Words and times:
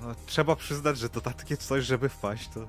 No, 0.00 0.14
trzeba 0.26 0.56
przyznać, 0.56 0.98
że 0.98 1.08
to 1.08 1.20
takie 1.20 1.56
coś, 1.56 1.84
żeby 1.84 2.08
wpaść, 2.08 2.48
to 2.48 2.66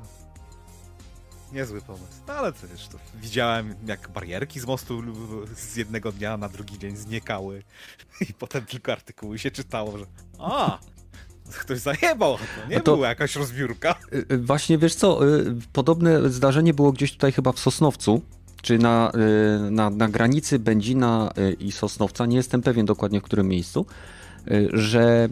niezły 1.53 1.81
pomysł. 1.81 2.21
No 2.27 2.33
ale 2.33 2.53
to 2.53 2.67
wiesz, 2.67 2.87
to 2.87 2.97
widziałem 3.15 3.75
jak 3.85 4.09
barierki 4.09 4.59
z 4.59 4.65
mostu 4.65 5.03
z 5.55 5.75
jednego 5.75 6.11
dnia 6.11 6.37
na 6.37 6.49
drugi 6.49 6.79
dzień 6.79 6.95
znikały 6.95 7.63
i 8.29 8.33
potem 8.33 8.65
tylko 8.65 8.91
artykuły 8.91 9.39
się 9.39 9.51
czytało, 9.51 9.97
że 9.97 10.05
a, 10.39 10.79
ktoś 11.59 11.79
zajebał, 11.79 12.37
to 12.37 12.69
nie 12.69 12.77
no 12.77 12.83
to, 12.83 12.95
była 12.95 13.07
jakaś 13.07 13.35
rozbiórka. 13.35 13.95
Y, 14.13 14.25
y, 14.31 14.37
właśnie 14.37 14.77
wiesz 14.77 14.95
co, 14.95 15.27
y, 15.27 15.55
podobne 15.73 16.29
zdarzenie 16.29 16.73
było 16.73 16.91
gdzieś 16.91 17.11
tutaj 17.11 17.31
chyba 17.31 17.51
w 17.51 17.59
Sosnowcu, 17.59 18.21
czy 18.61 18.77
na, 18.77 19.11
na, 19.71 19.89
na 19.89 20.09
granicy 20.09 20.59
Będzina 20.59 21.31
i 21.59 21.71
Sosnowca, 21.71 22.25
nie 22.25 22.37
jestem 22.37 22.61
pewien 22.61 22.85
dokładnie 22.85 23.19
w 23.19 23.23
którym 23.23 23.47
miejscu, 23.47 23.85
że 24.73 25.29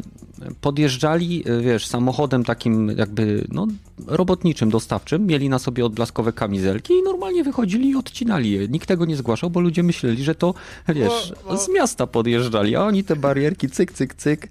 podjeżdżali, 0.61 1.43
wiesz, 1.61 1.87
samochodem 1.87 2.43
takim 2.43 2.91
jakby 2.97 3.47
no, 3.51 3.67
robotniczym, 4.07 4.69
dostawczym, 4.69 5.27
mieli 5.27 5.49
na 5.49 5.59
sobie 5.59 5.85
odblaskowe 5.85 6.33
kamizelki 6.33 6.93
i 6.93 7.03
normalnie 7.03 7.43
wychodzili 7.43 7.89
i 7.89 7.95
odcinali 7.95 8.51
je. 8.51 8.67
Nikt 8.67 8.87
tego 8.87 9.05
nie 9.05 9.15
zgłaszał, 9.15 9.49
bo 9.49 9.59
ludzie 9.59 9.83
myśleli, 9.83 10.23
że 10.23 10.35
to, 10.35 10.53
wiesz, 10.87 11.33
z 11.57 11.69
miasta 11.69 12.07
podjeżdżali, 12.07 12.75
a 12.75 12.83
oni 12.83 13.03
te 13.03 13.15
barierki 13.15 13.69
cyk, 13.69 13.91
cyk, 13.91 14.13
cyk 14.13 14.49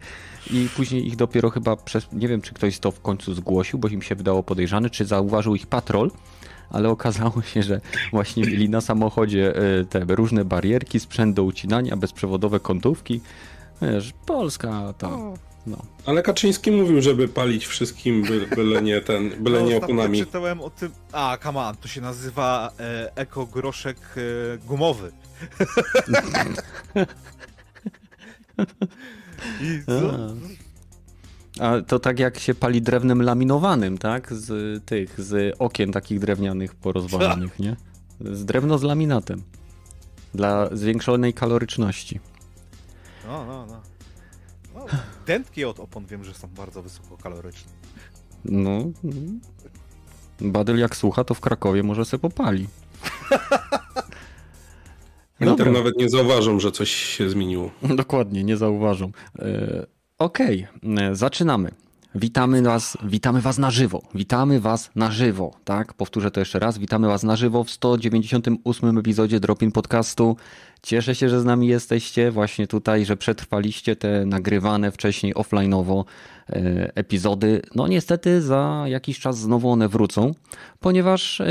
i 0.51 0.69
później 0.77 1.07
ich 1.07 1.17
dopiero 1.17 1.51
chyba, 1.51 1.77
przez, 1.77 2.07
nie 2.13 2.29
wiem 2.29 2.41
czy 2.41 2.55
ktoś 2.55 2.79
to 2.79 2.91
w 2.91 3.01
końcu 3.01 3.35
zgłosił, 3.35 3.79
bo 3.79 3.89
im 3.89 4.03
się 4.03 4.15
wydało 4.15 4.43
podejrzane, 4.43 4.91
czy 4.91 5.05
zauważył 5.05 5.55
ich 5.55 5.67
patrol, 5.67 6.11
ale 6.71 6.89
okazało 6.89 7.43
się, 7.43 7.63
że 7.63 7.81
właśnie 8.13 8.43
mieli 8.43 8.69
na 8.69 8.81
samochodzie 8.81 9.57
e, 9.57 9.85
te 9.85 10.05
różne 10.09 10.45
barierki, 10.45 11.01
sprzęt 11.01 11.37
do 11.37 11.45
ucinania, 11.45 11.97
bezprzewodowe 11.97 12.61
kątówki. 12.61 13.21
Wiesz, 13.83 14.13
Polska 14.27 14.95
to... 14.99 15.35
No. 15.67 15.77
Ale 16.07 16.23
Kaczyński 16.23 16.71
mówił, 16.71 17.03
żeby 17.03 17.29
palić 17.29 17.67
wszystkim, 17.67 18.23
by, 18.23 18.47
byle 18.57 18.83
nie 18.83 19.01
ten, 19.01 19.31
byle 19.45 19.61
no, 19.61 19.67
nie 19.67 19.77
oponami. 19.77 20.19
czytałem 20.19 20.61
o 20.61 20.71
tym, 20.71 20.93
a 21.13 21.39
come 21.43 21.61
on, 21.61 21.77
to 21.77 21.89
się 21.89 22.01
nazywa 22.01 22.73
e, 22.81 23.17
ekogroszek 23.17 23.97
e, 24.17 24.59
gumowy. 24.59 25.13
I 29.63 29.81
co? 29.87 30.13
A 31.61 31.81
to 31.81 31.99
tak 31.99 32.19
jak 32.19 32.39
się 32.39 32.55
pali 32.55 32.83
drewnem 32.83 33.23
laminowanym, 33.23 33.99
tak? 33.99 34.33
Z 34.33 34.85
tych, 34.85 35.21
z 35.21 35.57
okien 35.59 35.93
takich 35.93 36.21
drewnianych 36.21 36.75
porozwalonych, 36.75 37.59
nie? 37.65 37.77
Z 38.21 38.45
drewno 38.45 38.79
z 38.79 38.83
laminatem. 38.83 39.43
Dla 40.35 40.69
zwiększonej 40.73 41.35
kaloryczności. 41.35 42.21
No, 43.27 43.47
no, 43.47 43.67
no. 43.67 43.81
no 44.75 44.87
dętki 45.27 45.65
od 45.65 45.81
opon 45.81 46.07
wiem, 46.07 46.25
że 46.25 46.35
są 46.35 46.49
bardzo 46.49 46.83
wysokokaloryczne. 46.83 47.73
No. 48.45 48.79
Badyl 50.41 50.79
jak 50.79 50.97
słucha, 50.97 51.25
to 51.25 51.35
w 51.35 51.41
Krakowie 51.41 51.83
może 51.83 52.05
se 52.05 52.19
popali. 52.19 52.67
Oni 55.41 55.57
tam 55.57 55.73
nawet 55.73 55.97
nie 55.99 56.09
zauważą, 56.09 56.61
że 56.61 56.73
coś 56.73 56.91
się 56.91 57.31
zmieniło. 57.31 57.71
Dokładnie, 57.97 58.45
nie 58.45 58.57
zauważą. 58.57 59.13
E, 59.39 59.87
Okej, 60.19 60.67
okay. 60.83 61.05
E, 61.05 61.15
zaczynamy. 61.15 61.71
Witamy 62.15 62.63
was, 62.63 62.99
witamy 63.05 63.41
was 63.41 63.59
na 63.59 63.71
żywo. 63.71 64.03
Witamy 64.15 64.61
was 64.61 64.91
na 64.95 65.11
żywo, 65.11 65.55
tak? 65.65 65.95
Powtórzę 65.95 66.31
to 66.31 66.41
jeszcze 66.41 66.59
raz. 66.59 66.79
Witamy 66.79 67.07
was 67.07 67.23
na 67.23 67.37
żywo 67.37 67.65
w 67.65 67.71
198 67.71 68.99
epizodzie 68.99 69.41
Dropin 69.41 69.73
Podcastu. 69.73 70.37
Cieszę 70.87 71.15
się, 71.15 71.29
że 71.29 71.41
z 71.41 71.45
nami 71.45 71.67
jesteście 71.67 72.31
właśnie 72.31 72.67
tutaj, 72.67 73.05
że 73.05 73.17
przetrwaliście 73.17 73.97
te 73.97 74.27
nagrywane 74.27 74.93
wcześniej 74.93 75.35
offline'owo 75.35 76.05
e, 76.51 76.93
epizody. 76.95 77.63
No 77.75 77.89
niestety 77.89 78.43
za 78.43 78.85
jakiś 78.87 79.19
czas 79.19 79.39
znowu 79.39 79.71
one 79.71 79.89
wrócą, 79.89 80.35
ponieważ 80.81 81.43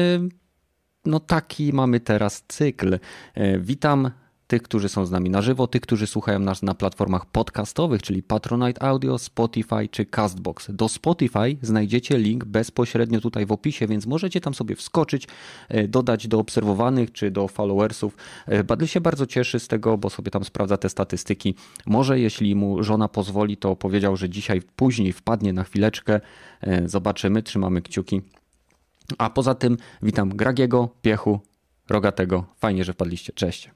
no 1.05 1.19
taki 1.19 1.73
mamy 1.73 1.99
teraz 1.99 2.43
cykl. 2.47 2.99
E, 3.33 3.59
witam 3.59 4.11
tych, 4.47 4.61
którzy 4.61 4.89
są 4.89 5.05
z 5.05 5.11
nami 5.11 5.29
na 5.29 5.41
żywo, 5.41 5.67
tych, 5.67 5.81
którzy 5.81 6.07
słuchają 6.07 6.39
nas 6.39 6.63
na 6.63 6.73
platformach 6.73 7.25
podcastowych, 7.25 8.01
czyli 8.01 8.23
Patronite 8.23 8.83
Audio, 8.83 9.17
Spotify 9.17 9.87
czy 9.91 10.05
Castbox. 10.05 10.71
Do 10.71 10.89
Spotify 10.89 11.57
znajdziecie 11.61 12.17
link 12.17 12.45
bezpośrednio 12.45 13.21
tutaj 13.21 13.45
w 13.45 13.51
opisie, 13.51 13.87
więc 13.87 14.05
możecie 14.05 14.41
tam 14.41 14.53
sobie 14.53 14.75
wskoczyć, 14.75 15.27
e, 15.69 15.87
dodać 15.87 16.27
do 16.27 16.39
obserwowanych 16.39 17.11
czy 17.11 17.31
do 17.31 17.47
followersów. 17.47 18.17
E, 18.45 18.63
Badl 18.63 18.85
się 18.85 19.01
bardzo 19.01 19.25
cieszy 19.25 19.59
z 19.59 19.67
tego, 19.67 19.97
bo 19.97 20.09
sobie 20.09 20.31
tam 20.31 20.43
sprawdza 20.43 20.77
te 20.77 20.89
statystyki. 20.89 21.55
Może 21.85 22.19
jeśli 22.19 22.55
mu 22.55 22.83
żona 22.83 23.07
pozwoli, 23.07 23.57
to 23.57 23.75
powiedział, 23.75 24.17
że 24.17 24.29
dzisiaj 24.29 24.61
później 24.75 25.13
wpadnie 25.13 25.53
na 25.53 25.63
chwileczkę. 25.63 26.21
Zobaczymy, 26.85 27.43
trzymamy 27.43 27.81
kciuki. 27.81 28.21
A 29.17 29.29
poza 29.29 29.55
tym 29.55 29.77
witam 30.01 30.29
Gragiego, 30.29 30.89
Piechu, 31.01 31.39
Rogatego. 31.89 32.45
Fajnie, 32.57 32.83
że 32.83 32.93
wpadliście. 32.93 33.33
Cześć. 33.33 33.69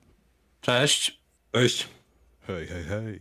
Cześć. 0.61 1.21
Cześć. 1.51 1.87
Hej, 2.41 2.67
hej, 2.67 2.83
hej. 2.83 3.19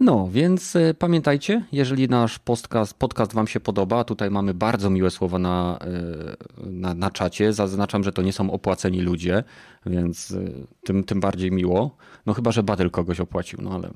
No, 0.00 0.28
więc 0.32 0.76
e, 0.76 0.94
pamiętajcie, 0.94 1.64
jeżeli 1.72 2.08
nasz 2.08 2.38
podcast, 2.38 2.94
podcast 2.94 3.32
Wam 3.32 3.46
się 3.46 3.60
podoba, 3.60 4.04
tutaj 4.04 4.30
mamy 4.30 4.54
bardzo 4.54 4.90
miłe 4.90 5.10
słowa 5.10 5.38
na, 5.38 5.78
e, 5.80 6.66
na, 6.70 6.94
na 6.94 7.10
czacie. 7.10 7.52
Zaznaczam, 7.52 8.04
że 8.04 8.12
to 8.12 8.22
nie 8.22 8.32
są 8.32 8.50
opłaceni 8.50 9.00
ludzie, 9.00 9.44
więc 9.86 10.30
e, 10.30 10.50
tym, 10.84 11.04
tym 11.04 11.20
bardziej 11.20 11.52
miło. 11.52 11.96
No 12.26 12.34
chyba, 12.34 12.52
że 12.52 12.62
Badyl 12.62 12.90
kogoś 12.90 13.20
opłacił, 13.20 13.58
no 13.62 13.74
ale 13.74 13.90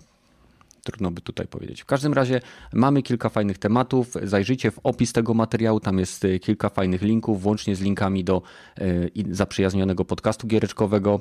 Trudno 0.85 1.11
by 1.11 1.21
tutaj 1.21 1.47
powiedzieć. 1.47 1.83
W 1.83 1.87
każdym 1.87 2.13
razie 2.13 2.41
mamy 2.73 3.03
kilka 3.03 3.29
fajnych 3.29 3.59
tematów. 3.59 4.15
Zajrzyjcie 4.23 4.71
w 4.71 4.81
opis 4.83 5.13
tego 5.13 5.35
materiału, 5.35 5.81
tam 5.81 5.99
jest 5.99 6.27
kilka 6.43 6.69
fajnych 6.69 7.03
linków, 7.03 7.43
włącznie 7.43 7.77
z 7.77 7.81
linkami 7.81 8.25
do 8.25 8.43
zaprzyjaźnionego 9.31 10.05
podcastu 10.05 10.47
giereczkowego. 10.47 11.21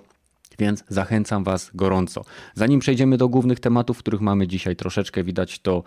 Więc 0.60 0.84
zachęcam 0.88 1.44
Was 1.44 1.72
gorąco. 1.74 2.26
Zanim 2.54 2.80
przejdziemy 2.80 3.18
do 3.18 3.30
głównych 3.30 3.60
tematów, 3.60 3.98
których 3.98 4.22
mamy 4.22 4.48
dzisiaj 4.48 4.76
troszeczkę, 4.76 5.24
widać 5.24 5.60
to 5.60 5.84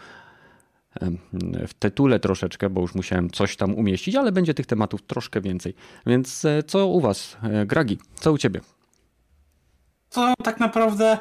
w 1.69 1.75
tytule 1.75 2.21
troszeczkę, 2.21 2.71
bo 2.71 2.81
już 2.81 2.95
musiałem 2.95 3.31
coś 3.31 3.57
tam 3.57 3.75
umieścić, 3.75 4.15
ale 4.15 4.33
będzie 4.33 4.55
tych 4.55 4.67
tematów 4.67 5.03
troszkę 5.03 5.41
więcej. 5.41 5.75
Więc 6.07 6.45
e, 6.45 6.63
co 6.63 6.87
u 6.87 7.01
Was, 7.01 7.37
Gragi? 7.67 7.99
Co 8.15 8.33
u 8.33 8.39
Ciebie? 8.39 8.61
To 10.11 10.35
tak 10.45 10.61
naprawdę 10.61 11.19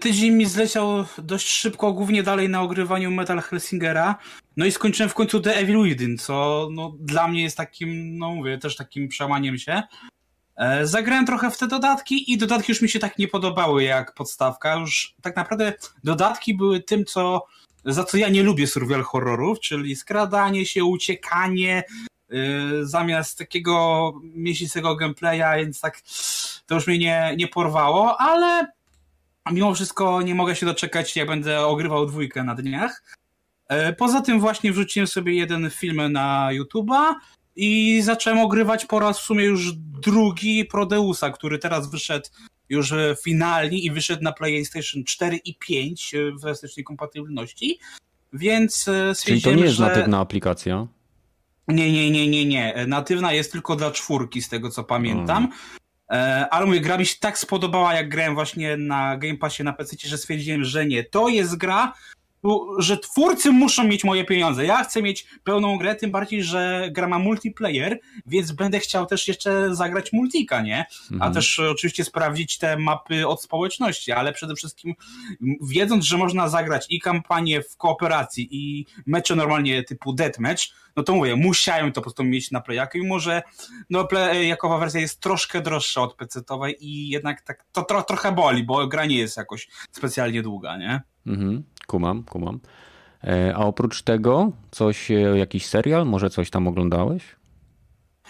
tydzień 0.00 0.34
mi 0.34 0.46
zleciał 0.46 1.04
dość 1.18 1.48
szybko, 1.48 1.92
głównie 1.92 2.22
dalej 2.22 2.48
na 2.48 2.62
ogrywaniu 2.62 3.10
Metal 3.10 3.40
Helsingera. 3.40 4.18
No 4.56 4.66
i 4.66 4.72
skończyłem 4.72 5.10
w 5.10 5.14
końcu 5.14 5.40
The 5.40 5.56
Evil 5.56 5.82
Within, 5.82 6.18
co 6.18 6.68
no, 6.72 6.92
dla 7.00 7.28
mnie 7.28 7.42
jest 7.42 7.56
takim, 7.56 8.18
no 8.18 8.34
mówię, 8.34 8.58
też 8.58 8.76
takim 8.76 9.08
przełamaniem 9.08 9.58
się. 9.58 9.82
E, 10.56 10.86
zagrałem 10.86 11.26
trochę 11.26 11.50
w 11.50 11.58
te 11.58 11.66
dodatki 11.66 12.32
i 12.32 12.38
dodatki 12.38 12.72
już 12.72 12.82
mi 12.82 12.88
się 12.88 12.98
tak 12.98 13.18
nie 13.18 13.28
podobały 13.28 13.84
jak 13.84 14.14
podstawka. 14.14 14.74
Już 14.74 15.14
tak 15.22 15.36
naprawdę 15.36 15.72
dodatki 16.04 16.54
były 16.54 16.80
tym, 16.80 17.04
co 17.04 17.46
za 17.84 18.04
co 18.04 18.16
ja 18.16 18.28
nie 18.28 18.42
lubię 18.42 18.66
survival 18.66 19.02
horrorów, 19.02 19.60
czyli 19.60 19.96
skradanie 19.96 20.66
się, 20.66 20.84
uciekanie, 20.84 21.84
yy, 22.28 22.86
zamiast 22.86 23.38
takiego 23.38 24.12
miesięcznego 24.22 24.96
gameplaya, 24.96 25.56
więc 25.56 25.80
tak 25.80 26.00
to 26.66 26.74
już 26.74 26.86
mnie 26.86 26.98
nie, 26.98 27.34
nie 27.36 27.48
porwało, 27.48 28.20
ale 28.20 28.66
mimo 29.52 29.74
wszystko 29.74 30.22
nie 30.22 30.34
mogę 30.34 30.56
się 30.56 30.66
doczekać, 30.66 31.16
jak 31.16 31.28
będę 31.28 31.66
ogrywał 31.66 32.06
dwójkę 32.06 32.44
na 32.44 32.54
dniach. 32.54 33.02
E, 33.68 33.92
poza 33.92 34.20
tym 34.20 34.40
właśnie 34.40 34.72
wrzuciłem 34.72 35.06
sobie 35.06 35.34
jeden 35.34 35.70
film 35.70 36.12
na 36.12 36.48
YouTube'a 36.52 37.14
i 37.56 38.02
zacząłem 38.02 38.38
ogrywać 38.38 38.86
po 38.86 38.98
raz 38.98 39.18
w 39.18 39.22
sumie 39.22 39.44
już 39.44 39.72
drugi 39.76 40.64
Prodeusa, 40.64 41.30
który 41.30 41.58
teraz 41.58 41.90
wyszedł 41.90 42.28
już 42.68 42.94
finalnie 43.24 43.78
i 43.78 43.90
wyszedł 43.90 44.22
na 44.22 44.32
PlayStation 44.32 45.04
4 45.04 45.36
i 45.36 45.54
5 45.54 46.14
w 46.40 46.44
elastycznej 46.44 46.84
kompatybilności. 46.84 47.78
Więc 48.32 48.88
e, 48.88 49.12
Czyli 49.24 49.42
to 49.42 49.54
nie 49.54 49.62
jest 49.62 49.76
że... 49.76 49.86
natywna 49.86 50.18
aplikacja? 50.18 50.86
Nie, 51.68 51.92
nie, 51.92 52.10
nie, 52.10 52.28
nie, 52.28 52.46
nie. 52.46 52.84
Natywna 52.88 53.32
jest 53.32 53.52
tylko 53.52 53.76
dla 53.76 53.90
czwórki, 53.90 54.42
z 54.42 54.48
tego 54.48 54.70
co 54.70 54.84
pamiętam. 54.84 55.48
Hmm. 55.48 55.76
E, 56.10 56.48
ale 56.50 56.66
mówię, 56.66 56.80
gra 56.80 56.98
mi 56.98 57.06
się 57.06 57.16
tak 57.20 57.38
spodobała, 57.38 57.94
jak 57.94 58.08
grałem 58.08 58.34
właśnie 58.34 58.76
na 58.76 59.16
Game 59.16 59.36
Passie 59.36 59.64
na 59.64 59.72
PC, 59.72 59.96
że 60.08 60.18
stwierdziłem, 60.18 60.64
że 60.64 60.86
nie. 60.86 61.04
To 61.04 61.28
jest 61.28 61.56
gra, 61.56 61.92
że 62.78 62.98
twórcy 62.98 63.52
muszą 63.52 63.84
mieć 63.84 64.04
moje 64.04 64.24
pieniądze. 64.24 64.64
Ja 64.64 64.84
chcę 64.84 65.02
mieć 65.02 65.26
pełną 65.44 65.78
grę, 65.78 65.94
tym 65.94 66.10
bardziej, 66.10 66.42
że 66.42 66.88
gra 66.92 67.08
ma 67.08 67.18
multiplayer, 67.18 67.98
więc 68.26 68.52
będę 68.52 68.78
chciał 68.78 69.06
też 69.06 69.28
jeszcze 69.28 69.74
zagrać 69.74 70.12
multika, 70.12 70.62
nie? 70.62 70.86
Mhm. 71.12 71.22
A 71.22 71.34
też 71.34 71.58
oczywiście 71.58 72.04
sprawdzić 72.04 72.58
te 72.58 72.76
mapy 72.76 73.26
od 73.28 73.42
społeczności, 73.42 74.12
ale 74.12 74.32
przede 74.32 74.54
wszystkim 74.54 74.94
wiedząc, 75.62 76.04
że 76.04 76.18
można 76.18 76.48
zagrać 76.48 76.86
i 76.88 77.00
kampanię 77.00 77.62
w 77.62 77.76
kooperacji 77.76 78.48
i 78.50 78.86
mecze 79.06 79.36
normalnie 79.36 79.82
typu 79.82 80.12
deathmatch, 80.12 80.62
no 80.96 81.02
to 81.02 81.14
mówię, 81.14 81.36
musiałem 81.36 81.92
to 81.92 82.00
po 82.00 82.02
prostu 82.02 82.24
mieć 82.24 82.50
na 82.50 82.60
playaku, 82.60 82.98
mimo 82.98 83.20
że 83.20 83.42
no, 83.90 84.04
playakowa 84.04 84.78
wersja 84.78 85.00
jest 85.00 85.20
troszkę 85.20 85.60
droższa 85.60 86.02
od 86.02 86.16
PC-owej 86.16 86.76
i 86.80 87.08
jednak 87.08 87.40
tak 87.42 87.64
to 87.72 87.82
tro, 87.82 88.02
trochę 88.02 88.32
boli, 88.32 88.64
bo 88.64 88.86
gra 88.86 89.04
nie 89.04 89.18
jest 89.18 89.36
jakoś 89.36 89.68
specjalnie 89.90 90.42
długa, 90.42 90.76
nie? 90.76 91.00
Mhm, 91.26 91.64
kumam, 91.86 92.22
kumam. 92.22 92.60
E, 93.24 93.54
a 93.56 93.58
oprócz 93.58 94.02
tego 94.02 94.52
coś, 94.70 95.10
e, 95.10 95.14
jakiś 95.14 95.66
serial, 95.66 96.06
może 96.06 96.30
coś 96.30 96.50
tam 96.50 96.68
oglądałeś? 96.68 97.22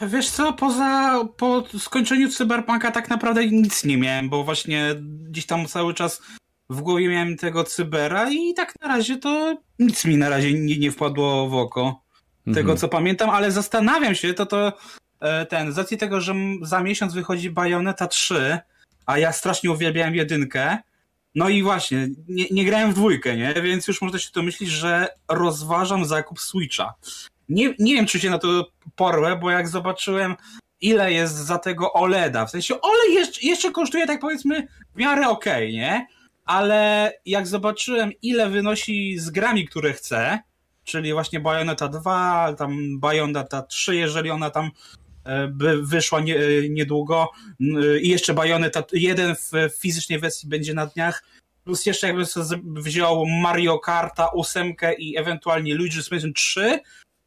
Wiesz 0.03 0.31
co, 0.31 0.53
poza 0.53 1.19
po 1.37 1.64
skończeniu 1.79 2.29
Cyberpunka 2.29 2.91
tak 2.91 3.11
naprawdę 3.11 3.47
nic 3.47 3.85
nie 3.85 3.97
miałem, 3.99 4.29
bo 4.29 4.44
właśnie 4.44 4.94
gdzieś 5.03 5.47
tam 5.47 5.67
cały 5.67 5.94
czas 5.94 6.23
w 6.70 6.81
głowie 6.81 7.08
miałem 7.08 7.37
tego 7.37 7.64
Cybera 7.64 8.31
i 8.31 8.55
tak 8.55 8.75
na 8.82 8.88
razie 8.88 9.17
to 9.17 9.56
nic 9.79 10.05
mi 10.05 10.17
na 10.17 10.29
razie 10.29 10.52
nie, 10.52 10.79
nie 10.79 10.91
wpadło 10.91 11.49
w 11.49 11.55
oko. 11.55 12.00
Tego 12.44 12.61
Mhm. 12.61 12.79
co 12.79 12.88
pamiętam, 12.88 13.31
ale 13.31 13.52
zastanawiam 13.52 14.14
się, 14.14 14.35
to 14.35 14.47
to 14.47 14.73
e, 15.20 15.47
ten, 15.47 15.73
z 15.73 15.79
racji 15.79 15.97
tego, 15.99 16.20
że 16.20 16.35
za 16.62 16.82
miesiąc 16.82 17.14
wychodzi 17.14 17.50
Bayonetta 17.50 18.06
3, 18.06 18.59
a 19.06 19.19
ja 19.19 19.32
strasznie 19.32 19.70
uwielbiałem 19.70 20.14
jedynkę, 20.14 20.79
no 21.37 21.49
i 21.49 21.62
właśnie, 21.62 22.09
nie, 22.29 22.44
nie 22.50 22.65
grałem 22.65 22.91
w 22.91 22.94
dwójkę, 22.94 23.37
nie? 23.37 23.55
Więc 23.62 23.88
już 23.88 24.03
można 24.03 24.19
się 24.19 24.31
domyślić, 24.35 24.71
że 24.71 25.09
rozważam 25.29 26.05
zakup 26.05 26.41
Switcha. 26.41 26.94
Nie, 27.49 27.75
nie 27.79 27.94
wiem, 27.94 28.06
czy 28.06 28.21
się 28.21 28.31
na 28.31 28.38
to 28.38 28.67
porwę, 28.97 29.38
bo 29.43 29.50
jak 29.50 29.69
zobaczyłem, 29.69 30.35
ile 30.81 31.12
jest 31.12 31.35
za 31.35 31.59
tego 31.59 31.93
OLEDa, 31.93 32.47
w 32.47 32.50
sensie 32.50 32.81
OLED 32.81 33.11
jeszcze, 33.11 33.47
jeszcze 33.47 33.71
kosztuje, 33.71 34.06
tak 34.06 34.21
powiedzmy, 34.21 34.69
w 34.94 34.99
miarę 34.99 35.29
okej, 35.29 35.73
nie? 35.73 36.06
Ale 36.44 37.12
jak 37.27 37.47
zobaczyłem, 37.47 38.12
ile 38.23 38.50
wynosi 38.50 39.19
z 39.19 39.31
grami, 39.31 39.69
które 39.69 39.93
chcę, 39.93 40.38
czyli 40.85 41.12
właśnie 41.12 41.41
Bayonetta 41.41 41.88
2, 41.88 42.55
tam 42.59 43.00
Bayonetta 43.00 43.62
3, 43.62 43.97
jeżeli 43.97 44.31
ona 44.31 44.50
tam 44.50 44.71
by 45.49 45.82
wyszła 45.82 46.20
nie, 46.20 46.37
e, 46.37 46.69
niedługo 46.69 47.31
n- 47.61 47.78
i 48.02 48.08
jeszcze 48.08 48.34
Bayonetta 48.34 48.82
1 48.93 49.37
w 49.37 49.52
fizycznej 49.78 50.19
wersji 50.19 50.49
będzie 50.49 50.75
na 50.75 50.87
dniach, 50.87 51.25
plus 51.64 51.87
jeszcze 51.87 52.06
jakbym 52.06 52.26
sobie 52.26 52.62
wziął 52.64 53.26
Mario 53.26 53.78
Karta 53.78 54.32
8 54.32 54.75
i 54.99 55.17
ewentualnie 55.19 55.76
Luigi's 55.76 56.11
Mansion 56.12 56.32
3, 56.32 56.81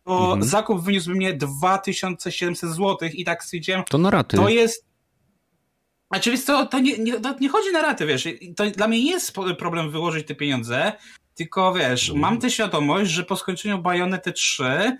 to 0.05 0.23
Mhm. 0.23 0.43
zakup 0.43 0.83
wyniósłby 0.83 1.15
mnie 1.15 1.33
2700 1.33 2.69
zł 2.69 3.09
i 3.13 3.25
tak 3.25 3.43
stwierdziłem, 3.43 3.83
To 3.89 3.97
na 3.97 4.09
raty. 4.09 4.37
to 4.37 4.49
jest. 4.49 4.85
Znaczy, 6.11 6.37
co, 6.37 6.65
to 6.65 6.79
nie, 6.79 6.97
nie, 6.97 7.19
to 7.19 7.35
nie 7.39 7.49
chodzi 7.49 7.71
na 7.71 7.81
raty, 7.81 8.05
wiesz. 8.05 8.27
To 8.55 8.71
dla 8.71 8.87
mnie 8.87 9.03
nie 9.03 9.11
jest 9.11 9.33
problem 9.59 9.91
wyłożyć 9.91 10.27
te 10.27 10.35
pieniądze, 10.35 10.93
tylko 11.35 11.73
wiesz, 11.73 12.11
mam 12.15 12.39
tę 12.39 12.49
świadomość, 12.49 13.11
że 13.11 13.23
po 13.23 13.35
skończeniu 13.35 13.79
Bayonety 13.81 14.31
3 14.33 14.97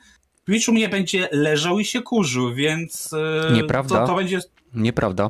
Twitch 0.50 0.68
u 0.70 0.72
mnie 0.72 0.90
będzie 0.90 1.30
leżał 1.32 1.80
i 1.80 1.86
się 1.86 2.02
kurzył, 2.02 2.54
więc 2.54 3.14
e, 3.14 3.54
Nieprawda. 3.54 4.00
To, 4.00 4.08
to 4.08 4.16
będzie. 4.16 4.40
Nieprawda. 4.74 5.30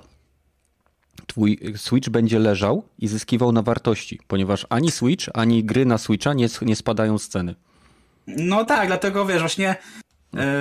Twój 1.27 1.59
Switch 1.75 2.09
będzie 2.09 2.39
leżał 2.39 2.83
i 2.99 3.07
zyskiwał 3.07 3.51
na 3.51 3.61
wartości, 3.61 4.19
ponieważ 4.27 4.65
ani 4.69 4.91
Switch, 4.91 5.25
ani 5.33 5.63
gry 5.63 5.85
na 5.85 5.97
Switcha 5.97 6.33
nie, 6.33 6.47
nie 6.61 6.75
spadają 6.75 7.17
z 7.17 7.27
ceny. 7.27 7.55
No 8.27 8.65
tak, 8.65 8.87
dlatego 8.87 9.25
wiesz, 9.25 9.39
właśnie 9.39 9.75
e, 10.35 10.55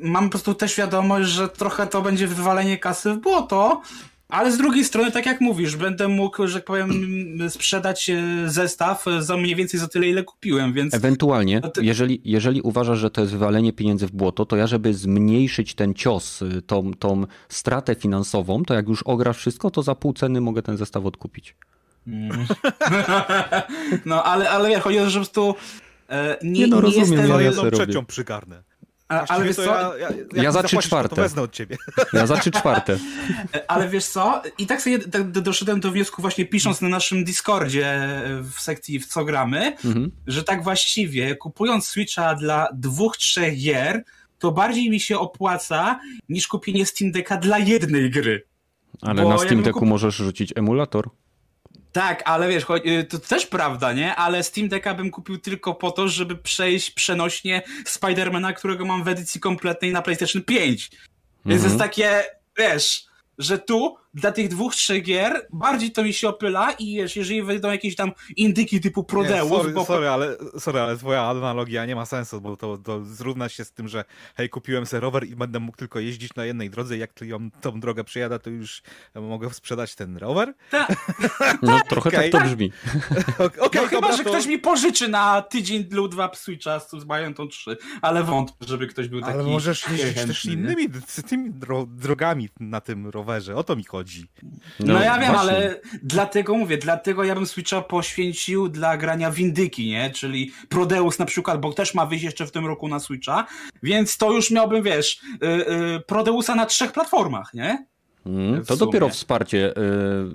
mam 0.00 0.24
po 0.24 0.30
prostu 0.30 0.54
tę 0.54 0.68
świadomość, 0.68 1.28
że 1.30 1.48
trochę 1.48 1.86
to 1.86 2.02
będzie 2.02 2.26
wywalenie 2.26 2.78
kasy 2.78 3.12
w 3.12 3.18
błoto. 3.18 3.82
Ale 4.32 4.52
z 4.52 4.58
drugiej 4.58 4.84
strony, 4.84 5.12
tak 5.12 5.26
jak 5.26 5.40
mówisz, 5.40 5.76
będę 5.76 6.08
mógł, 6.08 6.46
że 6.46 6.54
tak 6.54 6.64
powiem, 6.64 6.90
sprzedać 7.48 8.10
e, 8.10 8.22
zestaw 8.46 9.04
za 9.18 9.36
mniej 9.36 9.54
więcej 9.56 9.80
za 9.80 9.88
tyle, 9.88 10.06
ile 10.08 10.24
kupiłem, 10.24 10.72
więc 10.72 10.94
Ewentualnie, 10.94 11.60
No 11.62 11.68
ty- 11.68 11.84
jeżeli, 11.84 12.20
jeżeli 12.24 12.60
uważasz, 12.60 12.98
że 12.98 13.10
to 13.10 13.20
jest 13.20 13.32
wywalenie 13.32 13.72
pieniędzy 13.72 14.06
w 14.06 14.12
błoto, 14.12 14.46
to 14.46 14.56
ja, 14.56 14.66
żeby 14.66 14.94
zmniejszyć 14.94 15.74
ten 15.74 15.94
cios, 15.94 16.42
y, 16.42 16.62
tą, 16.62 16.94
tą 16.94 17.26
stratę 17.48 17.94
finansową, 17.94 18.64
to 18.64 18.74
jak 18.74 18.88
już 18.88 19.02
ograsz 19.02 19.36
wszystko, 19.38 19.70
to 19.70 19.82
za 19.82 19.94
pół 19.94 20.12
ceny 20.12 20.40
mogę 20.40 20.62
ten 20.62 20.76
zestaw 20.76 21.06
odkupić. 21.06 21.54
No, 24.04 24.24
ale, 24.24 24.50
ale 24.50 24.68
wiesz, 24.68 24.80
chodzi 24.82 24.98
o 24.98 25.04
to, 25.04 25.10
że 25.10 25.18
po 25.18 25.24
prostu 25.24 25.54
e, 26.08 26.36
nie, 26.42 26.50
Nie 26.60 26.66
no, 26.66 26.76
nie 26.76 26.82
rozumiem, 26.82 27.00
jestem... 27.12 27.28
ja 27.30 27.34
Ja 27.34 27.40
ja 27.40 27.46
jedną 27.48 27.64
robię. 27.64 27.76
trzecią 27.76 28.04
przygarnę. 28.06 28.62
A, 29.12 29.26
ale 29.28 29.44
wiesz 29.44 29.56
co, 29.56 29.62
ja, 29.64 29.92
ja, 29.98 30.08
Ja 30.34 30.42
mi 30.48 30.52
za 30.52 30.62
trzy 30.62 30.76
czwarte. 30.78 31.16
To 31.16 31.22
wezmę 31.22 31.42
od 31.42 31.52
ciebie. 31.52 31.76
Ja 32.12 32.26
za 32.26 32.36
trzy 32.36 32.50
czwarte. 32.50 32.98
Ale 33.68 33.88
wiesz 33.88 34.04
co, 34.06 34.42
i 34.58 34.66
tak 34.66 34.82
sobie 34.82 34.98
tak 34.98 35.30
do- 35.30 35.40
doszedłem 35.40 35.80
do 35.80 35.90
wniosku 35.90 36.22
właśnie 36.22 36.44
pisząc 36.46 36.80
na 36.80 36.88
naszym 36.88 37.24
Discordzie 37.24 37.86
e, 37.86 38.42
w 38.42 38.60
sekcji 38.60 38.98
w 39.00 39.06
co 39.06 39.24
gramy, 39.24 39.76
Mhm. 39.84 40.10
że 40.26 40.44
tak 40.44 40.64
właściwie 40.64 41.36
kupując 41.36 41.86
Switcha 41.86 42.34
dla 42.34 42.68
dwóch, 42.74 43.16
trzech 43.16 43.58
gier, 43.58 44.02
to 44.38 44.52
bardziej 44.52 44.90
mi 44.90 45.00
się 45.00 45.18
opłaca 45.18 46.00
niż 46.28 46.48
kupienie 46.48 46.86
Steam 46.86 47.12
Decka 47.12 47.36
dla 47.36 47.58
jednej 47.58 48.10
gry. 48.10 48.42
Ale 49.00 49.22
Bo 49.22 49.28
na 49.28 49.38
Steam 49.38 49.62
Decku 49.62 49.78
kup- 49.80 49.88
możesz 49.88 50.14
rzucić 50.14 50.52
emulator. 50.56 51.10
Tak, 51.92 52.22
ale 52.24 52.48
wiesz, 52.48 52.64
y, 52.86 53.04
to 53.04 53.18
też 53.18 53.46
prawda, 53.46 53.92
nie? 53.92 54.16
Ale 54.16 54.42
Steam 54.42 54.68
Decka 54.68 54.94
bym 54.94 55.10
kupił 55.10 55.38
tylko 55.38 55.74
po 55.74 55.90
to, 55.90 56.08
żeby 56.08 56.36
przejść 56.36 56.90
przenośnie 56.90 57.62
Spidermana, 57.86 58.52
którego 58.52 58.84
mam 58.84 59.04
w 59.04 59.08
edycji 59.08 59.40
kompletnej 59.40 59.92
na 59.92 60.02
PlayStation 60.02 60.42
5. 60.42 60.90
Więc 61.46 61.62
Mhm. 61.62 61.62
jest 61.64 61.78
takie, 61.78 62.24
wiesz, 62.58 63.04
że 63.38 63.58
tu 63.58 63.96
dla 64.14 64.32
tych 64.32 64.48
dwóch, 64.48 64.74
trzech 64.74 65.02
gier 65.02 65.46
bardziej 65.52 65.92
to 65.92 66.04
mi 66.04 66.12
się 66.12 66.28
opyla 66.28 66.72
i 66.72 66.96
wiesz, 66.96 67.16
jeżeli 67.16 67.42
wejdą 67.42 67.70
jakieś 67.70 67.96
tam 67.96 68.12
indyki 68.36 68.80
typu 68.80 69.04
Prodeus, 69.04 69.50
Nie, 69.50 69.56
sorry, 69.56 69.72
bo 69.72 69.84
sorry, 69.84 70.08
ale, 70.08 70.36
sorry, 70.58 70.80
ale 70.80 70.96
twoja 70.96 71.22
analogia 71.22 71.86
nie 71.86 71.96
ma 71.96 72.06
sensu, 72.06 72.40
bo 72.40 72.56
to, 72.56 72.78
to 72.78 73.04
zrówna 73.04 73.48
się 73.48 73.64
z 73.64 73.72
tym, 73.72 73.88
że 73.88 74.04
hej, 74.34 74.48
kupiłem 74.48 74.86
sobie 74.86 75.00
rower 75.00 75.26
i 75.26 75.36
będę 75.36 75.60
mógł 75.60 75.76
tylko 75.76 76.00
jeździć 76.00 76.34
na 76.34 76.44
jednej 76.44 76.70
drodze 76.70 76.96
jak 76.96 77.20
ją, 77.20 77.50
tą 77.50 77.80
drogę 77.80 78.04
przejadę, 78.04 78.38
to 78.38 78.50
już 78.50 78.82
mogę 79.14 79.50
sprzedać 79.50 79.94
ten 79.94 80.16
rower? 80.16 80.54
ta, 80.70 80.86
No 81.62 81.80
trochę 81.88 82.08
okej. 82.08 82.30
tak 82.30 82.42
to 82.42 82.48
brzmi. 82.48 82.72
Ok- 83.38 83.58
Okej, 83.58 83.82
no 83.82 83.88
chyba, 83.88 84.00
dobra, 84.00 84.16
że 84.16 84.24
to... 84.24 84.30
ktoś 84.30 84.46
mi 84.46 84.58
pożyczy 84.58 85.08
na 85.08 85.42
tydzień 85.42 85.86
lub 85.90 86.12
dwa 86.12 86.30
Switcha 86.34 86.80
z 86.80 86.90
z 86.90 87.04
Bayonetą 87.04 87.48
3, 87.48 87.76
ale 88.02 88.24
wątpię, 88.24 88.66
żeby 88.66 88.86
ktoś 88.86 89.08
był 89.08 89.20
taki 89.20 89.32
Ale 89.32 89.42
możesz 89.42 89.88
jeździć 89.88 90.14
też 90.14 90.44
innymi 90.44 90.88
tymi 91.28 91.50
dro 91.50 91.86
drogami 91.86 92.48
na 92.60 92.80
tym 92.80 93.06
rowerze, 93.06 93.56
o 93.56 93.64
to 93.64 93.76
mi 93.76 93.84
chodzi. 93.84 94.01
No, 94.80 95.00
ja 95.02 95.18
wiem, 95.18 95.32
właśnie. 95.32 95.38
ale 95.38 95.80
dlatego 96.02 96.56
mówię, 96.56 96.78
dlatego 96.78 97.24
ja 97.24 97.34
bym 97.34 97.46
Switcha 97.46 97.82
poświęcił 97.82 98.68
dla 98.68 98.96
grania 98.96 99.30
Windyki, 99.30 99.86
nie? 99.88 100.10
Czyli 100.10 100.52
Prodeus 100.68 101.18
na 101.18 101.24
przykład, 101.26 101.60
bo 101.60 101.72
też 101.72 101.94
ma 101.94 102.06
wyjść 102.06 102.24
jeszcze 102.24 102.46
w 102.46 102.52
tym 102.52 102.66
roku 102.66 102.88
na 102.88 103.00
Switcha, 103.00 103.46
więc 103.82 104.16
to 104.18 104.32
już 104.32 104.50
miałbym, 104.50 104.82
wiesz, 104.82 105.20
y, 105.42 105.46
y, 105.46 106.00
Prodeusa 106.06 106.54
na 106.54 106.66
trzech 106.66 106.92
platformach, 106.92 107.54
nie? 107.54 107.86
Mm, 108.26 108.64
to 108.64 108.76
dopiero 108.76 109.08
wsparcie, 109.08 109.70
y, 109.70 109.74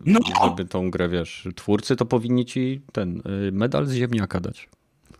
No. 0.05 0.19
żeby 0.43 0.65
tą 0.65 0.91
grę, 0.91 1.09
wiesz, 1.09 1.47
twórcy 1.55 1.95
to 1.95 2.05
powinni 2.05 2.45
ci 2.45 2.81
ten 2.93 3.21
y, 3.47 3.51
medal 3.51 3.85
z 3.85 3.93
ziemniaka 3.93 4.39
dać. 4.39 4.69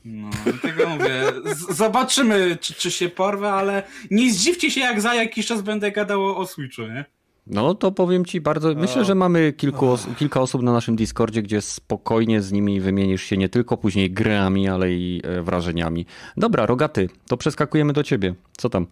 No, 0.05 0.29
dlatego 0.43 0.89
mówię, 0.89 1.21
z- 1.55 1.75
zobaczymy, 1.77 2.57
czy, 2.61 2.73
czy 2.73 2.91
się 2.91 3.09
porwę, 3.09 3.51
ale 3.53 3.83
nie 4.11 4.33
zdziwcie 4.33 4.71
się, 4.71 4.81
jak 4.81 5.01
za 5.01 5.15
jakiś 5.15 5.45
czas 5.47 5.61
będę 5.61 5.91
gadał 5.91 6.25
o, 6.25 6.37
o 6.37 6.45
Switchu, 6.47 6.81
nie? 6.81 7.05
No 7.49 7.75
to 7.75 7.91
powiem 7.91 8.25
ci 8.25 8.41
bardzo. 8.41 8.75
Myślę, 8.75 9.05
że 9.05 9.15
mamy 9.15 9.53
kilku 9.53 9.97
kilka 10.17 10.41
osób 10.41 10.61
na 10.61 10.73
naszym 10.73 10.95
Discordzie, 10.95 11.41
gdzie 11.41 11.61
spokojnie 11.61 12.41
z 12.41 12.51
nimi 12.51 12.81
wymienisz 12.81 13.23
się 13.23 13.37
nie 13.37 13.49
tylko 13.49 13.77
później 13.77 14.11
grami, 14.11 14.67
ale 14.67 14.93
i 14.93 15.21
e, 15.23 15.41
wrażeniami. 15.41 16.05
Dobra, 16.37 16.65
rogaty, 16.65 17.09
to 17.27 17.37
przeskakujemy 17.37 17.93
do 17.93 18.03
ciebie. 18.03 18.35
Co 18.57 18.69
tam? 18.69 18.87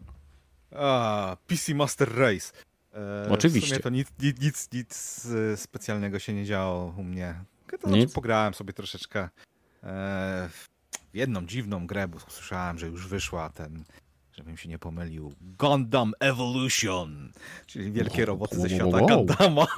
A, 0.75 1.37
PC 1.47 1.75
Master 1.75 2.15
Race. 2.17 2.53
E, 2.93 3.29
Oczywiście. 3.29 3.67
W 3.67 3.69
sumie 3.69 3.83
to 3.83 3.89
nic, 3.89 4.07
nic, 4.19 4.41
nic, 4.41 4.69
nic 4.73 5.25
e, 5.53 5.57
specjalnego 5.57 6.19
się 6.19 6.33
nie 6.33 6.45
działo 6.45 6.93
u 6.97 7.03
mnie. 7.03 7.35
To 7.81 7.89
znaczy, 7.89 8.07
pograłem 8.07 8.53
sobie 8.53 8.73
troszeczkę 8.73 9.19
e, 9.83 10.49
w 10.51 10.67
jedną 11.13 11.45
dziwną 11.45 11.87
grę, 11.87 12.07
bo 12.07 12.19
słyszałem, 12.19 12.79
że 12.79 12.87
już 12.87 13.07
wyszła 13.07 13.49
ten, 13.49 13.83
żebym 14.37 14.57
się 14.57 14.69
nie 14.69 14.79
pomylił, 14.79 15.33
Gundam 15.41 16.13
Evolution, 16.19 17.31
czyli 17.65 17.91
wielkie 17.91 18.25
roboty 18.25 18.59
ze 18.59 18.69
świata 18.69 18.97
Wow. 18.97 19.07
Gundama. 19.07 19.67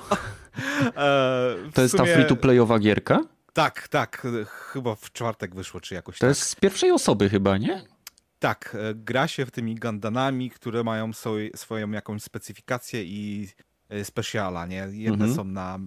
E, 0.97 1.55
To 1.73 1.81
jest 1.81 1.97
ta 1.97 2.03
free-to-playowa 2.05 2.79
gierka? 2.79 3.19
Tak, 3.53 3.87
tak, 3.87 4.27
chyba 4.47 4.95
w 4.95 5.11
czwartek 5.11 5.55
wyszło, 5.55 5.81
czy 5.81 5.93
jakoś 5.95 6.15
To 6.17 6.19
tak. 6.21 6.27
jest 6.27 6.41
z 6.41 6.55
pierwszej 6.55 6.91
osoby 6.91 7.29
chyba, 7.29 7.57
nie? 7.57 7.81
Tak, 8.39 8.77
e, 8.79 8.95
gra 8.95 9.27
się 9.27 9.45
w 9.45 9.51
tymi 9.51 9.75
Gandanami, 9.75 10.49
które 10.49 10.83
mają 10.83 11.13
swoj, 11.13 11.51
swoją 11.55 11.91
jakąś 11.91 12.23
specyfikację 12.23 13.03
i 13.03 13.47
e, 13.89 14.05
specjala, 14.05 14.65
nie? 14.65 14.87
Jedne 14.91 15.25
Mhm. 15.25 15.33
są 15.35 15.43
na 15.43 15.79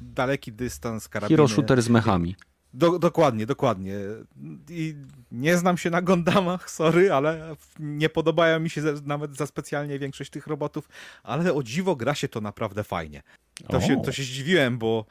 daleki 0.00 0.52
dystans, 0.52 1.08
karabiny. 1.08 1.36
Hero 1.36 1.48
shooter 1.48 1.82
z 1.82 1.88
mechami. 1.88 2.36
Do, 2.74 2.98
dokładnie, 2.98 3.46
dokładnie. 3.46 3.94
I 4.70 4.94
nie 5.32 5.56
znam 5.56 5.78
się 5.78 5.90
na 5.90 6.02
Gundamach, 6.02 6.70
sorry, 6.70 7.12
ale 7.12 7.56
nie 7.78 8.08
podobają 8.08 8.60
mi 8.60 8.70
się 8.70 8.82
nawet 9.04 9.36
za 9.36 9.46
specjalnie 9.46 9.98
większość 9.98 10.30
tych 10.30 10.46
robotów, 10.46 10.88
ale 11.22 11.54
o 11.54 11.62
dziwo 11.62 11.96
gra 11.96 12.14
się 12.14 12.28
to 12.28 12.40
naprawdę 12.40 12.84
fajnie. 12.84 13.22
To, 13.68 13.76
O. 13.76 13.80
się, 13.80 14.02
to 14.02 14.12
się 14.12 14.22
zdziwiłem, 14.22 14.78
bo 14.78 15.04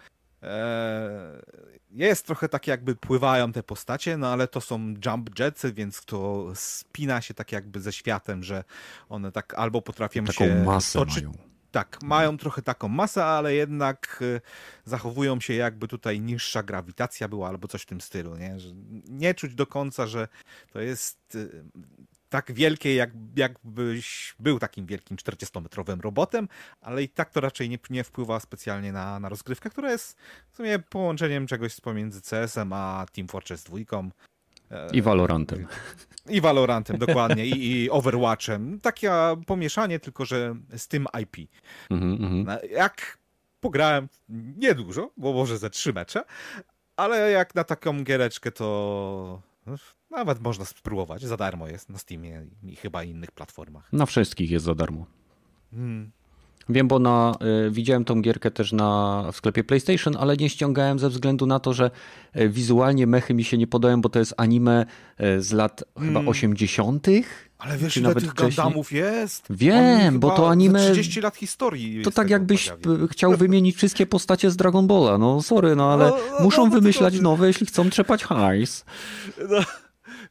e, 0.43 1.41
jest 1.91 2.25
trochę 2.25 2.49
tak 2.49 2.67
jakby 2.67 2.95
pływają 2.95 3.51
te 3.51 3.63
postacie, 3.63 4.17
no 4.17 4.27
ale 4.27 4.47
to 4.47 4.61
są 4.61 4.93
jump 5.05 5.39
jetsy, 5.39 5.73
więc 5.73 6.05
to 6.05 6.51
spina 6.55 7.21
się 7.21 7.33
tak 7.33 7.51
jakby 7.51 7.81
ze 7.81 7.93
światem, 7.93 8.43
że 8.43 8.63
one 9.09 9.31
tak 9.31 9.53
albo 9.53 9.81
potrafią 9.81 10.25
Taką 10.25 10.45
się 10.45 10.63
masę 10.63 10.99
toczyć, 10.99 11.23
mają. 11.23 11.46
Tak, 11.77 12.03
mają 12.03 12.37
trochę 12.37 12.61
taką 12.61 12.87
masę, 12.87 13.25
ale 13.25 13.53
jednak 13.53 14.19
y, 14.21 14.41
zachowują 14.85 15.39
się 15.39 15.53
jakby 15.53 15.87
tutaj 15.87 16.21
niższa 16.21 16.63
grawitacja 16.63 17.27
była 17.27 17.49
albo 17.49 17.67
coś 17.67 17.81
w 17.81 17.85
tym 17.85 18.01
stylu, 18.01 18.35
nie? 18.35 18.59
Że 18.59 18.69
nie 19.09 19.33
czuć 19.33 19.55
do 19.55 19.67
końca, 19.67 20.07
że 20.07 20.27
to 20.73 20.79
jest 20.79 21.35
y, 21.35 21.63
tak 22.29 22.51
wielkie, 22.51 22.95
jak, 22.95 23.09
jakbyś 23.35 24.35
był 24.39 24.59
takim 24.59 24.85
wielkim 24.85 25.17
40-metrowym 25.17 26.01
robotem, 26.01 26.47
ale 26.81 27.03
i 27.03 27.09
tak 27.09 27.29
to 27.29 27.41
raczej 27.41 27.69
nie, 27.69 27.77
nie 27.89 28.03
wpływa 28.03 28.39
specjalnie 28.39 28.91
na, 28.91 29.19
na 29.19 29.29
rozgrywkę, 29.29 29.69
która 29.69 29.91
jest 29.91 30.17
w 30.51 30.55
sumie 30.55 30.79
połączeniem 30.79 31.47
czegoś 31.47 31.81
pomiędzy 31.81 32.21
CS-em 32.21 32.73
a 32.73 33.05
Team 33.11 33.27
Fortress 33.27 33.63
2. 33.63 33.77
I 34.93 35.01
Valorantem. 35.01 35.67
I 36.29 36.41
Valorantem, 36.41 36.97
dokładnie, 36.97 37.45
i, 37.45 37.71
i 37.71 37.89
Overwatchem. 37.89 38.79
Takie 38.79 39.11
pomieszanie, 39.45 39.99
tylko 39.99 40.25
że 40.25 40.55
z 40.77 40.87
tym 40.87 41.05
IP. 41.21 41.49
Mhm, 41.89 42.11
mhm. 42.11 42.69
Jak 42.71 43.17
pograłem 43.59 44.09
niedużo, 44.57 45.11
bo 45.17 45.33
może 45.33 45.57
ze 45.57 45.69
trzy 45.69 45.93
mecze, 45.93 46.23
ale 46.95 47.31
jak 47.31 47.55
na 47.55 47.63
taką 47.63 48.03
giereczkę 48.03 48.51
to 48.51 49.41
nawet 50.11 50.41
można 50.41 50.65
spróbować. 50.65 51.21
Za 51.21 51.37
darmo 51.37 51.67
jest 51.67 51.89
na 51.89 51.97
Steamie 51.97 52.45
i 52.63 52.75
chyba 52.75 53.03
innych 53.03 53.31
platformach. 53.31 53.93
Na 53.93 54.05
wszystkich 54.05 54.51
jest 54.51 54.65
za 54.65 54.75
darmo. 54.75 55.05
Hmm. 55.71 56.11
Wiem, 56.69 56.87
bo 56.87 56.99
na, 56.99 57.35
y, 57.67 57.71
widziałem 57.71 58.05
tą 58.05 58.21
gierkę 58.21 58.51
też 58.51 58.71
na, 58.71 59.23
w 59.31 59.35
sklepie 59.35 59.63
PlayStation, 59.63 60.17
ale 60.19 60.37
nie 60.37 60.49
ściągałem 60.49 60.99
ze 60.99 61.09
względu 61.09 61.45
na 61.45 61.59
to, 61.59 61.73
że 61.73 61.91
y, 62.37 62.49
wizualnie 62.49 63.07
mechy 63.07 63.33
mi 63.33 63.43
się 63.43 63.57
nie 63.57 63.67
podają, 63.67 64.01
bo 64.01 64.09
to 64.09 64.19
jest 64.19 64.33
anime 64.37 64.85
y, 65.21 65.41
z 65.41 65.51
lat 65.51 65.83
chyba 65.99 66.19
80. 66.19 67.07
Ale 67.57 67.77
wiesz, 67.77 67.97
ile 67.97 68.07
nawet 68.07 68.23
tych 68.23 68.31
wcześniej? 68.33 68.63
Gundamów 68.63 68.91
jest? 68.91 69.45
Wiem, 69.49 70.19
bo 70.19 70.31
to 70.31 70.49
anime- 70.51 70.87
za 70.87 70.91
30 70.91 71.21
lat 71.21 71.35
historii. 71.35 72.03
To 72.03 72.11
tak 72.11 72.29
jakbyś 72.29 72.73
chciał 73.11 73.37
wymienić 73.37 73.75
wszystkie 73.75 74.05
postacie 74.05 74.51
z 74.51 74.55
Dragon 74.57 74.87
Balla. 74.87 75.17
No 75.17 75.41
sorry, 75.41 75.75
no 75.75 75.93
ale 75.93 76.09
No, 76.09 76.17
no, 76.37 76.43
muszą 76.43 76.61
no, 76.61 76.69
no 76.69 76.75
wymyślać 76.75 77.19
nowe, 77.19 77.47
jeśli 77.47 77.65
chcą 77.65 77.89
trzepać 77.89 78.23
hajs. 78.23 78.85
No, 79.49 79.59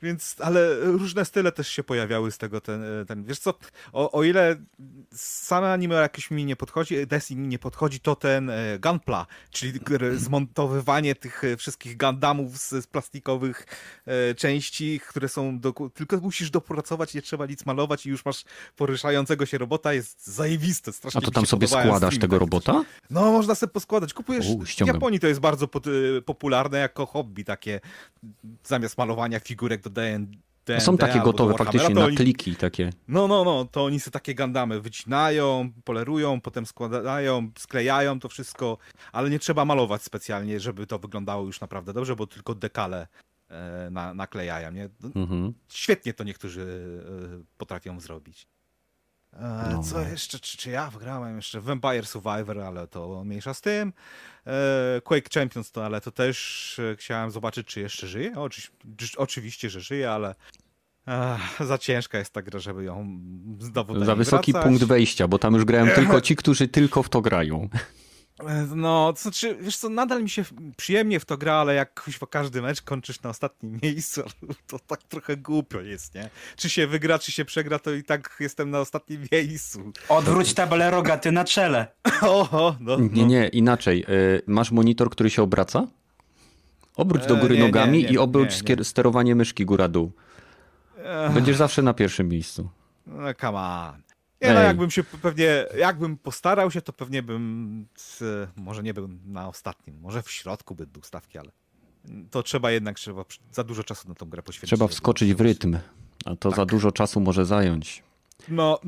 więc, 0.02 0.36
ale 0.40 0.80
różne 0.80 1.24
style 1.24 1.52
też 1.52 1.68
się 1.68 1.84
pojawiały 1.84 2.30
z 2.30 2.38
tego, 2.38 2.60
ten, 2.60 2.82
ten 3.08 3.24
wiesz 3.24 3.38
co, 3.38 3.54
o, 3.92 4.12
o 4.12 4.24
ile 4.24 4.56
same 5.14 5.72
anime 5.72 5.94
jakoś 5.94 6.30
mi 6.30 6.44
nie 6.44 6.56
podchodzi, 6.56 7.06
Destiny 7.06 7.42
mi 7.42 7.48
nie 7.48 7.58
podchodzi, 7.58 8.00
to 8.00 8.16
ten 8.16 8.50
e, 8.50 8.78
Gunpla, 8.78 9.26
czyli 9.50 9.80
zmontowywanie 10.16 11.14
tych 11.14 11.44
e, 11.44 11.56
wszystkich 11.56 11.96
Gundamów 11.96 12.58
z, 12.58 12.70
z 12.70 12.86
plastikowych 12.86 13.66
e, 14.06 14.34
części, 14.34 15.00
które 15.08 15.28
są, 15.28 15.60
do, 15.60 15.72
tylko 15.94 16.16
musisz 16.16 16.50
dopracować, 16.50 17.14
nie 17.14 17.22
trzeba 17.22 17.46
nic 17.46 17.66
malować 17.66 18.06
i 18.06 18.10
już 18.10 18.24
masz 18.24 18.44
poruszającego 18.76 19.46
się 19.46 19.58
robota, 19.58 19.92
jest 19.92 20.26
zajebiste, 20.26 20.92
strasznie 20.92 21.18
A 21.18 21.24
to 21.24 21.30
tam 21.30 21.46
sobie 21.46 21.68
składasz 21.68 22.14
streamy 22.14 22.18
tego 22.18 22.38
robota? 22.38 22.84
no, 23.10 23.32
można 23.32 23.54
sobie 23.54 23.72
poskładać. 23.72 24.14
Kupujesz. 24.14 24.46
U, 24.46 24.64
w. 24.64 24.86
Japonii 24.86 25.20
to 25.20 25.26
jest 25.26 25.40
bardzo 25.40 25.68
popularne 26.26 26.78
jako 26.78 27.06
hobby, 27.06 27.44
takie 27.44 27.80
zamiast 28.64 28.98
malowania 28.98 29.40
figurek 29.40 29.82
DN. 29.90 30.26
No 30.68 30.80
są 30.80 30.96
takie 30.96 31.20
gotowe 31.20 31.54
faktycznie 31.54 31.94
na 31.94 32.04
oni, 32.04 32.16
kliki 32.16 32.56
takie. 32.56 32.92
No, 33.08 33.28
no, 33.28 33.44
no, 33.44 33.64
to 33.64 33.84
oni 33.84 34.00
sobie 34.00 34.12
takie 34.12 34.34
gandamy 34.34 34.80
wycinają, 34.80 35.70
polerują, 35.84 36.40
potem 36.40 36.66
składają, 36.66 37.50
sklejają 37.58 38.20
to 38.20 38.28
wszystko, 38.28 38.78
ale 39.12 39.30
nie 39.30 39.38
trzeba 39.38 39.64
malować 39.64 40.02
specjalnie, 40.02 40.60
żeby 40.60 40.86
to 40.86 40.98
wyglądało 40.98 41.46
już 41.46 41.60
naprawdę 41.60 41.92
dobrze, 41.92 42.16
bo 42.16 42.26
tylko 42.26 42.54
dekale 42.54 43.06
e, 43.48 43.88
na, 43.90 44.14
naklejają, 44.14 44.72
nie? 44.72 44.88
Mhm. 45.14 45.52
Świetnie 45.68 46.14
to 46.14 46.24
niektórzy 46.24 46.62
e, 47.42 47.44
potrafią 47.58 48.00
zrobić. 48.00 48.46
E, 49.38 49.68
No. 49.72 49.82
Co 49.82 50.00
jeszcze? 50.00 50.38
Czy, 50.40 50.56
czy 50.56 50.70
ja 50.70 50.90
wygrałem 50.90 51.36
jeszcze? 51.36 51.60
Vampire 51.60 52.06
Survivor, 52.06 52.60
ale 52.60 52.86
to 52.86 53.24
mniejsza 53.24 53.54
z 53.54 53.60
tym. 53.60 53.92
E, 54.46 55.00
Quake 55.04 55.28
Champions, 55.34 55.72
to 55.72 55.84
ale 55.86 56.00
to 56.00 56.12
też 56.12 56.78
e, 56.92 56.96
chciałem 56.96 57.30
zobaczyć, 57.30 57.66
czy 57.66 57.80
jeszcze 57.80 58.06
żyje. 58.06 58.32
Oczy, 58.36 58.62
oczywiście, 59.16 59.70
że 59.70 59.80
żyje, 59.80 60.10
ale 60.12 60.34
e, 61.08 61.38
za 61.60 61.78
ciężka 61.78 62.18
jest 62.18 62.32
ta 62.32 62.42
gra, 62.42 62.60
żeby 62.60 62.84
ją 62.84 63.18
znowu 63.60 64.04
Za 64.04 64.14
wysoki 64.14 64.52
wracać. 64.52 64.68
punkt 64.68 64.84
wejścia, 64.84 65.28
bo 65.28 65.38
tam 65.38 65.54
już 65.54 65.64
grają 65.64 65.86
tylko 66.00 66.20
ci, 66.20 66.36
którzy 66.36 66.68
tylko 66.68 67.02
w 67.02 67.08
to 67.08 67.20
grają. 67.20 67.68
E, 68.40 68.66
No, 68.76 69.12
to 69.12 69.20
znaczy, 69.22 69.56
wiesz 69.60 69.76
co, 69.76 69.88
nadal 69.88 70.22
mi 70.22 70.30
się 70.30 70.44
przyjemnie 70.76 71.20
w 71.20 71.24
to 71.24 71.36
gra, 71.38 71.54
ale 71.54 71.74
jak 71.74 72.02
kuźwa, 72.04 72.26
każdy 72.26 72.62
mecz 72.62 72.82
kończysz 72.82 73.22
na 73.22 73.30
ostatnim 73.30 73.78
miejscu, 73.82 74.22
to 74.66 74.78
tak 74.78 75.02
trochę 75.02 75.36
głupio 75.36 75.80
jest, 75.80 76.14
nie? 76.14 76.30
Czy 76.56 76.70
się 76.70 76.86
wygra, 76.86 77.18
czy 77.18 77.32
się 77.32 77.44
przegra, 77.44 77.78
to 77.78 77.92
i 77.92 78.02
tak 78.02 78.36
jestem 78.40 78.70
na 78.70 78.80
ostatnim 78.80 79.24
miejscu. 79.32 79.92
Odwróć 80.08 80.54
tabelę 80.54 80.90
rogaty 80.90 81.32
na 81.32 81.44
czele. 81.44 81.86
Oho, 82.22 82.76
no, 82.80 82.96
Nie, 83.00 83.22
no. 83.22 83.28
nie, 83.28 83.48
inaczej. 83.48 84.04
Y, 84.08 84.42
Masz 84.46 84.70
monitor, 84.70 85.10
który 85.10 85.30
się 85.30 85.42
obraca? 85.42 85.86
Obróć 86.96 87.26
do 87.26 87.36
E, 87.36 87.40
góry 87.40 87.54
nie, 87.54 87.60
nie, 87.60 87.66
nogami 87.66 88.02
nie, 88.02 88.08
i 88.08 88.18
obróć 88.18 88.62
nie, 88.62 88.84
sterowanie 88.84 89.34
myszki 89.34 89.64
góra-dół. 89.66 90.12
Będziesz 91.34 91.56
zawsze 91.56 91.82
na 91.82 91.94
pierwszym 91.94 92.28
miejscu. 92.28 92.68
No, 93.06 93.34
come 93.34 93.58
on. 93.58 94.05
Nie 94.42 94.54
no, 94.54 94.60
jakbym 94.60 94.90
się 94.90 95.04
pewnie, 95.04 95.66
jakbym 95.78 96.16
postarał 96.16 96.70
się, 96.70 96.82
to 96.82 96.92
pewnie 96.92 97.22
bym, 97.22 97.86
może 98.56 98.82
nie 98.82 98.94
był 98.94 99.08
na 99.26 99.48
ostatnim, 99.48 100.00
może 100.00 100.22
w 100.22 100.30
środku 100.30 100.74
by 100.74 100.86
był 100.86 101.02
stawki, 101.02 101.38
ale 101.38 101.50
to 102.30 102.42
trzeba 102.42 102.70
jednak, 102.70 102.96
trzeba 102.96 103.24
za 103.52 103.64
dużo 103.64 103.84
czasu 103.84 104.08
na 104.08 104.14
tą 104.14 104.28
grę 104.28 104.42
poświęcić. 104.42 104.70
Trzeba 104.70 104.88
wskoczyć 104.88 105.34
w 105.34 105.40
rytm, 105.40 105.78
a 106.24 106.36
to 106.36 106.50
za 106.50 106.56
Tak. 106.56 106.68
dużo 106.68 106.92
czasu 106.92 107.20
może 107.20 107.44
zająć. 107.46 108.02
No, 108.48 108.80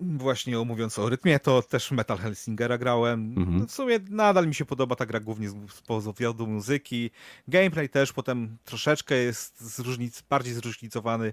właśnie 0.00 0.58
mówiąc 0.58 0.98
o 0.98 1.08
rytmie, 1.08 1.40
to 1.40 1.62
też 1.62 1.90
Metal 1.90 2.18
Helsingera 2.18 2.78
grałem. 2.78 3.34
Mhm. 3.36 3.68
W 3.68 3.72
sumie 3.72 3.98
nadal 4.10 4.46
mi 4.46 4.54
się 4.54 4.64
podoba 4.64 4.96
ta 4.96 5.06
gra 5.06 5.20
głównie 5.20 5.48
z, 5.48 5.54
z 5.72 5.80
powodu 5.80 6.46
muzyki. 6.46 7.10
Gameplay 7.48 7.88
też 7.88 8.12
potem 8.12 8.56
troszeczkę 8.64 9.14
jest 9.14 9.60
zróżnic, 9.76 10.22
bardziej 10.30 10.54
zróżnicowany 10.54 11.32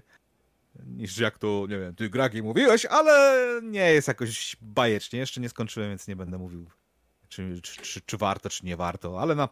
niż 0.86 1.18
jak 1.18 1.38
to, 1.38 1.66
nie 1.68 1.78
wiem, 1.78 1.94
ty 1.94 2.10
Gragi 2.10 2.42
mówiłeś, 2.42 2.86
ale 2.86 3.44
nie 3.62 3.92
jest 3.92 4.08
jakoś 4.08 4.56
bajecznie. 4.60 5.18
Jeszcze 5.18 5.40
nie 5.40 5.48
skończyłem, 5.48 5.88
więc 5.88 6.08
nie 6.08 6.16
będę 6.16 6.38
mówił 6.38 6.66
czy, 7.34 7.60
czy, 7.62 7.82
czy, 7.82 8.00
czy 8.00 8.16
warto, 8.16 8.50
czy 8.50 8.66
nie 8.66 8.76
warto, 8.76 9.20
ale 9.20 9.34
na 9.34 9.48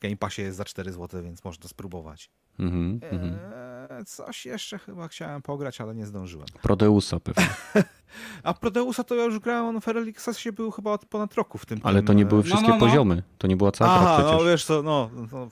Game 0.00 0.16
Passie 0.16 0.42
jest 0.42 0.56
za 0.56 0.64
4 0.64 0.92
zł, 0.92 1.22
więc 1.22 1.44
można 1.44 1.68
spróbować. 1.68 2.30
Mhm. 2.58 3.00
Eee, 3.02 4.04
coś 4.04 4.46
jeszcze 4.46 4.78
chyba 4.78 5.08
chciałem 5.08 5.42
pograć, 5.42 5.80
ale 5.80 5.94
nie 5.94 6.06
zdążyłem. 6.06 6.46
Prodeusa 6.62 7.20
pewnie. 7.20 7.48
A 8.42 8.54
Prodeusa 8.54 9.04
to 9.04 9.14
ja 9.14 9.24
już 9.24 9.38
grałem, 9.38 9.64
on 9.76 9.80
w 9.80 9.88
Accessie 9.88 10.52
był 10.52 10.70
chyba 10.70 10.92
od 10.92 11.04
ponad 11.04 11.34
roku 11.34 11.58
w 11.58 11.66
tym. 11.66 11.80
Ale 11.82 12.02
to 12.02 12.12
nie 12.12 12.22
e, 12.22 12.26
były 12.26 12.40
No, 12.40 12.44
wszystkie 12.44 12.68
no, 12.68 12.74
no. 12.74 12.80
poziomy. 12.86 13.22
To 13.38 13.46
nie 13.46 13.56
była 13.56 13.72
cała 13.72 13.90
Aha, 13.90 14.16
gra 14.22 14.32
no 14.32 14.44
wiesz 14.44 14.64
co, 14.64 14.82
no. 14.82 15.10
no 15.32 15.48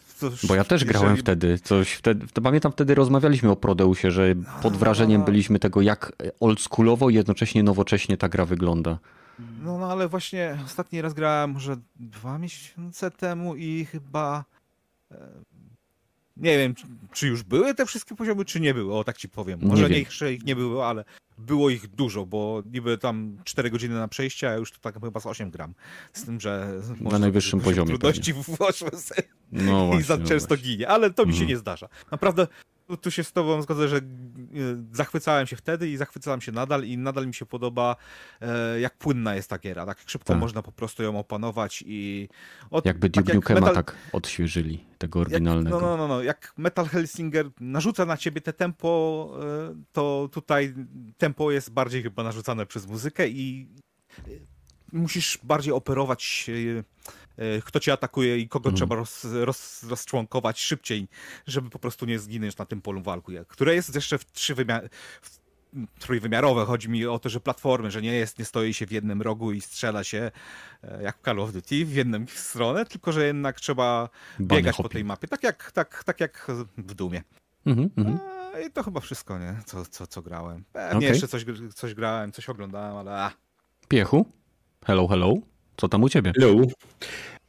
Bo 0.48 0.54
ja 0.54 0.64
też 0.64 0.84
grałem 0.84 1.08
jeżeli- 1.08 1.22
wtedy. 1.22 1.58
Coś 1.58 1.92
wtedy 1.92 2.26
to 2.32 2.42
pamiętam 2.42 2.72
wtedy 2.72 2.94
rozmawialiśmy 2.94 3.50
o 3.50 3.56
Prodeusie, 3.56 4.10
że 4.10 4.34
pod 4.62 4.76
wrażeniem 4.76 5.20
no. 5.20 5.24
byliśmy 5.26 5.58
tego, 5.58 5.80
jak 5.82 6.12
oldschoolowo 6.40 7.10
i 7.10 7.14
jednocześnie 7.14 7.62
nowocześnie 7.62 8.16
ta 8.16 8.28
gra 8.28 8.44
wygląda. 8.44 8.98
No, 9.62 9.78
no 9.78 9.92
ale 9.92 10.08
właśnie 10.08 10.58
ostatni 10.64 11.00
raz 11.02 11.14
grałem 11.14 11.50
może 11.50 11.76
dwa 11.96 12.38
miesiące 12.38 13.10
temu 13.10 13.56
i 13.56 13.84
chyba. 13.84 14.44
e, 15.10 15.16
Nie 16.36 16.58
wiem, 16.58 16.74
czy- 17.12 17.26
już 17.26 17.42
były 17.42 17.74
te 17.74 17.86
wszystkie 17.86 18.14
poziomy, 18.14 18.44
czy 18.44 18.60
nie 18.60 18.74
były. 18.74 18.94
O, 18.94 19.04
tak 19.04 19.16
ci 19.16 19.28
powiem. 19.28 19.60
Nie 19.60 19.68
Może 19.68 19.82
wiem. 19.82 19.92
nie, 19.92 19.98
jeszcze 19.98 20.32
ich 20.32 20.44
nie 20.44 20.56
było, 20.56 20.88
ale 20.88 21.04
było 21.38 21.70
ich 21.70 21.86
dużo, 21.88 22.26
bo 22.26 22.62
niby 22.72 22.98
tam 22.98 23.38
4 23.44 23.70
godziny 23.70 23.94
na 23.94 24.08
przejście, 24.08 24.50
a 24.50 24.54
już 24.54 24.72
to 24.72 24.78
tak 24.80 25.00
chyba 25.00 25.20
z 25.20 25.26
8 25.26 25.50
gram. 25.50 25.74
Z 26.12 26.24
tym, 26.24 26.40
że. 26.40 26.80
może 27.00 27.18
najwyższym 27.18 27.60
poziomie 27.60 27.88
Trudności 27.88 28.32
włożłem 28.58 28.96
sobie 29.00 29.22
No 29.52 29.84
i 29.84 29.86
właśnie, 29.86 30.02
za 30.04 30.16
no 30.16 30.26
często 30.26 30.48
właśnie. 30.48 30.64
ginie, 30.64 30.88
ale 30.88 31.10
to 31.10 31.22
mi 31.26 31.32
się 31.32 31.34
Mhm. 31.40 31.48
nie 31.50 31.56
zdarza. 31.56 31.88
Naprawdę 32.10 32.46
tu, 32.86 32.96
tu 32.96 33.10
się 33.10 33.24
z 33.24 33.32
tobą 33.32 33.62
zgodzę, 33.62 33.88
że 33.88 33.96
e, 33.96 34.00
zachwycałem 34.92 35.46
się 35.46 35.56
wtedy 35.56 35.88
i 35.90 35.96
zachwycałem 35.96 36.40
się 36.40 36.52
nadal 36.52 36.84
i 36.84 36.98
nadal 36.98 37.26
mi 37.26 37.34
się 37.34 37.46
podoba 37.46 37.96
e, 38.40 38.80
jak 38.80 38.98
płynna 38.98 39.34
jest 39.34 39.50
ta 39.50 39.58
giera, 39.58 39.86
tak 39.86 39.98
szybko 40.06 40.28
Tak. 40.28 40.40
można 40.40 40.62
po 40.62 40.72
prostu 40.72 41.02
ją 41.02 41.18
opanować 41.18 41.84
i 41.86 42.28
od, 42.70 42.86
Jakby 42.86 43.10
tak 43.10 43.24
Duke 43.24 43.32
jak 43.32 43.36
Nukema 43.36 43.60
Metal- 43.60 43.74
tak 43.74 43.96
odświeżyli, 44.12 44.84
tego 44.98 45.18
jak, 45.18 45.28
oryginalnego. 45.28 45.80
no, 45.80 45.86
no, 45.86 45.96
no, 45.96 46.08
no, 46.08 46.22
jak 46.22 46.52
Metal 46.56 46.86
Hellsinger 46.86 47.50
narzuca 47.60 48.04
na 48.04 48.16
ciebie 48.16 48.40
te 48.40 48.52
tempo, 48.52 49.30
e, 49.70 49.74
to 49.92 50.28
tutaj 50.32 50.74
tempo 51.18 51.50
jest 51.50 51.70
bardziej 51.72 52.02
chyba 52.02 52.22
narzucane 52.22 52.66
przez 52.66 52.86
muzykę 52.86 53.28
i 53.28 53.68
musisz 54.92 55.38
bardziej 55.42 55.72
operować 55.72 56.50
kto 57.64 57.80
cię 57.80 57.92
atakuje 57.92 58.38
i 58.38 58.48
kogo 58.48 58.68
Mhm. 58.68 58.76
trzeba 58.76 58.94
roz, 58.96 59.26
roz, 59.32 59.82
rozczłonkować 59.82 60.60
szybciej, 60.60 61.08
żeby 61.46 61.70
po 61.70 61.78
prostu 61.78 62.06
nie 62.06 62.18
zginąć 62.18 62.56
na 62.56 62.64
tym 62.64 62.82
polu 62.82 63.02
walki, 63.02 63.32
które 63.48 63.74
jest 63.74 63.94
jeszcze 63.94 64.18
w 64.18 64.32
trzy 64.32 64.54
wymiary 64.54 64.88
trójwymiarowe. 65.98 66.64
Chodzi 66.64 66.88
mi 66.88 67.06
o 67.06 67.18
to, 67.18 67.28
że 67.28 67.40
platformy, 67.40 67.90
że 67.90 68.02
nie 68.02 68.12
jest, 68.12 68.38
nie 68.38 68.44
stoi 68.44 68.74
się 68.74 68.86
w 68.86 68.92
jednym 68.92 69.22
rogu 69.22 69.52
i 69.52 69.60
strzela 69.60 70.04
się 70.04 70.30
e, 70.82 71.02
jak 71.02 71.18
w 71.18 71.22
Call 71.24 71.40
of 71.40 71.52
Duty 71.52 71.84
w 71.86 71.94
jedną 71.94 72.24
stronę, 72.34 72.86
tylko 72.86 73.12
że 73.12 73.26
jednak 73.26 73.60
trzeba 73.60 74.08
Bunny 74.38 74.54
biegać 74.56 74.76
po 74.76 74.82
hopping. 74.82 74.92
tej 74.92 75.04
mapie, 75.04 75.28
tak 75.28 75.42
jak, 75.42 75.72
tak, 75.72 76.04
tak 76.04 76.20
jak 76.20 76.46
w 76.78 76.94
Dumie. 76.94 77.22
Mhm. 77.66 77.90
E, 78.54 78.66
I 78.66 78.70
to 78.70 78.82
chyba 78.82 79.00
wszystko, 79.00 79.38
nie? 79.38 79.56
Co, 79.66 79.84
co, 79.84 80.06
co 80.06 80.22
grałem. 80.22 80.64
Pewnie 80.72 80.96
Okej. 80.96 81.08
jeszcze 81.08 81.28
coś, 81.28 81.44
coś 81.74 81.94
grałem, 81.94 82.32
coś 82.32 82.48
oglądałem, 82.48 82.96
ale 82.96 83.30
Piechu? 83.88 84.32
Hello, 84.86 85.08
hello. 85.08 85.34
Co 85.76 85.88
tam 85.88 86.02
u 86.02 86.08
ciebie? 86.08 86.32
Hello. 86.40 86.66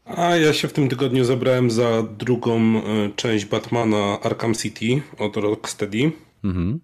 A 0.06 0.36
ja 0.36 0.54
się 0.54 0.68
w 0.68 0.74
tym 0.74 0.90
tygodniu 0.90 1.24
zabrałem 1.26 1.72
za 1.72 2.04
drugą 2.04 2.60
e, 2.60 2.82
część 3.16 3.46
Batmana 3.46 4.20
Arkham 4.22 4.56
City 4.56 5.02
od 5.20 5.38
Rocksteady. 5.38 6.12
Mhm. 6.44 6.80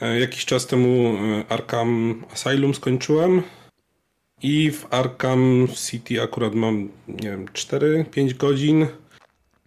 E, 0.00 0.20
Jakiś 0.20 0.44
czas 0.44 0.66
temu 0.66 1.16
e, 1.16 1.52
Arkham 1.52 2.24
Asylum 2.32 2.74
skończyłem 2.74 3.42
i 4.42 4.70
w 4.70 4.86
Arkham 4.90 5.68
City 5.88 6.22
akurat 6.22 6.54
mam, 6.54 6.88
nie 7.08 7.30
wiem, 7.30 7.46
4-5 7.46 8.36
godzin 8.36 8.86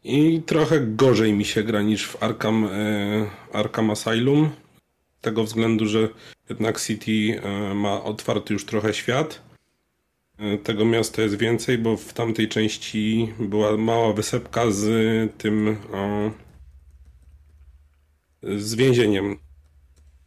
i 0.04 0.42
trochę 0.46 0.80
gorzej 0.82 1.34
mi 1.34 1.46
się 1.46 1.64
gra 1.64 1.82
niż 1.82 2.08
w 2.08 2.24
Arkham, 2.24 2.70
Arkham 3.54 3.90
Asylum. 3.92 4.50
Z 5.20 5.22
tego 5.22 5.44
względu, 5.44 5.86
że 5.86 6.10
jednak 6.50 6.82
City 6.82 7.42
ma 7.76 8.04
otwarty 8.04 8.54
już 8.54 8.66
trochę 8.66 8.94
świat. 8.94 9.42
Tego 10.64 10.86
miasta 10.86 11.22
jest 11.22 11.38
więcej, 11.38 11.78
bo 11.78 11.98
w 11.98 12.14
tamtej 12.14 12.48
części 12.48 13.34
była 13.40 13.78
mała 13.78 14.14
wysepka 14.14 14.72
z 14.72 14.88
tym 15.38 15.78
o, 15.94 16.32
z 18.44 18.76
więzieniem. 18.76 19.38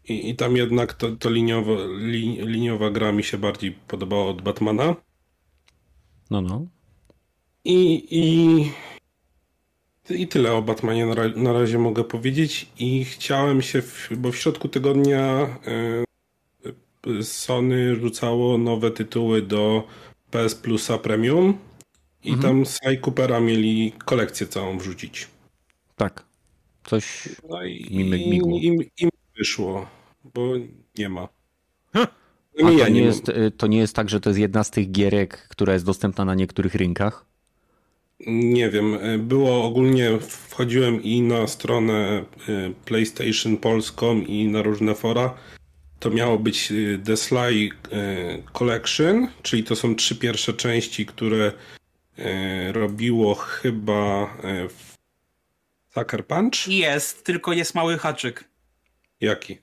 I, 0.09 0.31
i 0.31 0.37
tam 0.37 0.57
jednak 0.57 0.95
to, 0.95 1.17
to 1.17 1.31
liniowo, 1.31 1.77
li, 1.99 2.39
liniowa 2.47 2.91
gra 2.91 3.13
mi 3.13 3.25
się 3.25 3.39
bardziej 3.39 3.73
podobała 3.73 4.27
od 4.27 4.43
Batmana. 4.43 4.97
No, 6.31 6.41
no. 6.41 6.67
I, 7.65 8.07
i, 8.11 8.73
I 10.11 10.29
tyle 10.29 10.53
o 10.53 10.63
Batmanie 10.63 11.07
na, 11.07 11.15
na 11.37 11.53
razie 11.53 11.79
mogę 11.79 12.05
powiedzieć. 12.05 12.69
I 12.79 13.05
chciałem 13.05 13.63
się, 13.63 13.83
w, 13.83 14.09
bo 14.17 14.33
w 14.33 14.37
środku 14.37 14.69
tygodnia 14.69 15.21
e, 15.67 16.05
Sony 17.23 17.97
rzucało 17.97 18.59
nowe 18.59 18.91
tytuły 18.91 19.43
do 19.43 19.87
PS 20.31 20.55
Plusa 20.55 20.99
Premium. 20.99 21.59
I 22.25 22.37
tam 22.37 22.67
Sly 22.67 22.99
Coopera 22.99 23.41
mieli 23.41 23.93
kolekcję 24.05 24.47
całą 24.47 24.79
wrzucić. 24.79 25.29
Tak. 25.97 26.25
Coś. 26.85 27.29
No 27.49 27.65
i, 27.65 27.89
Mi 27.91 28.11
myg- 28.11 28.29
migło. 28.31 28.59
i, 28.59 28.67
i, 28.67 29.05
i 29.05 29.09
wyszło, 29.39 29.87
bo 30.35 30.53
nie 30.99 31.09
ma. 31.09 31.29
A 31.93 32.63
No 32.63 32.69
to 32.69 32.79
ja 32.79 32.89
nie, 32.89 33.01
jest, 33.03 33.29
y, 33.29 33.51
to 33.57 33.67
nie 33.67 33.79
jest 33.79 33.97
tak, 33.97 34.09
że 34.11 34.21
to 34.21 34.31
jest 34.31 34.41
jedna 34.41 34.65
z 34.65 34.71
tych 34.71 34.91
gierek, 34.91 35.47
która 35.51 35.73
jest 35.73 35.85
dostępna 35.85 36.25
na 36.25 36.35
niektórych 36.35 36.75
rynkach? 36.75 37.27
Nie 38.27 38.71
wiem, 38.71 38.95
e, 39.01 39.19
było 39.19 39.65
ogólnie, 39.65 40.19
wchodziłem 40.21 41.03
i 41.03 41.23
na 41.23 41.47
stronę 41.47 42.25
e, 42.49 42.71
PlayStation 42.85 43.57
Polską 43.57 44.21
i 44.21 44.49
na 44.49 44.63
różne 44.63 44.95
fora. 44.95 45.35
To 45.99 46.11
miało 46.11 46.39
być 46.39 46.73
e, 46.73 46.99
The 46.99 47.17
Sly 47.17 47.69
e, 47.93 48.43
Collection, 48.53 49.29
czyli 49.43 49.65
to 49.65 49.77
są 49.77 49.95
trzy 49.95 50.17
pierwsze 50.17 50.53
części, 50.53 51.07
które 51.07 51.53
e, 52.19 52.73
robiło 52.73 53.35
chyba 53.35 54.35
Sucker 55.95 56.27
Punch? 56.27 56.69
Jest, 56.69 57.25
tylko 57.25 57.53
jest 57.53 57.75
mały 57.75 57.99
haczyk. 57.99 58.45
Jaki? 59.21 59.59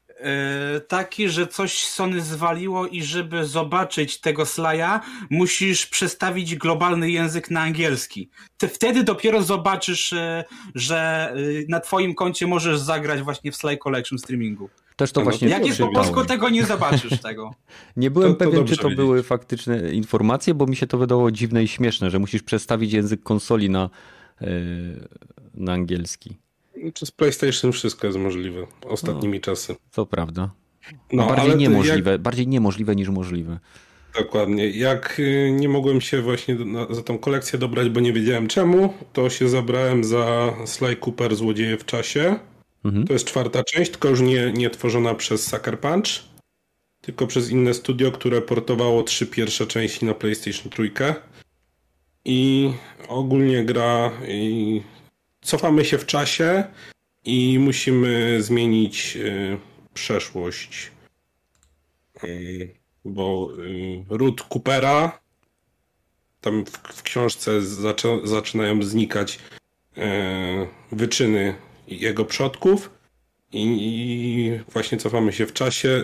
Taki, 0.88 1.30
że 1.30 1.48
coś 1.48 1.84
Sony 1.84 2.22
zwaliło 2.22 2.88
i 2.88 3.04
żeby 3.04 3.46
zobaczyć 3.46 4.20
tego 4.20 4.46
slaja, 4.46 5.02
musisz 5.30 5.86
przestawić 5.86 6.56
globalny 6.56 7.12
język 7.12 7.52
na 7.52 7.62
angielski. 7.62 8.30
Ty 8.58 8.68
wtedy 8.68 9.04
dopiero 9.04 9.44
zobaczysz, 9.44 10.14
że 10.76 11.34
na 11.68 11.80
twoim 11.80 12.16
koncie 12.16 12.48
możesz 12.48 12.80
zagrać 12.80 13.22
właśnie 13.22 13.52
w 13.52 13.56
Sly 13.56 13.78
Collection 13.78 14.20
streamingu. 14.20 14.70
Też 15.01 15.12
to 15.12 15.22
A 15.22 15.24
no 15.24 15.29
właśnie 15.31 15.48
to 15.48 15.53
Jak 15.53 15.65
jest 15.65 15.79
po 15.79 15.91
polsku, 15.91 16.25
tego 16.25 16.50
nie 16.50 16.65
zobaczysz 16.65 17.22
tego. 17.22 17.51
Nie 17.98 18.12
byłem 18.12 18.36
To- 18.36 18.46
to 18.46 18.51
pewien, 18.51 18.65
czy 18.67 18.77
to 18.77 18.84
wiedzieć. 18.84 18.98
były 18.98 19.24
faktyczne 19.24 19.93
informacje, 19.93 20.53
bo 20.53 20.65
mi 20.65 20.75
się 20.75 20.88
to 20.88 20.98
wydało 20.98 21.31
dziwne 21.31 21.63
i 21.63 21.67
śmieszne, 21.67 22.10
że 22.10 22.20
musisz 22.20 22.43
przestawić 22.43 22.93
język 22.93 23.24
konsoli 23.24 23.70
na, 23.70 23.89
yy, 24.41 24.48
na 25.53 25.74
angielski. 25.74 26.38
Czy 26.93 27.05
z 27.05 27.12
PlayStation 27.12 27.72
wszystko 27.72 28.08
jest 28.08 28.20
możliwe 28.20 28.67
ostatnimi 28.86 29.41
czasy. 29.41 29.75
Co 29.91 30.05
prawda. 30.05 30.50
No, 31.13 31.27
bardziej 31.27 31.51
to 31.51 31.58
niemożliwe, 31.58 32.20
bardziej 32.20 32.48
niemożliwe 32.48 32.96
niż 32.96 33.10
możliwe. 33.10 33.60
Dokładnie. 34.19 34.69
Jak 34.69 35.19
y, 35.19 35.52
nie 35.52 35.69
mogłem 35.69 36.02
się 36.02 36.21
właśnie 36.21 36.58
za 36.89 37.04
tą 37.04 37.17
kolekcję 37.17 37.60
dobrać, 37.60 37.89
bo 37.89 37.99
nie 37.99 38.13
wiedziałem 38.13 38.47
czemu, 38.47 38.93
to 39.13 39.30
się 39.30 39.49
zabrałem 39.49 40.04
za 40.04 40.54
Sly 40.65 40.95
Cooper 40.95 41.36
Złodzieje 41.36 41.78
w 41.78 41.86
czasie. 41.86 42.39
Mhm. 42.84 43.08
To 43.08 43.13
jest 43.13 43.26
czwarta 43.26 43.63
część, 43.63 43.91
tylko 43.91 44.10
już 44.10 44.22
nie, 44.22 44.52
nie 44.52 44.70
tworzona 44.70 45.15
przez 45.15 45.48
Sucker 45.48 45.80
Punch, 45.80 46.24
tylko 47.02 47.28
przez 47.28 47.50
inne 47.50 47.74
studio, 47.74 48.12
które 48.12 48.41
portowało 48.41 49.04
trzy 49.04 49.28
pierwsze 49.28 49.67
części 49.67 50.06
na 50.06 50.13
PlayStation 50.13 50.72
3. 50.72 50.91
I 52.26 52.72
ogólnie 53.08 53.65
gra 53.65 54.12
i 54.28 54.82
cofamy 55.41 55.86
się 55.86 55.98
w 55.98 56.06
czasie 56.06 56.63
i 57.24 57.60
musimy 57.60 58.41
zmienić 58.41 59.17
y, 59.17 59.58
przeszłość. 59.94 60.91
Y, 62.24 62.76
bo 63.06 63.50
y, 63.60 64.06
ród 64.10 64.41
Coopera 64.41 65.22
tam 66.41 66.65
w, 66.65 66.70
w 66.70 67.04
książce 67.04 67.62
zaczą, 67.62 68.28
zaczynają 68.28 68.84
znikać 68.84 69.39
e, 69.98 70.67
wyczyny 70.91 71.56
jego 71.91 72.25
przodków 72.25 72.89
i, 73.54 74.60
właśnie 74.73 74.97
cofamy 74.97 75.34
się 75.34 75.45
w 75.45 75.54
czasie, 75.54 76.04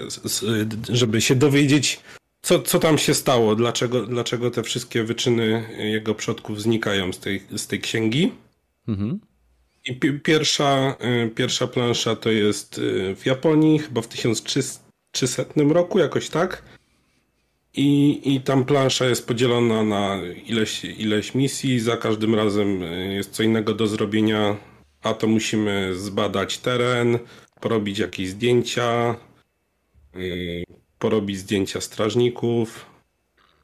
żeby 0.89 1.21
się 1.21 1.35
dowiedzieć, 1.35 1.99
co, 2.41 2.59
co 2.59 2.79
tam 2.79 2.97
się 2.97 3.13
stało, 3.13 3.55
dlaczego, 3.55 4.05
dlaczego 4.05 4.51
te 4.51 4.63
wszystkie 4.63 5.03
wyczyny 5.03 5.63
jego 5.77 6.15
przodków 6.15 6.61
znikają 6.61 7.13
z 7.13 7.19
tej, 7.19 7.43
z 7.55 7.67
tej 7.67 7.79
księgi. 7.79 8.31
Mhm. 8.87 9.19
I 9.85 9.95
pi- 9.95 10.19
pierwsza, 10.19 10.95
y, 11.25 11.29
pierwsza 11.29 11.67
plansza 11.67 12.15
to 12.15 12.31
jest 12.31 12.77
y, 12.77 13.15
w 13.15 13.25
Japonii, 13.25 13.79
chyba 13.79 14.01
w 14.01 14.07
1300 14.07 15.45
roku, 15.69 15.99
jakoś 15.99 16.29
tak. 16.29 16.63
I, 17.73 18.21
I 18.35 18.41
tam 18.41 18.65
plansza 18.65 19.05
jest 19.05 19.27
podzielona 19.27 19.83
na 19.83 20.21
ileś, 20.45 20.85
ileś 20.85 21.35
misji. 21.35 21.79
Za 21.79 21.97
każdym 21.97 22.35
razem 22.35 22.83
y, 22.83 23.13
jest 23.13 23.31
co 23.31 23.43
innego 23.43 23.73
do 23.73 23.87
zrobienia. 23.87 24.57
A 25.03 25.13
to 25.13 25.27
musimy 25.27 25.95
zbadać 25.95 26.57
teren, 26.57 27.19
porobić 27.61 27.99
jakieś 27.99 28.29
zdjęcia, 28.29 29.15
y, 30.15 30.63
porobić 30.99 31.37
zdjęcia 31.37 31.81
strażników, 31.81 32.85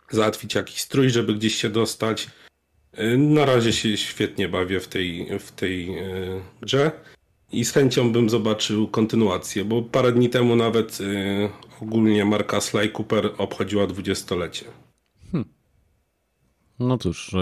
załatwić 0.10 0.56
jakiś 0.56 0.82
strój, 0.82 1.10
żeby 1.10 1.34
gdzieś 1.34 1.56
się 1.56 1.70
dostać. 1.70 2.28
Y, 3.00 3.18
Na 3.18 3.46
razie 3.46 3.74
się 3.74 3.98
świetnie 3.98 4.50
bawię 4.50 4.80
w 4.80 4.88
tej, 4.88 5.40
w 5.40 5.52
tej 5.52 5.98
y, 6.00 6.42
grze 6.62 6.92
i 7.52 7.66
z 7.66 7.72
chęcią 7.72 8.12
bym 8.12 8.30
zobaczył 8.30 8.88
kontynuację, 8.88 9.66
bo 9.66 9.82
parę 9.82 10.12
dni 10.12 10.30
temu 10.30 10.56
nawet 10.56 11.00
ogólnie 11.82 12.26
marka 12.26 12.62
Sly 12.62 12.90
Cooper 12.90 13.32
obchodziła 13.38 13.88
dwudziestolecie. 13.88 14.66
No 16.80 16.98
cóż, 16.98 17.36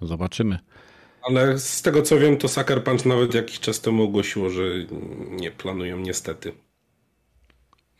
zobaczymy. 0.00 0.58
Ale 1.22 1.58
z 1.58 1.82
tego 1.82 2.02
co 2.02 2.18
wiem, 2.18 2.36
to 2.36 2.48
Sucker 2.48 2.84
Punch 2.84 3.06
nawet 3.06 3.34
jakiś 3.34 3.60
czas 3.60 3.80
temu 3.80 4.02
ogłosiło, 4.02 4.50
że 4.50 4.62
nie 5.30 5.50
planują 5.50 5.98
niestety. 5.98 6.52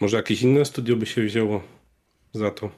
Może 0.01 0.17
jakieś 0.17 0.43
inne 0.43 0.65
studio 0.65 0.97
by 0.97 1.07
się 1.07 1.23
wzięło 1.23 1.63
za 2.33 2.51
to. 2.51 2.71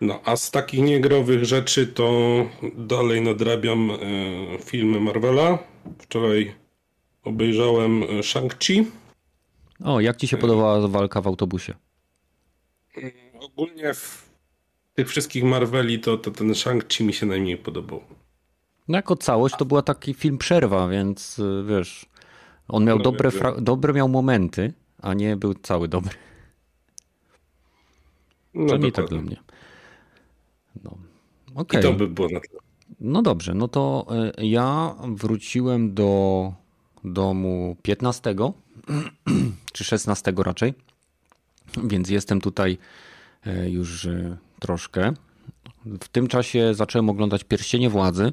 No, 0.00 0.20
a 0.24 0.36
z 0.36 0.50
takich 0.50 0.80
niegrowych 0.80 1.44
rzeczy 1.44 1.86
to 1.86 2.10
dalej 2.76 3.22
nadrabiam 3.22 3.90
e, 3.90 3.96
filmy 4.58 5.00
Marvela. 5.00 5.58
Wczoraj 5.98 6.54
obejrzałem 7.22 8.02
e, 8.02 8.06
Shang-Chi. 8.06 8.84
O, 9.84 10.00
jak 10.00 10.16
ci 10.16 10.28
się 10.28 10.36
podobała 10.36 10.88
walka 10.88 11.20
w 11.20 11.26
autobusie? 11.26 11.74
Ogólnie 13.40 13.94
w 13.94 14.28
tych 14.94 15.08
wszystkich 15.08 15.44
Marveli 15.44 15.98
to, 15.98 16.18
to 16.18 16.30
ten 16.30 16.52
Shang-Chi 16.52 17.04
mi 17.04 17.12
się 17.12 17.26
najmniej 17.26 17.56
podobał. 17.56 18.00
No 18.88 18.98
jako 18.98 19.16
całość 19.16 19.54
to 19.58 19.64
była 19.64 19.82
taki 19.82 20.14
film 20.14 20.38
przerwa, 20.38 20.88
więc 20.88 21.38
yy, 21.38 21.64
wiesz, 21.64 22.06
on 22.68 22.84
miał 22.84 22.98
No, 22.98 23.04
dobre, 23.04 23.30
dobre 23.60 23.92
miał 23.92 24.08
momenty, 24.08 24.72
a 25.02 25.14
nie 25.14 25.36
był 25.36 25.54
cały 25.54 25.88
dobry. 25.88 26.14
No, 28.54 28.64
Przynajmniej 28.64 28.92
tak 28.92 29.08
dla 29.08 29.20
mnie. 29.20 29.36
No. 30.84 30.96
I 31.54 31.58
Okej. 31.58 31.82
to 31.82 31.92
by 31.92 32.08
było 32.08 32.28
na 32.28 32.40
tyle. 32.40 32.60
No 33.00 33.22
dobrze, 33.22 33.54
no 33.54 33.68
to 33.68 34.06
y, 34.38 34.46
ja 34.46 34.94
wróciłem 35.08 35.94
do 35.94 36.52
domu 37.04 37.76
15 37.82 38.34
czy 39.72 39.84
16 39.84 40.32
raczej, 40.36 40.74
więc 41.84 42.10
jestem 42.10 42.40
tutaj 42.40 42.78
y, 43.46 43.70
już 43.70 44.04
y, 44.04 44.36
troszkę. 44.60 45.12
W 45.86 46.08
tym 46.08 46.26
czasie 46.28 46.74
zacząłem 46.74 47.10
oglądać 47.10 47.44
Pierścienie 47.44 47.90
Władzy. 47.90 48.32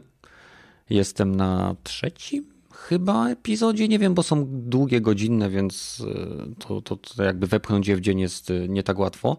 Jestem 0.92 1.36
na 1.36 1.76
trzecim 1.84 2.52
chyba 2.74 3.30
epizodzie, 3.30 3.88
nie 3.88 4.00
wiem, 4.00 4.14
bo 4.14 4.24
są 4.24 4.46
długie, 4.50 5.02
godzinne, 5.02 5.50
więc 5.50 6.00
y, 6.00 6.56
to, 6.60 6.82
to, 6.82 6.96
to 6.96 7.24
jakby 7.24 7.48
wepchnąć 7.48 7.88
je 7.88 7.96
w 7.96 8.02
dzień 8.02 8.20
jest 8.20 8.50
y, 8.50 8.70
nie 8.70 8.84
tak 8.84 9.00
łatwo. 9.00 9.38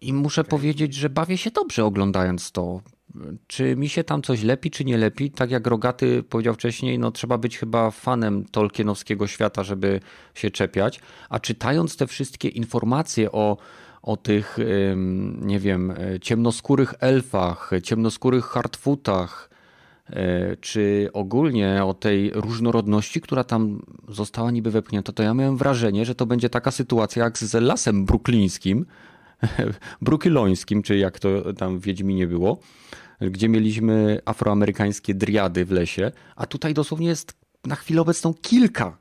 I 0.00 0.12
muszę 0.12 0.44
powiedzieć, 0.44 0.94
że 0.94 1.10
bawię 1.10 1.38
się 1.38 1.50
dobrze 1.50 1.84
oglądając 1.84 2.52
to. 2.52 2.80
Czy 3.46 3.76
mi 3.76 3.88
się 3.88 4.04
tam 4.04 4.22
coś 4.22 4.42
lepi, 4.42 4.70
czy 4.70 4.84
nie 4.84 4.98
lepi? 4.98 5.30
Tak 5.30 5.50
jak 5.50 5.66
Rogaty 5.66 6.22
powiedział 6.22 6.54
wcześniej, 6.54 6.98
no 6.98 7.10
trzeba 7.10 7.38
być 7.38 7.58
chyba 7.58 7.90
fanem 7.90 8.44
Tolkienowskiego 8.44 9.26
świata, 9.26 9.62
żeby 9.62 10.00
się 10.34 10.50
czepiać. 10.50 11.00
A 11.28 11.38
czytając 11.38 11.96
te 11.96 12.06
wszystkie 12.06 12.48
informacje 12.48 13.32
o, 13.32 13.56
o 14.02 14.16
tych, 14.16 14.58
nie 15.40 15.58
wiem, 15.58 15.94
ciemnoskórych 16.20 16.94
elfach, 17.00 17.70
ciemnoskórych 17.82 18.44
hardfootach, 18.44 19.50
e, 19.50 19.53
czy 20.60 21.08
ogólnie 21.12 21.84
o 21.84 21.94
tej 21.94 22.30
różnorodności, 22.34 23.20
która 23.20 23.44
tam 23.44 23.82
została 24.08 24.50
niby 24.50 24.70
wepchnięta, 24.70 25.12
to 25.12 25.22
ja 25.22 25.34
miałem 25.34 25.56
wrażenie, 25.56 26.04
że 26.04 26.14
to 26.14 26.26
będzie 26.26 26.50
taka 26.50 26.70
sytuacja 26.70 27.24
jak 27.24 27.38
z 27.38 27.54
lasem 27.54 28.04
bruklińskim, 28.04 28.86
brukilońskim, 30.00 30.82
czy 30.82 30.96
jak 30.96 31.18
to 31.18 31.52
tam 31.52 31.78
w 31.78 31.82
Wiedźminie 31.82 32.26
było, 32.26 32.58
gdzie 33.20 33.48
mieliśmy 33.48 34.20
afroamerykańskie 34.24 35.14
driady 35.14 35.64
w 35.64 35.70
lesie, 35.70 36.12
a 36.36 36.46
tutaj 36.46 36.74
dosłownie 36.74 37.06
jest 37.06 37.34
na 37.66 37.74
chwilę 37.74 38.00
obecną 38.00 38.34
kilka, 38.34 38.96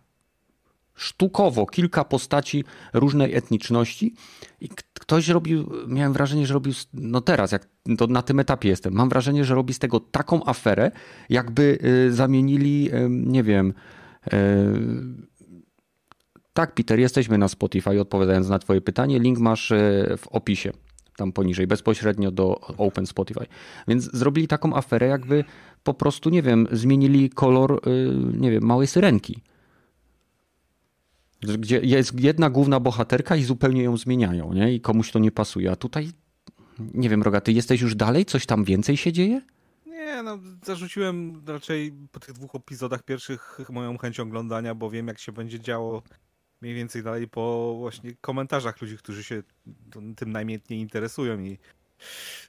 sztukowo 0.96 1.66
kilka 1.66 2.04
postaci 2.04 2.64
różnej 2.94 3.36
etniczności 3.36 4.14
i 4.62 4.70
ktoś 4.94 5.28
robił, 5.28 5.72
miałem 5.88 6.14
wrażenie, 6.14 6.48
że 6.48 6.54
robił, 6.54 6.74
no 6.94 7.22
teraz, 7.22 7.52
jak 7.52 7.68
to 7.98 8.08
na 8.08 8.22
tym 8.22 8.40
etapie 8.40 8.70
jestem, 8.70 8.94
mam 8.94 9.10
wrażenie, 9.10 9.46
że 9.46 9.56
robi 9.56 9.74
z 9.74 9.80
tego 9.80 10.00
taką 10.00 10.46
aferę, 10.46 10.92
jakby 11.30 11.78
y, 12.08 12.14
zamienili, 12.14 12.90
nie 13.10 13.44
wiem, 13.44 13.74
y, 14.34 15.34
tak, 16.54 16.74
Peter, 16.74 17.00
jesteśmy 17.00 17.38
na 17.38 17.48
Spotify, 17.48 18.02
odpowiadając 18.02 18.50
na 18.50 18.60
Twoje 18.60 18.82
pytanie. 18.82 19.20
Link 19.20 19.40
masz 19.40 19.72
y, 19.72 19.76
w 20.18 20.28
opisie 20.28 20.72
tam 21.18 21.32
poniżej, 21.32 21.68
bezpośrednio 21.68 22.32
do 22.32 22.60
Open 22.78 23.06
Spotify. 23.06 23.46
Więc 23.88 24.12
zrobili 24.14 24.48
taką 24.48 24.76
aferę, 24.76 25.08
jakby 25.08 25.44
po 25.84 25.94
prostu, 25.94 26.30
nie 26.30 26.42
wiem, 26.42 26.68
zmienili 26.72 27.30
kolor, 27.30 27.82
y, 27.88 28.14
nie 28.38 28.52
wiem, 28.52 28.64
małej 28.64 28.88
syrenki. 28.88 29.42
Gdzie 31.44 31.80
jest 31.80 32.20
jedna 32.20 32.50
główna 32.50 32.80
bohaterka 32.80 33.36
i 33.36 33.44
zupełnie 33.44 33.84
ją 33.84 33.98
zmieniają, 33.98 34.54
nie? 34.54 34.74
I 34.74 34.82
komuś 34.82 35.12
to 35.12 35.20
nie 35.20 35.32
pasuje. 35.32 35.72
A 35.72 35.76
tutaj, 35.76 36.10
nie 36.80 37.10
wiem, 37.10 37.24
Roga, 37.24 37.42
ty 37.42 37.52
jesteś 37.52 37.82
już 37.82 37.96
dalej? 37.96 38.26
Coś 38.26 38.46
tam 38.46 38.64
więcej 38.64 38.98
się 38.98 39.12
dzieje? 39.12 39.42
Nie, 39.86 40.24
no 40.24 40.40
zarzuciłem 40.66 41.42
raczej 41.48 41.94
po 42.12 42.20
tych 42.20 42.34
dwóch 42.34 42.56
epizodach 42.56 43.04
pierwszych 43.04 43.60
moją 43.70 43.98
chęć 43.98 44.20
oglądania, 44.20 44.76
bo 44.76 44.90
wiem 44.90 45.08
jak 45.08 45.20
się 45.20 45.32
będzie 45.32 45.60
działo 45.60 46.04
mniej 46.62 46.76
więcej 46.76 47.04
dalej 47.04 47.28
po 47.28 47.76
właśnie 47.78 48.16
komentarzach 48.22 48.82
ludzi, 48.82 48.98
którzy 48.98 49.24
się 49.24 49.44
tym 50.16 50.32
najmiętniej 50.32 50.80
interesują 50.80 51.40
i 51.40 51.58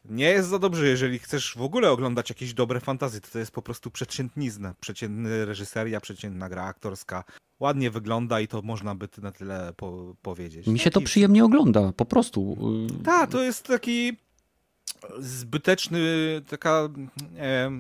nie 0.05 0.31
jest 0.31 0.49
za 0.49 0.59
dobrze, 0.59 0.87
jeżeli 0.87 1.19
chcesz 1.19 1.57
w 1.57 1.63
ogóle 1.63 1.91
oglądać 1.91 2.29
jakieś 2.29 2.55
dobre 2.55 2.81
fantazy, 2.81 3.21
to 3.21 3.29
to 3.31 3.39
jest 3.39 3.51
po 3.51 3.63
prostu 3.63 3.91
przeciętnizna, 3.91 4.75
przeciętny 4.81 5.45
reżyseria, 5.45 6.01
przeciętna 6.01 6.49
gra 6.49 6.65
aktorska. 6.65 7.25
Ładnie 7.61 7.91
wygląda 7.91 8.41
i 8.41 8.49
to 8.49 8.63
można 8.63 8.95
by 8.95 9.09
na 9.23 9.33
tyle 9.33 9.73
po 9.77 10.15
powiedzieć. 10.23 10.67
Mi 10.67 10.79
się 10.79 10.91
to 10.91 11.01
przyjemnie 11.01 11.45
ogląda, 11.45 11.93
po 11.97 12.05
prostu. 12.05 12.57
Tak, 13.05 13.31
to 13.31 13.43
jest 13.43 13.67
taki 13.67 14.17
zbyteczny, 15.19 16.01
taka 16.49 16.89
e, 17.39 17.71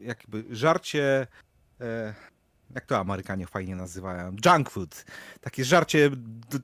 jakby 0.00 0.44
żarcie 0.50 1.26
e, 1.80 2.14
jak 2.74 2.86
to 2.86 2.98
Amerykanie 2.98 3.46
fajnie 3.46 3.76
nazywają, 3.76 4.36
junk 4.46 4.70
food. 4.70 5.04
Takie 5.40 5.64
żarcie, 5.64 6.10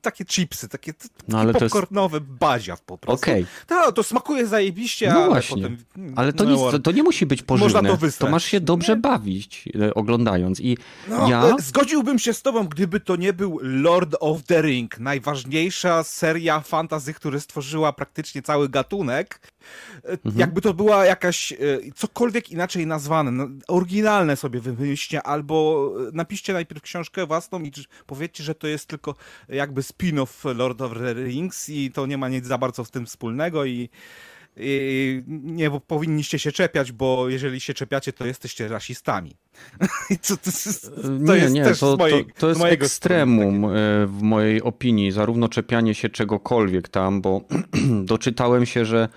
takie 0.01 0.25
chipsy, 0.25 0.69
takie, 0.69 0.93
no, 1.27 1.39
ale 1.39 1.53
popcornowe 1.53 2.17
jest... 2.17 2.29
baziaw 2.29 2.81
po 2.81 2.97
prostu. 2.97 3.23
Okej. 3.23 3.41
Okay. 3.41 3.53
Tak, 3.67 3.95
to 3.95 4.03
smakuje 4.03 4.47
zajebiście, 4.47 5.09
no 5.09 5.15
ale 5.15 5.27
właśnie. 5.27 5.55
potem... 5.55 5.77
Ale 6.15 6.33
to, 6.33 6.43
no, 6.43 6.51
nic, 6.51 6.59
to, 6.59 6.79
to, 6.79 6.91
nie 6.91 7.03
musi 7.03 7.25
być 7.25 7.43
pożywne. 7.43 7.81
Można 7.81 8.09
to, 8.11 8.17
to 8.19 8.29
masz 8.29 8.45
się 8.45 8.59
dobrze 8.59 8.95
nie? 8.95 9.01
bawić 9.01 9.69
e, 9.81 9.93
oglądając 9.93 10.59
i 10.59 10.77
no, 11.07 11.29
ja... 11.29 11.45
E, 11.45 11.55
zgodziłbym 11.59 12.19
się 12.19 12.33
z 12.33 12.41
tobą, 12.41 12.67
gdyby 12.67 12.99
to 12.99 13.15
nie 13.15 13.33
był 13.33 13.59
Lord 13.61 14.15
of 14.19 14.43
the 14.43 14.61
Ring, 14.61 14.99
najważniejsza 14.99 16.03
seria 16.03 16.59
fantazy, 16.59 17.13
która 17.13 17.39
stworzyła 17.39 17.93
praktycznie 17.93 18.41
cały 18.41 18.69
gatunek. 18.69 19.39
E, 20.03 20.09
mhm. 20.09 20.37
Jakby 20.37 20.61
to 20.61 20.73
była 20.73 21.05
jakaś, 21.05 21.53
cokolwiek 21.95 22.51
inaczej 22.51 22.87
nazwane, 22.87 23.31
no, 23.31 23.47
oryginalne 23.67 24.35
sobie 24.35 24.59
wymyślcie, 24.59 25.23
albo 25.23 25.91
napiszcie 26.13 26.53
najpierw 26.53 26.81
książkę 26.81 27.25
własną 27.25 27.61
i 27.61 27.71
powiedzcie, 28.05 28.43
że 28.43 28.55
to 28.55 28.67
jest 28.67 28.87
tylko 28.87 29.15
jakby 29.49 29.81
spin-off 29.81 30.55
Lord 30.55 30.81
of 30.81 30.93
the 30.93 31.13
Rings 31.13 31.69
i 31.69 31.91
to 31.91 32.05
nie 32.05 32.17
ma 32.17 32.29
nic 32.29 32.45
za 32.45 32.57
bardzo 32.57 32.85
z 32.85 32.91
tym 32.91 33.05
wspólnego 33.05 33.65
i 33.65 33.89
i 34.59 35.23
nie 35.27 35.71
powinniście 35.87 36.39
się 36.39 36.51
czepiać, 36.51 36.91
bo 36.91 37.29
jeżeli 37.29 37.59
się 37.59 37.73
czepiacie, 37.73 38.13
to 38.13 38.25
jesteście 38.25 38.67
rasistami. 38.67 39.35
to, 40.27 40.37
to, 40.37 40.51
to, 41.01 41.09
nie, 41.09 41.35
jest 41.35 41.53
nie, 41.53 41.63
też 41.63 41.79
to, 41.79 41.97
mojej, 41.97 42.25
to, 42.37 42.49
jest 42.49 42.61
ekstremum 42.61 43.65
e, 43.65 43.69
w 44.07 44.21
mojej 44.21 44.61
opinii, 44.61 45.11
zarówno 45.11 45.49
czepianie 45.49 45.95
się 45.95 46.09
czegokolwiek 46.09 46.89
tam, 46.89 47.21
bo 47.21 47.41
doczytałem 48.03 48.65
się, 48.65 48.85
że 48.85 49.09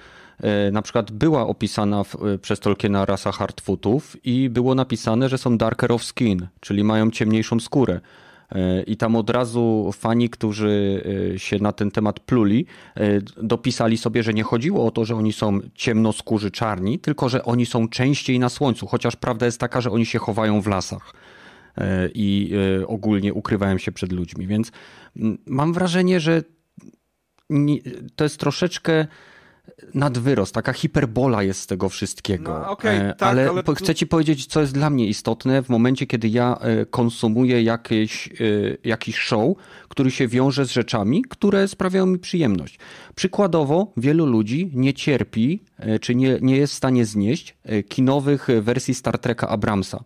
na 0.72 0.82
przykład 0.82 1.10
była 1.10 1.46
opisana 1.46 2.04
w, 2.04 2.14
e, 2.14 2.38
przez 2.38 2.60
Tolkiena 2.60 3.04
rasa 3.04 3.32
hardfootów 3.32 4.16
i 4.24 4.50
było 4.50 4.74
napisane, 4.74 5.28
że 5.28 5.38
są 5.38 5.58
darker 5.58 5.92
of 5.92 6.04
skin, 6.04 6.48
czyli 6.60 6.84
mają 6.84 7.10
ciemniejszą 7.10 7.60
skórę. 7.60 8.00
E, 8.52 8.82
I 8.82 8.96
tam 8.96 9.16
od 9.16 9.30
razu 9.30 9.90
fani, 9.92 10.30
którzy 10.30 11.04
się 11.36 11.58
na 11.58 11.72
ten 11.72 11.90
temat 11.90 12.20
pluli, 12.20 12.66
dopisali 13.42 13.98
sobie, 13.98 14.22
że 14.22 14.34
nie 14.34 14.42
chodziło 14.42 14.86
o 14.86 14.90
to, 14.90 15.04
że 15.04 15.16
oni 15.16 15.32
są 15.32 15.60
ciemnoskórzy 15.74 16.50
czarni, 16.50 16.98
tylko 16.98 17.28
że 17.28 17.44
oni 17.44 17.66
są 17.66 17.88
częściej 17.88 18.38
na 18.38 18.48
słońcu, 18.48 18.86
chociaż 18.86 19.16
prawda 19.16 19.46
jest 19.46 19.60
taka, 19.60 19.80
że 19.80 19.90
oni 19.90 20.06
się 20.06 20.18
chowają 20.18 20.60
w 20.60 20.66
lasach 20.66 21.12
i 22.14 22.52
ogólnie 22.86 23.34
ukrywają 23.34 23.78
się 23.78 23.92
przed 23.92 24.12
ludźmi. 24.12 24.46
Więc 24.46 24.72
mam 25.46 25.72
wrażenie, 25.72 26.20
że 26.20 26.42
to 28.16 28.24
jest 28.24 28.40
troszeczkę 28.40 29.06
nadwyrost, 29.94 30.54
taka 30.54 30.72
hiperbola 30.72 31.42
jest 31.42 31.60
z 31.60 31.66
tego 31.66 31.88
wszystkiego. 31.88 32.58
No, 32.58 32.70
okay, 32.70 32.92
e, 32.92 33.14
tak, 33.14 33.28
ale, 33.28 33.50
ale, 33.50 33.62
chcę 33.76 33.94
ci 33.94 34.06
powiedzieć, 34.06 34.46
co 34.46 34.60
jest 34.60 34.74
dla 34.74 34.90
mnie 34.90 35.06
istotne 35.06 35.62
w 35.62 35.68
momencie, 35.68 36.06
kiedy 36.06 36.28
ja 36.28 36.58
e, 36.60 36.86
konsumuję 36.86 37.62
jakieś, 37.62 38.26
e, 38.26 38.32
jakiś 38.84 39.16
show, 39.16 39.56
który 39.88 40.10
się 40.10 40.28
wiąże 40.28 40.66
z 40.66 40.70
rzeczami, 40.70 41.22
które 41.28 41.68
sprawiają 41.68 42.06
mi 42.06 42.18
przyjemność. 42.18 42.78
Przykładowo, 43.14 43.92
wielu 43.96 44.26
ludzi 44.26 44.70
nie 44.74 44.94
cierpi, 44.94 45.62
czy 46.00 46.14
nie, 46.14 46.38
nie 46.40 46.56
jest 46.56 46.72
w 46.72 46.76
stanie 46.76 47.06
znieść 47.06 47.56
kinowych 47.88 48.48
wersji 48.60 48.94
Star 48.94 49.18
Treka 49.18 49.48
Abramsa 49.48 50.04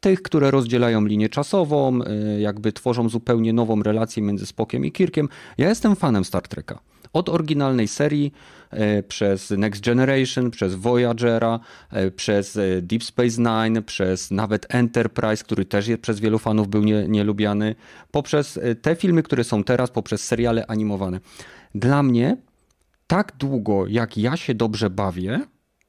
tych, 0.00 0.22
które 0.22 0.50
rozdzielają 0.50 1.04
linię 1.04 1.28
czasową, 1.28 1.98
jakby 2.38 2.72
tworzą 2.72 3.08
zupełnie 3.08 3.52
nową 3.52 3.82
relację 3.82 4.22
między 4.22 4.46
Spokiem 4.46 4.84
i 4.84 4.92
Kirkiem. 4.92 5.28
Ja 5.58 5.68
jestem 5.68 5.96
fanem 5.96 6.24
Star 6.24 6.48
Treka. 6.48 6.78
Od 7.16 7.28
oryginalnej 7.28 7.88
serii 7.88 8.32
e, 8.70 9.02
przez 9.02 9.50
Next 9.50 9.84
Generation, 9.84 10.50
przez 10.50 10.74
Voyagera, 10.74 11.60
e, 11.90 12.10
przez 12.10 12.56
e, 12.56 12.82
Deep 12.82 13.04
Space 13.04 13.42
Nine, 13.42 13.82
przez 13.82 14.30
nawet 14.30 14.66
Enterprise, 14.68 15.44
który 15.44 15.64
też 15.64 15.88
jest, 15.88 16.02
przez 16.02 16.20
wielu 16.20 16.38
fanów 16.38 16.68
był 16.68 16.84
nie, 16.84 17.08
nielubiany, 17.08 17.74
poprzez 18.10 18.60
te 18.82 18.96
filmy, 18.96 19.22
które 19.22 19.44
są 19.44 19.64
teraz, 19.64 19.90
poprzez 19.90 20.24
seriale 20.24 20.66
animowane. 20.66 21.20
Dla 21.74 22.02
mnie 22.02 22.36
tak 23.06 23.32
długo, 23.38 23.86
jak 23.86 24.18
ja 24.18 24.36
się 24.36 24.54
dobrze 24.54 24.90
bawię, 24.90 25.40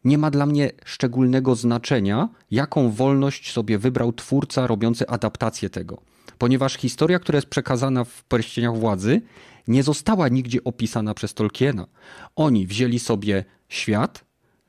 nie 0.04 0.18
ma 0.18 0.32
dla 0.32 0.46
mnie 0.46 0.72
szczególnego 0.86 1.56
znaczenia, 1.56 2.30
jaką 2.52 2.92
wolność 2.92 3.52
sobie 3.52 3.78
wybrał 3.78 4.14
twórca 4.14 4.68
robiący 4.68 5.08
adaptację 5.08 5.70
tego. 5.70 6.02
Ponieważ 6.38 6.78
historia, 6.78 7.20
która 7.20 7.38
jest 7.38 7.48
przekazana 7.48 8.04
w 8.04 8.24
Pierścieniach 8.24 8.78
Władzy, 8.78 9.22
nie 9.68 9.84
została 9.84 10.28
nigdzie 10.28 10.64
opisana 10.64 11.14
przez 11.14 11.34
Tolkiena. 11.34 11.88
Oni 12.36 12.68
wzięli 12.68 13.00
sobie 13.00 13.46
świat 13.70 14.26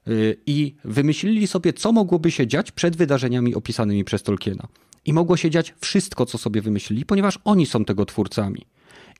y, 0.08 0.36
i 0.46 0.74
wymyślili 0.84 1.46
sobie, 1.46 1.72
co 1.72 1.92
mogłoby 1.92 2.30
się 2.30 2.46
dziać 2.46 2.72
przed 2.72 2.96
wydarzeniami 2.96 3.54
opisanymi 3.54 4.04
przez 4.04 4.22
Tolkiena. 4.22 4.68
I 5.04 5.12
mogło 5.12 5.36
się 5.36 5.50
dziać 5.50 5.74
wszystko, 5.80 6.26
co 6.26 6.38
sobie 6.38 6.62
wymyślili, 6.62 7.04
ponieważ 7.04 7.38
oni 7.44 7.66
są 7.66 7.84
tego 7.84 8.06
twórcami. 8.06 8.66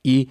I 0.03 0.27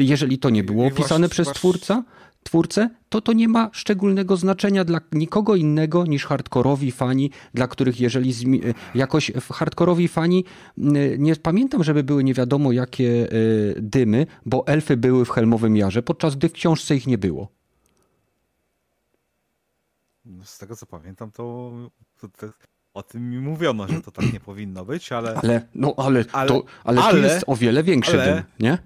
jeżeli 0.00 0.38
to 0.38 0.50
nie 0.50 0.64
było 0.64 0.86
opisane 0.86 1.28
przez 1.28 1.48
twórca, 1.48 2.04
twórcę, 2.44 2.90
to 3.08 3.20
to 3.20 3.32
nie 3.32 3.48
ma 3.48 3.70
szczególnego 3.72 4.36
znaczenia 4.36 4.84
dla 4.84 5.00
nikogo 5.12 5.56
innego 5.56 6.06
niż 6.06 6.26
hardkorowi 6.26 6.92
fani, 6.92 7.30
dla 7.54 7.68
których 7.68 8.00
jeżeli 8.00 8.30
e, 8.30 8.74
jakoś 8.94 9.32
hardkorowi 9.52 10.08
fani, 10.08 10.44
nie 11.18 11.36
pamiętam, 11.36 11.84
żeby 11.84 12.04
były 12.04 12.24
nie 12.24 12.34
wiadomo 12.34 12.72
jakie 12.72 13.28
e, 13.28 13.30
dymy, 13.76 14.26
bo 14.46 14.66
elfy 14.66 14.96
były 14.96 15.24
w 15.24 15.30
Helmowym 15.30 15.76
Jarze, 15.76 16.02
podczas 16.02 16.36
gdy 16.36 16.48
w 16.48 16.52
książce 16.52 16.96
ich 16.96 17.06
nie 17.06 17.18
było. 17.18 17.48
No, 20.24 20.44
z 20.44 20.58
tego 20.58 20.76
co 20.76 20.86
pamiętam, 20.86 21.30
to, 21.30 21.72
to, 22.20 22.28
to, 22.28 22.46
o 22.94 23.02
tym 23.02 23.30
mi 23.30 23.38
mówiono, 23.38 23.88
że 23.88 24.00
to 24.00 24.10
tak 24.10 24.32
nie 24.32 24.40
powinno 24.40 24.84
być, 24.84 25.12
ale. 25.12 25.34
Ale, 25.34 25.68
no, 25.74 25.94
ale, 25.96 26.24
ale, 26.32 26.48
to, 26.48 26.64
ale, 26.84 27.02
ale 27.02 27.20
jest 27.20 27.44
o 27.46 27.56
wiele 27.56 27.82
większy 27.82 28.22
ale, 28.22 28.34
dym, 28.34 28.42
nie? 28.60 28.78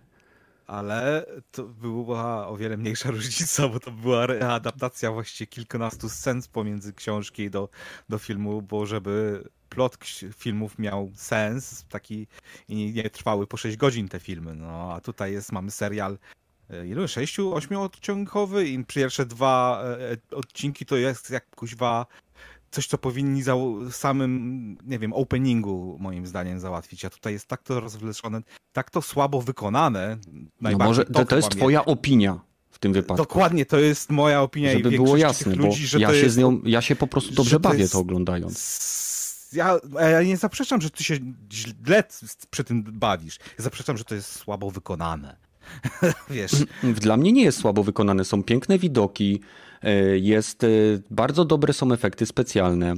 Ale 0.68 1.26
to 1.50 1.64
była 1.64 2.48
o 2.48 2.57
wiele 2.57 2.76
mniejsza 2.76 3.11
różnica, 3.16 3.68
bo 3.68 3.81
to 3.81 3.90
była 3.90 4.26
adaptacja 4.50 5.12
właściwie 5.12 5.46
kilkunastu 5.46 6.09
scen 6.09 6.42
pomiędzy 6.52 6.92
książki 6.92 7.50
do, 7.50 7.68
do 8.09 8.18
filmu, 8.18 8.62
bo 8.62 8.87
żeby 8.87 9.44
plot 9.68 9.98
filmów 10.37 10.78
miał 10.78 11.11
sens 11.14 11.85
taki 11.88 12.26
i 12.68 12.92
nie 12.92 13.11
trwały 13.11 13.46
po 13.46 13.57
6 13.57 13.76
godzin 13.76 14.09
te 14.09 14.20
filmy. 14.20 14.54
No 14.54 14.92
a 14.94 15.00
tutaj 15.00 15.33
jest, 15.33 15.52
mamy 15.52 15.70
serial 15.70 16.18
ilu? 16.87 17.09
Sześciu, 17.09 17.54
ośmiodcinkowy 17.54 18.68
i 18.68 18.85
pierwsze 18.85 19.26
dwa 19.26 19.83
e, 20.33 20.37
odcinki 20.37 20.87
to 20.87 20.96
jest 20.96 21.31
jak 21.31 21.50
kuźwa 21.50 22.07
coś, 22.70 22.87
co 22.87 22.98
powinni 22.98 23.42
za 23.42 23.54
samym, 23.90 24.76
nie 24.87 24.98
wiem, 24.98 25.12
openingu 25.12 25.96
moim 26.00 26.26
zdaniem 26.26 26.61
załatwić, 26.61 27.04
a 27.04 27.11
tutaj 27.11 27.33
jest 27.33 27.46
tak 27.46 27.62
to 27.62 27.81
rozwleczone, 27.81 28.42
tak 28.72 28.90
to 28.90 29.02
słabo 29.02 29.42
wykonane. 29.42 30.18
No 30.61 30.78
może 30.78 31.04
to, 31.04 31.24
to 31.24 31.37
jest 31.37 31.48
twoja 31.48 31.85
opinia 31.85 32.40
w 32.70 32.78
tym 32.78 32.92
wypadku. 32.92 33.22
Dokładnie, 33.22 33.66
to 33.66 33.78
jest 33.78 34.11
moja 34.11 34.42
opinia 34.42 34.72
Żeby 34.72 34.94
i 34.94 34.96
było 34.96 35.16
jasne, 35.16 35.54
ludzi, 35.54 35.88
bo 35.92 35.98
ja 35.98 36.09
się 36.09 36.16
jest, 36.16 36.35
z 36.35 36.38
nią, 36.38 36.61
ja 36.64 36.83
się 36.83 36.96
po 36.96 37.07
prostu 37.07 37.35
dobrze 37.35 37.61
bawię 37.61 37.76
to, 37.76 37.81
jest, 37.81 37.92
to 37.92 37.98
oglądając. 37.98 38.98
Ja, 39.52 39.78
ja 40.00 40.22
nie 40.22 40.37
zaprzeczam, 40.37 40.81
że 40.81 40.90
ty 40.90 41.04
się 41.04 41.18
źle 41.52 42.04
przy 42.50 42.64
tym 42.64 42.83
bawisz. 42.83 43.38
Ja 43.59 43.64
zaprzeczam, 43.64 43.96
że 43.96 44.04
to 44.04 44.14
jest 44.14 44.33
słabo 44.33 44.70
wykonane. 44.70 45.37
Wiesz. 46.31 46.52
Dla 46.83 47.16
mnie 47.16 47.33
nie 47.33 47.42
jest 47.42 47.59
słabo 47.59 47.83
wykonane. 47.83 48.24
Są 48.24 48.42
piękne 48.42 48.78
widoki, 48.78 49.40
jest 50.21 50.64
e, 50.64 50.69
bardzo 51.11 51.45
dobre 51.45 51.73
są 51.73 51.93
efekty 51.93 52.27
specjalne. 52.27 52.95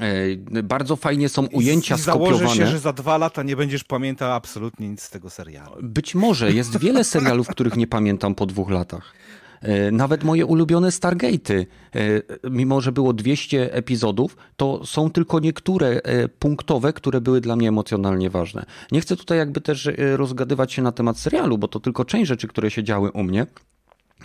E, 0.00 0.62
bardzo 0.62 0.96
fajnie 0.96 1.28
są 1.28 1.46
ujęcia 1.46 1.94
I, 1.94 1.98
i 1.98 2.02
skopiowane. 2.02 2.38
Założę 2.38 2.56
się, 2.56 2.66
że 2.66 2.78
za 2.78 2.92
dwa 2.92 3.18
lata 3.18 3.42
nie 3.42 3.56
będziesz 3.56 3.84
pamiętał 3.84 4.32
absolutnie 4.32 4.88
nic 4.88 5.02
z 5.02 5.10
tego 5.10 5.30
serialu. 5.30 5.76
Być 5.82 6.14
może. 6.14 6.52
Jest 6.52 6.78
wiele 6.78 7.04
serialów, 7.14 7.48
których 7.48 7.76
nie 7.76 7.86
pamiętam 7.86 8.34
po 8.34 8.46
dwóch 8.46 8.70
latach. 8.70 9.14
E, 9.60 9.90
nawet 9.90 10.24
moje 10.24 10.46
ulubione 10.46 10.88
Stargate'y, 10.88 11.66
e, 11.94 12.50
mimo 12.50 12.80
że 12.80 12.92
było 12.92 13.12
200 13.12 13.72
epizodów, 13.72 14.36
to 14.56 14.86
są 14.86 15.10
tylko 15.10 15.40
niektóre 15.40 15.88
e, 15.88 16.28
punktowe, 16.28 16.92
które 16.92 17.20
były 17.20 17.40
dla 17.40 17.56
mnie 17.56 17.68
emocjonalnie 17.68 18.30
ważne. 18.30 18.64
Nie 18.92 19.00
chcę 19.00 19.16
tutaj 19.16 19.38
jakby 19.38 19.60
też 19.60 19.88
rozgadywać 20.16 20.72
się 20.72 20.82
na 20.82 20.92
temat 20.92 21.18
serialu, 21.18 21.58
bo 21.58 21.68
to 21.68 21.80
tylko 21.80 22.04
część 22.04 22.28
rzeczy, 22.28 22.48
które 22.48 22.70
się 22.70 22.84
działy 22.84 23.10
u 23.10 23.22
mnie, 23.22 23.46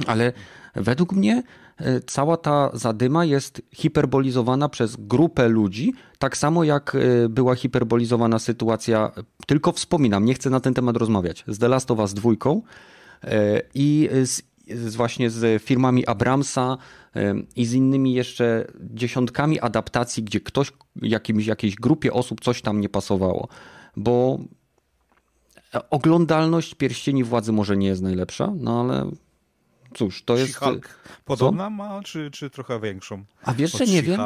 ale 0.08 0.34
według 0.76 1.14
mnie 1.14 1.44
cała 2.08 2.38
ta 2.38 2.70
zadyma 2.74 3.26
jest 3.26 3.62
hiperbolizowana 3.72 4.70
przez 4.70 4.96
grupę 5.00 5.48
ludzi, 5.48 5.94
tak 6.20 6.38
samo 6.38 6.64
jak 6.64 6.98
była 7.30 7.56
hiperbolizowana 7.56 8.40
sytuacja, 8.40 9.12
tylko 9.48 9.72
wspominam, 9.72 10.26
nie 10.26 10.34
chcę 10.34 10.50
na 10.50 10.60
ten 10.60 10.74
temat 10.74 10.98
rozmawiać, 10.98 11.44
z 11.48 11.60
The 11.60 11.68
Last 11.68 11.92
of 11.92 12.00
Us 12.00 12.14
dwójką 12.14 12.62
i 13.74 14.10
z 14.24 14.42
z 14.68 14.96
właśnie 14.96 15.30
z 15.30 15.64
firmami 15.64 16.08
Abramsa 16.08 16.78
i 17.56 17.66
z 17.66 17.74
innymi 17.74 18.14
jeszcze 18.14 18.68
dziesiątkami 18.80 19.60
adaptacji, 19.60 20.24
gdzie 20.24 20.40
ktoś, 20.40 20.74
jakimś, 21.02 21.46
jakiejś 21.46 21.76
grupie 21.76 22.14
osób 22.14 22.42
coś 22.42 22.62
tam 22.62 22.82
nie 22.82 22.90
pasowało. 22.90 23.48
Bo 23.98 24.40
oglądalność 25.90 26.76
Pierścieni 26.76 27.24
Władzy 27.24 27.52
może 27.52 27.78
nie 27.78 27.88
jest 27.88 28.02
najlepsza, 28.02 28.54
no 28.58 28.82
ale 28.82 29.12
cóż, 29.94 30.24
to 30.24 30.38
jest... 30.38 30.54
She-Hulk 30.54 30.88
podobna 31.26 31.64
co? 31.64 31.70
ma, 31.70 32.02
czy, 32.04 32.32
czy 32.32 32.50
trochę 32.50 32.80
większą? 32.80 33.24
A 33.44 33.54
wiesz, 33.54 33.72
że 33.72 33.86
nie 33.86 34.02
wiem? 34.02 34.22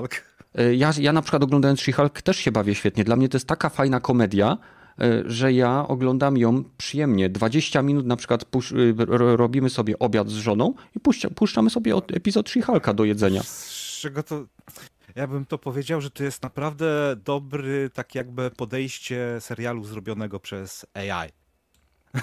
E, 0.56 0.76
ja, 0.76 0.92
ja 1.00 1.14
na 1.14 1.22
przykład 1.22 1.44
oglądając 1.44 1.80
She-Hulk 1.80 2.22
też 2.22 2.38
się 2.38 2.52
bawię 2.52 2.76
świetnie. 2.76 3.04
Dla 3.04 3.16
mnie 3.16 3.30
to 3.30 3.38
jest 3.38 3.48
taka 3.48 3.70
fajna 3.70 4.00
komedia, 4.00 4.58
E, 5.02 5.24
że 5.26 5.54
ja 5.54 5.88
oglądam 5.88 6.38
ją 6.38 6.64
przyjemnie. 6.78 7.30
20 7.30 7.82
minut 7.82 8.06
na 8.06 8.16
przykład 8.16 8.44
y, 8.72 8.96
robimy 9.36 9.70
sobie 9.70 10.00
obiad 10.00 10.30
z 10.30 10.34
żoną 10.34 10.74
i 10.96 11.00
puszczamy 11.36 11.70
sobie 11.70 11.96
epizod 11.96 12.50
She-Hulka 12.50 12.94
do 12.94 13.06
jedzenia. 13.06 13.44
Z 13.44 14.00
czego 14.02 14.24
to... 14.24 14.46
Ja 15.16 15.28
bym 15.28 15.46
to 15.46 15.58
powiedział, 15.58 16.02
że 16.02 16.12
to 16.12 16.24
jest 16.24 16.44
naprawdę 16.44 17.16
dobry, 17.16 17.90
tak 17.94 18.16
jakby 18.16 18.52
podejście 18.52 19.38
serialu 19.40 19.84
zrobionego 19.84 20.40
przez 20.40 20.86
AI. 20.94 21.30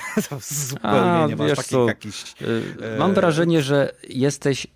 to 0.28 0.38
zupełnie 0.40 1.10
A, 1.10 1.26
nie 1.26 1.36
masz 1.36 1.56
takich 1.56 1.86
jakichś... 1.88 2.34
E, 2.82 2.98
mam 2.98 3.14
wrażenie, 3.14 3.62
że 3.62 3.94
jesteś 4.08 4.66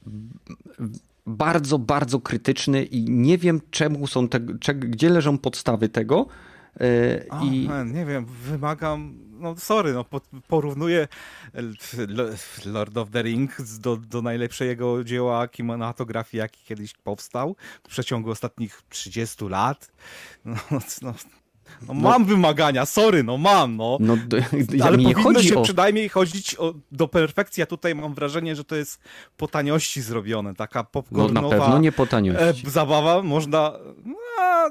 bardzo, 1.26 1.78
bardzo 1.78 2.20
krytyczny 2.20 2.84
i 2.84 3.10
nie 3.10 3.38
wiem 3.38 3.60
czemu 3.70 4.06
są 4.06 4.28
te, 4.28 4.40
gdzie 4.74 5.10
leżą 5.10 5.38
podstawy 5.38 5.88
tego, 5.88 6.26
oh, 7.30 7.44
I... 7.44 7.68
Man, 7.68 7.92
nie 7.92 8.04
wiem, 8.04 8.24
wymagam, 8.24 9.18
no 9.30 9.56
sorry, 9.56 9.92
no 9.92 10.04
porównuję 10.48 11.08
Lord 12.64 12.96
of 12.96 13.10
the 13.10 13.22
Rings 13.22 13.78
do, 13.78 13.96
do 13.96 14.22
najlepszego 14.22 15.04
dzieła 15.04 15.48
kinematografii, 15.48 16.38
jaki 16.38 16.64
kiedyś 16.64 16.94
powstał 16.94 17.56
w 17.82 17.88
przeciągu 17.88 18.30
ostatnich 18.30 18.82
30 18.88 19.44
lat. 19.44 19.92
No, 20.44 20.56
no, 21.02 21.14
no, 21.88 21.94
mam 21.94 22.22
no, 22.22 22.28
wymagania, 22.28 22.86
sorry, 22.86 23.22
no 23.22 23.36
mam, 23.36 23.76
no. 23.76 23.96
no 24.00 24.16
do, 24.16 24.36
Ale 24.84 24.98
powinno 24.98 25.42
się 25.42 25.58
o... 25.58 25.62
przynajmniej 25.62 26.08
chodzić 26.08 26.56
o, 26.58 26.74
do 26.92 27.08
perfekcji. 27.08 27.60
Ja 27.60 27.66
tutaj 27.66 27.94
mam 27.94 28.14
wrażenie, 28.14 28.56
że 28.56 28.64
to 28.64 28.76
jest 28.76 29.00
po 29.36 29.48
taniości 29.48 30.02
zrobione, 30.02 30.54
taka 30.54 30.84
popcornowa... 30.84 31.40
No 31.40 31.48
na 31.48 31.64
pewno 31.64 31.78
nie 31.78 31.92
po 31.92 32.06
taniości. 32.06 32.66
E, 32.66 32.70
zabawa, 32.70 33.22
można... 33.22 33.72
No, 34.04 34.14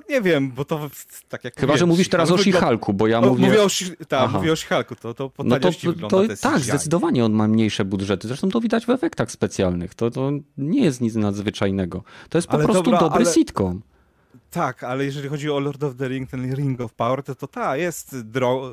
nie 0.10 0.22
wiem, 0.22 0.52
bo 0.52 0.66
to 0.66 0.90
tak 1.30 1.44
jak... 1.44 1.60
Chyba, 1.60 1.78
że 1.78 1.86
mówisz 1.86 2.10
teraz 2.10 2.32
o 2.32 2.36
She-Hulku, 2.36 2.94
bo 2.94 3.08
ja 3.08 3.22
mówię... 3.22 3.48
Mówię 3.48 3.64
o, 3.64 3.68
tak, 4.08 4.32
mówię 4.32 4.52
o 4.52 4.56
She-Hulku, 4.56 4.96
to, 4.96 5.14
to 5.14 5.30
po 5.30 5.44
no 5.44 5.60
to, 5.60 5.72
wygląda 5.72 6.08
to, 6.08 6.24
Tak, 6.42 6.60
zdecydowanie 6.60 7.26
on 7.26 7.34
ma 7.34 7.48
mniejsze 7.48 7.86
budżety. 7.86 8.28
Zresztą 8.28 8.50
to 8.50 8.62
widać 8.62 8.86
w 8.86 8.90
efektach 8.90 9.32
specjalnych. 9.32 9.96
To, 9.96 10.12
to 10.12 10.32
nie 10.58 10.84
jest 10.84 11.02
nic 11.02 11.16
nadzwyczajnego. 11.16 12.04
To 12.30 12.38
jest 12.38 12.48
po 12.48 12.54
ale 12.54 12.64
prostu 12.64 12.84
dobra, 12.84 13.00
dobry 13.00 13.24
ale... 13.26 13.34
sitcom. 13.34 13.82
Tak, 14.50 14.84
ale 14.84 15.06
jeżeli 15.06 15.30
chodzi 15.30 15.50
o 15.50 15.60
Lord 15.60 15.84
of 15.84 15.96
the 15.96 16.08
Ring, 16.08 16.30
ten 16.30 16.56
Ring 16.56 16.82
of 16.82 16.94
Power, 16.94 17.24
to, 17.24 17.36
to 17.36 17.48
ta, 17.48 17.78
jest, 17.78 18.16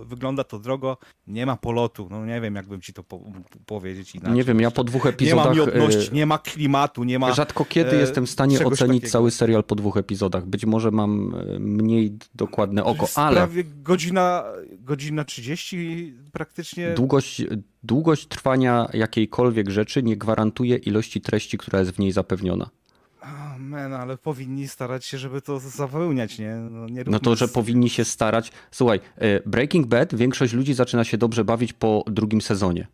wygląda 0.05 0.45
to 0.45 0.59
drogo, 0.59 0.99
nie 1.27 1.47
ma 1.47 1.57
polotu, 1.57 2.09
no 2.11 2.27
nie 2.27 2.41
wiem, 2.41 2.55
jakbym 2.55 2.81
ci 2.81 2.93
to 2.93 3.03
po- 3.03 3.21
powiedzieć 3.67 4.15
inaczej. 4.15 4.35
Nie 4.35 4.45
wiem, 4.45 4.61
ja 4.61 4.71
po 4.71 4.85
dwóch 4.85 5.07
epizodach... 5.07 5.45
Nie 5.55 5.61
ma 5.61 5.67
miodności, 5.67 6.11
e, 6.11 6.15
nie 6.15 6.27
ma 6.27 6.39
klimatu, 6.39 7.05
nie 7.05 7.19
ma... 7.19 7.33
Rzadko 7.33 7.65
kiedy 7.65 7.97
e, 7.97 8.01
jestem 8.01 8.27
w 8.27 8.31
stanie 8.31 8.65
ocenić 8.65 9.03
takiego. 9.03 9.13
cały 9.13 9.31
serial 9.31 9.65
po 9.65 9.75
dwóch 9.75 9.97
epizodach. 9.97 10.47
Być 10.47 10.67
może 10.67 10.91
mam 10.91 11.35
e, 11.35 11.59
mniej 11.59 12.19
dokładne 12.35 12.85
oko, 12.85 13.09
ale... 13.15 13.37
Prawie 13.37 13.65
godzina, 13.65 14.45
godzina 14.79 15.25
30 15.25 16.15
praktycznie... 16.33 16.95
Długość, 16.95 17.43
długość 17.83 18.27
trwania 18.27 18.89
jakiejkolwiek 18.93 19.71
rzeczy 19.71 20.03
nie 20.03 20.17
gwarantuje 20.17 20.77
ilości 20.77 21.21
treści, 21.21 21.59
która 21.59 21.79
jest 21.81 21.91
w 21.91 21.99
niej 21.99 22.13
zapewniona 22.13 22.71
man, 23.59 23.95
ale 23.95 24.19
powinni 24.19 24.69
starać 24.69 25.05
się, 25.05 25.19
żeby 25.19 25.41
to 25.41 25.61
zapełniać, 25.61 26.39
nie? 26.39 26.55
No, 26.55 26.87
nie 26.87 27.05
no 27.07 27.19
to, 27.19 27.37
że 27.37 27.49
powinni 27.49 27.91
się 27.91 28.05
starać. 28.05 28.53
Słuchaj, 28.71 29.01
e, 29.17 29.41
Breaking 29.49 29.87
Bad, 29.87 30.15
większość 30.15 30.53
ludzi 30.53 30.75
zaczyna 30.75 31.05
się 31.05 31.19
dobrze 31.19 31.45
bawić 31.45 31.73
po 31.73 32.05
drugim 32.07 32.41
sezonie. 32.41 32.87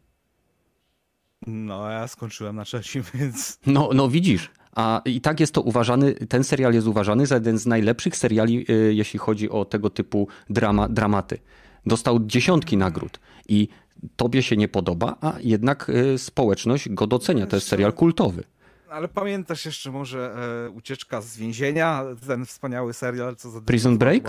No, 1.47 1.91
ja 1.91 2.09
skończyłem 2.09 2.57
na 2.57 2.65
trzecim, 2.65 3.03
więc... 3.15 3.59
No, 3.67 3.91
no 3.95 4.09
widzisz. 4.09 4.51
A 4.77 5.03
i 5.05 5.21
tak 5.21 5.41
jest 5.41 5.55
to 5.55 5.63
uważany, 5.63 6.15
ten 6.15 6.45
serial 6.45 6.75
jest 6.75 6.87
uważany 6.87 7.27
za 7.27 7.35
jeden 7.35 7.59
z 7.59 7.67
najlepszych 7.67 8.17
seriali, 8.17 8.67
e, 8.69 8.73
jeśli 8.73 9.19
chodzi 9.19 9.51
o 9.51 9.65
tego 9.65 9.91
typu 9.91 10.29
drama, 10.51 10.89
dramaty. 10.89 11.39
Dostał 11.87 12.27
dziesiątki 12.27 12.77
nagród 12.77 13.21
i 13.49 13.69
tobie 14.17 14.43
się 14.43 14.57
nie 14.57 14.69
podoba, 14.69 15.17
a 15.21 15.33
jednak 15.41 15.91
e, 15.91 16.19
społeczność 16.19 16.89
go 16.89 17.07
docenia. 17.07 17.47
To 17.47 17.57
jest 17.57 17.69
serial 17.69 17.93
kultowy 17.93 18.45
ale 18.91 19.09
pamiętasz 19.09 19.67
jeszcze 19.67 19.91
może 19.91 20.35
e, 20.67 20.71
Ucieczka 20.71 21.21
z 21.21 21.37
więzienia, 21.37 22.05
ten 22.27 22.47
wspaniały 22.47 22.93
serial, 22.93 23.37
co 23.37 23.51
za 23.51 23.61
Prison 23.61 23.99
Break? 23.99 24.23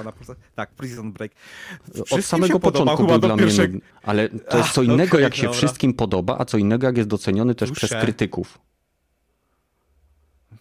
Tak, 0.56 0.72
Prison 0.72 1.12
Break. 1.12 1.32
Wszystkim 1.94 2.18
Od 2.18 2.26
samego 2.26 2.60
początku 2.60 3.08
był 3.08 3.20
dla 3.20 3.38
pierwszej... 3.38 3.70
mnie 3.70 3.80
ale 4.04 4.30
to 4.30 4.58
jest 4.58 4.70
co 4.70 4.82
innego, 4.84 5.12
okay, 5.12 5.22
jak 5.22 5.36
się 5.36 5.44
dobra. 5.44 5.58
wszystkim 5.58 5.94
podoba, 5.94 6.38
a 6.40 6.46
co 6.46 6.58
innego, 6.58 6.88
jak 6.88 6.98
jest 6.98 7.10
doceniony 7.10 7.56
też 7.56 7.70
Dusze. 7.70 7.88
przez 7.88 8.02
krytyków. 8.02 8.60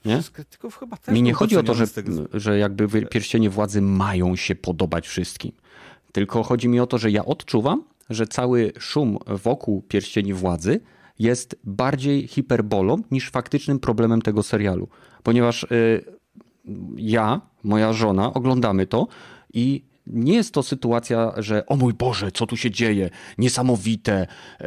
Nie? 0.04 0.14
Przez 0.14 0.30
krytyków 0.30 0.78
chyba 0.78 0.96
też 0.96 1.14
Mi 1.14 1.22
nie 1.22 1.32
chodzi 1.32 1.56
o 1.56 1.62
to, 1.62 1.74
że, 1.74 1.84
że 2.32 2.58
jakby 2.58 3.06
pierścienie 3.06 3.50
władzy 3.50 3.82
mają 3.82 4.36
się 4.36 4.54
podobać 4.54 5.08
wszystkim. 5.08 5.52
Tylko 6.12 6.42
chodzi 6.42 6.68
mi 6.68 6.80
o 6.80 6.86
to, 6.86 6.98
że 6.98 7.10
ja 7.10 7.24
odczuwam, 7.24 7.84
że 8.10 8.26
cały 8.26 8.72
szum 8.78 9.18
wokół 9.26 9.82
pierścieni 9.82 10.34
władzy 10.34 10.80
jest 11.20 11.56
bardziej 11.64 12.26
hiperbolą 12.26 12.96
niż 13.10 13.30
faktycznym 13.30 13.78
problemem 13.78 14.22
tego 14.22 14.42
serialu. 14.42 14.88
Ponieważ 15.22 15.64
y, 15.64 16.04
ja, 16.96 17.40
moja 17.64 17.92
żona 17.92 18.34
oglądamy 18.34 18.86
to 18.86 19.06
i 19.54 19.84
nie 20.06 20.34
jest 20.34 20.54
to 20.54 20.62
sytuacja, 20.62 21.32
że 21.36 21.66
o 21.66 21.76
mój 21.76 21.94
Boże, 21.94 22.32
co 22.32 22.46
tu 22.46 22.56
się 22.56 22.70
dzieje, 22.70 23.10
niesamowite, 23.38 24.26
y, 24.60 24.66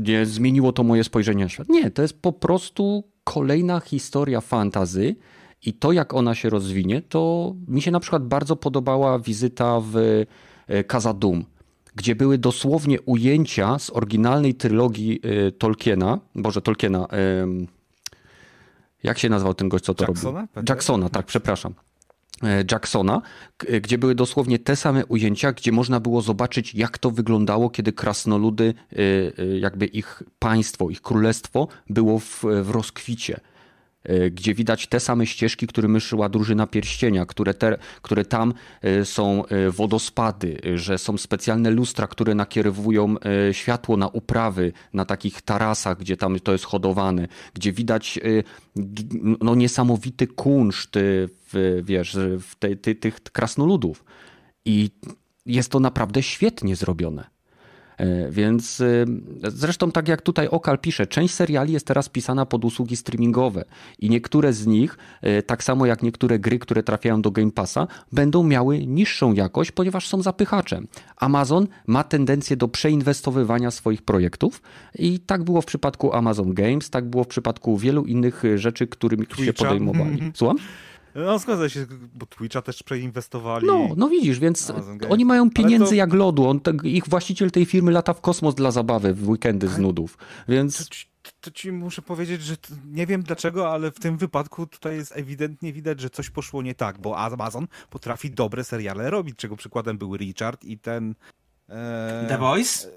nie, 0.00 0.26
zmieniło 0.26 0.72
to 0.72 0.84
moje 0.84 1.04
spojrzenie 1.04 1.44
na 1.44 1.50
świat. 1.50 1.68
Nie, 1.68 1.90
to 1.90 2.02
jest 2.02 2.22
po 2.22 2.32
prostu 2.32 3.04
kolejna 3.24 3.80
historia 3.80 4.40
fantazy 4.40 5.16
i 5.66 5.72
to, 5.72 5.92
jak 5.92 6.14
ona 6.14 6.34
się 6.34 6.50
rozwinie, 6.50 7.02
to 7.02 7.54
mi 7.68 7.82
się 7.82 7.90
na 7.90 8.00
przykład 8.00 8.24
bardzo 8.24 8.56
podobała 8.56 9.18
wizyta 9.18 9.80
w 9.80 9.96
y, 9.96 10.26
Casa 10.92 11.14
Doom 11.14 11.44
gdzie 11.98 12.14
były 12.14 12.38
dosłownie 12.38 13.00
ujęcia 13.00 13.78
z 13.78 13.90
oryginalnej 13.90 14.54
trylogii 14.54 15.20
y, 15.48 15.52
Tolkiena, 15.52 16.18
Boże, 16.34 16.62
Tolkiena, 16.62 17.08
jak 19.02 19.18
się 19.18 19.28
nazywał 19.28 19.54
ten 19.54 19.68
gość, 19.68 19.84
co 19.84 19.94
to 19.94 20.04
Jacksona? 20.04 20.40
robił? 20.40 20.62
Jacksona, 20.68 21.08
tak, 21.08 21.26
przepraszam. 21.26 21.74
E, 22.42 22.64
Jacksona, 22.72 23.22
gdzie 23.82 23.98
były 23.98 24.14
dosłownie 24.14 24.58
te 24.58 24.76
same 24.76 25.06
ujęcia, 25.06 25.52
gdzie 25.52 25.72
można 25.72 26.00
było 26.00 26.22
zobaczyć, 26.22 26.74
jak 26.74 26.98
to 26.98 27.10
wyglądało, 27.10 27.70
kiedy 27.70 27.92
krasnoludy, 27.92 28.74
e, 28.92 28.96
e, 29.42 29.58
jakby 29.58 29.86
ich 29.86 30.22
państwo, 30.38 30.90
ich 30.90 31.02
królestwo 31.02 31.68
było 31.90 32.18
w, 32.18 32.44
w 32.62 32.70
rozkwicie. 32.70 33.40
E, 34.08 34.30
gdzie 34.30 34.54
widać 34.54 34.86
te 34.86 35.00
same 35.00 35.26
ścieżki, 35.26 35.66
którymi 35.66 36.00
szła 36.00 36.28
drużyna 36.28 36.66
pierścienia, 36.66 37.26
które, 37.26 37.54
te, 37.54 37.78
które 38.02 38.24
tam 38.24 38.54
e, 38.82 39.04
są 39.04 39.46
e, 39.46 39.70
wodospady, 39.70 40.60
że 40.74 40.98
są 40.98 41.18
specjalne 41.18 41.70
lustra, 41.70 42.06
które 42.06 42.34
nakierowują 42.34 43.14
światło 43.52 43.96
na 43.96 44.08
uprawy, 44.08 44.72
na 44.92 45.04
takich 45.04 45.42
tarasach, 45.42 45.98
gdzie 45.98 46.16
tam 46.16 46.40
to 46.40 46.52
jest 46.52 46.64
hodowane, 46.64 47.28
gdzie 47.54 47.72
widać 47.72 48.18
no, 49.40 49.54
niesamowity 49.54 50.26
kunszt 50.26 50.90
w, 51.52 51.82
wiesz, 51.84 52.18
w 52.40 52.56
te, 52.58 52.76
te, 52.76 52.94
tych 52.94 53.20
krasnoludów. 53.20 54.04
I 54.64 54.90
jest 55.46 55.72
to 55.72 55.80
naprawdę 55.80 56.22
świetnie 56.22 56.76
zrobione. 56.76 57.37
E, 57.98 58.30
więc 58.30 58.80
e, 58.80 59.04
zresztą 59.42 59.92
tak 59.92 60.08
jak 60.08 60.22
tutaj 60.22 60.48
Okal 60.48 60.78
pisze, 60.78 61.06
część 61.06 61.34
seriali 61.34 61.72
jest 61.72 61.86
teraz 61.86 62.08
pisana 62.08 62.46
pod 62.46 62.64
usługi 62.64 62.96
streamingowe 62.96 63.64
i 63.98 64.10
niektóre 64.10 64.52
z 64.52 64.66
nich, 64.66 64.98
e, 65.22 65.42
tak 65.42 65.64
samo 65.64 65.86
jak 65.86 66.02
niektóre 66.02 66.38
gry, 66.38 66.58
które 66.58 66.82
trafiają 66.82 67.22
do 67.22 67.30
Game 67.30 67.50
Passa, 67.50 67.86
będą 68.12 68.42
miały 68.42 68.86
niższą 68.86 69.32
jakość, 69.32 69.72
ponieważ 69.72 70.08
są 70.08 70.22
zapychaczem. 70.22 70.86
Amazon 71.16 71.66
ma 71.86 72.04
tendencję 72.04 72.56
do 72.56 72.68
przeinwestowywania 72.68 73.70
swoich 73.70 74.02
projektów 74.02 74.62
i 74.94 75.20
tak 75.20 75.44
było 75.44 75.62
w 75.62 75.66
przypadku 75.66 76.12
Amazon 76.12 76.54
Games, 76.54 76.90
tak 76.90 77.04
było 77.04 77.24
w 77.24 77.28
przypadku 77.28 77.78
wielu 77.78 78.04
innych 78.04 78.42
rzeczy, 78.54 78.86
którymi 78.86 79.26
Twitcha. 79.26 79.44
się 79.44 79.52
podejmowali. 79.52 80.32
Słucham? 80.34 80.56
No 81.24 81.38
zgadza 81.38 81.68
się, 81.68 81.86
bo 82.14 82.26
Twitcha 82.26 82.62
też 82.62 82.82
przeinwestowali. 82.82 83.66
No, 83.66 83.88
no 83.96 84.08
widzisz, 84.08 84.38
więc 84.38 84.72
oni 85.08 85.24
mają 85.24 85.50
pieniędzy 85.50 85.88
to... 85.88 85.94
jak 85.94 86.12
lodu. 86.12 86.48
On, 86.48 86.60
te, 86.60 86.72
ich 86.84 87.08
właściciel 87.08 87.50
tej 87.50 87.66
firmy 87.66 87.92
lata 87.92 88.14
w 88.14 88.20
kosmos 88.20 88.54
dla 88.54 88.70
zabawy 88.70 89.14
w 89.14 89.28
weekendy 89.28 89.68
z 89.68 89.78
nudów, 89.78 90.18
więc... 90.48 90.88
To, 91.40 91.50
ci 91.50 91.72
muszę 91.72 92.02
powiedzieć, 92.02 92.42
że 92.42 92.56
nie 92.84 93.06
wiem 93.06 93.22
dlaczego, 93.22 93.72
ale 93.72 93.90
w 93.90 94.00
tym 94.00 94.16
wypadku 94.16 94.66
tutaj 94.66 94.96
jest 94.96 95.16
ewidentnie 95.16 95.72
widać, 95.72 96.00
że 96.00 96.10
coś 96.10 96.30
poszło 96.30 96.62
nie 96.62 96.74
tak, 96.74 96.98
bo 97.00 97.18
Amazon 97.18 97.66
potrafi 97.90 98.30
dobre 98.30 98.64
seriale 98.64 99.10
robić, 99.10 99.36
czego 99.36 99.56
przykładem 99.56 99.98
był 99.98 100.16
Richard 100.16 100.64
i 100.64 100.78
ten... 100.78 101.14
E... 101.68 102.26
The 102.28 102.38
Boys? 102.38 102.88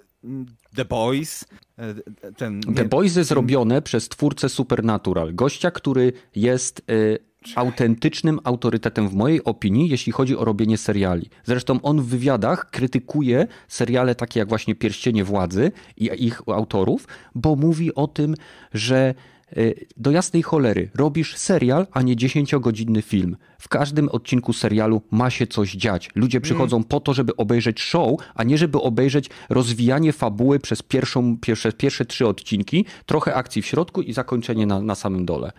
The 0.75 0.85
Boys. 0.85 1.45
E, 1.77 2.31
ten, 2.31 2.61
The 2.61 2.85
Boys 2.85 3.15
jest 3.15 3.31
robione 3.31 3.81
przez 3.81 4.09
twórcę 4.09 4.49
Supernatural. 4.49 5.35
Gościa, 5.35 5.71
który 5.71 6.13
jest 6.35 6.79
e, 6.79 7.30
autentycznym 7.55 8.39
autorytetem 8.43 9.09
w 9.09 9.13
mojej 9.13 9.43
opinii, 9.43 9.89
jeśli 9.89 10.11
chodzi 10.11 10.37
o 10.37 10.45
robienie 10.45 10.77
seriali. 10.77 11.29
Zresztą 11.43 11.81
on 11.81 12.01
w 12.01 12.05
wywiadach 12.05 12.69
krytykuje 12.69 13.47
seriale 13.67 14.15
takie 14.15 14.39
jak 14.39 14.49
właśnie 14.49 14.75
Pierścienie 14.75 15.23
Władzy 15.23 15.71
i 15.97 16.09
ich 16.25 16.41
autorów, 16.47 17.07
bo 17.35 17.55
mówi 17.55 17.95
o 17.95 18.07
tym, 18.07 18.35
że 18.73 19.13
e, 19.51 19.55
do 19.97 20.11
jasnej 20.11 20.43
cholery 20.43 20.89
robisz 20.95 21.37
serial, 21.37 21.87
a 21.91 22.01
nie 22.01 22.15
10-godzinny 22.15 23.01
film. 23.01 23.37
W 23.59 23.69
każdym 23.69 24.09
odcinku 24.09 24.53
serialu 24.53 25.01
ma 25.11 25.29
się 25.29 25.47
coś 25.47 25.71
dziać. 25.71 26.09
Ludzie 26.15 26.37
mm. 26.37 26.43
przychodzą 26.43 26.77
mm. 26.77 26.87
po 26.87 26.99
to, 26.99 27.13
żeby 27.13 27.35
obejrzeć 27.35 27.81
show, 27.81 28.19
a 28.35 28.43
nie 28.43 28.57
żeby 28.57 28.81
obejrzeć 28.81 29.29
rozwijanie 29.49 30.13
fabuły 30.13 30.59
przez 30.59 30.81
pierwszą, 30.81 31.37
pierwsze, 31.37 31.73
pierwsze 31.73 32.05
trzy 32.05 32.27
odcinki, 32.27 32.85
trochę 33.05 33.35
akcji 33.35 33.61
w 33.61 33.65
środku 33.65 34.01
i 34.01 34.13
zakończenie 34.13 34.65
na, 34.65 34.81
na 34.81 34.95
samym 34.95 35.25
dole. 35.25 35.51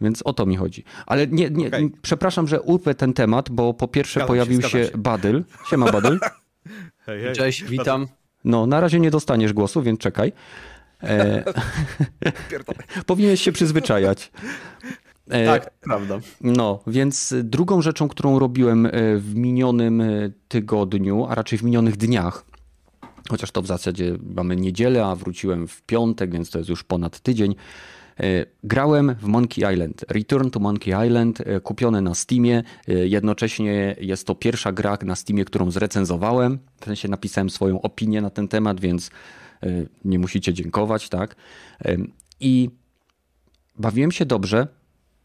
Więc 0.00 0.22
o 0.22 0.32
to 0.32 0.46
mi 0.46 0.56
chodzi. 0.56 0.84
Ale 1.06 1.26
nie, 1.26 1.50
nie 1.50 1.66
okay. 1.66 1.90
przepraszam, 2.02 2.48
że 2.48 2.62
urwę 2.62 2.94
ten 2.94 3.12
temat, 3.12 3.50
bo 3.50 3.74
po 3.74 3.88
pierwsze 3.88 4.26
pojawił 4.26 4.62
się, 4.62 4.68
się 4.68 4.90
Badyl. 4.98 5.44
Siema 5.70 5.92
Badyl. 5.92 6.18
hej, 7.06 7.22
hej. 7.22 7.34
Cześć, 7.34 7.64
witam. 7.64 8.06
No, 8.44 8.66
na 8.66 8.80
razie 8.80 9.00
nie 9.00 9.10
dostaniesz 9.10 9.52
głosu, 9.52 9.82
więc 9.82 10.00
czekaj. 10.00 10.32
E... 11.02 11.44
Powinieneś 13.06 13.42
się 13.42 13.52
przyzwyczajać. 13.52 14.32
E... 15.30 15.46
Tak, 15.46 15.70
prawda. 15.80 16.18
No, 16.40 16.80
więc 16.86 17.34
drugą 17.42 17.82
rzeczą, 17.82 18.08
którą 18.08 18.38
robiłem 18.38 18.86
e, 18.86 18.90
w 19.16 19.34
minionym 19.34 20.00
e, 20.00 20.30
tygodniu, 20.48 21.26
a 21.28 21.34
raczej 21.34 21.58
w 21.58 21.62
minionych 21.62 21.96
dniach, 21.96 22.44
chociaż 23.30 23.50
to 23.50 23.62
w 23.62 23.66
zasadzie 23.66 24.16
mamy 24.34 24.56
niedzielę, 24.56 25.06
a 25.06 25.16
wróciłem 25.16 25.68
w 25.68 25.82
piątek, 25.82 26.30
więc 26.30 26.50
to 26.50 26.58
jest 26.58 26.70
już 26.70 26.84
ponad 26.84 27.20
tydzień, 27.20 27.54
grałem 28.64 29.14
w 29.14 29.24
Monkey 29.24 29.74
Island. 29.74 30.04
Return 30.08 30.50
to 30.50 30.60
Monkey 30.60 31.06
Island, 31.06 31.40
e, 31.40 31.60
kupione 31.60 32.00
na 32.00 32.14
Steamie. 32.14 32.62
E, 32.88 32.92
jednocześnie 32.92 33.96
jest 34.00 34.26
to 34.26 34.34
pierwsza 34.34 34.72
gra 34.72 34.98
na 35.02 35.16
Steamie, 35.16 35.44
którą 35.44 35.70
zrecenzowałem. 35.70 36.58
W 36.80 36.84
sensie 36.84 37.08
napisałem 37.08 37.50
swoją 37.50 37.82
opinię 37.82 38.20
na 38.20 38.30
ten 38.30 38.48
temat, 38.48 38.80
więc 38.80 39.10
nie 40.04 40.18
musicie 40.18 40.54
dziękować, 40.54 41.08
tak? 41.08 41.36
I 42.40 42.70
bawiłem 43.78 44.12
się 44.12 44.26
dobrze. 44.26 44.68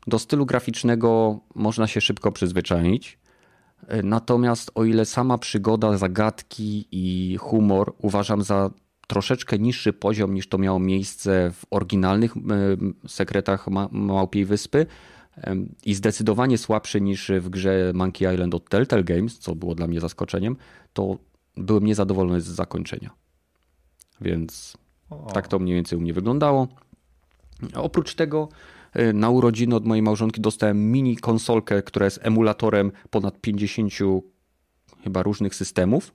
Do 0.07 0.19
stylu 0.19 0.45
graficznego 0.45 1.39
można 1.55 1.87
się 1.87 2.01
szybko 2.01 2.31
przyzwyczaić. 2.31 3.19
Natomiast 4.03 4.71
o 4.75 4.83
ile 4.83 5.05
sama 5.05 5.37
przygoda, 5.37 5.97
zagadki 5.97 6.87
i 6.91 7.37
humor 7.37 7.93
uważam 7.97 8.43
za 8.43 8.69
troszeczkę 9.11 9.59
niższy 9.59 9.93
poziom 9.93 10.33
niż 10.33 10.47
to 10.47 10.57
miało 10.57 10.79
miejsce 10.79 11.51
w 11.51 11.65
oryginalnych 11.69 12.33
sekretach 13.07 13.67
Małpiej 13.91 14.45
Wyspy 14.45 14.85
i 15.85 15.93
zdecydowanie 15.93 16.57
słabszy 16.57 17.01
niż 17.01 17.31
w 17.39 17.49
grze 17.49 17.91
Monkey 17.93 18.33
Island 18.33 18.55
od 18.55 18.69
Telltale 18.69 19.03
Games, 19.03 19.39
co 19.39 19.55
było 19.55 19.75
dla 19.75 19.87
mnie 19.87 19.99
zaskoczeniem, 19.99 20.55
to 20.93 21.17
byłem 21.57 21.85
niezadowolony 21.85 22.41
z 22.41 22.45
zakończenia. 22.45 23.09
Więc 24.21 24.77
o. 25.09 25.31
tak 25.33 25.47
to 25.47 25.59
mniej 25.59 25.75
więcej 25.75 25.97
u 25.97 26.01
mnie 26.01 26.13
wyglądało. 26.13 26.67
Oprócz 27.75 28.15
tego 28.15 28.49
e, 28.93 29.13
na 29.13 29.29
urodziny 29.29 29.75
od 29.75 29.85
mojej 29.85 30.01
małżonki 30.01 30.41
dostałem 30.41 30.91
mini 30.91 31.17
konsolkę, 31.17 31.83
która 31.83 32.05
jest 32.05 32.19
emulatorem 32.21 32.91
ponad 33.09 33.41
50 33.41 33.93
chyba 35.03 35.23
różnych 35.23 35.55
systemów 35.55 36.13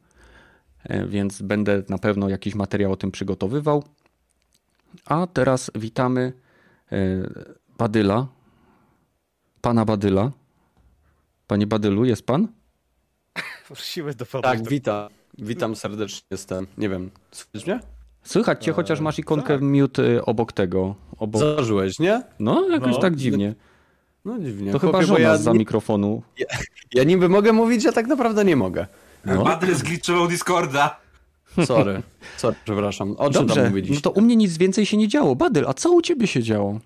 więc 1.09 1.43
będę 1.43 1.83
na 1.89 1.99
pewno 1.99 2.29
jakiś 2.29 2.55
materiał 2.55 2.93
o 2.93 2.97
tym 2.97 3.11
przygotowywał. 3.11 3.85
A 5.05 5.27
teraz 5.27 5.71
witamy 5.75 6.33
e, 6.93 6.97
Badyla, 7.79 8.27
pana 9.61 9.85
Badyla. 9.85 10.31
Panie 11.47 11.67
Badylu, 11.67 12.05
jest 12.05 12.27
pan? 12.27 12.49
Prosimy 13.67 14.15
do 14.15 14.27
Tak, 14.27 14.69
witam. 14.69 15.09
Witam 15.39 15.77
serdecznie, 15.77 16.27
jestem. 16.31 16.67
Nie 16.79 16.89
wiem, 16.89 17.11
słyszysz 17.31 17.67
mnie? 17.67 17.81
Słychać 18.23 18.65
cię, 18.65 18.73
chociaż 18.73 19.01
masz 19.01 19.19
ikonkę 19.19 19.55
tak. 19.55 19.63
mute 19.63 20.25
obok 20.25 20.53
tego. 20.53 20.95
Obok... 21.19 21.41
Zażyłeś, 21.41 21.99
nie? 21.99 22.23
No, 22.39 22.69
jakoś 22.69 22.93
no. 22.93 22.99
tak 22.99 23.17
dziwnie. 23.17 23.55
No 24.25 24.39
dziwnie. 24.39 24.73
To 24.73 24.79
chyba 24.79 25.03
żona 25.03 25.21
ja... 25.21 25.37
za 25.37 25.55
mikrofonu. 25.55 26.23
Ja, 26.39 26.47
ja 26.95 27.05
niby 27.05 27.29
mogę 27.29 27.53
mówić, 27.53 27.87
a 27.87 27.93
tak 27.93 28.07
naprawdę 28.07 28.45
nie 28.45 28.57
mogę. 28.57 28.87
No. 29.25 29.45
Badyl 29.45 29.75
zgliczował 29.75 30.29
Discorda. 30.29 31.01
Sorry, 31.65 32.03
sorry, 32.37 32.57
przepraszam. 32.65 33.15
O 33.19 33.31
czym 33.31 33.47
Dobrze, 33.47 33.55
tam 33.55 33.69
mówiliście? 33.69 33.95
No 33.95 34.01
to 34.01 34.11
u 34.11 34.21
mnie 34.21 34.37
nic 34.37 34.57
więcej 34.57 34.87
się 34.87 34.97
nie 34.97 35.09
działo. 35.09 35.37
Badyl, 35.37 35.67
a 35.67 35.75
co 35.75 35.91
u 35.91 36.03
ciebie 36.03 36.27
się 36.27 36.43
działo? 36.43 36.81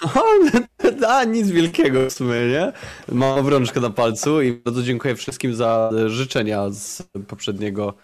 a, 1.08 1.24
nic 1.24 1.50
wielkiego 1.50 2.10
w 2.10 2.12
sumie, 2.12 2.34
nie? 2.48 2.72
Mam 3.12 3.38
obrączkę 3.38 3.80
na 3.80 3.90
palcu 3.90 4.42
i 4.42 4.52
bardzo 4.52 4.82
dziękuję 4.82 5.16
wszystkim 5.16 5.54
za 5.54 5.90
życzenia 6.06 6.70
z 6.70 7.02
poprzedniego 7.28 7.94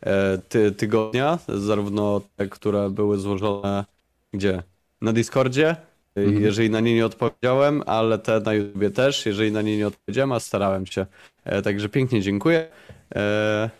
e, 0.00 0.38
ty 0.48 0.72
tygodnia, 0.72 1.38
zarówno 1.48 2.20
te, 2.36 2.48
które 2.48 2.90
były 2.90 3.18
złożone 3.18 3.84
gdzie? 4.32 4.62
Na 5.00 5.12
Discordzie, 5.12 5.76
mhm. 6.16 6.42
jeżeli 6.42 6.70
na 6.70 6.80
nie 6.80 6.94
nie 6.94 7.06
odpowiedziałem, 7.06 7.82
ale 7.86 8.18
te 8.18 8.40
na 8.40 8.54
YouTubie 8.54 8.90
też, 8.90 9.26
jeżeli 9.26 9.52
na 9.52 9.62
nie 9.62 9.76
nie 9.76 9.86
odpowiedziałem, 9.86 10.32
a 10.32 10.40
starałem 10.40 10.86
się. 10.86 11.06
E, 11.44 11.62
także 11.62 11.88
pięknie 11.88 12.22
dziękuję. 12.22 12.68
E, 13.14 13.70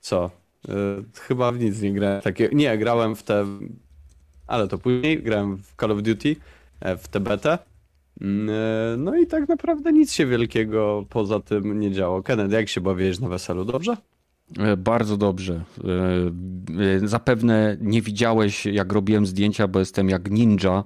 co? 0.00 0.30
E, 0.68 0.72
chyba 1.20 1.52
w 1.52 1.58
nic 1.58 1.80
nie 1.80 1.92
grałem. 1.92 2.20
Takie, 2.20 2.48
nie, 2.52 2.78
grałem 2.78 3.16
w 3.16 3.22
te. 3.22 3.46
Ale 4.46 4.68
to 4.68 4.78
później. 4.78 5.22
Grałem 5.22 5.56
w 5.56 5.74
Call 5.80 5.90
of 5.90 6.02
Duty, 6.02 6.36
e, 6.80 6.96
w 6.96 7.08
TBT. 7.08 7.58
Mm, 8.20 8.50
e, 8.50 8.96
no 8.96 9.16
i 9.16 9.26
tak 9.26 9.48
naprawdę 9.48 9.92
nic 9.92 10.12
się 10.12 10.26
wielkiego 10.26 11.04
poza 11.08 11.40
tym 11.40 11.80
nie 11.80 11.92
działo. 11.92 12.22
Kennedy, 12.22 12.56
jak 12.56 12.68
się 12.68 12.80
bawiłeś 12.80 13.20
na 13.20 13.28
weselu? 13.28 13.64
Dobrze? 13.64 13.96
Bardzo 14.78 15.16
dobrze. 15.16 15.64
Zapewne 17.04 17.76
nie 17.80 18.02
widziałeś, 18.02 18.66
jak 18.66 18.92
robiłem 18.92 19.26
zdjęcia, 19.26 19.68
bo 19.68 19.78
jestem 19.78 20.08
jak 20.08 20.30
ninja, 20.30 20.84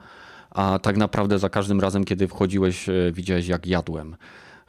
a 0.51 0.78
tak 0.82 0.96
naprawdę 0.96 1.38
za 1.38 1.49
każdym 1.49 1.80
razem, 1.80 2.05
kiedy 2.05 2.28
wchodziłeś, 2.28 2.86
widziałeś, 3.12 3.49
jak 3.49 3.66
jadłem. 3.66 4.16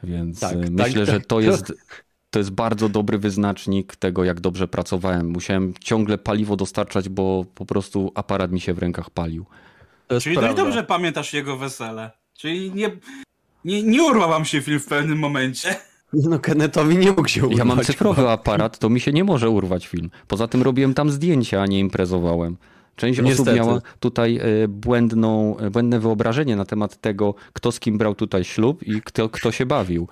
Więc 0.02 0.40
tak, 0.40 0.56
myślę, 0.56 1.06
tak, 1.06 1.14
że 1.14 1.20
to 1.20 1.36
tak. 1.36 1.44
jest 1.44 1.72
to 2.30 2.38
jest 2.38 2.50
bardzo 2.50 2.88
dobry 2.88 3.18
wyznacznik 3.18 3.96
tego, 3.96 4.24
jak 4.24 4.40
dobrze 4.40 4.68
pracowałem. 4.68 5.28
Musiałem 5.28 5.74
ciągle 5.80 6.18
paliwo 6.18 6.56
dostarczać, 6.56 7.08
bo 7.08 7.44
po 7.54 7.66
prostu 7.66 8.12
aparat 8.14 8.52
mi 8.52 8.60
się 8.60 8.74
w 8.74 8.78
rękach 8.78 9.10
palił. 9.10 9.46
Czyli 10.20 10.36
no 10.36 10.42
prawda. 10.42 10.64
dobrze 10.64 10.84
pamiętasz 10.84 11.32
jego 11.32 11.56
wesele. 11.56 12.10
Czyli 12.34 12.72
nie, 12.74 12.90
nie, 13.64 13.82
nie 13.82 14.02
urwał 14.02 14.28
wam 14.28 14.44
się 14.44 14.60
film 14.60 14.80
w 14.80 14.86
pewnym 14.86 15.18
momencie. 15.18 15.76
No 16.12 16.38
Kennethowi 16.38 16.96
nie 16.96 17.10
mógł 17.10 17.28
się 17.28 17.42
urwać. 17.42 17.58
Ja 17.58 17.64
mam 17.64 17.80
cyfrowy 17.80 18.28
aparat, 18.28 18.78
to 18.78 18.88
mi 18.88 19.00
się 19.00 19.12
nie 19.12 19.24
może 19.24 19.50
urwać 19.50 19.86
film. 19.86 20.10
Poza 20.28 20.48
tym 20.48 20.62
robiłem 20.62 20.94
tam 20.94 21.10
zdjęcia, 21.10 21.62
a 21.62 21.66
nie 21.66 21.78
imprezowałem. 21.78 22.56
Część 22.96 23.20
Niestety. 23.22 23.50
osób 23.50 23.54
miała 23.56 23.80
tutaj 24.00 24.36
e, 24.36 24.68
błędną, 24.68 25.56
e, 25.58 25.70
błędne 25.70 26.00
wyobrażenie 26.00 26.56
na 26.56 26.64
temat 26.64 27.00
tego, 27.00 27.34
kto 27.52 27.72
z 27.72 27.80
kim 27.80 27.98
brał 27.98 28.14
tutaj 28.14 28.44
ślub 28.44 28.82
i 28.82 29.02
kto, 29.02 29.28
kto 29.28 29.52
się 29.52 29.66
bawił. 29.66 30.08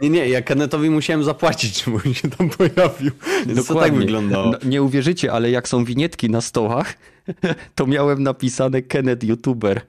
Nie, 0.00 0.10
nie, 0.10 0.28
ja 0.28 0.42
Kennethowi 0.42 0.90
musiałem 0.90 1.24
zapłacić, 1.24 1.78
żeby 1.84 1.96
on 2.06 2.14
się 2.14 2.30
tam 2.30 2.50
pojawił. 2.50 3.10
Więc 3.46 3.66
to 3.66 3.74
tak 3.74 3.94
wyglądało. 3.94 4.50
No, 4.50 4.58
nie 4.64 4.82
uwierzycie, 4.82 5.32
ale 5.32 5.50
jak 5.50 5.68
są 5.68 5.84
winietki 5.84 6.30
na 6.30 6.40
stołach, 6.40 6.94
to 7.74 7.86
miałem 7.86 8.22
napisane 8.22 8.82
Kenneth 8.82 9.24
YouTuber. 9.24 9.80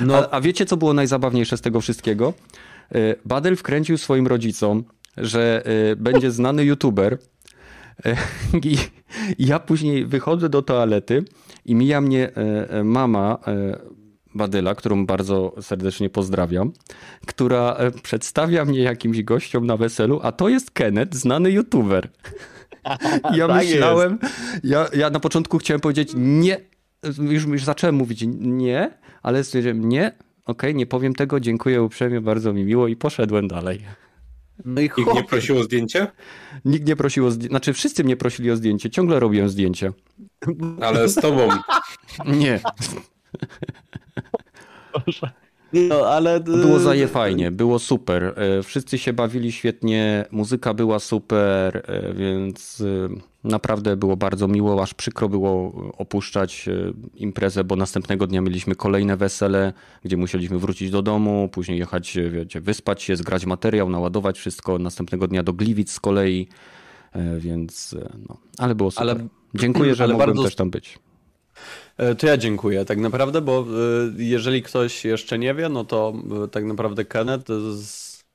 No, 0.00 0.16
A, 0.16 0.30
a 0.30 0.40
wiecie, 0.40 0.66
co 0.66 0.76
było 0.76 0.94
najzabawniejsze 0.94 1.56
z 1.56 1.60
tego 1.60 1.80
wszystkiego? 1.80 2.32
E, 2.94 3.14
Badel 3.24 3.56
wkręcił 3.56 3.98
swoim 3.98 4.26
rodzicom, 4.26 4.84
że 5.16 5.62
e, 5.92 5.96
będzie 5.96 6.30
znany 6.30 6.64
YouTuber. 6.64 7.18
E, 8.06 8.16
I, 8.64 8.76
ja 9.38 9.58
później 9.58 10.06
wychodzę 10.06 10.48
do 10.48 10.62
toalety 10.62 11.24
i 11.64 11.74
mija 11.74 12.00
mnie 12.00 12.30
mama 12.84 13.38
Badyla, 14.36 14.74
którą 14.74 15.06
bardzo 15.06 15.54
serdecznie 15.60 16.10
pozdrawiam, 16.10 16.72
która 17.26 17.74
e, 17.74 17.90
przedstawia 17.90 18.64
mnie 18.64 18.80
jakimś 18.80 19.22
gościom 19.22 19.66
na 19.66 19.76
weselu, 19.76 20.20
a 20.22 20.32
to 20.32 20.48
jest 20.48 20.70
Kenneth, 20.70 21.14
znany 21.16 21.50
YouTuber. 21.50 22.08
Ja 23.34 23.48
Tak 23.48 23.56
myślałem, 23.56 24.18
ja, 24.64 24.86
ja 24.96 25.10
na 25.10 25.20
początku 25.20 25.58
chciałem 25.58 25.80
powiedzieć 25.80 26.12
nie, 26.16 26.60
już, 27.18 27.46
już 27.46 27.64
zacząłem 27.64 27.94
mówić 27.94 28.24
nie, 28.38 28.90
ale 29.22 29.44
stwierdziłem 29.44 29.88
nie, 29.88 30.12
okej, 30.44 30.74
nie 30.74 30.86
powiem 30.86 31.14
tego, 31.14 31.40
dziękuję 31.40 31.82
uprzejmie, 31.82 32.20
bardzo 32.20 32.52
mi 32.52 32.64
miło 32.64 32.88
i 32.88 32.96
poszedłem 32.96 33.48
dalej. 33.48 33.80
no 34.64 34.80
i 34.80 34.90
Nikt 34.98 35.14
nie 35.14 35.24
prosił 35.24 35.58
o 35.58 35.62
zdjęcie? 35.62 36.06
Nikt 36.64 36.86
nie 36.88 36.96
prosił 36.96 37.26
o 37.26 37.30
zdjęcie, 37.30 37.48
znaczy 37.48 37.72
wszyscy 37.72 38.04
mnie 38.04 38.16
prosili 38.16 38.50
o 38.50 38.56
zdjęcie, 38.56 38.90
ciągle 38.90 39.20
robiłem 39.20 39.48
zdjęcie. 39.48 39.92
Ale 40.80 41.08
z 41.08 41.14
tobą. 41.14 41.48
Nie, 42.26 42.60
no, 45.72 46.06
ale... 46.06 46.40
było 46.40 46.78
zaje 46.78 47.08
fajnie, 47.08 47.50
było 47.50 47.78
super, 47.78 48.34
e, 48.36 48.62
wszyscy 48.62 48.98
się 48.98 49.12
bawili 49.12 49.52
świetnie, 49.52 50.24
muzyka 50.30 50.74
była 50.74 50.98
super, 50.98 51.82
e, 51.86 52.14
więc 52.14 52.80
e, 52.80 53.48
naprawdę 53.48 53.96
było 53.96 54.16
bardzo 54.16 54.48
miło, 54.48 54.82
aż 54.82 54.94
przykro 54.94 55.28
było 55.28 55.72
opuszczać 55.98 56.68
e, 56.68 56.92
imprezę, 57.14 57.64
bo 57.64 57.76
następnego 57.76 58.26
dnia 58.26 58.40
mieliśmy 58.40 58.74
kolejne 58.74 59.16
wesele, 59.16 59.72
gdzie 60.04 60.16
musieliśmy 60.16 60.58
wrócić 60.58 60.90
do 60.90 61.02
domu, 61.02 61.48
później 61.52 61.78
jechać, 61.78 62.16
e, 62.16 62.30
wiecie, 62.30 62.60
wyspać 62.60 63.02
się, 63.02 63.16
zgrać 63.16 63.46
materiał, 63.46 63.90
naładować 63.90 64.38
wszystko, 64.38 64.78
następnego 64.78 65.28
dnia 65.28 65.42
do 65.42 65.52
Gliwic 65.52 65.90
z 65.90 66.00
kolei, 66.00 66.48
e, 67.12 67.38
więc 67.38 67.94
e, 68.02 68.08
no, 68.28 68.36
ale 68.58 68.74
było 68.74 68.90
super. 68.90 69.08
Ale- 69.10 69.28
Dziękuję, 69.54 69.94
że 69.94 70.04
ale 70.04 70.12
mogłem 70.12 70.28
bardzo- 70.28 70.44
też 70.44 70.54
tam 70.54 70.70
być. 70.70 70.98
E, 71.96 72.14
To 72.14 72.26
ja 72.26 72.36
dziękuję, 72.36 72.84
tak 72.84 72.98
naprawdę, 72.98 73.40
bo 73.40 73.60
e, 73.60 73.64
jeżeli 74.22 74.62
ktoś 74.62 75.04
jeszcze 75.04 75.38
nie 75.38 75.54
wie, 75.54 75.68
no 75.68 75.84
to 75.84 76.12
e, 76.44 76.48
tak 76.48 76.64
naprawdę 76.64 77.04
Kenneth, 77.04 77.44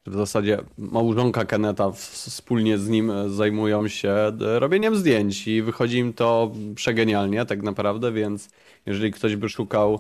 w 0.06 0.14
zasadzie 0.16 0.58
małżonka 0.78 1.46
Kenneta 1.46 1.92
w- 1.92 1.98
wspólnie 2.00 2.78
z 2.78 2.90
nim 2.90 3.12
zajmują 3.28 3.88
się 3.88 4.16
robieniem 4.40 4.96
zdjęć 4.96 5.48
i 5.48 5.62
wychodzi 5.62 5.98
im 5.98 6.14
to 6.14 6.52
przegenialnie 6.76 7.46
tak 7.46 7.64
naprawdę, 7.64 8.12
więc 8.12 8.50
jeżeli 8.86 9.12
ktoś 9.12 9.36
by 9.36 9.50
szukał 9.50 10.00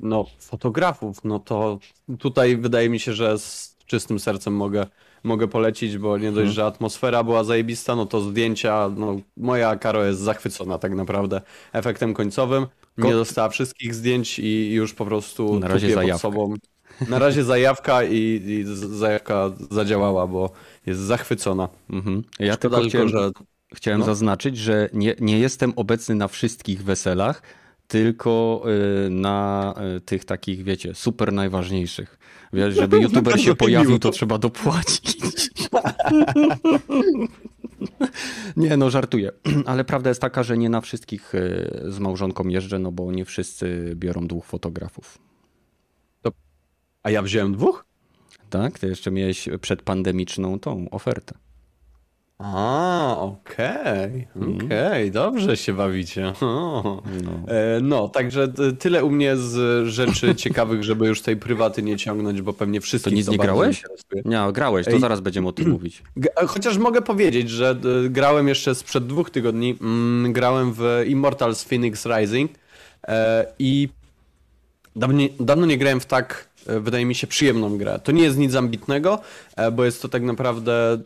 no, 0.00 0.26
fotografów, 0.38 1.24
no 1.24 1.38
to 1.38 1.78
tutaj 2.18 2.56
wydaje 2.56 2.88
mi 2.90 3.00
się, 3.00 3.12
że 3.12 3.38
z 3.38 3.76
czystym 3.86 4.18
sercem 4.18 4.54
mogę, 4.56 4.86
mogę 5.24 5.48
polecić, 5.48 5.98
bo 5.98 6.18
nie 6.18 6.32
dość, 6.32 6.52
że 6.52 6.64
atmosfera 6.64 7.24
była 7.24 7.44
zajebista, 7.44 7.96
no 7.96 8.06
to 8.06 8.20
zdjęcia, 8.20 8.90
no 8.96 9.16
moja 9.36 9.76
Karo 9.76 10.04
jest 10.04 10.20
zachwycona 10.20 10.78
tak 10.78 10.94
naprawdę 10.94 11.40
efektem 11.72 12.14
końcowym. 12.14 12.66
Nie 12.98 13.12
dostała 13.12 13.48
wszystkich 13.48 13.94
zdjęć 13.94 14.38
i 14.38 14.72
już 14.72 14.94
po 14.94 15.04
prostu 15.04 15.58
Na 15.60 15.68
razie 15.68 15.86
pod 15.86 15.94
zajawka. 15.96 16.18
sobą. 16.22 16.54
Na 17.08 17.18
razie 17.18 17.44
zajawka 17.44 18.04
i, 18.04 18.16
i 18.46 18.64
zajawka 18.76 19.50
zadziałała, 19.70 20.26
bo 20.26 20.50
jest 20.86 21.00
zachwycona. 21.00 21.68
Mhm. 21.90 22.24
Ja 22.38 22.54
Szkoda 22.54 22.76
tylko 22.76 22.88
chciałem, 22.88 23.08
że 23.08 23.30
Chciałem 23.74 24.00
No. 24.00 24.06
zaznaczyć, 24.06 24.56
że 24.58 24.88
nie, 24.92 25.14
nie 25.20 25.38
jestem 25.38 25.72
obecny 25.76 26.14
na 26.14 26.28
wszystkich 26.28 26.84
weselach, 26.84 27.42
tylko 27.88 28.62
y, 29.06 29.10
na 29.10 29.74
y, 29.96 30.00
tych 30.00 30.24
takich, 30.24 30.62
wiecie, 30.64 30.94
super 30.94 31.32
najważniejszych. 31.32 32.18
Wiesz, 32.54 32.74
żeby 32.82 32.98
youtuber 32.98 33.40
się 33.40 33.54
pojawił, 33.56 33.98
to 33.98 34.10
trzeba 34.10 34.38
dopłacić. 34.38 35.18
Nie, 38.56 38.76
no 38.76 38.90
żartuję. 38.90 39.32
Ale 39.66 39.84
prawda 39.84 40.10
jest 40.10 40.20
taka, 40.20 40.42
że 40.42 40.58
nie 40.58 40.68
na 40.68 40.80
wszystkich 40.80 41.34
y, 41.34 41.84
z 41.88 41.98
małżonką 41.98 42.48
jeżdżę, 42.48 42.78
no 42.78 42.92
bo 42.92 43.12
nie 43.12 43.24
wszyscy 43.24 43.92
biorą 43.96 44.26
dwóch 44.26 44.44
fotografów. 44.44 45.18
A 47.02 47.10
ja 47.10 47.22
wziąłem 47.22 47.52
dwóch? 47.52 47.84
Tak? 48.50 48.78
Ty 48.78 48.86
jeszcze 48.86 49.10
miałeś 49.10 49.48
przedpandemiczną 49.60 50.58
tą 50.58 50.90
ofertę. 50.90 51.34
A, 52.46 53.16
okej, 53.18 54.28
okej, 54.64 55.10
dobrze 55.10 55.56
się 55.56 55.72
bawicie. 55.72 56.32
No. 56.40 57.42
E, 57.48 57.80
No, 57.82 58.08
także 58.08 58.48
tyle 58.78 59.04
u 59.04 59.10
mnie 59.10 59.36
z 59.36 59.86
rzeczy 59.88 60.34
ciekawych, 60.44 60.84
żeby 60.84 61.06
już 61.06 61.22
tej 61.22 61.36
prywaty 61.36 61.82
nie 61.82 61.96
ciągnąć, 61.96 62.42
bo 62.42 62.52
pewnie 62.52 62.80
wszystkich 62.80 63.12
To 63.12 63.16
nic 63.16 63.28
nie 63.28 63.38
grałeś? 63.38 63.82
Nie, 64.24 64.38
grałeś, 64.52 64.86
to 64.86 64.92
Ej. 64.92 65.00
zaraz 65.00 65.20
będziemy 65.20 65.48
o 65.48 65.52
tym 65.52 65.70
mówić. 65.76 66.02
G- 66.16 66.30
Chociaż 66.46 66.78
mogę 66.78 67.02
powiedzieć, 67.02 67.50
że 67.50 67.70
e, 68.04 68.08
grałem 68.08 68.48
jeszcze 68.48 68.74
sprzed 68.74 69.06
dwóch 69.06 69.30
tygodni, 69.30 69.76
mm, 69.80 70.32
grałem 70.32 70.72
w 70.72 71.04
Immortals 71.06 71.64
Phoenix 71.64 72.06
Rising 72.06 72.50
e, 73.08 73.46
i 73.58 73.88
dawno, 74.96 75.18
dawno 75.40 75.66
nie 75.66 75.78
grałem 75.78 76.00
w 76.00 76.06
tak, 76.06 76.48
e, 76.53 76.53
wydaje 76.66 77.04
mi 77.04 77.14
się, 77.14 77.26
przyjemną 77.26 77.78
grę. 77.78 78.00
To 78.04 78.12
nie 78.12 78.22
jest 78.22 78.38
nic 78.38 78.54
ambitnego, 78.54 79.18
e, 79.56 79.70
bo 79.70 79.84
jest 79.84 80.02
to 80.02 80.08
tak 80.08 80.22
naprawdę, 80.22 80.92
e, 80.92 80.98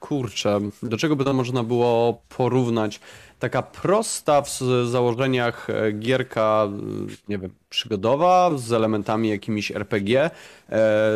kurczę, 0.00 0.60
do 0.82 0.96
czego 0.96 1.16
by 1.16 1.24
to 1.24 1.32
można 1.32 1.62
było 1.62 2.22
porównać? 2.36 3.00
Taka 3.40 3.62
prosta 3.62 4.42
w 4.42 4.50
założeniach 4.84 5.70
e, 5.70 5.92
gierka, 5.92 6.68
e, 6.68 6.70
nie 7.28 7.38
wiem, 7.38 7.50
przygodowa, 7.70 8.50
z 8.56 8.72
elementami 8.72 9.28
jakimiś 9.28 9.70
RPG, 9.70 10.24
e, 10.24 10.30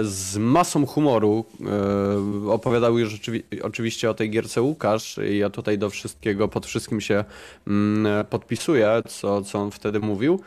z 0.02 0.36
masą 0.36 0.86
humoru. 0.86 1.44
Opowiadał 2.48 2.98
już 2.98 3.14
oczywi- 3.14 3.42
oczywiście 3.62 4.10
o 4.10 4.14
tej 4.14 4.30
gierce 4.30 4.62
Łukasz 4.62 5.18
i 5.30 5.38
ja 5.38 5.50
tutaj 5.50 5.78
do 5.78 5.90
wszystkiego, 5.90 6.48
pod 6.48 6.66
wszystkim 6.66 7.00
się 7.00 7.24
mm, 7.66 8.24
podpisuję, 8.26 9.02
co, 9.08 9.42
co 9.42 9.58
on 9.58 9.70
wtedy 9.70 10.00
mówił, 10.00 10.40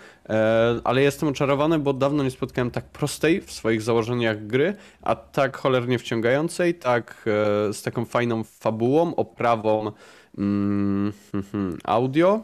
ale 0.84 1.02
jestem 1.02 1.30
oczarowany, 1.30 1.80
bo 1.80 1.94
dawno 1.94 2.24
nie 2.24 2.32
spotkałem 2.32 2.72
tak 2.72 2.86
prostej 2.86 3.42
w 3.42 3.52
swoich 3.52 3.82
założeniach 3.82 4.48
gry, 4.48 4.76
a 5.02 5.16
tak 5.16 5.58
cholernie 5.58 6.00
wciągającej, 6.00 6.74
tak 6.76 7.24
z 7.72 7.82
taką 7.82 8.06
fajną 8.06 8.44
fabułą, 8.44 9.16
oprawą 9.16 9.92
mm, 10.38 11.14
audio, 11.84 12.44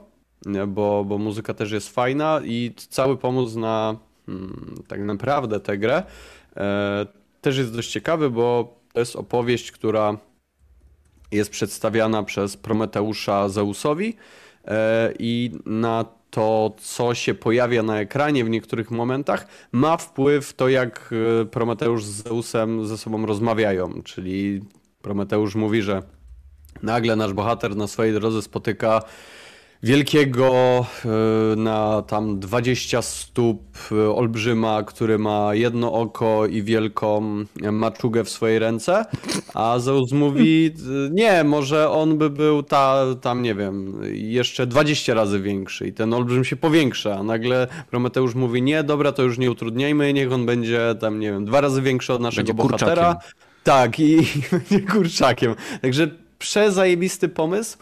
bo, 0.68 1.06
bo 1.06 1.18
muzyka 1.18 1.54
też 1.54 1.72
jest 1.72 1.90
fajna 1.90 2.42
i 2.44 2.74
cały 2.90 3.18
pomysł 3.18 3.60
na 3.60 3.96
mm, 4.28 4.76
tak 4.88 5.02
naprawdę 5.02 5.60
tę 5.60 5.78
grę 5.78 6.04
e, 6.58 7.06
też 7.42 7.58
jest 7.58 7.76
dość 7.76 7.92
ciekawy, 7.92 8.30
bo 8.30 8.78
to 8.94 9.00
jest 9.00 9.16
opowieść, 9.16 9.72
która 9.72 10.18
jest 11.32 11.50
przedstawiana 11.50 12.24
przez 12.24 12.58
Prometeusza 12.58 13.50
Zeusowi 13.50 14.16
e, 14.66 15.14
i 15.20 15.52
na 15.66 16.06
to, 16.30 16.76
co 16.78 17.16
się 17.16 17.34
pojawia 17.34 17.84
na 17.84 18.00
ekranie 18.00 18.46
w 18.46 18.50
niektórych 18.50 18.92
momentach, 18.92 19.48
ma 19.72 19.98
wpływ 19.98 20.54
to, 20.54 20.70
jak 20.70 21.14
e, 21.42 21.46
Prometeusz 21.46 22.06
z 22.06 22.24
Zeusem 22.24 22.86
ze 22.86 22.98
sobą 22.98 23.26
rozmawiają. 23.26 24.04
Czyli 24.04 24.62
Prometeusz 25.02 25.56
mówi, 25.56 25.82
że 25.82 26.02
nagle 26.84 27.16
nasz 27.16 27.34
bohater 27.34 27.76
na 27.76 27.88
swojej 27.88 28.14
drodze 28.14 28.42
spotyka 28.42 29.02
wielkiego 29.84 30.86
e, 31.06 31.56
na 31.56 32.02
tam 32.02 32.40
20 32.40 33.02
stóp 33.02 33.62
e, 33.92 34.16
olbrzyma, 34.16 34.84
który 34.84 35.20
ma 35.20 35.56
jedno 35.56 35.94
oko 35.94 36.46
i 36.48 36.64
wielką 36.64 37.22
maczugę 37.72 38.24
w 38.24 38.30
swojej 38.30 38.60
ręce, 38.60 39.06
a 39.54 39.80
Zeus 39.80 40.12
mówi, 40.12 40.72
e, 41.08 41.10
nie, 41.12 41.44
może 41.44 41.90
on 41.90 42.18
by 42.18 42.30
był 42.30 42.64
ta, 42.64 43.06
tam 43.22 43.42
nie 43.42 43.56
wiem, 43.56 44.02
jeszcze 44.14 44.68
20 44.68 45.14
razy 45.14 45.40
większy 45.40 45.88
i 45.88 45.94
ten 45.94 46.14
olbrzym 46.14 46.46
się 46.46 46.56
powiększa, 46.56 47.18
a 47.18 47.24
nagle 47.24 47.68
Prometeusz 47.90 48.36
mówi, 48.36 48.62
nie, 48.62 48.84
dobra, 48.84 49.12
to 49.12 49.24
już 49.24 49.38
nie 49.38 49.52
utrudniajmy, 49.52 50.14
niech 50.14 50.32
on 50.32 50.46
będzie 50.46 50.96
tam, 51.00 51.20
nie 51.20 51.32
wiem, 51.32 51.46
dwa 51.46 51.62
razy 51.62 51.82
większy 51.82 52.14
od 52.14 52.22
naszego 52.22 52.54
Będzie 52.54 52.64
bohatera. 52.64 53.14
kurczakiem. 53.14 53.32
Tak, 53.64 54.00
i 54.00 54.18
będzie 54.52 54.80
kurczakiem. 54.80 55.56
Także 55.82 56.23
przezajebisty 56.44 57.30
pomysł, 57.30 57.78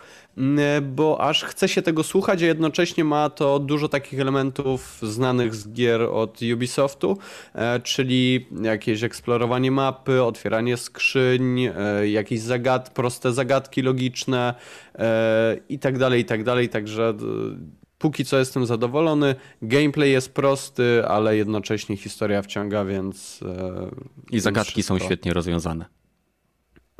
bo 0.81 1.21
aż 1.21 1.43
chce 1.43 1.67
się 1.69 1.81
tego 1.81 2.03
słuchać, 2.03 2.43
a 2.43 2.45
jednocześnie 2.45 3.03
ma 3.03 3.29
to 3.29 3.59
dużo 3.59 3.89
takich 3.89 4.19
elementów 4.19 4.99
znanych 5.01 5.55
z 5.55 5.69
gier 5.71 6.01
od 6.01 6.39
Ubisoftu, 6.53 7.17
e, 7.55 7.79
czyli 7.79 8.47
jakieś 8.61 9.03
eksplorowanie 9.03 9.71
mapy, 9.71 10.23
otwieranie 10.23 10.77
skrzyń, 10.77 11.59
e, 11.59 11.73
jakieś 12.09 12.39
zagad 12.39 12.89
proste 12.89 13.33
zagadki 13.33 13.81
logiczne 13.81 14.53
e, 14.95 15.57
i 15.69 15.79
tak 15.79 15.97
dalej, 15.97 16.21
i 16.21 16.25
tak 16.25 16.43
dalej. 16.43 16.69
Także 16.69 17.13
póki 17.97 18.25
co 18.25 18.37
jestem 18.37 18.65
zadowolony. 18.65 19.35
Gameplay 19.61 20.11
jest 20.11 20.33
prosty, 20.33 21.05
ale 21.07 21.37
jednocześnie 21.37 21.97
historia 21.97 22.41
wciąga, 22.41 22.85
więc. 22.85 23.39
I 24.31 24.39
zagadki 24.39 24.83
są 24.83 24.95
wszystko- 24.95 25.05
świetnie 25.05 25.33
rozwiązane. 25.33 26.00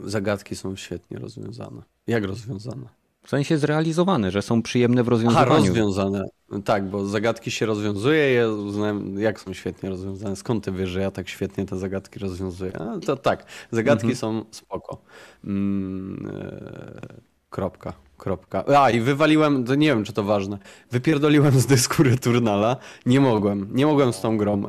Zagadki 0.06 0.56
są 0.56 0.76
świetnie 0.76 1.18
rozwiązane. 1.20 1.82
Jak 2.08 2.24
rozwiązane? 2.24 2.88
W 3.24 3.30
sensie 3.30 3.58
zrealizowane, 3.58 4.32
że 4.32 4.42
są 4.42 4.62
przyjemne 4.62 5.04
w 5.04 5.08
Aha, 5.08 5.12
rozwiązywaniu. 5.12 5.68
rozwiązane. 5.68 6.26
Tak, 6.66 6.90
bo 6.90 7.06
zagadki 7.06 7.52
się 7.52 7.66
rozwiązuje. 7.66 8.34
Ja 8.34 8.48
uznałem, 8.48 9.20
jak 9.20 9.40
są 9.40 9.54
świetnie 9.54 9.90
rozwiązane. 9.90 10.36
Skąd 10.36 10.64
ty 10.66 10.72
wiesz, 10.72 10.90
że 10.90 11.02
ja 11.02 11.12
tak 11.12 11.30
świetnie 11.30 11.66
te 11.66 11.78
zagadki 11.78 12.20
rozwiązuję? 12.20 12.78
A, 12.82 13.00
to 13.00 13.18
tak, 13.18 13.46
zagadki 13.72 14.06
Mhm. 14.06 14.16
są 14.16 14.46
spoko. 14.52 15.02
Mm, 15.44 16.32
e, 16.42 17.14
kropka, 17.50 17.94
kropka. 18.22 18.64
A, 18.78 18.90
i 18.90 19.00
wywaliłem, 19.00 19.64
to 19.66 19.76
nie 19.76 19.88
wiem, 19.88 20.04
czy 20.04 20.14
to 20.14 20.24
ważne, 20.24 20.58
wypierdoliłem 20.92 21.60
z 21.60 21.66
dysku 21.66 22.04
Returnala. 22.04 22.76
Nie 23.06 23.20
mogłem, 23.20 23.68
nie 23.72 23.86
mogłem 23.86 24.14
z 24.14 24.22
tą 24.22 24.38
grą. 24.38 24.64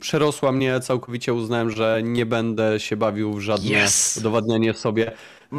Przerosła 0.00 0.52
mnie 0.52 0.80
całkowicie, 0.80 1.34
uznałem, 1.34 1.70
że 1.70 2.00
nie 2.04 2.26
będę 2.26 2.80
się 2.80 2.96
bawił 2.96 3.32
w 3.32 3.40
żadne 3.40 3.84
Yes! 3.84 4.16
udowadnianie 4.20 4.74
sobie. 4.74 5.12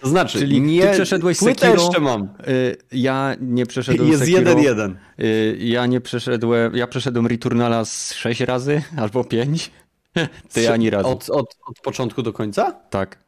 To 0.00 0.08
znaczy, 0.08 0.38
Czyli 0.38 0.54
ty 0.54 0.60
nie, 0.60 0.90
przeszedłeś 0.92 1.38
płytę 1.38 1.60
Sekiro, 1.60 1.82
jeszcze 1.82 2.00
mam. 2.00 2.22
Y, 2.48 2.76
Ja 2.92 3.34
nie 3.40 3.66
przeszedłem 3.66 4.08
Jest 4.08 4.20
Sekiro. 4.20 4.38
jeden 4.38 4.58
jeden. 4.58 4.96
Y, 5.20 5.56
Ja 5.60 5.86
nie 5.86 6.00
przeszedłem, 6.00 6.76
ja 6.76 6.86
przeszedłem 6.86 7.26
Returnala 7.26 7.84
z 7.84 8.12
6 8.14 8.40
razy 8.40 8.82
albo 8.96 9.24
5. 9.24 9.70
Ty 10.52 10.72
ani 10.72 10.90
razu. 10.90 11.08
Od, 11.08 11.30
od, 11.30 11.56
od 11.66 11.80
początku 11.80 12.22
do 12.22 12.32
końca? 12.32 12.72
Tak. 12.90 13.18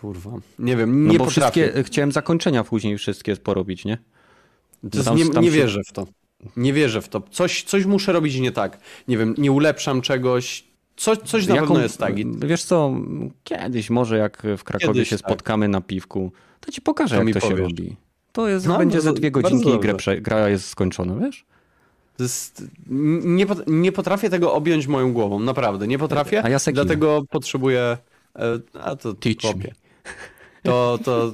Kurwa. 0.00 0.30
Nie 0.58 0.76
wiem, 0.76 1.04
No 1.06 1.12
nie 1.12 1.18
bo 1.18 1.24
potrafię. 1.24 1.62
wszystkie, 1.62 1.82
chciałem 1.84 2.12
zakończenia 2.12 2.64
później 2.64 2.98
wszystkie 2.98 3.36
porobić, 3.36 3.84
nie? 3.84 3.98
Tam- 5.04 5.16
nie, 5.16 5.24
nie 5.24 5.42
się- 5.44 5.50
wierzę 5.50 5.80
w 5.88 5.92
to. 5.92 6.06
Nie 6.56 6.72
wierzę 6.72 7.02
w 7.02 7.08
to. 7.08 7.22
Coś, 7.30 7.62
coś 7.62 7.84
muszę 7.86 8.12
robić 8.12 8.40
nie 8.40 8.52
tak. 8.52 8.78
Nie 9.08 9.18
wiem, 9.18 9.34
nie 9.38 9.52
ulepszam 9.52 10.00
czegoś. 10.00 10.64
Coś, 10.96 11.18
coś 11.18 11.46
na 11.46 11.56
pewno 11.56 11.82
jest 11.82 11.98
tak. 11.98 12.14
Wiesz 12.46 12.64
co, 12.64 12.94
kiedyś 13.44 13.90
może 13.90 14.18
jak 14.18 14.42
w 14.58 14.64
Krakowie 14.64 14.92
Kiedyś, 14.92 15.08
się 15.08 15.18
tak. 15.18 15.26
spotkamy 15.30 15.68
na 15.68 15.80
piwku, 15.80 16.32
to 16.60 16.72
ci 16.72 16.80
pokażę 16.80 17.16
To 17.16 17.24
mi 17.24 17.32
jak 17.32 17.42
to 17.42 17.48
się 17.48 17.54
powiesz. 17.54 17.68
robi. 17.70 17.96
To 18.32 18.48
jest, 18.48 18.66
No, 18.66 18.78
będzie 18.78 18.96
bardzo- 18.98 19.10
ze 19.10 19.14
dwie 19.16 19.30
godzinki 19.30 19.68
i 19.70 19.80
grę, 19.80 19.94
gra 20.20 20.48
jest 20.48 20.68
skończona, 20.68 21.14
wiesz? 21.16 21.44
jest, 22.18 22.64
nie, 23.24 23.46
nie 23.66 23.92
potrafię 23.92 24.30
tego 24.30 24.52
objąć 24.54 24.86
moją 24.86 25.12
głową. 25.12 25.40
Naprawdę, 25.40 25.86
nie 25.86 25.98
potrafię. 25.98 26.44
A 26.44 26.48
ja. 26.48 26.58
Dlatego 26.72 27.22
potrzebuję... 27.30 27.98
e, 28.36 28.60
A 28.82 28.96
to 28.96 29.14
Teach 29.14 29.36
chłopie. 29.40 29.74
To, 30.64 30.98
to 31.04 31.32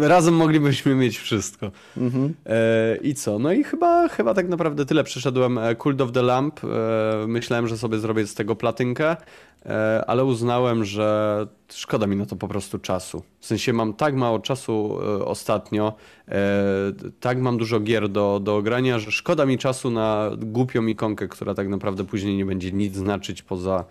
razem 0.00 0.34
moglibyśmy 0.34 0.94
mieć 0.94 1.18
wszystko. 1.18 1.70
Mhm. 1.96 2.34
E, 2.46 2.96
I 2.96 3.14
co? 3.14 3.38
No 3.38 3.52
i 3.52 3.64
chyba, 3.64 4.08
chyba 4.08 4.34
tak 4.34 4.48
naprawdę 4.48 4.86
tyle. 4.86 5.04
Przeszedłem 5.04 5.58
e, 5.58 5.76
Cult 5.76 6.00
of 6.00 6.12
the 6.12 6.22
Lamp. 6.22 6.60
E, 6.64 7.26
myślałem, 7.26 7.68
że 7.68 7.78
sobie 7.78 7.98
zrobię 7.98 8.26
z 8.26 8.34
tego 8.34 8.56
platynkę, 8.56 9.16
e, 9.66 10.04
ale 10.06 10.24
uznałem, 10.24 10.84
że 10.84 11.46
szkoda 11.72 12.06
mi 12.06 12.16
na 12.16 12.26
to 12.26 12.36
po 12.36 12.48
prostu 12.48 12.78
czasu. 12.78 13.22
W 13.40 13.46
sensie 13.46 13.72
mam 13.72 13.94
tak 13.94 14.14
mało 14.14 14.38
czasu 14.38 14.98
e, 15.02 15.24
ostatnio, 15.24 15.94
e, 16.28 16.32
tak 17.20 17.40
mam 17.40 17.58
dużo 17.58 17.80
gier 17.80 18.08
do, 18.08 18.40
do 18.42 18.56
ogrania, 18.56 18.98
że 18.98 19.12
szkoda 19.12 19.46
mi 19.46 19.58
czasu 19.58 19.90
na 19.90 20.30
głupią 20.36 20.86
ikonkę, 20.86 21.28
która 21.28 21.54
tak 21.54 21.68
naprawdę 21.68 22.04
później 22.04 22.36
nie 22.36 22.46
będzie 22.46 22.72
nic 22.72 22.94
znaczyć 22.94 23.42
poza, 23.42 23.84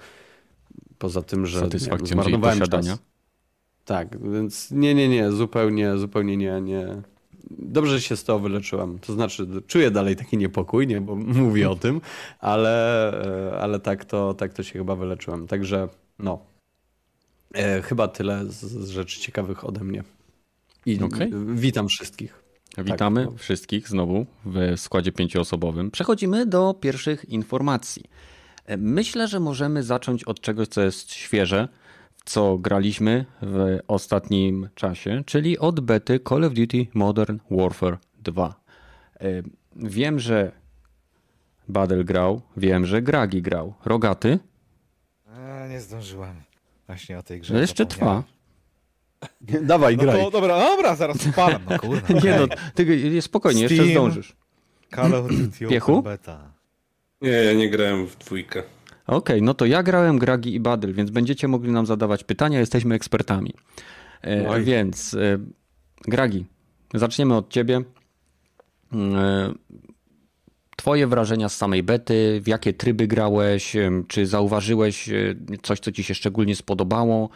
poza 0.98 1.22
tym, 1.22 1.46
że 1.46 1.70
zmarnowałem 2.04 2.60
czas. 2.60 3.13
Tak, 3.86 4.32
więc 4.32 4.72
nie, 4.72 4.94
nie, 4.94 5.10
nie, 5.10 5.32
zupełnie, 5.32 5.98
zupełnie 5.98 6.38
nie, 6.38 6.62
nie. 6.62 7.02
Dobrze, 7.52 7.92
że 7.92 8.02
się 8.02 8.18
z 8.18 8.24
tego 8.24 8.40
wyleczyłem. 8.40 9.00
To 9.00 9.14
znaczy, 9.14 9.48
czuję 9.68 9.92
dalej 9.92 10.16
taki 10.16 10.38
niepokój, 10.38 10.88
nie, 10.88 11.02
bo 11.02 11.16
mówię 11.46 11.70
o 11.70 11.76
tym, 11.76 12.02
ale, 12.40 13.14
e, 13.52 13.60
ale 13.60 13.80
tak, 13.80 14.06
to, 14.06 14.34
tak 14.34 14.54
to 14.54 14.64
się 14.64 14.74
chyba 14.74 14.96
wyleczyłem. 14.96 15.48
Także, 15.48 15.90
no. 16.20 16.40
E, 17.54 17.82
chyba 17.82 18.08
tyle 18.08 18.46
z, 18.46 18.62
z 18.62 18.90
rzeczy 18.90 19.20
ciekawych 19.20 19.66
ode 19.66 19.84
mnie. 19.84 20.04
I 20.86 21.04
Okej. 21.04 21.32
witam 21.56 21.88
wszystkich. 21.88 22.44
Witamy 22.78 23.26
no. 23.26 23.38
wszystkich 23.38 23.90
znowu 23.90 24.26
w 24.46 24.80
składzie 24.80 25.12
pięcioosobowym. 25.12 25.92
Przechodzimy 25.92 26.46
do 26.46 26.74
pierwszych 26.74 27.26
informacji. 27.30 28.04
E, 28.66 28.78
Myślę, 28.78 29.28
że 29.28 29.40
możemy 29.40 29.84
zacząć 29.84 30.24
od 30.24 30.42
czegoś, 30.42 30.68
co 30.68 30.82
jest 30.82 31.14
świeże, 31.14 31.68
co 32.26 32.58
graliśmy 32.58 33.26
w 33.42 33.80
ostatnim 33.88 34.70
czasie, 34.76 35.24
czyli 35.26 35.60
od 35.60 35.80
bety 35.80 36.20
Call 36.30 36.44
of 36.44 36.54
Duty 36.54 36.88
Modern 36.94 37.38
Warfare 37.52 37.98
2. 38.22 38.56
E, 39.20 39.26
Wiem, 39.76 40.20
że 40.20 40.52
Badel 41.70 42.06
grał, 42.06 42.42
wiem, 42.58 42.86
że 42.86 43.02
Gragi 43.02 43.42
grał. 43.42 43.74
Rogaty? 43.86 44.40
A, 45.36 45.68
nie 45.68 45.80
zdążyłem. 45.82 46.36
Właśnie 46.88 47.18
o 47.20 47.24
tej 47.24 47.40
grze. 47.42 47.54
No 47.54 47.60
jeszcze 47.60 47.86
trwa. 47.86 48.24
Dawaj, 49.62 49.98
No 49.98 50.04
to 50.12 50.32
dobra, 50.32 50.60
dobra, 50.60 50.96
zaraz 50.96 51.22
spalam. 51.22 51.62
No 51.70 51.80
kurwa. 51.80 52.08
Nie 52.24 52.40
no, 52.40 52.48
ty 52.76 53.22
spokojnie, 53.22 53.62
jeszcze 53.62 53.76
Steam. 53.76 53.92
zdążysz. 53.92 54.36
Call 54.96 55.16
of 55.16 55.28
Duty 55.28 55.68
Piechu? 55.68 56.02
Beta. 56.02 56.52
Nie, 57.22 57.30
ja 57.30 57.54
nie 57.54 57.70
grałem 57.70 58.08
w 58.08 58.16
dwójkę. 58.18 58.64
Okej, 59.08 59.42
no 59.42 59.54
to 59.54 59.66
ja 59.66 59.84
grałem 59.84 60.20
Gragi 60.20 60.56
i 60.56 60.60
Badyl, 60.60 60.94
więc 60.94 61.12
będziecie 61.12 61.48
mogli 61.48 61.72
nam 61.72 61.86
zadawać 61.86 62.24
pytania, 62.24 62.60
jesteśmy 62.60 62.96
ekspertami. 62.96 63.54
E, 64.22 64.62
więc 64.62 65.14
e, 65.14 65.40
Gragi, 66.08 66.46
zaczniemy 66.94 67.36
od 67.36 67.50
ciebie. 67.50 67.82
E, 68.94 69.54
twoje 70.76 71.08
wrażenia 71.08 71.50
z 71.50 71.56
samej 71.56 71.84
bety, 71.84 72.42
w 72.44 72.48
jakie 72.48 72.74
tryby 72.74 73.08
grałeś, 73.08 73.76
czy 74.08 74.26
zauważyłeś 74.26 75.10
e, 75.10 75.36
coś, 75.62 75.80
co 75.80 75.92
ci 75.92 76.04
się 76.04 76.16
szczególnie 76.16 76.56
spodobało? 76.56 77.30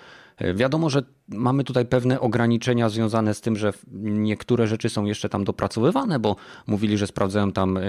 Wiadomo, 0.54 0.90
że 0.90 1.04
mamy 1.28 1.64
tutaj 1.64 1.86
pewne 1.86 2.20
ograniczenia 2.20 2.90
związane 2.90 3.34
z 3.34 3.42
tym, 3.42 3.56
że 3.56 3.74
niektóre 4.02 4.68
rzeczy 4.68 4.90
są 4.90 5.06
jeszcze 5.06 5.30
tam 5.30 5.44
dopracowywane, 5.44 6.20
bo 6.20 6.36
mówili, 6.68 6.98
że 6.98 7.08
sprawdzają 7.08 7.52
tam 7.52 7.78
e, 7.78 7.82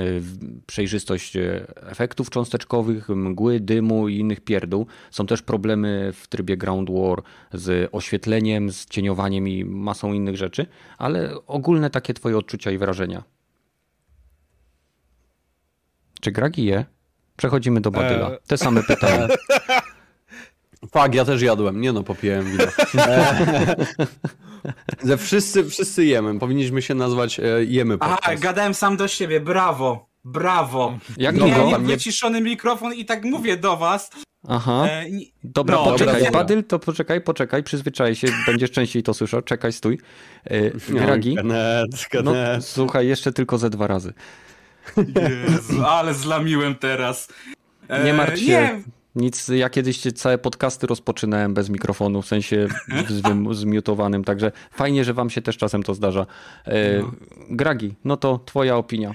przejrzystość 0.67 1.37
e, 1.37 1.67
efektów 1.77 2.31
cząsteczkowych, 2.31 3.09
mgły, 3.09 3.61
dymu 3.61 4.09
i 4.09 4.19
innych 4.19 4.41
pierdół. 4.41 4.87
Są 5.11 5.27
też 5.27 5.43
problemy 5.43 6.13
w 6.13 6.27
trybie 6.27 6.57
Ground 6.57 6.91
War 6.91 7.23
z 7.53 7.89
oświetleniem, 7.93 8.73
z 8.73 8.87
cieniowaniem 8.87 9.49
i 9.49 9.65
masą 9.65 10.13
innych 10.13 10.37
rzeczy, 10.37 10.67
ale 10.99 11.47
ogólne 11.47 11.91
takie 11.91 12.15
twoje 12.15 12.39
odczucia 12.39 12.71
i 12.71 12.79
wrażenia. 12.79 13.23
Czy 16.21 16.33
Gragi 16.33 16.65
je? 16.65 16.85
Przechodzimy 17.37 17.81
do 17.81 17.91
Badyla. 17.91 18.31
E. 18.31 18.39
Te 18.47 18.59
same 18.59 18.83
pytania. 18.83 19.29
Fak, 20.91 21.15
ja 21.15 21.25
też 21.25 21.43
jadłem. 21.43 21.81
Nie 21.81 21.93
no, 21.93 22.03
popiłem 22.03 22.45
wino. 22.45 22.65
E, 23.07 23.47
Że 25.05 25.17
wszyscy, 25.17 25.65
wszyscy 25.71 26.05
jemy. 26.05 26.39
Powinniśmy 26.39 26.83
się 26.83 26.95
nazwać 26.95 27.41
e, 27.41 27.43
Jemy 27.65 27.97
Aha, 28.01 28.17
podcast. 28.17 28.43
gadałem 28.43 28.75
sam 28.75 28.97
do 28.97 29.09
siebie, 29.09 29.41
brawo, 29.41 30.09
brawo. 30.25 30.99
Jak 31.17 31.39
długo? 31.39 31.57
Miałem 31.57 31.83
nie- 31.87 31.95
wyciszony 31.95 32.41
mikrofon 32.41 32.95
i 32.95 33.05
tak 33.05 33.25
mówię 33.25 33.57
do 33.57 33.77
was. 33.77 34.11
Aha. 34.49 34.87
E, 34.87 35.05
Dobra, 35.45 35.77
No, 35.77 35.85
poczekaj. 35.85 36.15
dobra. 36.25 36.31
Badyl, 36.31 36.65
to 36.65 36.79
poczekaj, 36.79 37.21
poczekaj, 37.21 37.63
przyzwyczaj 37.63 38.15
się, 38.15 38.29
będziesz 38.47 38.71
częściej 38.71 39.03
to 39.03 39.15
słyszał. 39.15 39.43
Czekaj, 39.43 39.73
stój. 39.73 39.99
E, 40.45 40.71
Gragi, 40.71 41.37
Kanet, 41.37 41.87
no 42.25 42.33
kanet. 42.33 42.65
słuchaj, 42.65 43.07
jeszcze 43.09 43.33
tylko 43.33 43.59
ze 43.59 43.71
dwa 43.71 43.87
razy. 43.87 44.13
Jezu, 44.97 45.85
ale 45.87 46.15
zlamiłem 46.15 46.75
teraz. 46.75 47.29
E, 47.89 48.05
Nie 48.05 48.15
martw 48.15 48.39
się. 48.39 48.45
Nie, 48.47 48.83
Nic, 49.19 49.49
ja 49.49 49.71
kiedyś 49.71 50.01
całe 50.01 50.39
podcasty 50.39 50.87
rozpoczynałem 50.87 51.55
bez 51.55 51.71
mikrofonu, 51.71 52.23
w 52.23 52.27
sensie 52.27 52.69
zmiutowanym, 53.51 54.25
także 54.25 54.53
fajnie, 54.73 55.05
że 55.05 55.15
wam 55.15 55.31
się 55.31 55.43
też 55.43 55.57
czasem 55.57 55.83
to 55.83 55.95
zdarza. 55.95 56.27
E, 56.67 57.03
Gragi, 57.51 57.95
no 58.05 58.17
to 58.17 58.41
twoja 58.45 58.77
opinia. 58.77 59.15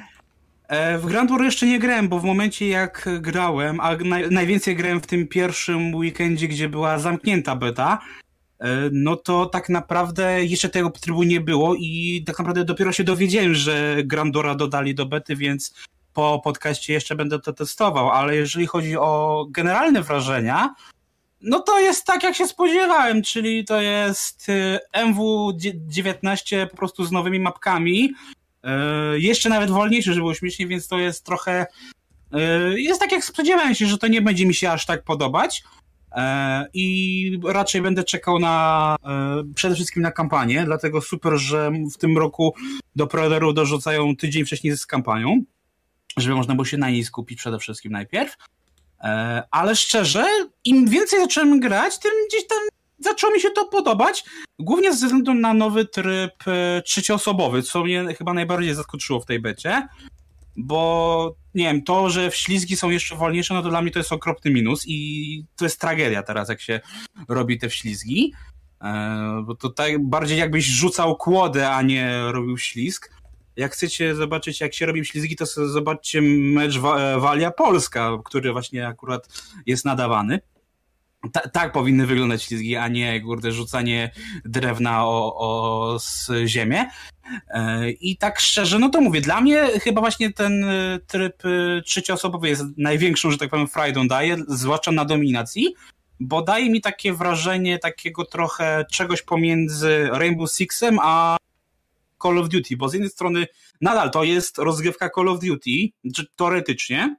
E, 0.67 0.97
W 0.97 1.05
Grand 1.05 1.31
jeszcze 1.41 1.65
nie 1.65 1.79
grałem, 1.79 2.09
bo 2.09 2.19
w 2.19 2.23
momencie 2.23 2.67
jak 2.67 3.09
grałem, 3.19 3.79
a 3.79 3.95
naj, 3.95 4.29
najwięcej 4.29 4.75
grałem 4.75 5.01
w 5.01 5.07
tym 5.07 5.27
pierwszym 5.27 5.95
weekendzie, 5.95 6.47
gdzie 6.47 6.69
była 6.69 6.99
zamknięta 6.99 7.55
beta, 7.55 7.99
e, 8.59 8.89
no 8.91 9.15
to 9.15 9.45
tak 9.45 9.69
naprawdę 9.69 10.45
jeszcze 10.45 10.69
tego 10.69 10.89
trybu 10.89 11.23
nie 11.23 11.41
było 11.41 11.75
i 11.75 12.23
tak 12.25 12.39
naprawdę 12.39 12.65
dopiero 12.65 12.91
się 12.91 13.03
dowiedziałem, 13.03 13.53
że 13.53 13.97
Grandora 14.05 14.55
dodali 14.55 14.95
do 14.95 15.05
bety, 15.05 15.35
więc 15.35 15.73
po 16.13 16.41
podcaście 16.43 16.93
jeszcze 16.93 17.15
będę 17.15 17.39
to 17.39 17.53
testował, 17.53 18.09
ale 18.09 18.35
jeżeli 18.35 18.67
chodzi 18.67 18.97
o 18.97 19.45
generalne 19.49 20.01
wrażenia, 20.01 20.75
No 21.45 21.59
to 21.59 21.79
jest 21.79 22.05
tak, 22.05 22.23
jak 22.23 22.35
się 22.35 22.47
spodziewałem, 22.47 23.21
czyli 23.21 23.65
to 23.65 23.81
jest 23.81 24.49
y, 24.49 24.79
MW19 24.93 26.67
po 26.67 26.77
prostu 26.77 27.05
z 27.05 27.11
nowymi 27.11 27.39
mapkami. 27.39 28.13
Y, 29.15 29.19
jeszcze 29.19 29.49
nawet 29.49 29.71
wolniejszy, 29.71 30.13
żeby 30.13 30.21
było 30.21 30.33
śmiesznie, 30.33 30.67
więc 30.67 30.87
to 30.87 30.99
jest 30.99 31.25
trochę. 31.25 31.65
y, 32.73 32.81
Jest 32.81 32.99
tak, 32.99 33.11
jak 33.11 33.23
spodziewałem 33.23 33.75
się, 33.75 33.85
że 33.85 33.97
to 33.97 34.07
nie 34.07 34.21
będzie 34.21 34.45
mi 34.45 34.53
się 34.53 34.71
aż 34.71 34.85
tak 34.85 35.03
podobać. 35.03 35.63
E, 36.15 36.65
I 36.73 37.39
raczej 37.47 37.81
będę 37.81 38.03
czekał 38.03 38.39
na 38.39 38.95
e, 39.05 39.43
przede 39.55 39.75
wszystkim 39.75 40.03
na 40.03 40.11
kampanię, 40.11 40.63
dlatego 40.65 41.01
super, 41.01 41.37
że 41.37 41.71
w 41.93 41.97
tym 41.97 42.17
roku 42.17 42.55
do 42.95 43.07
preorderów 43.07 43.53
dorzucają 43.53 44.15
tydzień 44.15 44.45
wcześniej 44.45 44.77
z 44.77 44.85
kampanią, 44.85 45.43
żeby 46.17 46.35
można 46.35 46.55
było 46.55 46.65
się 46.65 46.77
na 46.77 46.89
niej 46.89 47.03
skupić 47.03 47.39
przede 47.39 47.59
wszystkim 47.59 47.91
najpierw. 47.91 48.37
E, 49.03 49.43
Ale 49.51 49.75
szczerze, 49.75 50.25
im 50.65 50.89
więcej 50.89 51.19
zacząłem 51.19 51.59
grać, 51.59 51.99
tym 51.99 52.11
gdzieś 52.29 52.47
tam 52.47 52.59
zaczęło 52.99 53.33
mi 53.33 53.41
się 53.41 53.49
to 53.49 53.65
podobać. 53.65 54.23
Głównie 54.59 54.93
ze 54.93 55.05
względu 55.05 55.33
na 55.33 55.53
nowy 55.53 55.85
tryb 55.85 56.33
e, 56.47 56.81
trzecioosobowy, 56.81 57.63
co 57.63 57.83
mnie 57.83 58.05
chyba 58.17 58.33
najbardziej 58.33 58.73
zaskoczyło 58.75 59.19
w 59.19 59.25
tej 59.25 59.39
becie. 59.39 59.87
Bo 60.55 61.35
nie 61.55 61.63
wiem, 61.63 61.83
to, 61.83 62.09
że 62.09 62.31
wślizgi 62.31 62.75
są 62.77 62.89
jeszcze 62.89 63.15
wolniejsze, 63.15 63.53
no 63.53 63.61
to 63.61 63.69
dla 63.69 63.81
mnie 63.81 63.91
to 63.91 63.99
jest 63.99 64.11
okropny 64.11 64.51
minus 64.51 64.83
i 64.87 65.45
to 65.55 65.65
jest 65.65 65.81
tragedia 65.81 66.23
teraz, 66.23 66.49
jak 66.49 66.61
się 66.61 66.79
robi 67.27 67.59
te 67.59 67.69
wślizgi. 67.69 68.33
E, 68.83 69.43
Bo 69.45 69.55
to 69.55 69.69
tak 69.69 70.05
bardziej 70.09 70.37
jakbyś 70.37 70.65
rzucał 70.65 71.15
kłodę, 71.17 71.69
a 71.69 71.81
nie 71.81 72.19
robił 72.31 72.57
ślizg. 72.57 73.13
Jak 73.55 73.71
chcecie 73.71 74.15
zobaczyć, 74.15 74.61
jak 74.61 74.73
się 74.73 74.85
robi 74.85 75.05
ślizgi, 75.05 75.35
to 75.35 75.45
zobaczcie 75.45 76.21
mecz 76.21 76.77
Wa- 76.77 77.19
Walia 77.19 77.51
Polska, 77.51 78.17
który 78.25 78.51
właśnie 78.51 78.87
akurat 78.87 79.27
jest 79.65 79.85
nadawany. 79.85 80.39
Ta, 81.31 81.39
tak 81.49 81.71
powinny 81.71 82.05
wyglądać 82.07 82.43
ślizgi, 82.43 82.75
a 82.75 82.87
nie 82.87 83.21
kurde, 83.21 83.51
rzucanie 83.51 84.11
drewna 84.45 85.05
o, 85.05 85.35
o 85.37 85.99
z 85.99 86.31
ziemię. 86.45 86.89
E, 87.49 87.91
I 87.91 88.17
tak 88.17 88.39
szczerze, 88.39 88.79
no 88.79 88.89
to 88.89 89.01
mówię, 89.01 89.21
dla 89.21 89.41
mnie 89.41 89.67
chyba 89.83 90.01
właśnie 90.01 90.33
ten 90.33 90.63
e, 90.63 90.99
tryb 91.07 91.43
e, 91.45 91.81
trzecioosobowy 91.81 92.49
jest 92.49 92.63
największą, 92.77 93.31
że 93.31 93.37
tak 93.37 93.49
powiem, 93.49 93.67
frajdą 93.67 94.07
daje, 94.07 94.37
zwłaszcza 94.47 94.91
na 94.91 95.05
dominacji, 95.05 95.75
bo 96.19 96.41
daje 96.41 96.69
mi 96.69 96.81
takie 96.81 97.13
wrażenie 97.13 97.79
takiego 97.79 98.25
trochę 98.25 98.85
czegoś 98.91 99.21
pomiędzy 99.21 100.09
Rainbow 100.11 100.51
Sixem 100.51 100.97
a 101.01 101.37
Call 102.23 102.37
of 102.37 102.49
Duty, 102.49 102.77
bo 102.77 102.89
z 102.89 102.93
jednej 102.93 103.09
strony 103.09 103.47
nadal 103.81 104.11
to 104.11 104.23
jest 104.23 104.57
rozgrywka 104.57 105.09
Call 105.15 105.29
of 105.29 105.39
Duty, 105.39 105.71
teoretycznie, 106.35 107.15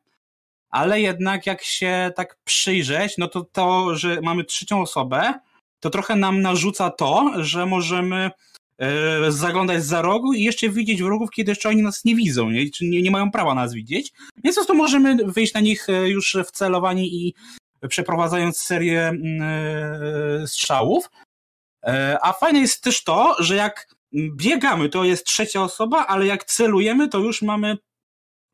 ale 0.75 1.01
jednak 1.01 1.47
jak 1.47 1.63
się 1.63 2.13
tak 2.17 2.37
przyjrzeć, 2.45 3.15
no 3.19 3.29
to 3.29 3.45
to, 3.53 3.97
że 3.97 4.21
mamy 4.21 4.45
trzecią 4.45 4.83
osobę, 4.83 5.35
to 5.81 5.91
trochę 5.91 6.17
nam 6.17 6.43
narzuca 6.43 6.91
to, 6.91 7.33
że 7.37 7.67
możemy 7.67 8.31
e, 8.79 9.33
zaglądać 9.33 9.85
za 9.85 10.03
rogu 10.03 10.33
i 10.33 10.43
jeszcze 10.43 10.69
widzieć 10.69 11.03
wrogów, 11.03 11.31
kiedy 11.31 11.51
jeszcze 11.51 11.69
oni 11.69 11.83
nas 11.83 12.05
nie 12.05 12.15
widzą, 12.15 12.51
nie? 12.51 12.71
czy 12.71 12.85
nie, 12.85 13.03
nie 13.03 13.11
mają 13.11 13.31
prawa 13.31 13.55
nas 13.55 13.73
widzieć. 13.73 14.13
Więc 14.45 14.57
po 14.57 14.61
prostu 14.61 14.75
możemy 14.75 15.17
wyjść 15.25 15.55
na 15.55 15.61
nich 15.61 15.89
e, 15.89 16.09
już 16.09 16.37
wcelowani 16.47 17.15
i 17.15 17.35
przeprowadzając 17.89 18.59
serię 18.59 19.09
mm, 19.09 19.43
e, 19.43 20.47
strzałów. 20.47 21.11
A 22.23 22.33
fajne 22.33 22.59
jest 22.59 22.83
też 22.83 23.05
to, 23.05 23.37
że 23.39 23.57
jak 23.57 23.89
biegamy, 24.15 24.89
to 24.89 25.05
jest 25.05 25.27
trzecia 25.27 25.63
osoba, 25.63 26.07
ale 26.07 26.27
jak 26.27 26.45
celujemy, 26.45 27.09
to 27.09 27.19
już 27.19 27.43
mamy 27.43 27.79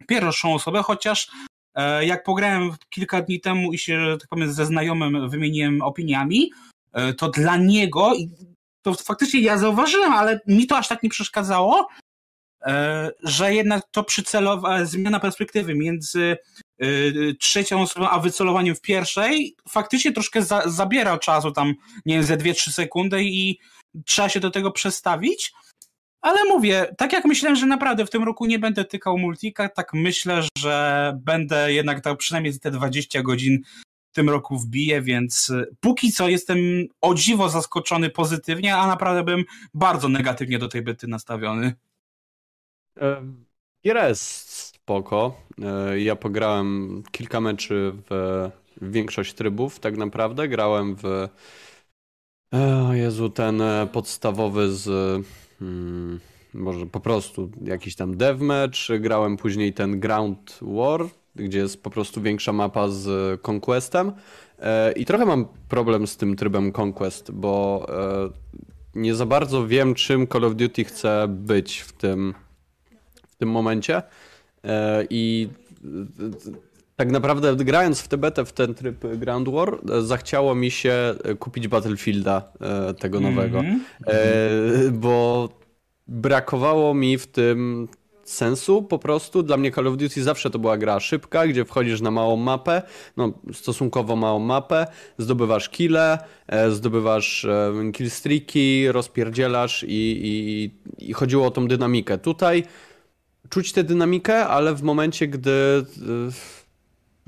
pierwszą 0.06 0.54
osobę, 0.54 0.82
chociaż 0.82 1.30
e, 1.74 2.06
jak 2.06 2.24
pograłem 2.24 2.72
kilka 2.90 3.22
dni 3.22 3.40
temu 3.40 3.72
i 3.72 3.78
się, 3.78 4.16
tak 4.20 4.28
powiem, 4.28 4.52
ze 4.52 4.66
znajomym 4.66 5.28
wymieniłem 5.28 5.82
opiniami, 5.82 6.52
e, 6.92 7.14
to 7.14 7.28
dla 7.28 7.56
niego, 7.56 8.12
to 8.82 8.94
faktycznie 8.94 9.40
ja 9.40 9.58
zauważyłem, 9.58 10.12
ale 10.12 10.40
mi 10.46 10.66
to 10.66 10.76
aż 10.76 10.88
tak 10.88 11.02
nie 11.02 11.10
przeszkadzało, 11.10 11.88
e, 12.62 13.10
że 13.22 13.54
jednak 13.54 13.82
to 13.90 14.04
przycelowa, 14.04 14.84
zmiana 14.84 15.20
perspektywy 15.20 15.74
między 15.74 16.36
trzecią 17.40 17.82
osobą 17.82 18.08
a 18.08 18.18
wycelowaniem 18.18 18.74
w 18.74 18.80
pierwszej 18.80 19.56
faktycznie 19.68 20.12
troszkę 20.12 20.42
za, 20.42 20.62
zabiera 20.66 21.18
czasu 21.18 21.52
tam, 21.52 21.74
nie 22.06 22.14
wiem, 22.14 22.24
ze 22.24 22.36
2-3 22.36 22.70
sekundy 22.70 23.24
i 23.24 23.58
trzeba 24.06 24.28
się 24.28 24.40
do 24.40 24.50
tego 24.50 24.70
przestawić. 24.70 25.52
Ale 26.20 26.44
mówię, 26.44 26.94
tak 26.98 27.12
jak 27.12 27.24
myślałem, 27.24 27.56
że 27.56 27.66
naprawdę 27.66 28.06
w 28.06 28.10
tym 28.10 28.22
roku 28.22 28.46
nie 28.46 28.58
będę 28.58 28.84
tykał 28.84 29.18
multika, 29.18 29.68
tak 29.68 29.94
myślę, 29.94 30.42
że 30.58 31.12
będę 31.24 31.72
jednak 31.72 32.00
dał 32.00 32.16
przynajmniej 32.16 32.60
te 32.60 32.70
20 32.70 33.22
godzin 33.22 33.58
w 34.12 34.14
tym 34.14 34.30
roku 34.30 34.58
wbiję, 34.58 35.02
więc 35.02 35.50
y, 35.50 35.76
póki 35.80 36.12
co 36.12 36.28
jestem 36.28 36.58
o 37.00 37.14
dziwo 37.14 37.48
zaskoczony 37.48 38.10
pozytywnie, 38.10 38.76
a 38.76 38.86
naprawdę 38.86 39.24
bym 39.24 39.44
bardzo 39.74 40.08
negatywnie 40.08 40.58
do 40.58 40.68
tej 40.68 40.82
byty 40.82 41.06
nastawiony. 41.06 41.74
Gira 43.84 44.08
jest 44.08 44.50
spoko. 44.50 45.40
E, 45.62 46.00
Ja 46.00 46.16
pograłem 46.16 47.02
kilka 47.12 47.40
meczy 47.40 47.92
w 48.10 48.50
większość 48.82 49.34
trybów, 49.34 49.78
tak 49.78 49.96
naprawdę. 49.96 50.48
Grałem 50.48 50.96
w. 50.96 51.28
Jezu, 52.92 53.30
ten 53.30 53.60
e, 53.60 53.88
podstawowy 53.92 54.72
z. 54.72 54.86
Hmm, 55.58 56.20
może 56.54 56.86
po 56.86 57.00
prostu 57.00 57.50
jakiś 57.64 57.96
tam 57.96 58.16
deathmatch. 58.16 58.78
Grałem 59.00 59.36
później 59.36 59.72
ten 59.72 60.00
Ground 60.00 60.58
War, 60.62 61.00
gdzie 61.36 61.58
jest 61.58 61.82
po 61.82 61.90
prostu 61.90 62.22
większa 62.22 62.52
mapa 62.52 62.88
z 62.88 63.40
Conquestem. 63.48 64.12
E, 64.58 64.92
I 64.92 65.04
trochę 65.04 65.26
mam 65.26 65.46
problem 65.68 66.06
z 66.06 66.16
tym 66.16 66.36
trybem 66.36 66.72
Conquest, 66.80 67.30
bo 67.30 67.86
e, 67.88 68.30
nie 68.94 69.14
za 69.14 69.26
bardzo 69.26 69.66
wiem, 69.66 69.94
czym 69.94 70.26
Call 70.26 70.44
of 70.44 70.54
Duty 70.54 70.84
chce 70.84 71.26
być 71.28 71.78
w 71.80 71.92
tym, 71.92 72.34
w 73.28 73.36
tym 73.36 73.50
momencie. 73.50 74.02
I 75.10 75.48
tak 77.00 77.10
naprawdę 77.10 77.56
grając 77.56 78.00
w 78.00 78.08
tę 78.08 78.18
betę, 78.18 78.44
w 78.44 78.52
ten 78.52 78.74
tryb 78.74 79.06
Ground 79.16 79.48
War, 79.48 79.78
e, 79.90 80.02
zachciało 80.02 80.54
mi 80.54 80.70
się 80.70 80.92
e, 81.24 81.34
kupić 81.34 81.68
Battlefielda 81.68 82.42
e, 82.60 82.94
tego 82.94 83.20
nowego. 83.20 83.58
Mhm. 83.58 83.80
Bo 84.92 85.48
brakowało 86.08 86.94
mi 86.94 87.18
w 87.18 87.26
tym 87.26 87.88
sensu 88.24 88.82
po 88.82 88.98
prostu. 88.98 89.42
Dla 89.42 89.56
mnie 89.56 89.72
Call 89.72 89.86
of 89.86 89.96
Duty 89.96 90.22
zawsze 90.22 90.50
to 90.50 90.58
była 90.58 90.78
gra 90.78 91.00
szybka, 91.00 91.46
gdzie 91.46 91.64
wchodzisz 91.64 92.00
na 92.00 92.10
małą 92.10 92.36
mapę, 92.36 92.82
no 93.16 93.32
stosunkowo 93.52 94.16
małą 94.16 94.38
mapę, 94.38 94.86
zdobywasz 95.18 95.68
kile, 95.68 96.18
zdobywasz 96.70 97.46
killstreaki, 97.92 98.92
rozpierdzielasz 98.92 99.84
i, 99.88 100.20
i, 100.22 100.70
i 101.08 101.12
chodziło 101.12 101.46
o 101.46 101.50
tą 101.50 101.68
dynamikę. 101.68 102.18
Tutaj 102.18 102.64
czuć 103.50 103.72
tę 103.72 103.84
dynamikę, 103.84 104.46
ale 104.46 104.74
w 104.74 104.82
momencie, 104.82 105.28
gdy 105.28 105.84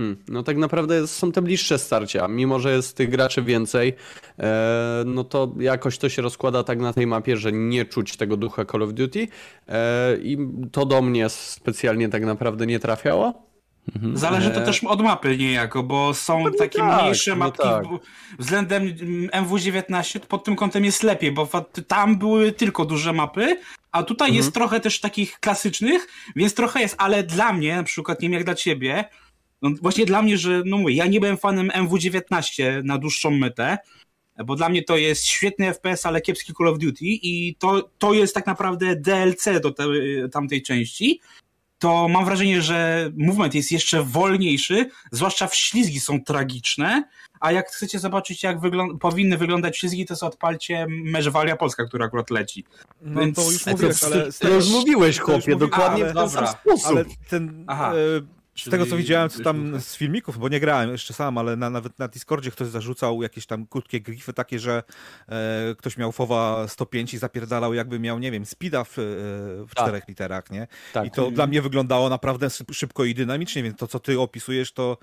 Hmm, 0.03 0.17
no 0.29 0.43
tak 0.43 0.57
naprawdę 0.57 1.07
są 1.07 1.33
te 1.33 1.43
bliższe 1.43 1.79
starcia. 1.79 2.29
Mimo, 2.29 2.59
że 2.61 2.73
jest 2.73 2.97
tych 2.97 3.11
graczy 3.11 3.43
więcej, 3.43 3.95
e, 4.39 5.03
no 5.07 5.25
to 5.25 5.53
jakoś 5.59 5.99
to 5.99 6.09
się 6.09 6.23
rozkłada 6.23 6.65
tak 6.65 6.79
na 6.79 6.93
tej 6.93 7.07
mapie, 7.07 7.37
że 7.37 7.53
nie 7.53 7.85
czuć 7.85 8.17
tego 8.17 8.37
ducha 8.37 8.65
Call 8.65 8.83
of 8.83 8.93
Duty 8.93 9.29
e, 9.69 10.17
i 10.17 10.39
to 10.73 10.87
do 10.87 11.03
mnie 11.03 11.29
specjalnie 11.29 12.09
tak 12.09 12.25
naprawdę 12.25 12.67
nie 12.67 12.79
trafiało. 12.79 13.53
Zależy 14.15 14.51
to 14.51 14.61
E, 14.61 14.65
też 14.65 14.85
od 14.85 15.01
mapy 15.03 15.37
niejako, 15.39 15.83
bo 15.83 16.15
są 16.15 16.43
Pewnie 16.45 16.59
takie 16.59 16.79
tak, 16.79 17.03
mniejsze 17.03 17.31
no 17.31 17.37
mapki 17.37 17.63
tak. 17.63 17.85
w- 17.87 17.99
względem 18.39 18.83
mm, 18.83 19.47
MW19 19.47 20.21
pod 20.21 20.45
tym 20.45 20.57
kątem 20.57 20.85
jest 20.85 21.03
lepiej, 21.03 21.33
bo 21.33 21.49
tam 21.89 22.19
były 22.19 22.53
tylko 22.53 22.85
duże 22.85 23.13
mapy, 23.13 23.57
a 23.93 24.03
tutaj 24.03 24.29
Mhm. 24.29 24.37
jest 24.37 24.55
trochę 24.55 24.81
też 24.81 25.01
takich 25.01 25.41
klasycznych, 25.41 26.07
więc 26.37 26.55
trochę 26.55 26.81
jest, 26.81 26.95
ale 26.99 27.23
dla 27.23 27.53
mnie, 27.53 27.77
na 27.77 27.83
przykład 27.83 28.21
nie 28.23 28.29
wiem 28.29 28.33
jak 28.33 28.45
dla 28.45 28.55
ciebie, 28.55 29.05
no 29.63 29.71
właśnie 29.83 30.07
dla 30.07 30.23
mnie, 30.23 30.39
że 30.39 30.63
no 30.67 30.79
mówię, 30.79 30.95
ja 30.95 31.07
nie 31.07 31.21
byłem 31.21 31.37
fanem 31.37 31.69
MW19 31.69 32.85
na 32.85 32.99
dłuższą 32.99 33.31
metę, 33.31 33.79
bo 34.45 34.57
dla 34.57 34.69
mnie 34.69 34.83
to 34.83 34.97
jest 34.97 35.25
świetny 35.25 35.75
FPS, 35.75 36.07
ale 36.07 36.21
kiepski 36.21 36.53
Call 36.59 36.69
of 36.69 36.79
Duty 36.79 37.05
i 37.05 37.57
to, 37.59 37.91
to 37.99 38.13
jest 38.15 38.35
tak 38.35 38.47
naprawdę 38.47 38.97
DLC 38.97 39.45
do 39.63 39.71
te, 39.73 39.85
tamtej 40.33 40.63
części, 40.63 41.21
to 41.79 42.09
mam 42.09 42.25
wrażenie, 42.25 42.63
że 42.63 43.11
movement 43.17 43.55
jest 43.55 43.73
jeszcze 43.73 44.03
wolniejszy, 44.03 44.89
zwłaszcza 45.13 45.47
w 45.47 45.55
ślizgi 45.55 46.01
są 46.01 46.25
tragiczne, 46.25 47.05
a 47.41 47.53
jak 47.53 47.69
chcecie 47.71 47.99
zobaczyć, 47.99 48.43
jak 48.43 48.61
wyglą- 48.61 48.99
powinny 48.99 49.39
wyglądać 49.39 49.79
ślizgi, 49.79 50.07
to 50.07 50.17
sobie 50.17 50.29
odpalcie 50.33 50.87
mecz 50.89 51.29
Walia 51.29 51.57
Polska, 51.57 51.85
która 51.85 52.07
akurat 52.07 52.31
leci. 52.31 52.65
No 53.01 53.21
Więc- 53.21 53.37
to 53.37 53.51
już 53.51 53.67
Ale 53.67 53.73
mówiłeś, 53.75 54.01
to, 54.01 54.07
ale... 54.07 54.33
to 54.33 54.49
już 54.49 54.69
mówiłeś, 54.71 55.17
to 55.17 55.23
już 55.23 55.25
chłopie, 55.27 55.39
mówiłem, 55.39 55.59
dokładnie 55.59 56.05
ale- 56.05 56.13
w 56.13 56.17
ten 56.17 56.31
sam 56.31 56.47
sposób. 56.47 56.87
Ale 56.87 57.05
ten... 57.29 57.65
Aha. 57.67 57.93
E, 58.57 58.61
z 58.61 58.71
tego 58.71 58.85
co 58.85 58.91
Czyli 58.91 59.03
widziałem 59.03 59.31
co 59.31 59.43
tam 59.43 59.81
z 59.81 59.97
filmików, 59.97 60.39
bo 60.39 60.49
nie 60.49 60.61
grałem 60.61 60.91
jeszcze 60.91 61.15
sam, 61.15 61.39
ale 61.39 61.57
na, 61.57 61.71
nawet 61.71 61.99
na 61.99 62.09
Discordzie 62.09 62.51
ktoś 62.51 62.69
zarzucał 62.69 63.23
jakieś 63.23 63.47
tam 63.47 63.67
krótkie 63.67 64.01
grify 64.01 64.33
takie, 64.33 64.59
że 64.59 64.83
e, 65.29 65.75
ktoś 65.79 65.97
miał 65.97 66.13
FOWA 66.13 66.69
105 66.69 67.15
i 67.15 67.19
zapierdalał 67.19 67.75
jakby 67.75 67.99
miał, 67.99 68.19
nie 68.19 68.31
wiem, 68.31 68.47
speeda 68.47 68.85
w, 68.85 68.99
e, 68.99 69.03
w 69.67 69.71
Tak. 69.75 69.85
czterech 69.85 70.09
literach, 70.09 70.51
nie? 70.51 70.67
Tak. 70.93 71.07
I 71.07 71.11
to 71.11 71.31
dla 71.31 71.47
mnie 71.47 71.63
wyglądało 71.63 72.09
naprawdę 72.09 72.47
szyb- 72.47 72.73
szybko 72.75 73.05
i 73.05 73.15
dynamicznie, 73.15 73.63
więc 73.63 73.79
to 73.79 73.87
co 73.87 74.01
ty 74.01 74.21
opisujesz 74.21 74.73
to 74.73 74.99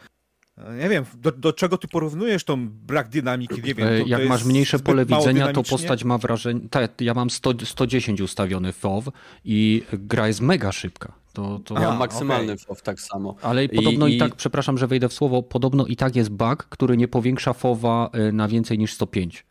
Nie 0.81 0.89
wiem, 0.89 1.05
do, 1.21 1.31
do 1.31 1.53
czego 1.53 1.77
ty 1.77 1.87
porównujesz 1.87 2.43
tą 2.43 2.69
brak 2.69 3.09
dynamiki, 3.09 3.61
nie 3.63 3.73
wiem. 3.75 3.87
E, 3.87 3.99
To, 4.01 4.07
Jak 4.07 4.21
to 4.21 4.27
masz 4.29 4.45
mniejsze 4.45 4.79
pole 4.79 5.05
widzenia, 5.05 5.53
to 5.53 5.63
postać 5.63 6.03
ma 6.03 6.17
wrażenie. 6.17 6.61
Tak, 6.69 7.01
ja 7.01 7.13
mam 7.13 7.29
100, 7.29 7.53
110 7.65 8.21
ustawiony 8.21 8.73
FOW 8.73 9.03
i 9.45 9.83
gra 9.93 10.27
jest 10.27 10.41
mega 10.41 10.71
szybka. 10.71 11.13
To, 11.33 11.59
to... 11.65 11.81
Ja 11.81 11.95
maksymalny 11.95 12.53
okej. 12.53 12.65
FOW 12.65 12.81
tak 12.81 13.01
samo. 13.01 13.35
Ale 13.41 13.65
I- 13.65 13.69
podobno 13.69 14.07
i, 14.07 14.15
i- 14.15 14.19
tak, 14.19 14.35
przepraszam, 14.35 14.77
że 14.77 14.87
wejdę 14.87 15.09
w 15.09 15.13
słowo, 15.13 15.43
podobno 15.43 15.85
i 15.85 15.95
tak 15.95 16.15
jest 16.15 16.29
bug, 16.29 16.63
który 16.69 16.97
nie 16.97 17.07
powiększa 17.07 17.53
FOWa 17.53 18.09
y, 18.29 18.31
na 18.31 18.47
więcej 18.47 18.77
niż 18.77 18.93
105. 18.93 19.45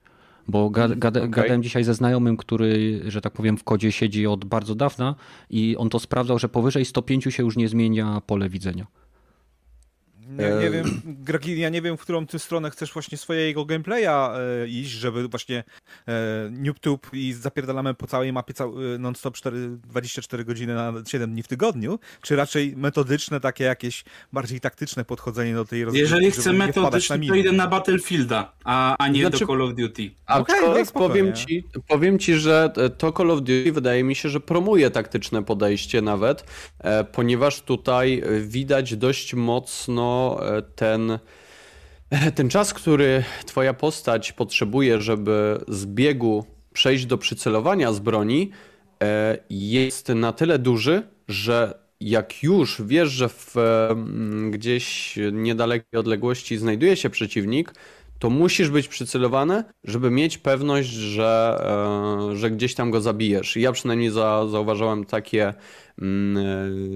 Bo 0.48 0.70
ga, 0.70 0.88
gada, 0.88 1.20
okej. 1.20 1.30
gadałem 1.30 1.62
dzisiaj 1.62 1.84
ze 1.84 1.94
znajomym, 1.94 2.36
który, 2.36 3.00
że 3.06 3.20
tak 3.20 3.32
powiem, 3.32 3.56
w 3.56 3.64
kodzie 3.64 3.92
siedzi 3.92 4.26
od 4.26 4.44
bardzo 4.44 4.74
dawna 4.74 5.14
i 5.50 5.76
on 5.76 5.90
to 5.90 5.98
sprawdzał, 5.98 6.38
że 6.38 6.48
powyżej 6.48 6.84
105 6.84 7.24
się 7.30 7.42
już 7.42 7.56
nie 7.56 7.68
zmienia 7.68 8.22
pole 8.26 8.48
widzenia. 8.48 8.86
Nie, 10.39 10.47
E, 10.47 10.61
nie 10.62 10.70
wiem, 10.70 11.01
Gregi, 11.05 11.61
ja 11.61 11.68
nie 11.68 11.82
wiem, 11.82 11.97
w 11.97 12.01
którą 12.01 12.26
ty 12.26 12.39
stronę 12.39 12.70
chcesz 12.70 12.93
właśnie 12.93 13.18
swojego 13.18 13.64
gameplaya 13.64 14.30
e, 14.34 14.68
iść, 14.68 14.91
żeby 14.91 15.28
właśnie 15.28 15.64
e, 16.09 16.51
NoobTube 16.51 17.09
i 17.12 17.32
zapierdalamy 17.32 17.95
po 17.95 18.07
całej 18.07 18.32
mapie 18.32 18.55
cał, 18.55 18.95
e, 18.95 18.99
non-stop 18.99 19.34
4, 19.34 19.68
24 19.68 20.45
godziny 20.45 20.74
na 20.74 20.93
7 21.07 21.30
dni 21.30 21.43
w 21.43 21.49
tygodniu, 21.49 21.99
czy 22.22 22.36
raczej 22.36 22.76
metodyczne, 22.76 23.41
takie 23.41 23.64
jakieś 23.64 24.05
bardziej 24.32 24.61
taktyczne 24.61 25.05
podchodzenie 25.05 25.55
do 25.55 25.64
tej 25.64 25.84
rozgrywki, 25.84 26.11
Jeżeli 26.12 26.30
chcę 26.30 26.53
metodycznie, 26.53 27.28
to 27.28 27.34
idę 27.34 27.53
na 27.53 27.66
Battlefielda, 27.66 28.53
a, 28.64 28.97
a 28.99 29.09
nie 29.09 29.20
Znaczy- 29.20 29.39
do 29.39 29.47
Call 29.47 29.62
of 29.62 29.74
Duty. 29.74 30.11
Aczkolwiek 30.26 30.78
no 30.78 30.84
spoko, 30.84 31.09
powiem, 31.09 31.34
ci, 31.34 31.64
powiem 31.89 32.18
ci, 32.18 32.34
że 32.34 32.72
to 32.99 33.12
Call 33.12 33.30
of 33.30 33.39
Duty 33.39 33.72
wydaje 33.72 34.05
mi 34.05 34.14
się, 34.14 34.28
że 34.28 34.41
promuje 34.41 34.91
taktyczne 34.91 35.43
podejście 35.43 36.03
nawet, 36.03 36.45
e, 36.78 37.05
ponieważ 37.05 37.61
tutaj 37.61 38.22
e, 38.24 38.41
widać 38.41 38.97
dość 38.97 39.34
mocno 39.34 40.27
ten, 40.74 41.18
ten 42.34 42.48
czas, 42.48 42.74
który 42.74 43.24
twoja 43.46 43.74
postać 43.74 44.32
potrzebuje, 44.32 45.00
żeby 45.00 45.60
z 45.68 45.86
biegu 45.86 46.44
przejść 46.72 47.06
do 47.06 47.18
przycelowania 47.18 47.92
z 47.92 47.98
broni, 47.98 48.50
e, 49.02 49.38
jest 49.50 50.08
na 50.08 50.32
tyle 50.32 50.58
duży, 50.58 51.02
że 51.28 51.78
jak 52.00 52.42
już 52.42 52.82
wiesz, 52.84 53.08
że 53.08 53.28
w 53.28 53.56
e, 53.56 53.90
m, 53.90 54.50
gdzieś 54.50 55.18
niedalekiej 55.32 56.00
odległości 56.00 56.58
znajduje 56.58 56.96
się 56.96 57.10
przeciwnik, 57.10 57.74
to 58.18 58.30
musisz 58.30 58.70
być 58.70 58.88
przycelowany, 58.88 59.64
żeby 59.84 60.10
mieć 60.10 60.38
pewność, 60.38 60.88
że, 60.88 61.58
e, 62.30 62.36
że 62.36 62.50
gdzieś 62.50 62.74
tam 62.74 62.90
go 62.90 63.00
zabijesz. 63.00 63.56
Ja 63.56 63.72
przynajmniej 63.72 64.10
za, 64.10 64.46
zauważyłem 64.46 65.04
takie, 65.04 65.54
mm, 66.02 66.46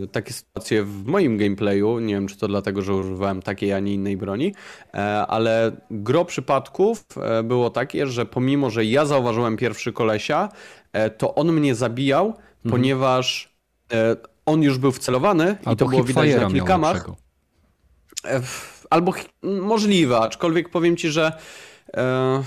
e, 0.02 0.06
takie 0.06 0.32
sytuacje 0.32 0.84
w 0.84 1.06
moim 1.06 1.38
gameplayu. 1.38 1.98
Nie 1.98 2.14
wiem, 2.14 2.28
czy 2.28 2.38
to 2.38 2.48
dlatego, 2.48 2.82
że 2.82 2.94
używałem 2.94 3.42
takiej, 3.42 3.72
a 3.72 3.80
nie 3.80 3.94
innej 3.94 4.16
broni, 4.16 4.54
e, 4.94 5.26
ale 5.26 5.76
gro 5.90 6.24
przypadków 6.24 7.04
było 7.44 7.70
takie, 7.70 8.06
że 8.06 8.26
pomimo, 8.26 8.70
że 8.70 8.84
ja 8.84 9.06
zauważyłem 9.06 9.56
pierwszy 9.56 9.92
kolesia, 9.92 10.48
to 11.18 11.34
on 11.34 11.52
mnie 11.52 11.74
zabijał, 11.74 12.34
ponieważ 12.70 13.54
e, 13.92 14.16
on 14.46 14.62
już 14.62 14.78
był 14.78 14.92
wcelowany 14.92 15.56
i 15.72 15.76
to 15.76 15.86
było 15.86 16.04
widać 16.04 16.34
na 16.34 16.50
kilkamach. 16.50 16.94
lepszego. 16.94 17.16
Albo 18.92 19.12
możliwe, 19.42 20.18
aczkolwiek 20.18 20.68
powiem 20.68 20.96
ci, 20.96 21.10
że 21.10 21.32
e, 21.96 22.42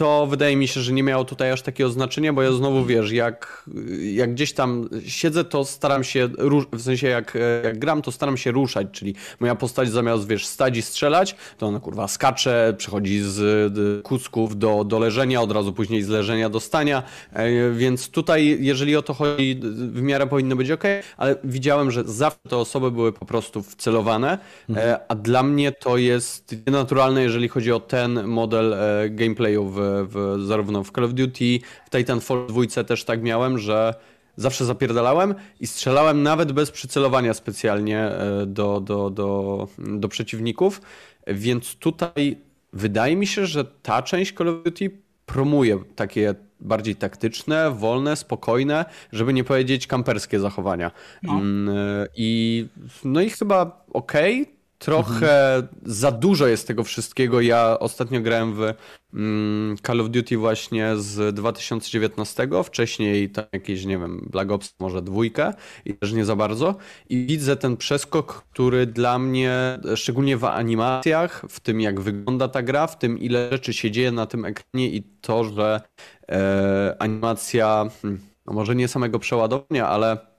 to 0.00 0.26
wydaje 0.26 0.56
mi 0.56 0.68
się, 0.68 0.80
że 0.80 0.92
nie 0.92 1.02
miało 1.02 1.24
tutaj 1.24 1.50
aż 1.50 1.62
takiego 1.62 1.90
znaczenia, 1.90 2.32
bo 2.32 2.42
ja 2.42 2.52
znowu 2.52 2.84
wiesz, 2.84 3.12
jak, 3.12 3.64
jak 4.12 4.32
gdzieś 4.34 4.52
tam 4.52 4.88
siedzę, 5.06 5.44
to 5.44 5.64
staram 5.64 6.04
się, 6.04 6.28
w 6.72 6.82
sensie 6.82 7.08
jak, 7.08 7.38
jak 7.64 7.78
gram, 7.78 8.02
to 8.02 8.12
staram 8.12 8.36
się 8.36 8.50
ruszać, 8.50 8.88
czyli 8.92 9.14
moja 9.40 9.54
postać 9.54 9.90
zamiast 9.90 10.26
wiesz, 10.26 10.46
stać 10.46 10.76
i 10.76 10.82
strzelać, 10.82 11.36
to 11.58 11.66
ona 11.66 11.80
kurwa 11.80 12.08
skacze, 12.08 12.74
przechodzi 12.78 13.20
z 13.20 13.72
kucków 14.02 14.58
do, 14.58 14.84
do 14.84 14.98
leżenia, 14.98 15.42
od 15.42 15.52
razu 15.52 15.72
później 15.72 16.02
z 16.02 16.08
leżenia 16.08 16.48
do 16.48 16.60
stania, 16.60 17.02
e, 17.32 17.70
więc 17.70 18.10
tutaj 18.10 18.58
jeżeli 18.60 18.96
o 18.96 19.02
to 19.02 19.14
chodzi, 19.14 19.60
w 19.92 20.02
miarę 20.02 20.26
powinno 20.26 20.56
być 20.56 20.70
ok, 20.70 20.84
ale 21.16 21.36
widziałem, 21.44 21.90
że 21.90 22.04
zawsze 22.04 22.48
te 22.48 22.56
osoby 22.56 22.90
były 22.90 23.12
po 23.12 23.26
prostu 23.26 23.62
wcelowane, 23.62 24.38
e, 24.76 25.00
a 25.08 25.14
dla 25.14 25.42
mnie 25.42 25.72
to 25.72 25.96
jest 25.96 26.54
nienaturalne, 26.66 27.22
jeżeli 27.22 27.48
chodzi 27.48 27.72
o 27.72 27.80
ten 27.80 28.24
model 28.24 28.74
e, 28.74 29.10
gameplayu 29.10 29.72
w, 29.74 29.89
w, 30.08 30.44
zarówno 30.46 30.84
w 30.84 30.92
Call 30.92 31.04
of 31.04 31.14
Duty, 31.14 31.58
w 31.86 31.90
Titanfall 31.90 32.46
2 32.46 32.84
też 32.84 33.04
tak 33.04 33.22
miałem, 33.22 33.58
że 33.58 33.94
zawsze 34.36 34.64
zapierdalałem 34.64 35.34
i 35.60 35.66
strzelałem 35.66 36.22
nawet 36.22 36.52
bez 36.52 36.70
przycelowania 36.70 37.34
specjalnie 37.34 37.98
e, 37.98 38.46
do, 38.46 38.80
do, 38.80 39.10
do, 39.10 39.68
do 39.78 40.08
przeciwników, 40.08 40.80
więc 41.26 41.74
tutaj 41.74 42.36
wydaje 42.72 43.16
mi 43.16 43.26
się, 43.26 43.46
że 43.46 43.64
ta 43.64 44.02
część 44.02 44.34
Call 44.34 44.48
of 44.48 44.62
Duty 44.64 44.90
promuje 45.26 45.78
takie 45.96 46.34
bardziej 46.60 46.96
taktyczne, 46.96 47.70
wolne, 47.70 48.16
spokojne, 48.16 48.84
żeby 49.12 49.32
nie 49.32 49.44
powiedzieć 49.44 49.86
kamperskie 49.86 50.40
zachowania. 50.40 50.90
No. 51.22 51.32
Mm, 51.32 51.76
e, 51.76 52.06
I 52.16 52.66
no 53.04 53.20
i 53.20 53.30
chyba 53.30 53.84
okej. 53.92 54.59
Trochę 54.80 55.62
za 55.82 56.10
dużo 56.10 56.46
jest 56.46 56.66
tego 56.66 56.84
wszystkiego. 56.84 57.40
Ja 57.40 57.76
ostatnio 57.80 58.20
grałem 58.20 58.54
w 58.54 58.74
mm, 59.14 59.76
Call 59.86 60.00
of 60.00 60.10
Duty 60.10 60.36
właśnie 60.36 60.96
z 60.96 61.34
2019, 61.34 62.48
wcześniej 62.64 63.30
tam 63.30 63.44
jakieś, 63.52 63.84
nie 63.84 63.98
wiem, 63.98 64.28
Black 64.30 64.50
Ops 64.50 64.74
może 64.78 65.02
dwójkę 65.02 65.52
i 65.84 65.94
też 65.94 66.12
nie 66.12 66.24
za 66.24 66.36
bardzo. 66.36 66.74
I 67.08 67.26
widzę 67.26 67.56
ten 67.56 67.76
przeskok, 67.76 68.44
który 68.52 68.86
dla 68.86 69.18
mnie, 69.18 69.78
szczególnie 69.94 70.36
w 70.36 70.44
animacjach, 70.44 71.44
w 71.48 71.60
tym 71.60 71.80
jak 71.80 72.00
wygląda 72.00 72.48
ta 72.48 72.62
gra, 72.62 72.86
w 72.86 72.98
tym 72.98 73.18
ile 73.18 73.48
rzeczy 73.52 73.72
się 73.72 73.90
dzieje 73.90 74.12
na 74.12 74.26
tym 74.26 74.44
ekranie 74.44 74.88
i 74.88 75.02
to, 75.02 75.44
że 75.44 75.80
e, 76.28 76.96
animacja, 76.98 77.90
hmm, 78.02 78.20
no 78.46 78.52
może 78.52 78.74
nie 78.74 78.88
samego 78.88 79.18
przeładowania, 79.18 79.88
ale 79.88 80.29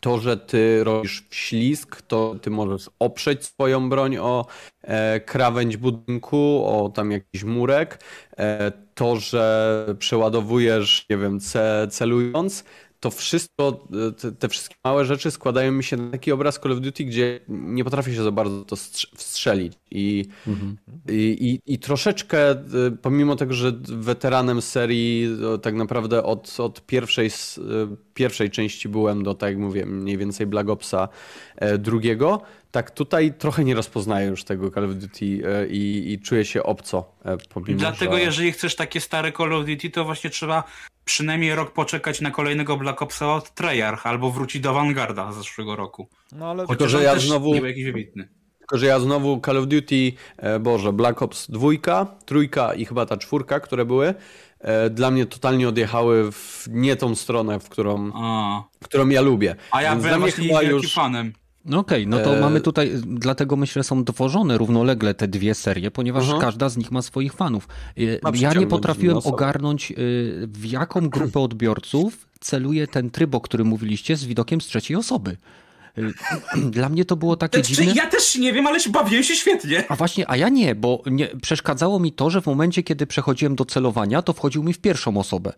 to, 0.00 0.18
że 0.18 0.36
ty 0.36 0.84
robisz 0.84 1.24
ślizg, 1.30 2.02
to 2.02 2.34
ty 2.42 2.50
możesz 2.50 2.90
oprzeć 2.98 3.44
swoją 3.44 3.88
broń 3.88 4.16
o 4.16 4.46
e, 4.82 5.20
krawędź 5.20 5.76
budynku, 5.76 6.64
o 6.66 6.88
tam 6.94 7.10
jakiś 7.10 7.44
murek, 7.44 8.00
e, 8.38 8.72
to, 8.94 9.16
że 9.16 9.86
przeładowujesz, 9.98 11.06
nie 11.10 11.16
wiem, 11.16 11.40
ce, 11.40 11.88
celując, 11.90 12.64
to 13.00 13.10
wszystko, 13.10 13.88
te, 14.20 14.32
te 14.32 14.48
wszystkie 14.48 14.74
małe 14.84 15.04
rzeczy 15.04 15.30
składają 15.30 15.72
mi 15.72 15.84
się 15.84 15.96
na 15.96 16.10
taki 16.10 16.32
obraz 16.32 16.60
Call 16.62 16.72
of 16.72 16.80
Duty, 16.80 17.04
gdzie 17.04 17.40
nie 17.48 17.84
potrafię 17.84 18.14
się 18.14 18.22
za 18.22 18.30
bardzo 18.30 18.64
to 18.64 18.76
strz- 18.76 19.16
wstrzelić. 19.16 19.72
I, 19.90 20.24
i, 21.08 21.60
i, 21.66 21.74
I 21.74 21.78
troszeczkę, 21.78 22.52
y, 22.52 22.56
pomimo 23.02 23.36
tego, 23.36 23.54
że 23.54 23.72
weteranem 23.82 24.62
serii 24.62 25.28
tak 25.62 25.74
naprawdę 25.74 26.22
od, 26.22 26.60
od 26.60 26.86
pierwszej, 26.86 27.26
y, 27.26 27.30
pierwszej 28.14 28.50
części 28.50 28.88
byłem 28.88 29.22
do, 29.22 29.34
tak 29.34 29.50
jak 29.50 29.58
mówię, 29.58 29.86
mniej 29.86 30.18
więcej 30.18 30.46
Black 30.46 30.68
Opsa 30.68 31.08
e, 31.56 31.78
drugiego, 31.78 32.42
tak 32.70 32.90
tutaj 32.90 33.32
trochę 33.38 33.64
nie 33.64 33.74
rozpoznaję 33.74 34.26
już 34.28 34.44
tego 34.44 34.70
Call 34.70 34.84
of 34.84 34.94
Duty 34.94 35.24
e, 35.48 35.66
i, 35.68 36.12
i 36.12 36.20
czuję 36.20 36.44
się 36.44 36.62
obco. 36.62 37.12
e, 37.24 37.36
Pomimo, 37.54 37.78
Dlatego 37.78 38.12
że... 38.16 38.22
jeżeli 38.22 38.52
chcesz 38.52 38.76
takie 38.76 39.00
stare 39.00 39.32
Call 39.32 39.52
of 39.52 39.66
Duty, 39.66 39.90
to 39.90 40.04
właśnie 40.04 40.30
trzeba 40.30 40.64
przynajmniej 41.04 41.54
rok 41.54 41.72
poczekać 41.72 42.20
na 42.20 42.30
kolejnego 42.30 42.76
Black 42.76 43.02
Opsa 43.02 43.34
od 43.34 43.54
Treyarch, 43.54 44.06
albo 44.06 44.30
wrócić 44.30 44.62
do 44.62 44.72
Vanguarda 44.74 45.32
z 45.32 45.36
zeszłego 45.36 45.76
roku. 45.76 46.08
No 46.32 46.50
ale 46.50 46.66
Chociaż 46.66 46.90
że 46.90 46.98
on 46.98 47.04
ja 47.04 47.14
też 47.14 47.26
znowu- 47.26 47.54
nie 47.54 47.60
był 47.60 47.68
jakiś 47.68 47.84
wybitny. 47.84 48.28
Tylko, 48.58 48.78
że 48.78 48.86
ja 48.86 49.00
znowu 49.00 49.40
Call 49.46 49.56
of 49.56 49.66
Duty, 49.66 50.12
e, 50.36 50.58
Boże, 50.60 50.92
Black 50.92 51.22
Ops 51.22 51.50
2, 51.50 52.06
trójka 52.26 52.74
i 52.74 52.84
chyba 52.84 53.06
ta 53.06 53.16
czwórka, 53.16 53.60
które 53.60 53.84
były, 53.84 54.14
dla 54.90 55.10
mnie 55.10 55.26
totalnie 55.26 55.68
odjechały 55.68 56.32
w 56.32 56.64
nie 56.70 56.96
tą 56.96 57.14
stronę, 57.14 57.60
w 57.60 57.68
którą, 57.68 58.10
A, 58.14 58.62
którą 58.84 59.08
ja 59.08 59.20
lubię. 59.20 59.56
a 59.70 59.82
ja 59.82 59.96
byłem 59.96 60.20
właśnie 60.20 60.48
wielkim 60.48 60.70
już- 60.70 60.94
fanem. 60.94 61.32
No 61.64 61.78
okej, 61.78 62.06
no 62.06 62.18
to 62.18 62.36
E, 62.36 62.40
mamy 62.40 62.60
tutaj, 62.60 62.92
dlatego 63.06 63.56
myślę, 63.56 63.84
są 63.84 64.04
tworzone 64.04 64.58
równolegle 64.58 65.14
te 65.14 65.28
dwie 65.28 65.54
serie, 65.54 65.90
ponieważ 65.90 66.24
Aha. 66.28 66.38
każda 66.40 66.68
z 66.68 66.76
nich 66.76 66.90
ma 66.90 67.02
swoich 67.02 67.32
fanów. 67.32 67.68
E, 67.98 68.00
Ja 68.34 68.52
nie 68.52 68.66
potrafiłem 68.66 69.16
ogarnąć, 69.24 69.90
y, 69.90 69.94
w 70.52 70.64
jaką 70.64 71.08
grupę 71.08 71.40
odbiorców 71.40 72.28
celuje 72.40 72.86
ten 72.86 73.10
tryb, 73.10 73.34
o 73.34 73.40
którym 73.40 73.66
mówiliście, 73.66 74.16
z 74.16 74.24
widokiem 74.24 74.60
z 74.60 74.66
trzeciej 74.66 74.96
osoby. 74.96 75.36
Y, 75.98 76.12
Dla 76.70 76.88
mnie 76.88 77.04
to 77.04 77.16
było 77.16 77.36
takie 77.36 77.58
Znaczy, 77.58 77.74
dziwne. 77.74 77.92
ja 77.94 78.06
też 78.10 78.36
nie 78.36 78.52
wiem, 78.52 78.66
ale 78.66 78.80
się 78.80 78.90
bawiłem 78.90 79.24
się 79.24 79.34
świetnie. 79.36 79.84
A 79.88 79.96
właśnie, 79.96 80.30
a 80.30 80.36
ja 80.36 80.48
nie, 80.48 80.74
bo 80.74 81.02
nie, 81.06 81.28
przeszkadzało 81.42 82.00
mi 82.00 82.12
to, 82.12 82.30
że 82.30 82.42
w 82.42 82.46
momencie, 82.46 82.82
kiedy 82.82 83.06
przechodziłem 83.06 83.56
do 83.56 83.64
celowania, 83.64 84.22
to 84.22 84.32
wchodził 84.32 84.62
mi 84.62 84.72
w 84.72 84.78
pierwszą 84.78 85.16
osobę. 85.16 85.52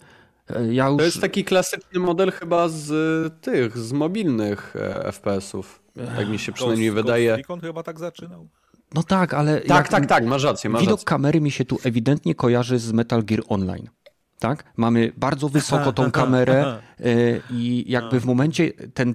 E, 0.57 0.75
Ja 0.75 0.89
już... 0.89 0.99
To 0.99 1.05
jest 1.05 1.21
taki 1.21 1.45
klasyczny 1.45 2.01
model 2.01 2.31
chyba 2.33 2.69
z 2.69 2.91
y, 2.91 3.41
tych, 3.41 3.79
z 3.79 3.93
mobilnych 3.93 4.77
e, 4.77 5.13
FPS-ów. 5.13 5.83
Tak 6.17 6.29
mi 6.29 6.39
się 6.39 6.53
przynajmniej 6.53 6.91
Ghost- 6.91 6.95
wydaje. 6.95 7.43
Ghost 7.49 7.63
chyba 7.63 7.83
tak 7.83 7.99
zaczynał. 7.99 8.49
No 8.95 9.03
tak, 9.03 9.35
ale... 9.35 9.61
Tak, 9.61 9.69
jak- 9.69 9.89
tak, 9.89 10.07
tak, 10.07 10.25
masz 10.27 10.45
rację, 10.45 10.71
masz 10.71 10.81
Widok 10.81 10.93
rację. 10.99 11.05
kamery 11.07 11.41
mi 11.41 11.51
się 11.51 11.65
tu 11.65 11.79
ewidentnie 11.85 12.35
kojarzy 12.35 12.79
z 12.79 12.93
Metal 12.93 13.23
Gear 13.25 13.43
Online. 13.49 13.89
Tak? 14.39 14.65
Mamy 14.77 15.13
bardzo 15.17 15.49
wysoko 15.49 15.93
tą 15.93 16.11
kamerę 16.21 16.65
e, 17.01 17.05
i 17.51 17.85
jakby 17.89 18.21
w 18.21 18.25
momencie 18.27 18.71
ten 18.95 19.15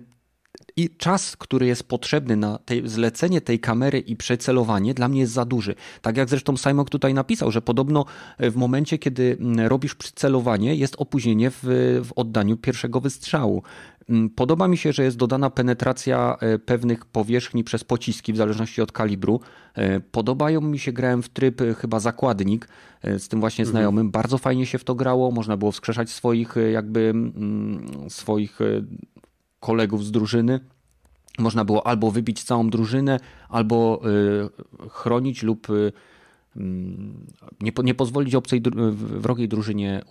i 0.77 0.89
czas, 0.97 1.37
który 1.37 1.65
jest 1.65 1.83
potrzebny 1.83 2.35
na 2.35 2.57
tej, 2.57 2.89
zlecenie 2.89 3.41
tej 3.41 3.59
kamery 3.59 3.99
i 3.99 4.15
przecelowanie 4.15 4.93
dla 4.93 5.07
mnie 5.07 5.19
jest 5.19 5.33
za 5.33 5.45
duży. 5.45 5.75
Tak 6.01 6.17
jak 6.17 6.29
zresztą 6.29 6.57
Simon 6.57 6.85
tutaj 6.85 7.13
napisał, 7.13 7.51
że 7.51 7.61
podobno 7.61 8.05
e, 8.37 8.51
w 8.51 8.55
momencie, 8.55 8.97
kiedy 8.97 9.37
mm, 9.39 9.67
robisz 9.67 9.95
przycelowanie, 9.95 10.75
jest 10.75 10.95
opóźnienie 10.97 11.51
w, 11.51 11.59
w 12.05 12.09
oddaniu 12.15 12.57
pierwszego 12.57 13.01
wystrzału. 13.01 13.63
Mm, 14.09 14.29
podoba 14.29 14.67
mi 14.67 14.77
się, 14.77 14.93
że 14.93 15.03
jest 15.03 15.17
dodana 15.17 15.49
penetracja 15.49 16.37
e, 16.39 16.59
pewnych 16.59 17.05
powierzchni 17.05 17.63
przez 17.63 17.83
pociski 17.83 18.33
w 18.33 18.37
zależności 18.37 18.81
od 18.81 18.91
kalibru. 18.91 19.39
E, 19.73 19.99
podobają 19.99 20.61
mi 20.61 20.79
się, 20.79 20.91
grałem 20.91 21.23
w 21.23 21.29
tryb 21.29 21.61
chyba 21.77 21.99
zakładnik 21.99 22.67
z 23.17 23.27
tym 23.27 23.39
właśnie 23.39 23.63
mhm. 23.63 23.71
znajomym. 23.71 24.11
Bardzo 24.11 24.37
fajnie 24.37 24.65
się 24.65 24.77
w 24.77 24.83
to 24.83 24.95
grało. 24.95 25.31
Można 25.31 25.57
było 25.57 25.71
wskrzeszać 25.71 26.09
swoich 26.09 26.55
jakby 26.71 26.99
mm, 26.99 28.09
swoich 28.09 28.59
kolegów 29.65 30.05
z 30.05 30.11
drużyny. 30.11 30.59
Można 31.39 31.65
było 31.65 31.87
albo 31.87 32.11
wybić 32.11 32.43
całą 32.43 32.69
drużynę, 32.69 33.19
albo 33.49 34.01
y, 34.85 34.89
chronić 34.89 35.43
lub 35.43 35.69
y, 35.69 35.91
mm, 36.55 37.25
nie, 37.61 37.71
nie 37.83 37.93
pozwolić 37.95 38.35
obcej 38.35 38.61
wrogiej 38.93 39.47
drużynie 39.47 40.01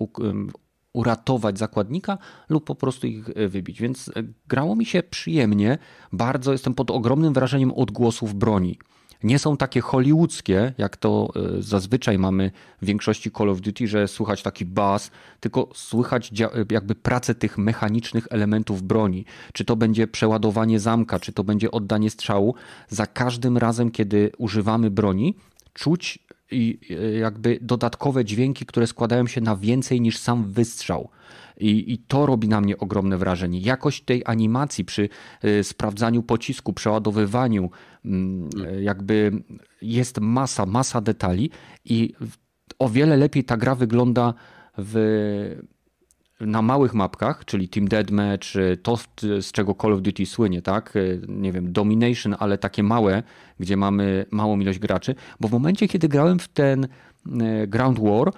uratować 0.93 1.59
zakładnika 1.59 2.19
lub 2.49 2.65
po 2.65 2.75
prostu 2.75 3.07
ich 3.07 3.29
y, 3.29 3.49
wybić. 3.49 3.81
Więc 3.81 4.11
grało 4.49 4.77
mi 4.77 4.87
się 4.87 5.03
przyjemnie. 5.03 5.79
Bardzo 6.13 6.53
jestem 6.53 6.75
pod 6.75 6.91
ogromnym 6.91 7.33
wrażeniem 7.33 7.73
odgłosów 7.73 8.35
broni 8.35 8.79
nie 9.25 9.39
są 9.39 9.57
takie 9.57 9.81
hollywoodzkie, 9.81 10.73
jak 10.79 10.97
to 10.97 11.29
e, 11.37 11.63
zazwyczaj 11.63 12.19
mamy 12.19 12.51
w 12.83 12.87
większości 12.87 13.31
Call 13.31 13.51
of 13.51 13.61
Duty, 13.61 13.89
że 13.89 14.09
słychać 14.09 14.43
taki 14.43 14.65
bass, 14.65 15.11
tylko 15.41 15.69
słychać 15.75 16.33
jakby 16.71 16.95
pracę 16.95 17.35
tych 17.35 17.59
mechanicznych 17.59 18.27
elementów 18.31 18.83
broni. 18.83 19.25
Czy 19.53 19.65
to 19.65 19.77
będzie 19.77 20.07
przeładowanie 20.07 20.81
zamka, 20.81 21.21
czy 21.21 21.33
to 21.33 21.45
będzie 21.45 21.71
oddanie 21.71 22.11
strzału. 22.11 22.55
Za 22.89 23.07
każdym 23.07 23.59
razem, 23.59 23.91
kiedy 23.91 24.33
używamy 24.39 24.91
broni, 24.91 25.35
czuć 25.73 26.19
i 26.51 26.79
e, 26.91 27.19
jakby 27.19 27.59
dodatkowe 27.63 28.25
dźwięki, 28.25 28.67
które 28.67 28.87
składają 28.87 29.27
się 29.27 29.41
na 29.41 29.57
więcej 29.57 30.01
niż 30.01 30.19
sam 30.19 30.51
wystrzał. 30.51 31.09
I, 31.61 31.93
I, 31.93 31.99
to 31.99 32.27
robi 32.27 32.49
na 32.49 32.61
mnie 32.61 32.79
ogromne 32.79 33.19
wrażenie. 33.19 33.61
Jakość 33.61 34.03
tej 34.05 34.23
animacji 34.27 34.85
przy 34.85 35.09
y, 35.45 35.65
sprawdzaniu 35.65 36.23
pocisku, 36.23 36.73
przeładowywaniu, 36.73 37.71
jakby 38.81 39.33
jest 39.83 40.21
masa, 40.21 40.67
masa 40.67 41.01
detali 41.01 41.51
i 41.85 42.15
o 42.79 42.89
wiele 42.89 43.17
lepiej 43.17 43.45
ta 43.45 43.57
gra 43.57 43.75
wygląda 43.75 44.35
w, 44.79 44.95
na 46.41 46.63
małych 46.63 46.95
mapkach, 46.95 47.45
czyli 47.45 47.69
Team 47.69 47.89
Deathmatch, 47.89 48.47
to 48.83 48.97
z 49.41 49.53
czego 49.53 49.75
Call 49.83 49.93
of 49.93 50.03
Duty 50.03 50.27
słynie, 50.27 50.63
tak? 50.63 50.95
Nie 51.29 51.53
wiem, 51.53 51.73
Domination, 51.73 52.37
ale 52.39 52.59
takie 52.59 52.83
małe, 52.83 53.23
gdzie 53.61 53.77
mamy 53.77 54.27
małą 54.31 54.61
ilość 54.61 54.79
graczy, 54.79 55.15
bo 55.41 55.49
w 55.49 55.53
momencie, 55.53 55.89
kiedy 55.89 56.09
grałem 56.09 56.39
w 56.39 56.49
ten 56.49 56.89
Ground 57.67 57.99
War, 58.01 58.33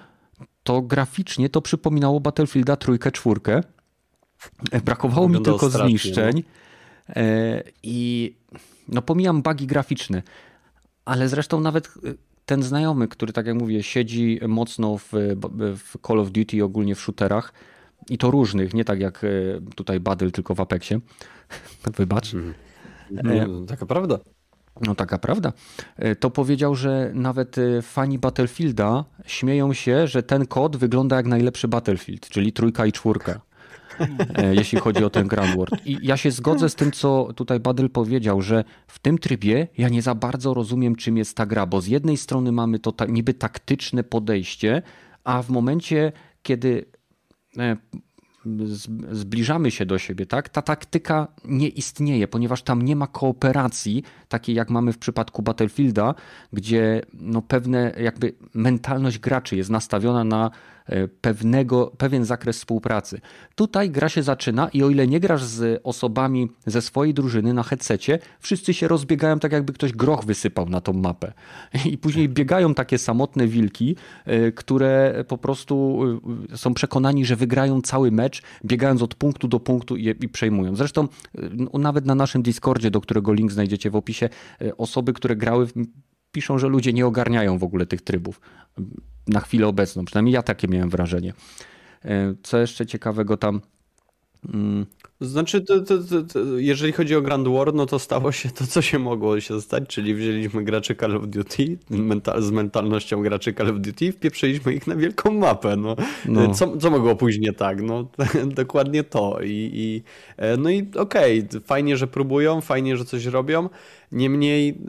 to 0.63 0.81
graficznie 0.81 1.49
to 1.49 1.61
przypominało 1.61 2.19
Battlefielda 2.19 2.75
trójkę, 2.75 3.11
czwórkę. 3.11 3.61
E, 4.71 4.81
brakowało 4.81 5.29
mi 5.29 5.41
tylko 5.41 5.69
zniszczeń. 5.69 6.35
No. 6.35 6.66
E, 7.09 7.63
I 7.83 8.35
no 8.87 9.01
pomijam 9.01 9.41
bugi 9.41 9.67
graficzne, 9.67 10.23
ale 11.05 11.29
zresztą 11.29 11.59
nawet 11.59 11.87
e, 11.87 11.91
ten 12.45 12.63
znajomy, 12.63 13.07
który 13.07 13.33
tak 13.33 13.47
jak 13.47 13.55
mówię, 13.55 13.83
siedzi 13.83 14.39
mocno 14.47 14.97
w, 14.97 15.11
w 15.77 16.07
Call 16.07 16.19
of 16.19 16.31
Duty, 16.31 16.63
ogólnie 16.63 16.95
w 16.95 17.01
shooterach 17.01 17.53
i 18.09 18.17
to 18.17 18.31
różnych, 18.31 18.73
nie 18.73 18.85
tak 18.85 18.99
jak 18.99 19.25
tutaj 19.75 19.99
Battle, 19.99 20.31
tylko 20.31 20.55
w 20.55 20.59
Apexie. 20.59 20.99
Wybacz. 21.97 22.33
Mm. 22.33 22.53
No, 23.11 23.65
taka 23.65 23.85
prawda. 23.85 24.19
No 24.81 24.95
taka 24.95 25.17
prawda. 25.17 25.53
E, 25.95 26.15
to 26.15 26.29
powiedział, 26.29 26.75
że 26.75 27.11
nawet 27.13 27.57
e, 27.57 27.81
fani 27.81 28.19
Battlefielda 28.19 29.05
śmieją 29.25 29.73
się, 29.73 30.07
że 30.07 30.23
ten 30.23 30.45
kod 30.45 30.77
wygląda 30.77 31.15
jak 31.15 31.25
najlepszy 31.25 31.67
Battlefield, 31.67 32.29
czyli 32.29 32.53
trójka 32.53 32.85
i 32.85 32.91
czwórka. 32.91 33.41
E, 34.35 34.55
jeśli 34.55 34.79
chodzi 34.79 35.03
o 35.03 35.09
ten 35.09 35.27
Grand 35.27 35.55
World. 35.55 35.87
I 35.87 35.97
ja 36.01 36.17
się 36.17 36.31
zgodzę 36.31 36.69
z 36.69 36.75
tym, 36.75 36.91
co 36.91 37.29
tutaj 37.35 37.59
Badel 37.59 37.89
powiedział, 37.89 38.41
że 38.41 38.63
w 38.87 38.99
tym 38.99 39.17
trybie 39.17 39.67
ja 39.77 39.89
nie 39.89 40.01
za 40.01 40.15
bardzo 40.15 40.53
rozumiem, 40.53 40.95
czym 40.95 41.17
jest 41.17 41.37
ta 41.37 41.45
gra, 41.45 41.65
bo 41.65 41.81
z 41.81 41.87
jednej 41.87 42.17
strony 42.17 42.51
mamy 42.51 42.79
to 42.79 42.91
ta, 42.91 43.05
niby 43.05 43.33
taktyczne 43.33 44.03
podejście, 44.03 44.81
a 45.23 45.41
w 45.41 45.49
momencie, 45.49 46.11
kiedy 46.43 46.85
zbliżamy 49.11 49.71
się 49.71 49.85
do 49.85 49.97
siebie, 49.97 50.25
tak? 50.25 50.49
Ta 50.49 50.61
taktyka 50.61 51.27
nie 51.45 51.67
istnieje, 51.67 52.27
ponieważ 52.27 52.61
tam 52.61 52.81
nie 52.81 52.95
ma 52.95 53.07
kooperacji, 53.07 54.03
takiej 54.27 54.55
jak 54.55 54.69
mamy 54.69 54.93
w 54.93 54.97
przypadku 54.97 55.41
Battlefielda, 55.41 56.15
gdzie 56.53 57.01
no 57.13 57.41
pewne 57.41 57.93
jakby 57.99 58.35
mentalność 58.53 59.19
graczy 59.19 59.55
jest 59.55 59.69
nastawiona 59.69 60.23
na 60.23 60.51
E, 60.51 60.76
pewnego, 61.21 61.91
pewien 61.97 62.25
zakres 62.25 62.57
współpracy. 62.57 63.21
Tutaj 63.55 63.91
gra 63.91 64.09
się 64.09 64.23
zaczyna 64.23 64.69
i 64.69 64.83
o 64.83 64.89
ile 64.89 65.07
nie 65.07 65.19
grasz 65.19 65.43
z 65.43 65.81
osobami 65.83 66.49
ze 66.65 66.81
swojej 66.81 67.13
drużyny 67.13 67.53
na 67.53 67.63
headsetie, 67.63 68.19
wszyscy 68.39 68.73
się 68.73 68.87
rozbiegają 68.87 69.39
tak 69.39 69.51
jakby 69.51 69.73
ktoś 69.73 69.91
groch 69.93 70.25
wysypał 70.25 70.69
na 70.69 70.81
tą 70.81 70.93
mapę. 70.93 71.33
I 71.91 71.97
później 71.97 72.29
biegają 72.29 72.73
takie 72.73 72.97
samotne 72.97 73.47
wilki, 73.47 73.95
e, 74.25 74.51
które 74.51 75.23
po 75.27 75.37
prostu 75.37 76.03
e, 76.53 76.57
są 76.57 76.73
przekonani, 76.73 77.25
że 77.25 77.35
wygrają 77.35 77.81
cały 77.81 78.11
mecz, 78.11 78.41
biegając 78.65 79.01
od 79.01 79.15
punktu 79.15 79.47
do 79.47 79.59
punktu 79.59 79.95
i, 79.95 80.07
i 80.07 80.29
przejmują. 80.29 80.75
Zresztą 80.75 81.07
nawet 81.73 82.05
na 82.05 82.15
naszym 82.15 82.41
Discordzie, 82.41 82.91
do 82.91 83.01
którego 83.01 83.33
link 83.33 83.51
znajdziecie 83.51 83.89
w 83.89 83.95
opisie, 83.95 84.29
osoby, 84.77 85.13
które 85.13 85.35
grały 85.35 85.67
piszą, 86.31 86.59
że 86.59 86.67
ludzie 86.67 86.93
nie 86.93 87.07
ogarniają 87.07 87.57
w 87.57 87.63
ogóle 87.63 87.85
tych 87.85 88.01
trybów 88.01 88.41
na 89.27 89.39
chwilę 89.39 89.67
obecną. 89.67 90.05
Przynajmniej 90.05 90.33
ja 90.33 90.43
takie 90.43 90.67
miałem 90.67 90.89
wrażenie. 90.89 91.33
E, 92.05 92.33
co 92.43 92.57
jeszcze 92.57 92.85
ciekawego 92.85 93.37
tam? 93.37 93.61
Mm. 94.53 94.85
Znaczy, 95.21 95.61
to, 95.61 95.81
to, 95.81 95.97
to, 96.33 96.39
jeżeli 96.57 96.93
chodzi 96.93 97.15
o 97.15 97.21
Grand 97.21 97.47
War, 97.47 97.73
no 97.73 97.85
to 97.85 97.99
stało 97.99 98.31
się 98.31 98.49
to, 98.49 98.67
co 98.67 98.81
się 98.81 98.99
mogło 98.99 99.39
się 99.39 99.61
stać, 99.61 99.83
czyli 99.87 100.15
wzięliśmy 100.15 100.63
graczy 100.63 100.95
Call 100.95 101.15
of 101.15 101.27
Duty 101.27 101.77
mental, 101.89 102.41
z 102.41 102.51
mentalnością 102.51 103.21
graczy 103.21 103.53
Call 103.53 103.69
of 103.69 103.79
Duty 103.79 104.05
i 104.05 104.11
wpieprzyliśmy 104.11 104.73
ich 104.73 104.87
na 104.87 104.95
wielką 104.95 105.31
mapę. 105.31 105.75
No. 105.75 105.95
no. 106.25 106.53
Co, 106.53 106.77
co 106.77 106.91
mogło 106.91 107.15
później 107.15 107.55
tak? 107.55 107.81
No, 107.81 108.09
dokładnie 108.45 109.03
to. 109.03 109.39
I, 109.43 109.71
i, 109.73 110.03
e, 110.37 110.57
no 110.57 110.69
i 110.69 110.91
okej, 110.95 111.45
okay, 111.49 111.61
fajnie, 111.61 111.97
że 111.97 112.07
próbują, 112.07 112.61
fajnie, 112.61 112.97
że 112.97 113.05
coś 113.05 113.25
robią, 113.25 113.69
niemniej 114.11 114.81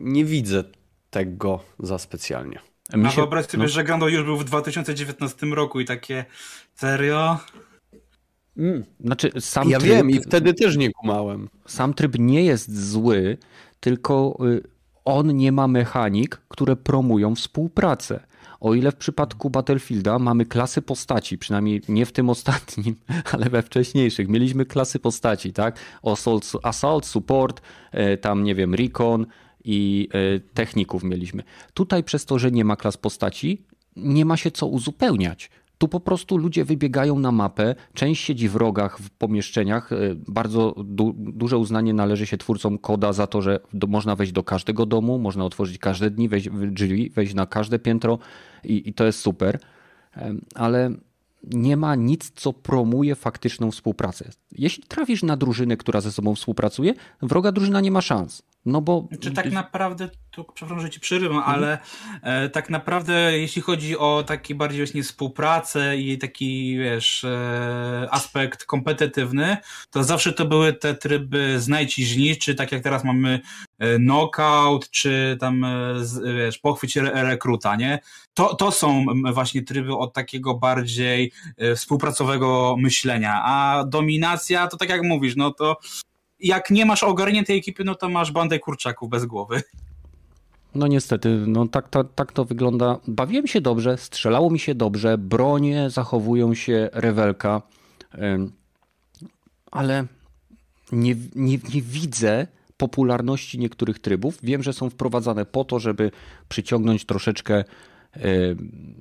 nie 0.00 0.24
widzę 0.24 0.64
tego 1.10 1.60
za 1.78 1.98
specjalnie. 1.98 2.58
A 2.92 3.10
się, 3.10 3.16
wyobraź 3.16 3.46
sobie, 3.46 3.62
no. 3.62 3.68
że 3.68 3.84
Grando 3.84 4.08
już 4.08 4.24
był 4.24 4.36
w 4.36 4.44
2019 4.44 5.46
roku 5.46 5.80
i 5.80 5.84
takie 5.84 6.24
serio? 6.74 7.38
Mm. 8.56 8.84
Znaczy, 9.00 9.30
sam 9.40 9.70
ja 9.70 9.78
tryb, 9.78 9.90
wiem 9.90 10.10
i 10.10 10.20
wtedy 10.20 10.54
też 10.54 10.76
nie 10.76 10.90
kumałem. 10.90 11.48
Sam 11.66 11.94
tryb 11.94 12.18
nie 12.18 12.44
jest 12.44 12.90
zły, 12.90 13.38
tylko 13.80 14.38
y, 14.46 14.62
on 15.04 15.36
nie 15.36 15.52
ma 15.52 15.68
mechanik, 15.68 16.40
które 16.48 16.76
promują 16.76 17.34
współpracę. 17.34 18.20
O 18.60 18.74
ile 18.74 18.92
w 18.92 18.96
przypadku 18.96 19.50
Battlefielda 19.50 20.18
mamy 20.18 20.46
klasy 20.46 20.82
postaci, 20.82 21.38
przynajmniej 21.38 21.82
nie 21.88 22.06
w 22.06 22.12
tym 22.12 22.30
ostatnim, 22.30 22.96
ale 23.32 23.50
we 23.50 23.62
wcześniejszych, 23.62 24.28
mieliśmy 24.28 24.66
klasy 24.66 24.98
postaci, 24.98 25.52
tak? 25.52 25.78
Assault, 26.02 26.52
assault 26.62 27.06
support, 27.06 27.60
y, 27.94 28.18
tam 28.18 28.44
nie 28.44 28.54
wiem, 28.54 28.74
recon, 28.74 29.26
i 29.66 30.08
e, 30.12 30.40
techników 30.40 31.04
mieliśmy. 31.04 31.42
Tutaj 31.74 32.04
przez 32.04 32.24
to, 32.24 32.38
że 32.38 32.50
nie 32.50 32.64
ma 32.64 32.76
klas 32.76 32.96
postaci, 32.96 33.62
nie 33.96 34.24
ma 34.24 34.36
się 34.36 34.50
co 34.50 34.66
uzupełniać. 34.66 35.50
Tu 35.78 35.88
po 35.88 36.00
prostu 36.00 36.36
ludzie 36.36 36.64
wybiegają 36.64 37.18
na 37.18 37.32
mapę, 37.32 37.74
część 37.94 38.24
siedzi 38.24 38.48
w 38.48 38.56
rogach, 38.56 38.98
w 38.98 39.10
pomieszczeniach. 39.10 39.92
E, 39.92 39.96
bardzo 40.28 40.74
du 40.84 41.14
duże 41.18 41.58
uznanie 41.58 41.94
należy 41.94 42.26
się 42.26 42.36
twórcom 42.36 42.78
koda 42.78 43.12
za 43.12 43.26
to, 43.26 43.42
że 43.42 43.60
do, 43.72 43.86
można 43.86 44.16
wejść 44.16 44.32
do 44.32 44.42
każdego 44.42 44.86
domu, 44.86 45.18
można 45.18 45.44
otworzyć 45.44 45.78
każde 45.78 46.10
dni, 46.10 46.28
wejść 46.28 46.48
drzwi, 46.50 47.10
wejść 47.10 47.34
na 47.34 47.46
każde 47.46 47.78
piętro 47.78 48.18
i, 48.64 48.88
i 48.88 48.94
to 48.94 49.04
jest 49.04 49.18
super. 49.18 49.58
Ale 50.54 50.90
nie 51.50 51.76
ma 51.76 51.94
nic, 51.94 52.30
co 52.30 52.52
promuje 52.52 53.14
faktyczną 53.14 53.70
współpracę. 53.70 54.30
Jeśli 54.52 54.82
trafisz 54.82 55.22
na 55.22 55.36
drużynę, 55.36 55.76
która 55.76 56.00
ze 56.00 56.12
sobą 56.12 56.34
współpracuje, 56.34 56.94
wroga 57.22 57.52
drużyna 57.52 57.80
nie 57.80 57.90
ma 57.90 58.00
szans. 58.00 58.42
No 58.66 58.80
bo. 58.80 59.08
Czy 59.20 59.30
tak 59.30 59.52
naprawdę, 59.52 60.08
tu 60.30 60.44
przepraszam, 60.54 60.80
że 60.80 60.90
ci 60.90 61.00
przerywam, 61.00 61.36
mhm. 61.36 61.54
ale 61.54 61.78
e, 62.22 62.48
tak 62.48 62.70
naprawdę, 62.70 63.38
jeśli 63.38 63.62
chodzi 63.62 63.98
o 63.98 64.24
taki 64.26 64.54
bardziej 64.54 64.80
właśnie 64.80 65.02
współpracę 65.02 65.96
i 65.96 66.18
taki, 66.18 66.78
wiesz, 66.78 67.24
e, 67.24 68.08
aspekt 68.10 68.64
kompetytywny, 68.64 69.56
to 69.90 70.04
zawsze 70.04 70.32
to 70.32 70.44
były 70.44 70.72
te 70.72 70.94
tryby 70.94 71.60
znajdź 71.60 71.98
i 71.98 72.36
czy 72.36 72.54
tak 72.54 72.72
jak 72.72 72.82
teraz 72.82 73.04
mamy 73.04 73.40
e, 73.78 73.96
knockout, 73.96 74.90
czy 74.90 75.36
tam, 75.40 75.64
e, 75.64 75.94
wiesz, 76.36 76.58
pochwyć 76.58 76.96
re 76.96 77.10
rekruta, 77.24 77.76
nie? 77.76 77.98
To, 78.34 78.54
to 78.54 78.72
są 78.72 79.04
właśnie 79.32 79.62
tryby 79.62 79.96
od 79.96 80.12
takiego 80.12 80.54
bardziej 80.54 81.32
e, 81.56 81.74
współpracowego 81.74 82.76
myślenia, 82.78 83.42
a 83.44 83.84
dominacja 83.88 84.66
to 84.66 84.76
tak 84.76 84.88
jak 84.88 85.02
mówisz, 85.02 85.36
no 85.36 85.50
to 85.50 85.76
jak 86.40 86.70
nie 86.70 86.86
masz 86.86 87.02
ogarniętej 87.02 87.58
ekipy, 87.58 87.84
no 87.84 87.94
to 87.94 88.08
masz 88.08 88.32
bandę 88.32 88.58
kurczaków 88.58 89.10
bez 89.10 89.24
głowy. 89.24 89.62
No 90.74 90.86
niestety, 90.86 91.44
no 91.46 91.68
tak, 91.68 91.88
tak, 91.88 92.06
tak 92.14 92.32
to 92.32 92.44
wygląda. 92.44 92.98
Bawiłem 93.08 93.46
się 93.46 93.60
dobrze, 93.60 93.98
strzelało 93.98 94.50
mi 94.50 94.58
się 94.58 94.74
dobrze, 94.74 95.18
bronie 95.18 95.90
zachowują 95.90 96.54
się 96.54 96.88
rewelka, 96.92 97.62
ale 99.70 100.06
nie, 100.92 101.16
nie, 101.34 101.58
nie 101.74 101.82
widzę 101.82 102.46
popularności 102.76 103.58
niektórych 103.58 103.98
trybów. 103.98 104.38
Wiem, 104.42 104.62
że 104.62 104.72
są 104.72 104.90
wprowadzane 104.90 105.46
po 105.46 105.64
to, 105.64 105.78
żeby 105.78 106.10
przyciągnąć 106.48 107.04
troszeczkę 107.04 107.64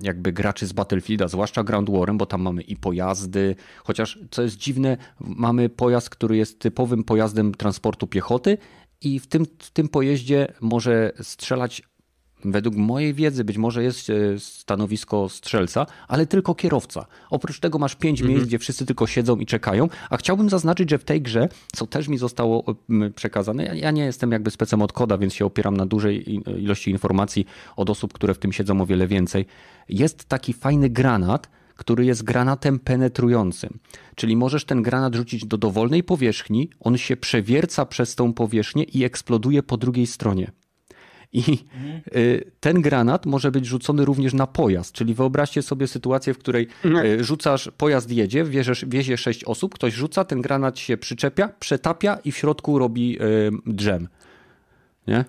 jakby 0.01 0.33
graczy 0.33 0.67
z 0.67 0.73
Battlefielda, 0.73 1.27
zwłaszcza 1.27 1.63
Ground 1.63 1.89
Warem, 1.89 2.17
bo 2.17 2.25
tam 2.25 2.41
mamy 2.41 2.61
i 2.61 2.75
pojazdy, 2.75 3.55
chociaż 3.83 4.19
co 4.31 4.41
jest 4.41 4.57
dziwne, 4.57 4.97
mamy 5.19 5.69
pojazd, 5.69 6.09
który 6.09 6.37
jest 6.37 6.59
typowym 6.59 7.03
pojazdem 7.03 7.53
transportu 7.53 8.07
piechoty 8.07 8.57
i 9.01 9.19
w 9.19 9.27
tym, 9.27 9.45
w 9.59 9.71
tym 9.71 9.89
pojeździe 9.89 10.53
może 10.61 11.11
strzelać 11.21 11.83
Według 12.45 12.75
mojej 12.75 13.13
wiedzy 13.13 13.43
być 13.43 13.57
może 13.57 13.83
jest 13.83 14.09
e, 14.09 14.13
stanowisko 14.39 15.29
strzelca, 15.29 15.85
ale 16.07 16.25
tylko 16.25 16.55
kierowca. 16.55 17.05
Oprócz 17.29 17.59
tego 17.59 17.79
masz 17.79 17.95
pięć 17.95 18.19
mhm. 18.19 18.31
miejsc, 18.33 18.47
gdzie 18.47 18.59
wszyscy 18.59 18.85
tylko 18.85 19.07
siedzą 19.07 19.37
i 19.37 19.45
czekają, 19.45 19.89
a 20.09 20.17
chciałbym 20.17 20.49
zaznaczyć, 20.49 20.89
że 20.89 20.97
w 20.97 21.03
tej 21.03 21.21
grze, 21.21 21.49
co 21.73 21.87
też 21.87 22.07
mi 22.07 22.17
zostało 22.17 22.63
przekazane, 23.15 23.77
ja 23.77 23.91
nie 23.91 24.05
jestem 24.05 24.31
jakby 24.31 24.51
specem 24.51 24.81
od 24.81 24.93
koda, 24.93 25.17
więc 25.17 25.33
się 25.33 25.45
opieram 25.45 25.77
na 25.77 25.85
dużej 25.85 26.41
ilości 26.59 26.91
informacji 26.91 27.45
od 27.75 27.89
osób, 27.89 28.13
które 28.13 28.33
w 28.33 28.37
tym 28.37 28.53
siedzą 28.53 28.81
o 28.81 28.85
wiele 28.85 29.07
więcej. 29.07 29.45
Jest 29.89 30.25
taki 30.25 30.53
fajny 30.53 30.89
granat, 30.89 31.49
który 31.75 32.05
jest 32.05 32.23
granatem 32.23 32.79
penetrującym. 32.79 33.79
Czyli 34.15 34.35
możesz 34.35 34.65
ten 34.65 34.81
granat 34.81 35.15
rzucić 35.15 35.45
do 35.45 35.57
dowolnej 35.57 36.03
powierzchni, 36.03 36.69
on 36.79 36.97
się 36.97 37.17
przewierca 37.17 37.85
przez 37.85 38.15
tą 38.15 38.33
powierzchnię 38.33 38.83
i 38.83 39.03
eksploduje 39.03 39.63
po 39.63 39.77
drugiej 39.77 40.07
stronie. 40.07 40.51
I 41.33 41.39
mhm. 41.75 42.01
ten 42.59 42.81
granat 42.81 43.25
może 43.25 43.51
być 43.51 43.65
rzucony 43.65 44.05
również 44.05 44.33
na 44.33 44.47
pojazd, 44.47 44.93
czyli 44.93 45.13
wyobraźcie 45.13 45.61
sobie 45.61 45.87
sytuację, 45.87 46.33
w 46.33 46.37
której 46.37 46.67
mhm. 46.85 47.05
y, 47.05 47.23
rzucasz, 47.23 47.71
pojazd 47.77 48.11
jedzie, 48.11 48.43
wieziesz, 48.43 48.85
wiezie 48.87 49.17
sześć 49.17 49.43
osób, 49.43 49.75
ktoś 49.75 49.93
rzuca, 49.93 50.25
ten 50.25 50.41
granat 50.41 50.79
się 50.79 50.97
przyczepia, 50.97 51.49
przetapia 51.59 52.17
i 52.23 52.31
w 52.31 52.37
środku 52.37 52.79
robi 52.79 53.21
y, 53.21 53.51
drzem. 53.65 54.07
Nie? 55.07 55.25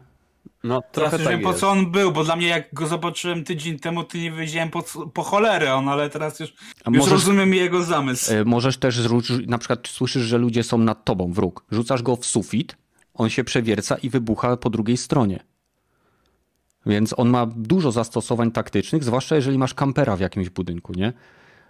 No, 0.65 0.83
trochę 0.93 1.19
teraz 1.19 1.33
tak 1.33 1.43
po 1.43 1.55
co 1.55 1.71
on 1.71 1.91
był, 1.91 2.13
bo 2.13 2.25
dla 2.25 2.37
mnie 2.37 2.49
jak 2.49 2.75
go 2.75 2.87
zobaczyłem 2.87 3.45
tydzień 3.45 3.79
temu, 3.79 4.05
to 4.05 4.19
nie 4.19 4.33
wiedziałem 4.33 4.71
po, 4.71 4.83
po 5.15 5.23
cholerę 5.23 5.75
on, 5.75 5.89
ale 5.89 6.11
teraz 6.11 6.41
już, 6.41 6.51
już 6.51 6.97
możesz, 6.99 7.13
rozumiem 7.13 7.55
jego 7.55 7.83
zamysł. 7.83 8.33
Możesz 8.45 8.79
też, 8.79 9.01
na 9.47 9.59
przykład 9.59 9.89
słyszysz, 9.89 10.23
że 10.23 10.39
ludzie 10.39 10.63
są 10.63 10.79
nad 10.79 11.05
tobą, 11.05 11.33
wróg. 11.33 11.65
Rzucasz 11.71 12.03
go 12.03 12.17
w 12.17 12.27
sufit, 12.27 12.77
on 13.15 13.31
się 13.31 13.45
przewierca 13.45 13.97
i 13.97 14.11
wybucha 14.11 14.57
po 14.57 14.71
drugiej 14.71 14.97
stronie. 14.97 15.41
Więc 16.87 17.15
on 17.17 17.29
ma 17.29 17.47
dużo 17.47 17.93
zastosowań 17.93 18.51
taktycznych, 18.51 19.05
zwłaszcza 19.05 19.37
jeżeli 19.37 19.59
masz 19.59 19.75
kampera 19.75 20.17
w 20.17 20.21
jakimś 20.21 20.49
budynku, 20.49 20.93
nie? 20.93 21.13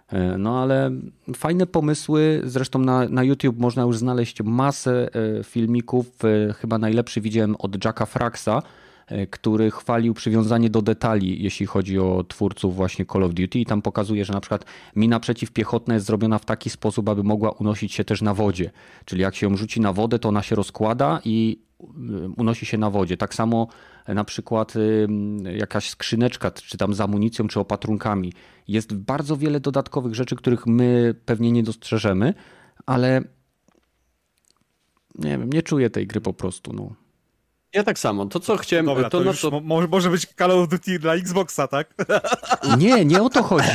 E, 0.09 0.37
no 0.37 0.61
ale 0.61 0.91
fajne 1.35 1.67
pomysły, 1.67 2.41
zresztą 2.43 2.79
na, 2.79 3.09
na 3.09 3.23
YouTube 3.23 3.59
można 3.59 3.83
już 3.83 3.97
znaleźć 3.97 4.41
masę 4.41 5.09
e, 5.39 5.43
filmików. 5.43 6.07
E, 6.49 6.53
chyba 6.53 6.77
najlepszy 6.77 7.21
widziałem 7.21 7.55
od 7.59 7.85
Jacka 7.85 8.05
Fraxa, 8.05 8.61
który 9.29 9.71
chwalił 9.71 10.13
przywiązanie 10.13 10.69
do 10.69 10.81
detali, 10.81 11.43
jeśli 11.43 11.65
chodzi 11.65 11.99
o 11.99 12.23
twórców 12.27 12.75
właśnie 12.75 13.05
Call 13.05 13.23
of 13.23 13.33
Duty 13.33 13.59
i 13.59 13.65
tam 13.65 13.81
pokazuje, 13.81 14.25
że 14.25 14.33
na 14.33 14.41
przykład 14.41 14.65
mina 14.95 15.19
przeciwpiechotna 15.19 15.93
jest 15.93 16.05
zrobiona 16.05 16.39
w 16.39 16.45
taki 16.45 16.69
sposób, 16.69 17.09
aby 17.09 17.23
mogła 17.23 17.51
unosić 17.51 17.93
się 17.93 18.03
też 18.03 18.21
na 18.21 18.33
wodzie. 18.33 18.71
Czyli 19.05 19.21
jak 19.21 19.35
się 19.35 19.49
ją 19.49 19.57
rzuci 19.57 19.81
na 19.81 19.93
wodę, 19.93 20.19
to 20.19 20.29
ona 20.29 20.43
się 20.43 20.55
rozkłada 20.55 21.21
i 21.25 21.59
unosi 22.37 22.65
się 22.65 22.77
na 22.77 22.89
wodzie. 22.89 23.17
Tak 23.17 23.35
samo 23.35 23.67
na 24.07 24.23
przykład 24.23 24.73
jakaś 25.55 25.89
skrzyneczka, 25.89 26.51
czy 26.51 26.77
tam 26.77 26.93
z 26.93 27.01
amunicją, 27.01 27.47
czy 27.47 27.59
opatrunkami. 27.59 28.33
Jest 28.67 28.93
bardzo 28.93 29.37
wiele 29.37 29.59
dodatkowych 29.59 30.15
rzeczy, 30.15 30.35
których 30.35 30.65
my 30.65 31.15
pewnie 31.25 31.51
nie 31.51 31.63
dostrzeżemy, 31.63 32.33
ale 32.85 33.21
nie 35.15 35.37
wiem, 35.37 35.49
nie 35.49 35.61
czuję 35.61 35.89
tej 35.89 36.07
gry 36.07 36.21
po 36.21 36.33
prostu. 36.33 36.73
No. 36.73 36.95
Ja 37.73 37.83
tak 37.83 37.99
samo. 37.99 38.25
To, 38.25 38.39
co 38.39 38.57
chciałem... 38.57 38.85
Dobra, 38.85 39.09
to, 39.09 39.23
to, 39.23 39.33
to... 39.33 39.61
Może, 39.61 39.87
może 39.87 40.09
być 40.09 40.27
Call 40.37 40.51
of 40.51 40.69
Duty 40.69 40.99
dla 40.99 41.13
Xboxa, 41.13 41.67
tak? 41.67 41.93
Nie, 42.77 43.05
nie 43.05 43.21
o 43.21 43.29
to 43.29 43.43
chodzi. 43.43 43.67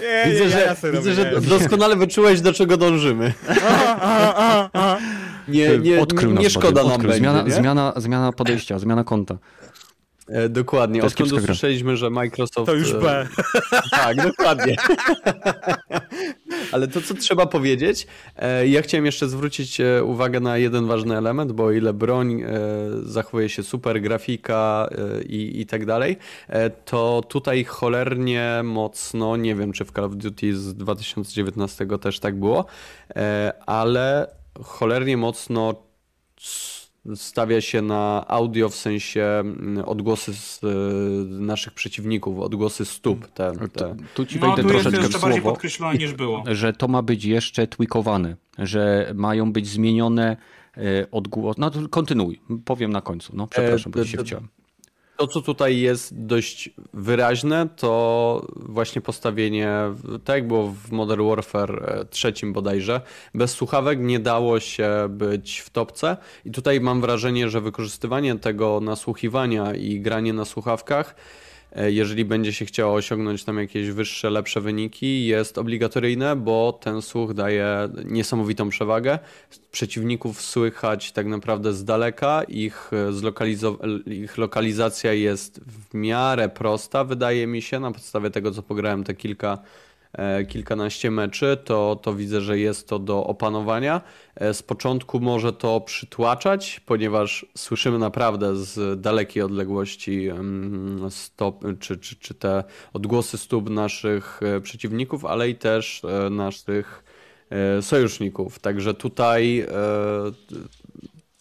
Nie, 0.00 0.32
widzę, 0.32 0.44
nie, 0.44 0.50
że, 0.50 0.76
ja 0.82 0.90
widzę, 0.92 1.14
że 1.14 1.40
doskonale 1.40 1.96
wyczułeś, 1.96 2.40
do 2.40 2.52
czego 2.52 2.76
dążymy. 2.76 3.32
Nie, 5.48 5.78
nie, 5.78 6.00
Odkrył 6.00 6.32
nie, 6.32 6.42
nie 6.42 6.50
szkoda 6.50 6.84
nam 6.84 7.00
będzie, 7.00 7.16
zmiana, 7.16 7.42
nie? 7.42 7.50
Zmiana, 7.50 7.92
zmiana 7.96 8.32
podejścia, 8.32 8.78
zmiana 8.78 9.04
konta. 9.04 9.38
E, 10.28 10.48
dokładnie. 10.48 11.00
To 11.00 11.06
Odkąd 11.06 11.32
usłyszeliśmy, 11.32 11.96
że 11.96 12.10
Microsoft. 12.10 12.66
To 12.66 12.74
już 12.74 12.92
B. 12.92 13.20
E, 13.20 13.26
tak, 13.90 14.16
dokładnie. 14.16 14.76
Ale 16.72 16.88
to, 16.88 17.00
co 17.00 17.14
trzeba 17.14 17.46
powiedzieć, 17.46 18.06
e, 18.36 18.68
ja 18.68 18.82
chciałem 18.82 19.06
jeszcze 19.06 19.28
zwrócić 19.28 19.80
uwagę 20.04 20.40
na 20.40 20.58
jeden 20.58 20.86
ważny 20.86 21.16
element, 21.16 21.52
bo 21.52 21.64
o 21.64 21.72
ile 21.72 21.92
broń 21.92 22.42
zachowuje 23.02 23.48
się 23.48 23.62
super, 23.62 24.00
grafika 24.00 24.88
i, 25.28 25.60
i 25.60 25.66
tak 25.66 25.86
dalej, 25.86 26.16
to 26.84 27.22
tutaj 27.28 27.64
cholernie 27.64 28.60
mocno, 28.64 29.36
nie 29.36 29.54
wiem 29.54 29.72
czy 29.72 29.84
w 29.84 29.92
Call 29.92 30.04
of 30.04 30.16
Duty 30.16 30.56
z 30.56 30.74
2019 30.74 31.86
też 32.00 32.20
tak 32.20 32.38
było, 32.38 32.64
ale 33.66 34.28
cholernie 34.62 35.16
mocno 35.16 35.74
stawia 37.14 37.60
się 37.60 37.82
na 37.82 38.24
audio 38.28 38.68
w 38.68 38.74
sensie 38.74 39.24
mm, 39.24 39.84
odgłosy 39.88 40.34
z 40.34 40.64
y, 40.64 40.66
naszych 41.40 41.72
przeciwników, 41.72 42.38
odgłosy 42.38 42.84
stóp. 42.84 43.26
Te, 43.26 43.52
te. 43.72 43.96
Tu 44.14 44.26
ci 44.26 44.38
wejdę 44.38 44.62
no, 44.62 44.62
tu 44.62 44.68
troszeczkę 44.68 45.00
jest 45.00 45.16
w 45.16 45.20
słowo, 45.20 45.40
podkreślone 45.40 45.98
niż 45.98 46.12
było. 46.12 46.44
że 46.46 46.72
to 46.72 46.88
ma 46.88 47.02
być 47.02 47.24
jeszcze 47.24 47.66
tweakowane, 47.66 48.36
że 48.58 49.12
mają 49.14 49.52
być 49.52 49.68
zmienione 49.68 50.36
y, 50.78 51.06
odgłosy. 51.10 51.60
No 51.60 51.70
kontynuuj, 51.90 52.40
powiem 52.64 52.92
na 52.92 53.00
końcu. 53.00 53.32
No 53.36 53.46
przepraszam, 53.46 53.92
bo 53.92 54.04
się 54.04 54.18
wciąłem. 54.18 54.48
To, 55.16 55.26
co 55.26 55.42
tutaj 55.42 55.80
jest 55.80 56.26
dość 56.26 56.70
wyraźne, 56.92 57.68
to 57.76 58.46
właśnie 58.56 59.02
postawienie, 59.02 59.70
tak 60.24 60.36
jak 60.36 60.48
było 60.48 60.66
w 60.66 60.92
Modern 60.92 61.28
Warfare 61.28 61.82
e, 61.86 62.04
trzecim 62.04 62.52
bodajże, 62.52 63.00
bez 63.34 63.50
słuchawek 63.50 63.98
nie 64.00 64.20
dało 64.20 64.60
się 64.60 64.90
być 65.08 65.58
w 65.58 65.70
topce. 65.70 66.16
I 66.44 66.50
tutaj 66.50 66.80
mam 66.80 67.00
wrażenie, 67.00 67.48
że 67.48 67.60
wykorzystywanie 67.60 68.38
tego 68.38 68.80
nasłuchiwania 68.80 69.74
i 69.74 70.00
granie 70.00 70.32
na 70.32 70.44
słuchawkach 70.44 71.14
jeżeli 71.86 72.24
będzie 72.24 72.52
się 72.52 72.64
chciało 72.64 72.94
osiągnąć 72.94 73.44
tam 73.44 73.58
jakieś 73.58 73.90
wyższe, 73.90 74.30
lepsze 74.30 74.60
wyniki, 74.60 75.26
jest 75.26 75.58
obligatoryjne, 75.58 76.36
bo 76.36 76.78
ten 76.82 77.02
słuch 77.02 77.34
daje 77.34 77.88
niesamowitą 78.04 78.68
przewagę. 78.68 79.18
Przeciwników 79.70 80.42
słychać 80.42 81.12
tak 81.12 81.26
naprawdę 81.26 81.72
z 81.72 81.84
daleka, 81.84 82.42
ich, 82.48 82.90
zlokalizo- 83.10 84.08
ich 84.10 84.38
lokalizacja 84.38 85.12
jest 85.12 85.60
w 85.60 85.94
miarę 85.94 86.48
prosta, 86.48 87.04
wydaje 87.04 87.46
mi 87.46 87.62
się, 87.62 87.80
na 87.80 87.92
podstawie 87.92 88.30
tego, 88.30 88.50
co 88.50 88.62
pograłem 88.62 89.04
te 89.04 89.14
kilka 89.14 89.58
E, 89.58 89.93
kilkanaście 90.48 91.10
meczy, 91.10 91.58
to, 91.64 91.98
to 92.02 92.14
widzę, 92.14 92.40
że 92.40 92.58
jest 92.58 92.88
to 92.88 92.98
do 92.98 93.26
opanowania. 93.26 94.00
E, 94.34 94.54
z 94.54 94.62
początku 94.62 95.20
może 95.20 95.52
to 95.52 95.80
przytłaczać, 95.80 96.80
ponieważ 96.86 97.46
słyszymy 97.56 97.98
naprawdę 97.98 98.56
z 98.56 99.00
dalekiej 99.00 99.42
odległości 99.42 100.28
stop, 101.10 101.64
czy, 101.80 101.96
czy, 101.96 102.16
czy 102.16 102.34
te 102.34 102.64
odgłosy 102.92 103.38
stóp 103.38 103.70
naszych 103.70 104.40
e, 104.42 104.60
przeciwników, 104.60 105.24
ale 105.24 105.48
i 105.48 105.54
też 105.54 106.02
naszych 106.30 107.04
sojuszników. 107.80 108.58
Także 108.58 108.94
tutaj 108.94 109.66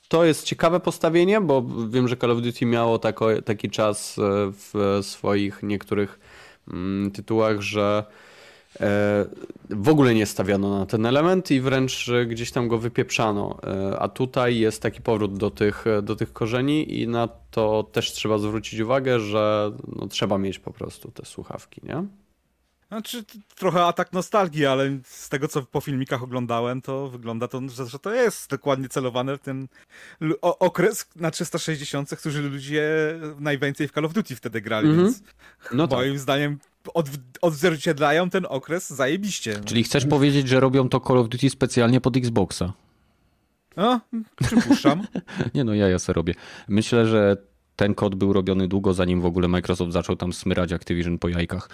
to 0.07 0.25
jest 0.25 0.43
ciekawe 0.43 0.79
postawienie, 0.79 1.41
bo 1.41 1.65
wiem, 1.89 2.07
że 2.07 2.17
Call 2.17 2.31
of 2.31 2.41
Duty 2.41 2.65
miało 2.65 2.99
taki 3.45 3.69
czas 3.69 4.15
w 4.51 4.99
swoich 5.01 5.63
niektórych 5.63 6.19
mm, 6.67 7.11
tytułach, 7.11 7.61
że 7.61 8.05
E, 8.05 8.32
w 9.69 9.89
ogóle 9.89 10.15
nie 10.15 10.25
stawiano 10.25 10.79
na 10.79 10.85
ten 10.85 11.05
element 11.05 11.51
i 11.51 11.61
wręcz 11.61 12.11
gdzieś 12.27 12.51
tam 12.51 12.67
go 12.67 12.77
wypieprzano. 12.77 13.59
E, 13.63 13.99
a 13.99 14.09
tutaj 14.09 14.57
jest 14.57 14.81
taki 14.81 15.01
powrót 15.01 15.37
do 15.37 15.51
tych, 15.51 15.85
do 16.03 16.15
tych 16.15 16.33
korzeni 16.33 17.01
i 17.01 17.07
na 17.07 17.29
to 17.51 17.89
też 17.91 18.11
trzeba 18.11 18.37
zwrócić 18.37 18.79
uwagę, 18.79 19.19
że 19.19 19.71
no, 19.95 20.07
trzeba 20.07 20.37
mieć 20.37 20.59
po 20.59 20.71
prostu 20.71 21.11
te 21.11 21.25
słuchawki, 21.25 21.81
nie? 21.83 22.03
Znaczy, 22.93 23.23
trochę 23.55 23.85
atak 23.85 24.13
nostalgii, 24.13 24.65
ale 24.65 24.99
z 25.03 25.29
tego, 25.29 25.47
co 25.47 25.61
po 25.61 25.81
filmikach 25.81 26.23
oglądałem, 26.23 26.81
to 26.81 27.09
wygląda 27.09 27.47
to, 27.47 27.61
że, 27.69 27.99
to 27.99 28.13
jest 28.13 28.49
dokładnie 28.49 28.89
celowane 28.89 29.37
w 29.37 29.39
ten 29.39 29.67
okres 30.41 31.05
na 31.15 31.31
360, 31.31 32.09
którzy 32.09 32.41
ludzie 32.41 32.89
najwięcej 33.39 33.87
w 33.87 33.91
Call 33.91 34.05
of 34.05 34.13
Duty 34.13 34.35
wtedy 34.35 34.61
grali, 34.61 34.87
mm 34.87 34.99
-hmm. 34.99 35.03
więc 35.03 35.23
no 35.71 35.87
moim 35.87 36.13
tak. 36.13 36.19
zdaniem 36.19 36.59
od, 36.93 37.09
odzwierciedlają 37.41 38.29
ten 38.29 38.45
okres 38.49 38.89
zajebiście. 38.89 39.59
Czyli 39.65 39.83
chcesz 39.83 40.05
powiedzieć, 40.05 40.47
że 40.47 40.59
robią 40.59 40.89
to 40.89 40.99
Call 40.99 41.17
of 41.17 41.29
Duty 41.29 41.49
specjalnie 41.49 42.01
pod 42.01 42.17
Xboxa? 42.17 42.73
No, 43.77 44.01
przypuszczam. 44.41 45.07
Nie 45.55 45.63
no, 45.63 45.73
ja 45.73 45.89
ja 45.89 45.99
se 45.99 46.13
robię. 46.13 46.33
Myślę, 46.67 47.05
że 47.05 47.37
ten 47.75 47.95
kod 47.95 48.15
był 48.15 48.33
robiony 48.33 48.67
długo, 48.67 48.93
zanim 48.93 49.21
w 49.21 49.25
ogóle 49.25 49.47
Microsoft 49.47 49.91
zaczął 49.91 50.15
tam 50.15 50.33
smyrać 50.33 50.73
Activision 50.73 51.17
po 51.17 51.29
jajkach. 51.29 51.69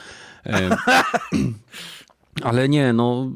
E, 0.45 0.69
ale 2.43 2.69
nie, 2.69 2.93
no 2.93 3.31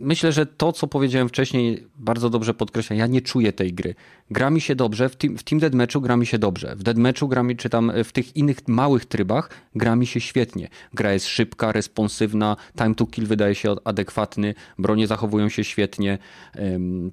myślę, 0.00 0.32
że 0.32 0.46
to, 0.46 0.72
co 0.72 0.86
powiedziałem 0.86 1.28
wcześniej, 1.28 1.86
bardzo 1.96 2.30
dobrze 2.30 2.54
podkreśla. 2.54 2.96
Ja 2.96 3.06
nie 3.06 3.22
czuję 3.22 3.52
tej 3.52 3.72
gry. 3.72 3.94
Gra 4.30 4.50
mi 4.50 4.60
się 4.60 4.74
dobrze, 4.74 5.08
w 5.08 5.16
Team, 5.16 5.38
w 5.38 5.42
team 5.42 5.60
gra 6.02 6.16
mi 6.16 6.26
się 6.26 6.38
dobrze. 6.38 6.76
W 6.76 6.82
Deathmatchu 6.82 7.28
gra 7.28 7.42
mi, 7.42 7.56
czy 7.56 7.68
tam 7.68 7.92
w 8.04 8.12
tych 8.12 8.36
innych 8.36 8.68
małych 8.68 9.04
trybach 9.04 9.50
gra 9.74 9.96
mi 9.96 10.06
się 10.06 10.20
świetnie. 10.20 10.68
Gra 10.94 11.12
jest 11.12 11.26
szybka, 11.26 11.72
responsywna, 11.72 12.56
time 12.78 12.94
to 12.94 13.06
kill 13.06 13.26
wydaje 13.26 13.54
się 13.54 13.74
adekwatny, 13.84 14.54
bronie 14.78 15.06
zachowują 15.06 15.48
się 15.48 15.64
świetnie. 15.64 16.18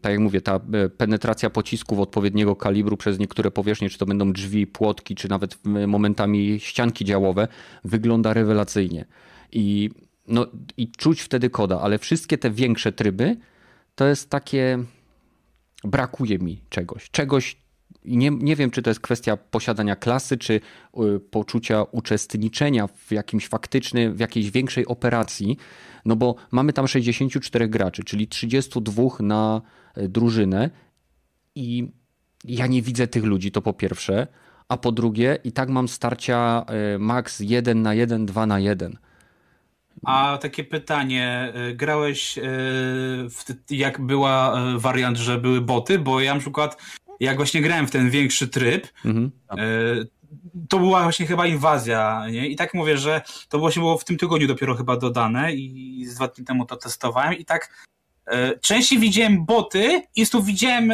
Tak 0.01 0.11
jak 0.11 0.21
mówię, 0.21 0.41
ta 0.41 0.55
e, 0.55 0.89
penetracja 0.89 1.49
pocisków 1.49 1.99
odpowiedniego 1.99 2.55
kalibru 2.55 2.97
przez 2.97 3.19
niektóre 3.19 3.51
powierzchnie, 3.51 3.89
czy 3.89 3.97
to 3.97 4.05
będą 4.05 4.33
drzwi, 4.33 4.67
płotki, 4.67 5.15
czy 5.15 5.29
nawet 5.29 5.57
momentami 5.87 6.59
ścianki 6.59 7.05
działowe, 7.05 7.47
wygląda 7.83 8.33
rewelacyjnie. 8.33 9.05
I 9.51 9.89
no 10.31 10.47
i 10.77 10.91
czuć 10.91 11.21
wtedy 11.21 11.49
koda, 11.49 11.81
ale 11.81 11.97
wszystkie 11.97 12.37
te 12.37 12.51
większe 12.51 12.91
tryby 12.91 13.37
to 13.95 14.07
jest 14.07 14.29
takie. 14.29 14.83
Brakuje 15.83 16.39
mi 16.39 16.61
czegoś. 16.69 17.09
Czegoś. 17.11 17.57
Nie, 18.05 18.29
nie 18.29 18.55
wiem, 18.55 18.71
czy 18.71 18.81
to 18.81 18.89
jest 18.89 18.99
kwestia 18.99 19.37
posiadania 19.37 19.95
klasy, 19.95 20.37
czy 20.37 20.53
y, 20.53 21.19
poczucia 21.19 21.83
uczestniczenia 21.83 22.87
w 22.87 23.11
jakimś 23.11 23.47
faktycznym, 23.47 24.15
w 24.15 24.19
jakiejś 24.19 24.51
większej 24.51 24.85
operacji. 24.85 25.57
No 26.05 26.15
bo 26.15 26.35
mamy 26.51 26.73
tam 26.73 26.87
64 26.87 27.67
graczy, 27.67 28.03
czyli 28.03 28.27
32 28.27 29.03
na 29.19 29.61
y, 29.97 30.09
drużynę 30.09 30.69
i 31.55 31.91
ja 32.43 32.67
nie 32.67 32.81
widzę 32.81 33.07
tych 33.07 33.23
ludzi, 33.23 33.51
to 33.51 33.61
po 33.61 33.73
pierwsze. 33.73 34.27
A 34.67 34.77
po 34.77 34.91
drugie, 34.91 35.37
i 35.43 35.51
tak 35.51 35.69
mam 35.69 35.87
starcia 35.87 36.65
y, 36.95 36.99
max 36.99 37.39
1 37.39 37.81
na 37.81 37.93
1, 37.93 38.25
2 38.25 38.45
na 38.45 38.59
1 38.59 38.97
a 40.05 40.37
takie 40.41 40.63
pytanie, 40.63 41.53
y, 41.69 41.75
grałeś 41.75 42.37
y, 42.37 42.41
jak 43.69 44.01
była 44.01 44.61
y, 44.75 44.79
wariant, 44.79 45.17
że 45.17 45.37
były 45.37 45.61
boty? 45.61 45.99
Bo 45.99 46.21
ja 46.21 46.33
na 46.33 46.39
przykład, 46.39 46.81
jak 47.19 47.37
właśnie 47.37 47.61
grałem 47.61 47.87
w 47.87 47.91
ten 47.91 48.09
większy 48.09 48.47
tryb, 48.47 48.87
mhm. 49.05 49.31
to 50.69 50.79
była 50.79 51.03
właśnie 51.03 51.25
chyba 51.25 51.47
inwazja, 51.47 52.25
nie? 52.31 52.47
I 52.47 52.55
tak 52.55 52.73
mówię, 52.73 52.97
że 52.97 53.21
to 53.49 53.59
właśnie 53.59 53.79
było 53.79 53.97
w 53.97 54.05
tym 54.05 54.17
tygodniu 54.17 54.47
dopiero 54.47 54.75
chyba 54.75 54.97
dodane 54.97 55.53
i 55.53 56.05
z 56.05 56.15
dwa 56.15 56.27
dni 56.27 56.45
temu 56.45 56.65
to 56.65 56.75
testowałem 56.75 57.33
i 57.33 57.45
tak 57.45 57.87
częściej 58.61 58.99
widziałem 58.99 59.45
boty 59.45 60.01
i 60.15 60.27
tu 60.27 60.43
widziałem 60.43 60.93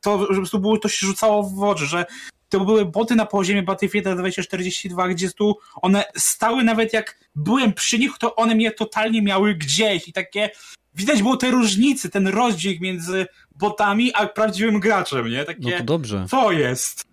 to, 0.00 0.20
że 0.20 0.26
po 0.28 0.34
prostu 0.34 0.58
było, 0.58 0.78
to 0.78 0.88
się 0.88 1.06
rzucało 1.06 1.42
w 1.42 1.62
oczy, 1.62 1.86
że 1.86 2.06
to 2.48 2.60
były 2.60 2.84
boty 2.84 3.14
na 3.14 3.26
poziomie 3.26 3.62
Battlefield 3.62 4.08
2042, 4.08 5.08
gdzie 5.08 5.30
tu 5.30 5.58
one 5.82 6.04
stały 6.16 6.64
nawet 6.64 6.92
jak 6.92 7.18
byłem 7.34 7.72
przy 7.72 7.98
nich, 7.98 8.18
to 8.18 8.36
one 8.36 8.54
mnie 8.54 8.70
totalnie 8.70 9.22
miały 9.22 9.54
gdzieś 9.54 10.08
i 10.08 10.12
takie 10.12 10.50
widać 10.94 11.22
było 11.22 11.36
te 11.36 11.50
różnice, 11.50 12.08
ten 12.08 12.28
rozdźwięk 12.28 12.80
między 12.80 13.26
botami 13.56 14.12
a 14.14 14.26
prawdziwym 14.26 14.80
graczem, 14.80 15.28
nie? 15.28 15.44
Takie, 15.44 15.70
no 15.70 15.78
to 15.78 15.84
dobrze. 15.84 16.26
Co 16.30 16.52
jest? 16.52 17.04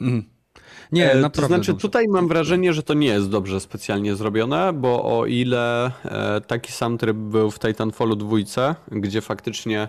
Mm. 0.00 0.34
Nie, 0.92 1.12
e, 1.12 1.30
To 1.30 1.46
znaczy 1.46 1.72
dobrze. 1.72 1.82
tutaj 1.82 2.08
mam 2.08 2.28
wrażenie, 2.28 2.72
że 2.72 2.82
to 2.82 2.94
nie 2.94 3.06
jest 3.06 3.30
dobrze 3.30 3.60
specjalnie 3.60 4.14
zrobione, 4.14 4.72
bo 4.72 5.18
o 5.18 5.26
ile 5.26 5.92
e, 6.04 6.40
taki 6.40 6.72
sam 6.72 6.98
tryb 6.98 7.16
był 7.16 7.50
w 7.50 7.58
Titanfallu 7.58 8.16
2, 8.16 8.76
gdzie 8.90 9.20
faktycznie 9.20 9.88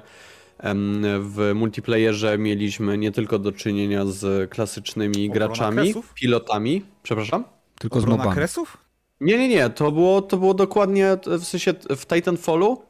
w 1.19 1.51
multiplayerze 1.55 2.37
mieliśmy 2.37 2.97
nie 2.97 3.11
tylko 3.11 3.39
do 3.39 3.51
czynienia 3.51 4.05
z 4.05 4.49
klasycznymi 4.49 5.29
Obrona 5.29 5.33
graczami, 5.33 5.77
kresów? 5.77 6.13
pilotami, 6.13 6.85
przepraszam? 7.03 7.43
Tylko 7.79 7.99
Obrona 7.99 8.15
z 8.15 8.17
mobami. 8.17 8.35
kresów? 8.35 8.77
Nie, 9.21 9.37
nie, 9.37 9.47
nie, 9.47 9.69
to 9.69 9.91
było, 9.91 10.21
to 10.21 10.37
było 10.37 10.53
dokładnie, 10.53 11.17
w 11.25 11.43
sensie 11.43 11.73
w 11.97 12.05
Titanfallu, 12.05 12.81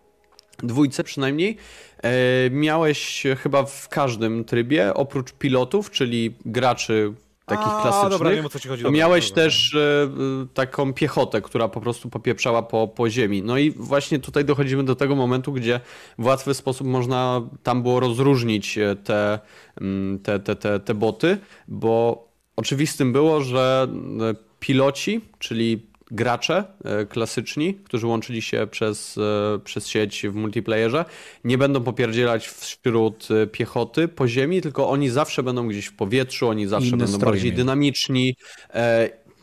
dwójce 0.64 1.04
przynajmniej, 1.04 1.58
e, 2.04 2.50
miałeś 2.50 3.24
chyba 3.38 3.64
w 3.64 3.90
każdym 3.90 4.44
trybie, 4.44 4.94
oprócz 4.94 5.32
pilotów, 5.34 5.92
czyli 5.92 6.36
graczy 6.46 7.14
takich 7.46 7.68
A, 7.68 7.82
klasycznych. 7.82 8.12
Dobra, 8.12 8.32
wiem, 8.32 8.46
o 8.46 8.50
co 8.50 8.60
ci 8.60 8.70
chodzi. 8.70 8.84
Dobra, 8.84 8.98
miałeś 8.98 9.30
dobra. 9.30 9.44
też 9.44 9.76
e, 9.76 10.10
taką 10.54 10.94
piechotę, 10.94 11.42
która 11.42 11.68
po 11.68 11.82
prostu 11.82 12.10
popieprzała 12.10 12.64
po, 12.64 12.88
po 12.88 13.10
ziemi. 13.10 13.42
No 13.44 13.58
i 13.58 13.72
właśnie 13.72 14.20
tutaj 14.20 14.46
dochodzimy 14.46 14.84
do 14.84 14.96
tego 14.96 15.16
momentu, 15.16 15.54
gdzie 15.54 15.80
w 16.18 16.26
łatwy 16.26 16.54
sposób 16.54 16.88
można 16.88 17.42
tam 17.64 17.84
było 17.84 18.00
rozróżnić 18.00 18.78
e, 18.78 18.96
te, 18.96 19.40
mm, 19.82 20.20
te, 20.20 20.40
te, 20.40 20.56
te, 20.56 20.80
te 20.80 20.94
boty, 20.94 21.38
bo 21.68 22.26
oczywistym 22.56 23.14
było, 23.14 23.42
że 23.42 23.88
e, 24.32 24.36
piloci, 24.60 25.22
czyli 25.40 25.95
gracze 26.16 26.64
e, 26.84 27.06
klasyczni, 27.06 27.74
którzy 27.74 28.08
łączyli 28.08 28.42
się 28.42 28.68
przez, 28.72 29.18
e, 29.18 29.60
przez 29.64 29.88
sieć 29.88 30.26
w 30.30 30.36
multiplayerze, 30.36 31.06
nie 31.44 31.58
będą 31.58 31.84
popierdzielać 31.84 32.48
wśród 32.48 33.28
e, 33.32 33.48
piechoty 33.48 34.08
po 34.08 34.28
ziemi, 34.28 34.62
tylko 34.62 34.90
oni 34.90 35.10
zawsze 35.10 35.44
będą 35.44 35.68
gdzieś 35.68 35.86
w 35.86 35.96
powietrzu, 35.96 36.50
oni 36.50 36.68
zawsze 36.68 36.98
będą 36.98 37.18
bardziej 37.18 37.54
dynamiczni. 37.54 38.36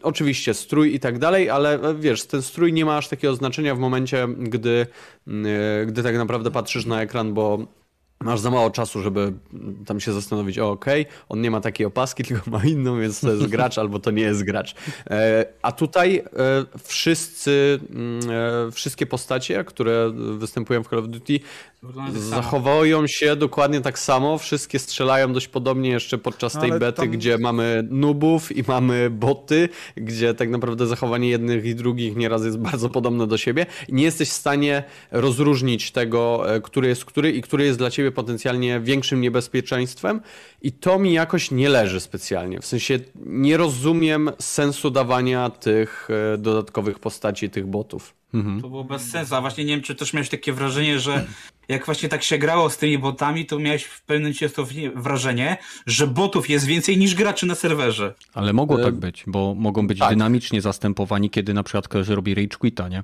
Oczywiście 0.02 0.54
strój 0.54 0.94
i 0.94 1.00
tak 1.00 1.18
dalej, 1.18 1.50
ale 1.50 1.78
wiesz, 2.00 2.26
ten 2.26 2.42
strój 2.42 2.72
nie 2.72 2.84
ma 2.84 2.96
aż 2.96 3.08
takiego 3.08 3.34
znaczenia 3.34 3.74
w 3.74 3.78
momencie, 3.78 4.28
gdy, 4.38 4.86
gdy 5.86 6.02
tak 6.02 6.16
naprawdę 6.16 6.50
patrzysz 6.50 6.86
na 6.86 7.02
ekran, 7.02 7.34
bo 7.34 7.66
masz 8.24 8.40
za 8.40 8.50
mało 8.50 8.70
czasu, 8.70 9.02
żeby 9.02 9.32
tam 9.86 10.00
się 10.00 10.12
zastanowić, 10.12 10.58
o 10.58 10.70
okej, 10.70 11.02
okay, 11.02 11.14
on 11.28 11.40
nie 11.40 11.50
ma 11.50 11.60
takiej 11.60 11.86
opaski, 11.86 12.24
tylko 12.28 12.50
ma 12.50 12.64
inną, 12.64 13.00
więc 13.00 13.20
to 13.20 13.30
jest 13.30 13.46
gracz 13.46 13.78
albo 13.78 13.98
to 13.98 14.10
nie 14.10 14.22
jest 14.22 14.44
gracz. 14.44 14.74
E, 15.10 15.46
a 15.62 15.72
tutaj 15.72 16.16
e, 16.16 16.24
wszyscy, 16.84 17.80
mm, 17.90 18.20
e, 18.68 18.72
wszystkie 18.72 19.06
postacie, 19.06 19.64
które 19.64 20.12
występują 20.38 20.82
w 20.82 20.88
Call 20.88 20.98
of 20.98 21.08
Duty 21.08 21.40
zachowują 22.14 23.06
się 23.06 23.36
dokładnie 23.36 23.80
tak 23.80 23.98
samo, 23.98 24.38
wszystkie 24.38 24.78
strzelają 24.78 25.32
dość 25.32 25.48
podobnie 25.48 25.90
jeszcze 25.90 26.18
podczas 26.18 26.52
tej 26.52 26.70
bety, 26.70 27.02
tam... 27.02 27.10
gdzie 27.10 27.38
mamy 27.38 27.88
nubów 27.90 28.56
i 28.56 28.64
mamy 28.68 29.10
boty, 29.10 29.68
gdzie 29.96 30.34
tak 30.34 30.50
naprawdę 30.50 30.86
zachowanie 30.86 31.28
jednych 31.28 31.64
i 31.64 31.74
drugich 31.74 32.16
nieraz 32.16 32.44
jest 32.44 32.58
bardzo 32.58 32.88
podobne 32.88 33.26
do 33.26 33.38
siebie. 33.38 33.66
Nie 33.88 34.04
jesteś 34.04 34.28
w 34.28 34.32
stanie 34.32 34.84
rozróżnić 35.10 35.90
tego, 35.90 36.44
który 36.62 36.88
jest 36.88 37.04
który 37.04 37.32
i 37.32 37.42
który 37.42 37.64
jest 37.64 37.78
dla 37.78 37.90
ciebie 37.90 38.11
potencjalnie 38.12 38.80
większym 38.80 39.20
niebezpieczeństwem 39.20 40.20
i 40.62 40.72
to 40.72 40.98
mi 40.98 41.12
jakoś 41.12 41.50
nie 41.50 41.68
leży 41.68 42.00
specjalnie. 42.00 42.60
W 42.60 42.66
sensie 42.66 42.98
nie 43.26 43.56
rozumiem 43.56 44.30
sensu 44.38 44.90
dawania 44.90 45.50
tych 45.50 46.08
e, 46.34 46.38
dodatkowych 46.38 46.98
postaci, 46.98 47.50
tych 47.50 47.66
botów. 47.66 48.14
Mhm. 48.34 48.60
To 48.60 48.68
było 48.68 48.84
bez 48.84 49.10
sensu, 49.10 49.34
a 49.34 49.40
właśnie 49.40 49.64
nie 49.64 49.74
wiem, 49.74 49.82
czy 49.82 49.94
też 49.94 50.12
miałeś 50.12 50.28
takie 50.28 50.52
wrażenie, 50.52 51.00
że 51.00 51.26
jak 51.68 51.86
właśnie 51.86 52.08
tak 52.08 52.22
się 52.22 52.38
grało 52.38 52.70
z 52.70 52.78
tymi 52.78 52.98
botami, 52.98 53.46
to 53.46 53.58
miałeś 53.58 53.84
w 53.84 54.02
pewnym 54.02 54.22
momencie 54.22 54.50
to 54.50 54.66
wrażenie, 54.94 55.56
że 55.86 56.06
botów 56.06 56.50
jest 56.50 56.66
więcej 56.66 56.98
niż 56.98 57.14
graczy 57.14 57.46
na 57.46 57.54
serwerze. 57.54 58.14
Ale 58.34 58.52
mogło 58.52 58.80
e... 58.80 58.84
tak 58.84 58.94
być, 58.94 59.24
bo 59.26 59.54
mogą 59.54 59.86
być 59.86 59.98
tak. 59.98 60.10
dynamicznie 60.10 60.60
zastępowani, 60.60 61.30
kiedy 61.30 61.54
na 61.54 61.62
przykład 61.62 61.88
ktoś 61.88 62.08
robi 62.08 62.34
rage 62.34 62.56
quita, 62.58 62.88
nie? 62.88 63.02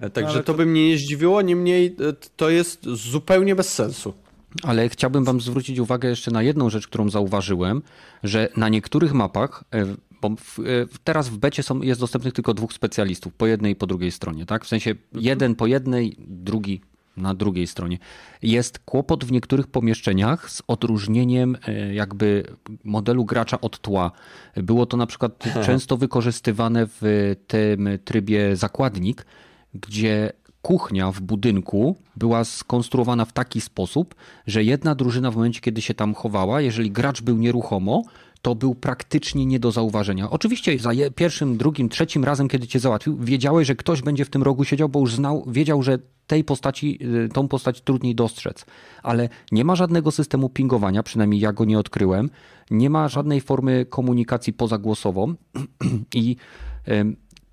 E, 0.00 0.10
także 0.10 0.38
to... 0.38 0.42
to 0.42 0.54
by 0.54 0.66
mnie 0.66 0.88
nie 0.88 0.98
zdziwiło, 0.98 1.42
niemniej 1.42 1.86
e, 1.86 2.12
to 2.36 2.50
jest 2.50 2.84
zupełnie 2.84 3.54
bez 3.54 3.74
sensu. 3.74 4.14
Ale 4.62 4.88
chciałbym 4.88 5.24
Wam 5.24 5.40
zwrócić 5.40 5.78
uwagę 5.78 6.08
jeszcze 6.08 6.30
na 6.30 6.42
jedną 6.42 6.70
rzecz, 6.70 6.86
którą 6.86 7.10
zauważyłem, 7.10 7.82
że 8.22 8.48
na 8.56 8.68
niektórych 8.68 9.14
mapach, 9.14 9.64
e, 9.74 9.86
bo 10.20 10.30
w, 10.40 10.58
teraz 11.04 11.28
w 11.28 11.36
becie 11.36 11.62
są, 11.62 11.82
jest 11.82 12.00
dostępnych 12.00 12.34
tylko 12.34 12.54
dwóch 12.54 12.72
specjalistów, 12.72 13.34
po 13.34 13.46
jednej 13.46 13.72
i 13.72 13.76
po 13.76 13.86
drugiej 13.86 14.10
stronie, 14.10 14.46
tak? 14.46 14.64
W 14.64 14.68
sensie 14.68 14.90
mhm. 14.90 15.24
jeden 15.24 15.54
po 15.54 15.66
jednej, 15.66 16.16
drugi 16.18 16.80
na 17.16 17.34
drugiej 17.34 17.66
stronie. 17.66 17.98
Jest 18.42 18.78
kłopot 18.78 19.24
w 19.24 19.32
niektórych 19.32 19.66
pomieszczeniach 19.66 20.50
z 20.50 20.62
odróżnieniem 20.68 21.56
jakby 21.92 22.44
modelu 22.84 23.24
gracza 23.24 23.60
od 23.60 23.78
tła. 23.78 24.10
Było 24.56 24.86
to 24.86 24.96
na 24.96 25.06
przykład 25.06 25.44
często 25.66 25.96
wykorzystywane 25.96 26.86
w 27.00 27.34
tym 27.46 27.88
trybie 28.04 28.56
zakładnik, 28.56 29.26
gdzie 29.74 30.32
kuchnia 30.62 31.12
w 31.12 31.20
budynku 31.20 31.96
była 32.16 32.44
skonstruowana 32.44 33.24
w 33.24 33.32
taki 33.32 33.60
sposób, 33.60 34.14
że 34.46 34.64
jedna 34.64 34.94
drużyna 34.94 35.30
w 35.30 35.36
momencie, 35.36 35.60
kiedy 35.60 35.82
się 35.82 35.94
tam 35.94 36.14
chowała, 36.14 36.60
jeżeli 36.60 36.90
gracz 36.90 37.22
był 37.22 37.36
nieruchomo, 37.36 38.02
to 38.42 38.54
był 38.54 38.74
praktycznie 38.74 39.46
nie 39.46 39.60
do 39.60 39.72
zauważenia. 39.72 40.30
Oczywiście 40.30 40.78
za 40.78 40.90
pierwszym, 41.14 41.56
drugim, 41.56 41.88
trzecim 41.88 42.24
razem, 42.24 42.48
kiedy 42.48 42.66
cię 42.66 42.80
załatwił, 42.80 43.16
wiedziałeś, 43.18 43.66
że 43.66 43.76
ktoś 43.76 44.02
będzie 44.02 44.24
w 44.24 44.30
tym 44.30 44.42
rogu 44.42 44.64
siedział, 44.64 44.88
bo 44.88 45.00
już 45.00 45.14
znał, 45.14 45.44
wiedział, 45.46 45.82
że 45.82 45.98
tej 46.26 46.44
postaci, 46.44 46.98
y, 47.24 47.28
tą 47.28 47.48
postać 47.48 47.80
trudniej 47.80 48.14
dostrzec. 48.14 48.66
Ale 49.02 49.28
nie 49.52 49.64
ma 49.64 49.76
żadnego 49.76 50.10
systemu 50.10 50.48
pingowania, 50.48 51.02
przynajmniej 51.02 51.40
ja 51.40 51.52
go 51.52 51.64
nie 51.64 51.78
odkryłem. 51.78 52.30
Nie 52.70 52.90
ma 52.90 53.08
żadnej 53.08 53.40
formy 53.40 53.86
komunikacji 53.86 54.52
pozagłosową 54.52 55.34
i 56.14 56.36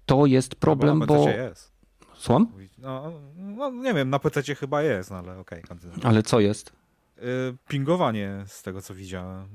to 0.05 0.25
jest 0.25 0.55
problem, 0.55 0.99
bo... 0.99 1.29
Jest 1.29 1.74
Słucham? 2.25 2.47
No, 2.77 3.11
no 3.37 3.71
nie 3.71 3.93
wiem, 3.93 4.09
na 4.09 4.19
PC 4.19 4.55
chyba 4.55 4.81
jest, 4.81 5.11
no 5.11 5.17
ale 5.17 5.39
okej, 5.39 5.63
kontynuuj. 5.63 5.97
Ale 6.03 6.23
co 6.23 6.39
jest? 6.39 6.73
Y, 7.17 7.21
Pingowanie 7.67 8.43
z 8.47 8.63
tego 8.63 8.81
co 8.81 8.95
widziałem. 8.95 9.47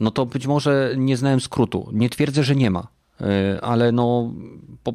No 0.00 0.10
to 0.10 0.26
być 0.26 0.46
może 0.46 0.94
nie 0.96 1.16
znałem 1.16 1.40
skrótu. 1.40 1.88
Nie 1.92 2.10
twierdzę, 2.10 2.44
że 2.44 2.56
nie 2.56 2.70
ma. 2.70 2.88
Y, 3.20 3.60
Ale 3.60 3.92
no, 3.92 4.32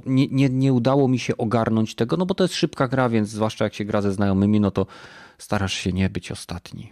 nie, 0.05 0.27
nie, 0.27 0.49
nie 0.49 0.73
udało 0.73 1.07
mi 1.07 1.19
się 1.19 1.37
ogarnąć 1.37 1.95
tego, 1.95 2.17
no 2.17 2.25
bo 2.25 2.33
to 2.33 2.43
jest 2.43 2.53
szybka 2.53 2.87
gra, 2.87 3.09
więc 3.09 3.29
zwłaszcza 3.29 3.63
jak 3.63 3.73
się 3.73 3.85
gra 3.85 4.01
ze 4.01 4.11
znajomymi, 4.11 4.59
no 4.59 4.71
to 4.71 4.85
starasz 5.37 5.73
się 5.73 5.93
nie 5.93 6.09
być 6.09 6.31
ostatni. 6.31 6.91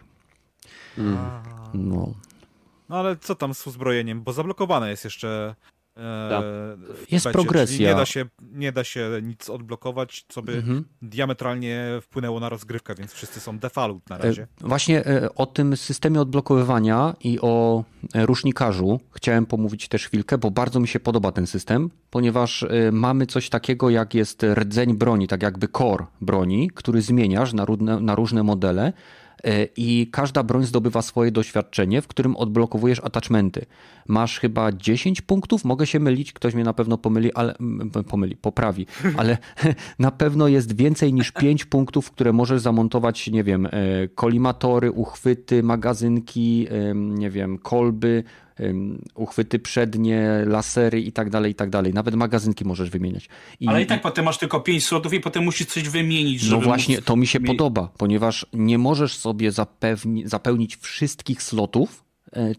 No. 1.73 2.13
No 2.89 2.97
ale 2.99 3.17
co 3.17 3.35
tam 3.35 3.53
z 3.53 3.67
uzbrojeniem? 3.67 4.21
Bo 4.23 4.33
zablokowane 4.33 4.89
jest 4.89 5.03
jeszcze. 5.03 5.55
Tak. 6.29 6.43
Jest 7.11 7.25
becie, 7.25 7.33
progresja. 7.33 7.89
Nie 7.89 7.95
da, 7.95 8.05
się, 8.05 8.25
nie 8.51 8.71
da 8.71 8.83
się 8.83 9.09
nic 9.23 9.49
odblokować, 9.49 10.25
co 10.29 10.41
by 10.41 10.53
Mhm. 10.53 10.85
diametralnie 11.01 11.99
wpłynęło 12.01 12.39
na 12.39 12.49
rozgrywkę, 12.49 12.95
więc 12.95 13.11
wszyscy 13.11 13.39
są 13.39 13.59
default 13.59 14.09
na 14.09 14.17
E, 14.17 14.21
razie. 14.23 14.47
Właśnie 14.61 15.05
e, 15.05 15.35
o 15.35 15.45
tym 15.45 15.77
systemie 15.77 16.21
odblokowywania 16.21 17.15
i 17.23 17.39
o 17.41 17.83
rusznikarzu 18.15 18.99
chciałem 19.11 19.45
pomówić 19.45 19.87
też 19.87 20.07
chwilkę, 20.07 20.37
bo 20.37 20.51
bardzo 20.51 20.79
mi 20.79 20.87
się 20.87 20.99
podoba 20.99 21.31
ten 21.31 21.47
system, 21.47 21.89
ponieważ 22.09 22.65
mamy 22.91 23.25
coś 23.27 23.49
takiego 23.49 23.89
jak 23.89 24.13
jest 24.13 24.43
rdzeń 24.43 24.93
broni, 24.93 25.27
tak 25.27 25.43
jakby 25.43 25.67
core 25.67 26.05
broni, 26.21 26.69
który 26.75 27.01
zmieniasz 27.01 27.53
na 27.53 27.65
różne, 27.65 27.99
na 27.99 28.15
różne 28.15 28.43
modele 28.43 28.93
i 29.77 30.09
każda 30.11 30.43
broń 30.43 30.65
zdobywa 30.65 31.01
swoje 31.01 31.31
doświadczenie, 31.31 32.01
w 32.01 32.07
którym 32.07 32.35
odblokowujesz 32.35 32.99
attachmenty. 32.99 33.65
Masz 34.07 34.39
chyba 34.39 34.71
10 34.71 35.21
punktów, 35.21 35.65
mogę 35.65 35.87
się 35.87 35.99
mylić, 35.99 36.33
ktoś 36.33 36.53
mnie 36.53 36.63
na 36.63 36.73
pewno 36.73 36.97
pomyli, 36.97 37.33
ale 37.33 37.55
pomyli, 38.09 38.35
poprawi, 38.35 38.85
ale 39.17 39.37
na 39.99 40.11
pewno 40.11 40.47
jest 40.47 40.77
więcej 40.77 41.13
niż 41.13 41.31
5 41.31 41.65
punktów, 41.65 42.11
które 42.11 42.33
możesz 42.33 42.61
zamontować, 42.61 43.27
nie 43.27 43.43
wiem, 43.43 43.65
e, 43.65 43.69
kolimatory, 44.15 44.91
uchwyty, 44.91 45.63
magazynki, 45.63 46.67
nie 46.95 47.29
wiem, 47.29 47.57
kolby, 47.57 48.23
uchwyty 49.15 49.59
przednie, 49.59 50.43
lasery 50.45 51.01
i 51.01 51.11
tak 51.11 51.29
dalej, 51.29 51.51
i 51.51 51.55
tak 51.55 51.69
dalej. 51.69 51.93
Nawet 51.93 52.15
magazynki 52.15 52.65
możesz 52.65 52.89
wymieniać. 52.89 53.29
I, 53.59 53.67
Ale 53.67 53.81
i 53.81 53.85
tak 53.85 54.01
potem 54.01 54.25
masz 54.25 54.37
tylko 54.37 54.59
5 54.59 54.85
slotów 54.85 55.13
i 55.13 55.19
potem 55.19 55.43
musisz 55.43 55.67
coś 55.67 55.89
wymienić, 55.89 56.41
żeby 56.41 56.61
no 56.61 56.67
właśnie, 56.67 57.01
to 57.01 57.15
mi 57.15 57.27
się 57.27 57.39
podoba, 57.39 57.89
ponieważ 57.97 58.45
nie 58.53 58.77
możesz 58.77 59.17
sobie 59.17 59.51
zapewni, 59.51 60.27
zapełnić 60.27 60.77
wszystkich 60.77 61.43
slotów, 61.43 62.03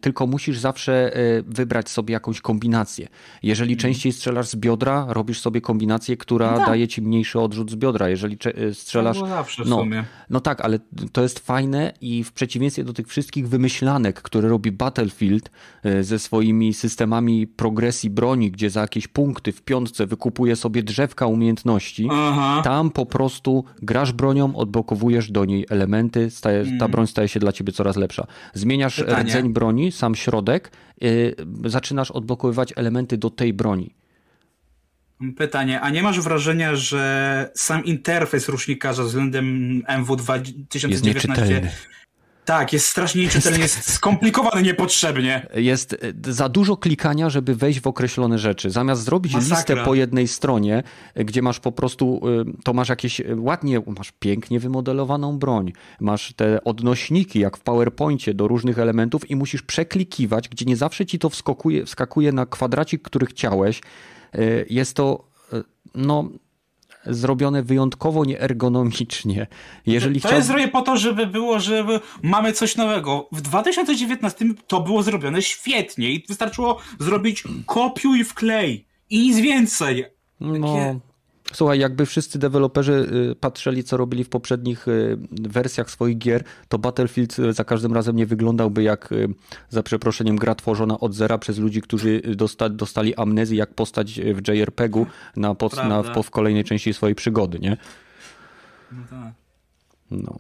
tylko 0.01 0.27
musisz 0.27 0.59
zawsze 0.59 1.17
e, 1.17 1.43
wybrać 1.43 1.91
sobie 1.91 2.13
jakąś 2.13 2.41
kombinację. 2.41 3.09
Jeżeli 3.43 3.73
Mhm. 3.73 3.81
częściej 3.83 4.13
strzelasz 4.13 4.49
z 4.49 4.57
biodra, 4.57 5.07
robisz 5.09 5.41
sobie 5.41 5.61
kombinację, 5.61 6.17
która 6.17 6.51
No 6.51 6.57
tak. 6.59 6.67
daje 6.67 6.89
ci 6.89 7.03
mniejszy 7.03 7.41
odrzut 7.41 7.71
z 7.71 7.75
biodra. 7.77 8.09
Jeżeli 8.09 8.39
e, 8.71 8.75
strzelasz. 8.75 9.17
To 9.19 9.25
było 9.25 9.37
zawsze 9.37 9.65
w 9.65 9.69
no, 9.69 9.77
sumie. 9.79 10.05
no 10.31 10.41
tak, 10.41 10.61
ale 10.61 10.79
to 11.13 11.23
jest 11.23 11.39
fajne 11.39 11.93
i 12.01 12.25
w 12.25 12.33
przeciwieństwie 12.33 12.85
do 12.85 12.93
tych 12.93 13.09
wszystkich 13.09 13.49
wymyślanek, 13.49 14.23
które 14.23 14.49
robi 14.49 14.73
Battlefield 14.73 15.51
e, 15.85 16.05
ze 16.05 16.19
swoimi 16.19 16.75
systemami 16.75 17.47
progresji 17.47 18.11
broni, 18.11 18.51
gdzie 18.51 18.71
za 18.71 18.81
jakieś 18.81 19.09
punkty 19.09 19.53
w 19.53 19.63
piątce 19.63 20.07
wykupuje 20.07 20.57
sobie 20.57 20.83
drzewka 20.83 21.27
umiejętności, 21.27 22.09
Aha. 22.11 22.61
tam 22.65 22.91
po 22.91 23.07
prostu 23.07 23.65
grasz 23.83 24.13
bronią, 24.13 24.57
odblokowujesz 24.57 25.31
do 25.31 25.45
niej 25.45 25.67
elementy, 25.71 26.31
staje, 26.31 26.65
ta 26.79 26.89
broń 26.89 27.07
staje 27.07 27.29
się 27.29 27.41
dla 27.41 27.53
ciebie 27.53 27.73
coraz 27.73 27.97
lepsza. 27.97 28.27
Zmieniasz 28.55 28.99
Mm. 28.99 29.09
Pytanie. 29.11 29.31
rdzeń 29.31 29.53
broni, 29.53 29.64
sam 29.93 30.15
środek, 30.15 30.71
yy, 31.01 31.37
zaczynasz 31.65 32.11
odblokowywać 32.11 32.73
elementy 32.77 33.19
do 33.19 33.31
tej 33.31 33.53
broni. 33.53 33.95
Pytanie, 35.37 35.81
a 35.81 35.91
nie 35.91 36.03
masz 36.03 36.21
wrażenia, 36.21 36.77
że 36.77 37.51
sam 37.55 37.85
interfejs 37.85 38.49
rusznikarza 38.49 39.03
względem 39.03 39.47
MW2 39.83 40.35
Jest 40.35 41.03
2019 41.03 41.09
nieczytelny. 41.09 41.71
Tak, 42.45 42.73
jest 42.73 42.87
strasznie 42.87 43.23
nieczytelny, 43.23 43.59
jest 43.59 43.93
skomplikowany 43.93 44.63
niepotrzebnie. 44.63 45.47
Jest 45.55 45.93
y, 46.29 46.33
za 46.33 46.49
dużo 46.49 46.77
klikania, 46.77 47.31
żeby 47.31 47.55
wejść 47.55 47.81
w 47.81 47.87
określone 47.87 48.39
rzeczy. 48.39 48.71
Zamiast 48.71 49.03
zrobić 49.03 49.33
Masakra. 49.33 49.57
listę 49.57 49.77
po 49.85 49.95
jednej 49.95 50.29
stronie, 50.29 50.83
y, 51.19 51.25
gdzie 51.25 51.43
masz 51.43 51.61
po 51.61 51.73
prostu, 51.73 52.21
y, 52.59 52.63
to 52.65 52.73
masz 52.73 52.89
jakieś 52.89 53.21
ładnie, 53.37 53.81
masz 53.99 54.13
pięknie 54.13 54.61
wymodelowaną 54.61 55.39
broń, 55.39 55.73
masz 56.01 56.33
te 56.33 56.65
odnośniki, 56.65 57.39
jak 57.41 57.57
w 57.57 57.61
PowerPoincie, 57.61 58.35
do 58.35 58.49
różnych 58.49 58.79
elementów 58.79 59.31
i 59.31 59.37
musisz 59.37 59.63
przeklikiwać, 59.63 60.49
gdzie 60.49 60.65
nie 60.65 60.77
zawsze 60.77 61.07
ci 61.07 61.19
to 61.19 61.31
wskakuje, 61.31 61.87
wskakuje 61.87 62.33
na 62.33 62.47
kwadracik, 62.47 63.03
który 63.03 63.27
chciałeś. 63.27 63.81
Jest 64.69 64.97
to, 64.97 65.25
no, 65.95 66.29
zrobione 67.07 67.63
wyjątkowo 67.63 68.25
nieergonomicznie. 68.25 69.47
Jeżeli 69.87 70.21
To 70.21 70.29
chciał... 70.29 70.37
jest 70.37 70.49
zrobione 70.49 70.69
po 70.69 70.83
to, 70.83 70.97
żeby 70.97 71.27
było, 71.27 71.61
żeby 71.61 72.01
mamy 72.23 72.53
coś 72.53 72.77
nowego. 72.77 73.29
W 73.33 73.41
2019 73.41 74.45
to 74.67 74.81
było 74.81 75.03
zrobione 75.03 75.43
świetnie 75.43 76.11
i 76.11 76.25
wystarczyło 76.29 76.79
zrobić 76.99 77.45
kopiuj 77.67 78.25
wklej 78.25 78.87
i 79.11 79.21
nic 79.21 79.39
więcej. 79.39 80.05
No, 80.41 81.01
słuchaj, 81.55 81.79
jakby 81.79 82.07
wszyscy 82.07 82.39
deweloperzy 82.39 83.09
y, 83.33 83.35
patrzyli, 83.35 83.85
co 83.85 83.97
robili 83.97 84.25
w 84.25 84.29
poprzednich 84.29 84.89
y, 84.89 85.19
wersjach 85.31 85.91
swoich 85.91 86.19
gier, 86.19 86.45
to 86.69 86.79
Battlefield 86.79 87.39
y, 87.39 87.53
za 87.53 87.65
każdym 87.65 87.93
razem 87.93 88.17
nie 88.17 88.27
wyglądał 88.27 88.73
jak, 88.81 89.09
za 89.71 89.83
przeproszeniem, 89.83 90.37
gra 90.37 90.55
tworzona 90.55 91.01
od 91.01 91.15
zera 91.15 91.39
przez 91.39 91.59
ludzi, 91.59 91.83
którzy 91.83 92.23
dosta, 92.37 92.69
dostali 92.69 93.15
amnezji, 93.15 93.57
jak 93.57 93.75
postać 93.75 94.21
w 94.21 94.49
JRPG-u 94.49 95.07
na, 95.37 95.55
pod, 95.55 95.77
na, 95.77 96.03
po, 96.03 96.23
w 96.23 96.31
kolejnej 96.31 96.65
części 96.65 96.95
swojej 96.95 97.15
przygody, 97.15 97.59
nie? 97.59 97.77
No 98.93 99.03
tak. 99.11 99.33
No. 100.11 100.39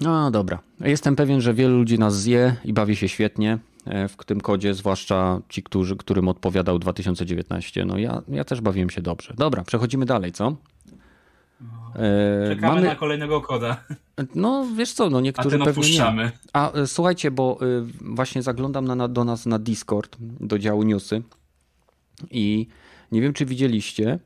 No 0.00 0.30
dobra. 0.30 0.58
Jestem 0.80 1.16
pewien, 1.16 1.40
że 1.40 1.54
wielu 1.54 1.78
ludzi 1.78 1.98
nas 1.98 2.16
zje 2.16 2.56
i 2.64 2.72
bawi 2.72 2.96
się 2.96 3.08
świetnie 3.08 3.58
w 4.08 4.24
tym 4.24 4.40
kodzie, 4.40 4.74
zwłaszcza 4.74 5.40
ci, 5.48 5.62
którzy, 5.62 5.96
którym 5.96 6.28
odpowiadał 6.28 6.78
2019. 6.78 7.84
No 7.84 7.98
ja, 7.98 8.22
ja 8.28 8.44
też 8.44 8.60
bawiłem 8.60 8.90
się 8.90 9.02
dobrze. 9.02 9.34
Dobra, 9.36 9.64
przechodzimy 9.64 10.06
dalej, 10.06 10.32
co? 10.32 10.56
E, 11.94 12.48
Czekamy 12.48 12.74
mamy, 12.74 12.86
na 12.86 12.94
kolejnego 12.94 13.40
koda, 13.40 13.84
no 14.34 14.66
wiesz 14.76 14.92
co, 14.92 15.10
no 15.10 15.18
a 15.18 15.20
niektórzy 15.20 15.50
ten 15.50 15.64
pewnie 15.64 15.82
nie. 15.82 15.88
opuszczamy. 15.88 16.30
A 16.52 16.72
e, 16.72 16.86
słuchajcie, 16.86 17.30
bo 17.30 17.58
e, 17.60 17.66
właśnie 18.00 18.42
zaglądam 18.42 18.84
na, 18.84 19.08
do 19.08 19.24
nas 19.24 19.46
na 19.46 19.58
Discord, 19.58 20.16
do 20.20 20.58
działu 20.58 20.82
newsy 20.82 21.22
i 22.30 22.66
nie 23.12 23.20
wiem, 23.20 23.32
czy 23.32 23.46
widzieliście, 23.46 24.18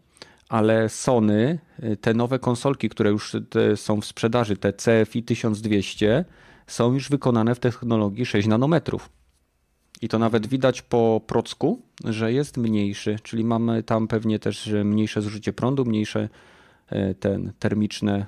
ale 0.48 0.88
Sony, 0.88 1.58
te 2.00 2.14
nowe 2.14 2.38
konsolki, 2.38 2.88
które 2.88 3.10
już 3.10 3.32
są 3.76 4.00
w 4.00 4.04
sprzedaży, 4.04 4.56
te 4.56 4.72
CFI 4.72 5.22
1200, 5.22 6.24
są 6.66 6.92
już 6.94 7.08
wykonane 7.08 7.54
w 7.54 7.60
technologii 7.60 8.26
6 8.26 8.48
nanometrów. 8.48 9.10
I 10.02 10.08
to 10.08 10.18
nawet 10.18 10.46
widać 10.46 10.82
po 10.82 11.20
procku, 11.26 11.82
że 12.04 12.32
jest 12.32 12.56
mniejszy, 12.56 13.16
czyli 13.22 13.44
mamy 13.44 13.82
tam 13.82 14.08
pewnie 14.08 14.38
też 14.38 14.62
że 14.62 14.84
mniejsze 14.84 15.22
zużycie 15.22 15.52
prądu, 15.52 15.84
mniejsze 15.84 16.28
e, 16.88 17.14
ten 17.14 17.52
termiczne 17.58 18.26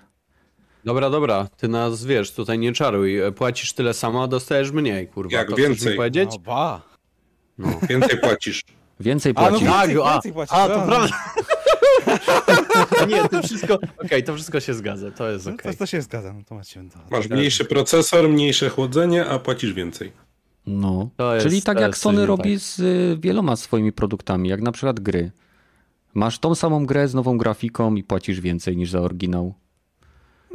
Dobra, 0.84 1.10
dobra, 1.10 1.48
ty 1.56 1.68
nas 1.68 2.04
wiesz, 2.04 2.32
tutaj 2.32 2.58
nie 2.58 2.72
czaruj. 2.72 3.18
Płacisz 3.36 3.72
tyle 3.72 3.94
samo, 3.94 4.22
a 4.22 4.26
dostajesz 4.26 4.70
mniej, 4.70 5.08
kurwa. 5.08 5.36
Jak 5.36 5.50
to 5.50 5.56
więcej. 5.56 5.96
powiedzieć? 5.96 6.30
No 6.32 6.38
ba. 6.38 6.82
Więcej 7.88 8.18
płacisz. 8.20 8.64
więcej 9.00 9.32
A, 9.36 9.50
no 9.50 9.58
więcej, 9.58 9.96
a, 10.04 10.12
więcej 10.12 10.32
płacisz, 10.32 10.56
a, 10.56 10.68
to 10.68 10.78
no. 10.78 10.86
prawda. 10.86 11.24
nie, 13.08 13.28
to 13.28 13.42
wszystko, 13.42 13.78
okej, 14.04 14.24
to 14.24 14.34
wszystko 14.34 14.60
się 14.60 14.74
zgadza, 14.74 15.10
to 15.10 15.30
jest 15.30 15.46
No, 15.46 15.52
okej. 15.52 15.72
to, 15.72 15.78
to 15.78 15.86
się 15.86 16.02
zgadza, 16.02 16.32
no 16.32 16.42
to 16.48 16.54
macie. 16.54 16.84
To, 16.92 17.16
Masz 17.16 17.28
mniejszy 17.28 17.64
procesor, 17.64 18.28
mniejsze 18.28 18.68
chłodzenie, 18.68 19.26
a 19.26 19.38
płacisz 19.38 19.72
więcej. 19.72 20.12
No, 20.66 21.10
To 21.16 21.34
jest- 21.34 21.46
czyli 21.46 21.62
tak 21.62 21.80
jak 21.80 21.96
Sony 21.96 22.26
robi 22.26 22.52
tak. 22.54 22.62
z 22.62 22.80
y, 22.80 23.16
wieloma 23.20 23.56
swoimi 23.56 23.92
produktami, 23.92 24.48
jak 24.48 24.60
na 24.62 24.72
przykład 24.72 25.00
gry. 25.00 25.30
Masz 26.14 26.38
tą 26.38 26.54
samą 26.54 26.86
grę 26.86 27.08
z 27.08 27.14
nową 27.14 27.38
grafiką 27.38 27.94
i 27.94 28.02
płacisz 28.04 28.40
więcej 28.40 28.76
niż 28.76 28.90
za 28.90 29.00
oryginał. 29.00 29.54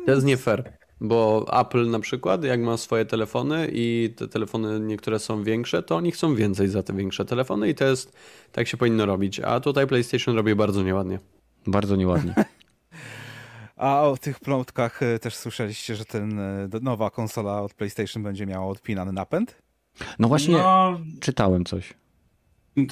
To 0.05 0.11
jest 0.11 0.25
nie 0.25 0.37
fair, 0.37 0.73
bo 1.01 1.45
Apple 1.61 1.89
na 1.89 1.99
przykład, 1.99 2.43
jak 2.43 2.61
ma 2.61 2.77
swoje 2.77 3.05
telefony 3.05 3.67
i 3.71 4.13
te 4.15 4.27
telefony 4.27 4.79
niektóre 4.79 5.19
są 5.19 5.43
większe, 5.43 5.83
to 5.83 5.95
oni 5.95 6.11
chcą 6.11 6.35
więcej 6.35 6.67
za 6.67 6.83
te 6.83 6.93
większe 6.93 7.25
telefony 7.25 7.69
i 7.69 7.75
to 7.75 7.85
jest, 7.85 8.13
tak 8.51 8.67
się 8.67 8.77
powinno 8.77 9.05
robić. 9.05 9.39
A 9.39 9.59
tutaj 9.59 9.87
PlayStation 9.87 10.35
robi 10.35 10.55
bardzo 10.55 10.83
nieładnie. 10.83 11.19
Bardzo 11.67 11.95
nieładnie. 11.95 12.33
A 13.75 14.01
o 14.01 14.17
tych 14.17 14.39
plotkach 14.39 15.03
e, 15.03 15.19
też 15.19 15.35
słyszeliście, 15.35 15.95
że 15.95 16.05
ten 16.05 16.39
do- 16.69 16.79
nowa 16.79 17.09
konsola 17.09 17.61
od 17.61 17.73
PlayStation 17.73 18.23
będzie 18.23 18.45
miała 18.45 18.65
odpinany 18.67 19.11
napęd? 19.13 19.55
No 20.19 20.27
właśnie, 20.27 20.57
No, 20.57 20.99
czytałem 21.19 21.65
coś. 21.65 21.93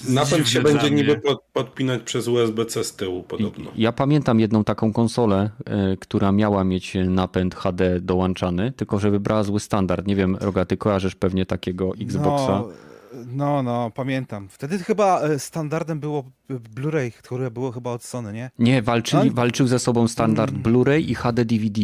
Napęd 0.09 0.49
się 0.49 0.61
będzie 0.61 0.91
niby 0.91 1.15
pod, 1.17 1.43
podpinać 1.53 2.01
przez 2.03 2.27
USB-C 2.27 2.83
z 2.83 2.95
tyłu 2.95 3.23
podobno. 3.23 3.71
Ja 3.75 3.91
pamiętam 3.91 4.39
jedną 4.39 4.63
taką 4.63 4.93
konsolę, 4.93 5.49
y, 5.93 5.97
która 5.97 6.31
miała 6.31 6.63
mieć 6.63 6.93
napęd 7.07 7.55
HD 7.55 7.99
dołączany, 8.01 8.71
tylko 8.71 8.99
że 8.99 9.11
wybrała 9.11 9.43
zły 9.43 9.59
standard. 9.59 10.07
Nie 10.07 10.15
wiem, 10.15 10.35
Roga, 10.35 10.65
ty 10.65 10.77
kojarzysz 10.77 11.15
pewnie 11.15 11.45
takiego 11.45 11.91
Xboxa. 12.01 12.47
No, 12.51 12.69
No, 13.25 13.63
no, 13.63 13.91
pamiętam. 13.95 14.47
Wtedy 14.49 14.77
chyba 14.79 15.21
e, 15.21 15.39
standardem 15.39 15.99
było 15.99 16.23
Blu-ray, 16.49 17.11
które 17.11 17.51
było 17.51 17.71
chyba 17.71 17.91
od 17.91 18.03
Sony, 18.03 18.33
nie? 18.33 18.51
Nie, 18.59 18.81
walczyli, 18.81 19.27
No. 19.29 19.33
walczył 19.33 19.67
ze 19.67 19.79
sobą 19.79 20.07
standard 20.07 20.51
Mm. 20.51 20.63
Blu-ray 20.63 20.99
i 21.09 21.15
HD 21.15 21.45
DVD. 21.45 21.81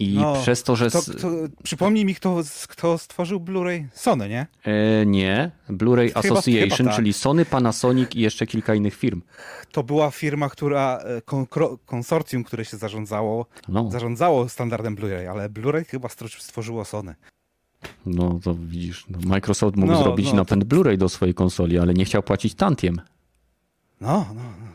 I 0.00 0.14
No, 0.14 0.34
przez 0.42 0.62
to, 0.62 0.76
że. 0.76 0.88
Przypomnij 1.62 2.04
mi, 2.04 2.14
kto, 2.14 2.42
kto 2.68 2.98
stworzył 2.98 3.40
Blu-ray? 3.40 3.84
Sony, 3.92 4.28
nie? 4.28 4.46
E, 4.64 5.06
nie, 5.06 5.50
Blu-ray 5.68 6.10
Association, 6.14 6.70
chyba 6.76 6.90
tak. 6.90 6.96
czyli 6.96 7.12
Sony, 7.12 7.44
Panasonic 7.44 8.14
i 8.14 8.20
jeszcze 8.20 8.46
kilka 8.46 8.74
innych 8.74 8.94
firm. 8.94 9.22
To 9.72 9.82
była 9.82 10.10
firma, 10.10 10.48
która, 10.48 10.98
e, 10.98 11.22
kon, 11.22 11.46
konsorcjum, 11.86 12.44
które 12.44 12.64
się 12.64 12.76
zarządzało, 12.76 13.46
No, 13.68 13.90
zarządzało 13.90 14.48
standardem 14.48 14.96
Blu-ray, 14.96 15.26
ale 15.30 15.48
Blu-ray 15.50 15.84
chyba 15.84 16.08
stworzyło 16.38 16.84
Sony. 16.84 17.14
no 18.06 18.40
to 18.44 18.54
widzisz. 18.54 19.04
No, 19.10 19.18
Microsoft 19.26 19.76
mógł 19.76 19.92
No, 19.92 20.02
zrobić 20.02 20.30
no, 20.30 20.36
napęd 20.36 20.64
Blu-ray 20.64 20.96
do 20.96 21.08
swojej 21.08 21.34
konsoli, 21.34 21.78
ale 21.78 21.94
nie 21.94 22.04
chciał 22.04 22.22
płacić 22.22 22.54
tantiem. 22.54 23.00
No, 24.00 24.26
no, 24.34 24.42
no. 24.42 24.69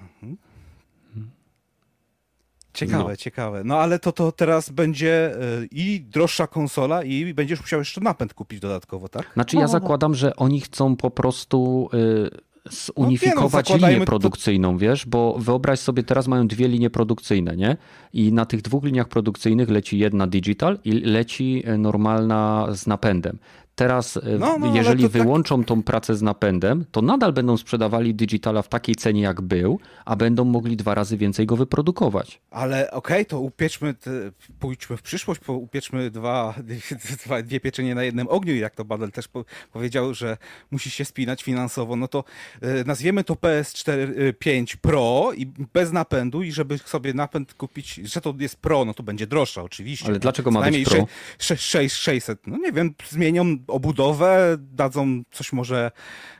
Ciekawe, 2.76 3.10
No. 3.10 3.15
ciekawe. 3.18 3.61
No 3.64 3.77
ale 3.80 3.99
to, 3.99 4.11
to 4.11 4.31
teraz 4.31 4.69
będzie 4.69 5.35
e, 5.35 5.65
i 5.72 6.02
droższa 6.02 6.47
konsola 6.47 7.03
i 7.03 7.34
będziesz 7.34 7.61
musiał 7.61 7.80
jeszcze 7.80 8.02
napęd 8.02 8.34
kupić 8.34 8.60
dodatkowo, 8.60 9.10
tak? 9.10 9.31
Znaczy, 9.34 9.57
ja 9.57 9.68
zakładam, 9.68 10.15
że 10.15 10.35
oni 10.35 10.61
chcą 10.61 10.95
po 10.95 11.11
prostu 11.11 11.89
y, 11.93 12.72
zunifikować 12.72 13.52
zakładajmy 13.68 13.93
linię 13.93 14.06
to- 14.06 14.11
produkcyjną, 14.11 14.77
wiesz, 14.77 15.06
bo 15.06 15.35
wyobraź 15.39 15.80
sobie, 15.80 16.03
teraz 16.03 16.27
mają 16.27 16.47
dwie 16.47 16.68
linie 16.68 16.89
produkcyjne, 16.89 17.56
nie? 17.57 17.77
I 18.14 18.34
na 18.34 18.45
tych 18.45 18.61
dwóch 18.61 18.84
liniach 18.84 19.07
produkcyjnych 19.07 19.69
leci 19.69 19.99
jedna 19.99 20.27
digital 20.27 20.80
i 20.85 20.91
leci 20.91 21.64
y, 21.69 21.77
normalna 21.77 22.68
z 22.72 22.88
napędem. 22.88 23.38
Teraz, 23.76 24.18
y, 24.18 24.22
No, 24.39 24.57
no, 24.60 24.76
jeżeli 24.76 25.03
tak- 25.03 25.11
wyłączą 25.11 25.64
tą 25.64 25.84
pracę 25.84 26.15
z 26.15 26.22
napędem, 26.22 26.85
to 26.91 27.02
nadal 27.02 27.34
będą 27.34 27.57
sprzedawali 27.57 28.15
digitala 28.15 28.61
w 28.61 28.68
takiej 28.69 28.95
cenie, 28.95 29.22
jak 29.22 29.41
był, 29.41 29.80
a 30.06 30.15
będą 30.15 30.45
mogli 30.45 30.77
dwa 30.77 30.95
razy 30.95 31.18
więcej 31.18 31.45
go 31.45 31.56
wyprodukować. 31.56 32.41
Ale 32.52 32.91
okej, 32.91 33.26
to 33.26 33.39
upieczmy, 33.39 33.93
te, 33.93 34.11
pójdźmy 34.60 34.97
w 34.97 35.02
przyszłość, 35.02 35.41
upieczmy 35.47 36.11
dwa, 36.11 36.53
dwa, 37.26 37.41
dwie 37.41 37.60
pieczenie 37.60 37.95
na 37.95 38.03
jednym 38.03 38.27
ogniu, 38.27 38.53
i 38.56 38.60
jak 38.60 38.76
to 38.76 38.85
Badel 38.85 39.11
też 39.11 39.27
po, 39.27 39.45
powiedział, 39.73 40.14
że 40.14 40.38
musi 40.72 40.89
się 40.89 41.06
spinać 41.06 41.43
finansowo, 41.43 41.95
no 41.95 42.07
to 42.07 42.23
e, 42.61 42.84
nazwiemy 42.84 43.23
to 43.23 43.34
PS4 43.34 43.91
e, 44.30 44.34
5 44.34 44.76
Pro 44.76 45.31
i 45.38 45.45
bez 45.73 45.91
napędu 45.91 46.43
i 46.43 46.52
żeby 46.52 46.77
sobie 46.77 47.14
napęd 47.14 47.53
kupić, 47.53 47.93
że 48.03 48.22
to 48.22 48.34
jest 48.39 48.56
Pro, 48.56 48.85
no 48.85 48.93
to 48.93 49.03
będzie 49.03 49.27
droższa 49.27 49.64
oczywiście. 49.64 50.07
Ale 50.07 50.19
dlaczego 50.19 50.52
ma 50.52 50.61
być 50.72 50.84
Pro? 50.89 50.95
sze- 50.95 51.06
sze- 51.39 51.57
sześć- 51.57 51.95
600, 51.95 52.47
no 52.47 52.57
nie 52.57 52.72
wiem, 52.72 52.93
zmienią 53.10 53.57
obudowę, 53.68 54.58
dadzą 54.60 55.24
coś 55.32 55.54
może 55.54 55.92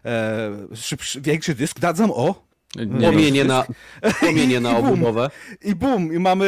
e, 0.06 0.52
szybszy, 0.76 1.22
większy 1.22 1.56
dysk, 1.56 1.80
dadzą 1.80 2.16
o, 2.16 2.46
Nie, 2.76 3.08
Płomienie 3.08 3.46
na, 3.46 3.66
płomienie 4.20 4.60
na 4.60 4.78
obudowę. 4.78 5.30
i 5.62 5.76
bum, 5.76 6.14
i 6.14 6.20
mamy 6.20 6.46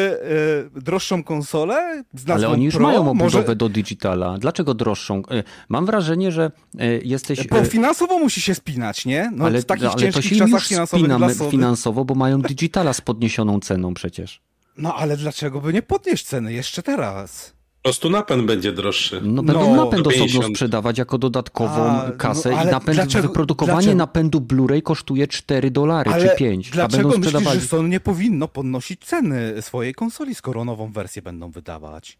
e, 0.77 0.79
droższą 0.81 1.23
konsolę 1.23 2.03
z 2.13 2.25
nazwą 2.25 2.33
Ale 2.33 2.53
oni 2.53 2.65
już 2.65 2.75
Pro, 2.75 2.83
mają 2.83 3.09
obudowę 3.09 3.39
może, 3.41 3.55
do 3.55 3.69
digitala. 3.69 4.37
Dlaczego 4.37 4.73
droższą? 4.73 5.19
Y, 5.19 5.43
Mam 5.69 5.85
wrażenie, 5.85 6.31
że 6.31 6.51
y, 6.81 7.01
jesteś... 7.05 7.47
Bo 7.47 7.59
y, 7.59 7.65
finansowo 7.65 8.19
musi 8.19 8.41
się 8.41 8.55
spinać, 8.55 9.05
nie? 9.05 9.31
No 9.35 9.45
ale, 9.45 9.61
w 9.61 9.65
takich 9.65 9.85
ale 9.85 9.93
to 9.93 9.99
ciężkich 9.99 10.25
się 10.25 10.35
czasach 10.35 10.71
już 10.71 10.89
Sony. 10.89 11.51
finansowo, 11.51 12.05
bo 12.05 12.15
mają 12.15 12.41
digitala 12.41 12.93
z 12.93 13.01
podniesioną 13.01 13.59
ceną 13.59 13.93
przecież. 13.93 14.41
No 14.77 14.95
ale 14.95 15.17
dlaczego 15.17 15.61
by 15.61 15.73
nie 15.73 15.81
podnieść 15.81 16.25
ceny 16.25 16.53
jeszcze 16.53 16.83
teraz? 16.83 17.56
Po 17.87 17.89
prostu 17.89 18.09
napęd 18.09 18.45
będzie 18.45 18.71
droższy. 18.71 19.21
No, 19.23 19.43
będą 19.43 19.75
No, 19.75 19.85
napęd 19.85 20.03
do 20.03 20.09
osobno 20.09 20.25
50. 20.27 20.55
sprzedawać 20.55 20.97
jako 20.97 21.17
dodatkową 21.17 21.81
A, 21.85 22.11
kasę 22.17 22.51
no, 22.51 22.63
i 22.63 22.65
napęd, 22.67 22.97
dlaczego- 22.97 23.27
wyprodukowanie 23.27 23.77
dlaczego- 23.81 23.97
napędu 23.97 24.39
Blu-ray 24.41 24.81
kosztuje 24.81 25.27
4 25.27 25.71
dolary 25.71 26.11
czy 26.21 26.29
5, 26.37 26.69
a 26.69 26.71
dlaczego 26.73 27.03
będą 27.03 27.17
myślisz, 27.17 27.25
sprzedawali... 27.33 27.61
że 27.61 27.67
Sony 27.67 27.89
nie 27.89 27.99
powinno 27.99 28.47
podnosić 28.47 29.05
ceny 29.05 29.61
swojej 29.61 29.93
konsoli, 29.93 30.35
skoro 30.35 30.65
nową 30.65 30.91
wersję 30.91 31.21
będą 31.21 31.51
wydawać? 31.51 32.17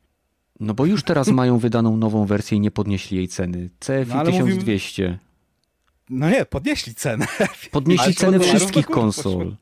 No 0.59 0.73
bo 0.73 0.85
już 0.85 1.03
teraz 1.03 1.27
mają 1.27 1.57
wydaną 1.57 1.97
nową 1.97 2.25
wersję 2.25 2.57
i 2.57 2.61
nie 2.61 2.71
podnieśli 2.71 3.17
jej 3.17 3.27
ceny. 3.27 3.69
CFI 3.79 3.93
No, 4.09 4.15
ale 4.15 4.31
mówimy- 4.31 4.49
1200. 4.49 5.17
No 6.09 6.29
nie, 6.29 6.45
podnieśli 6.45 6.95
cenę. 6.95 7.27
Podnieśli 7.71 8.05
Ale 8.05 8.13
ceny 8.13 8.39
wszystkich 8.39 8.85
konsol. 8.85 9.55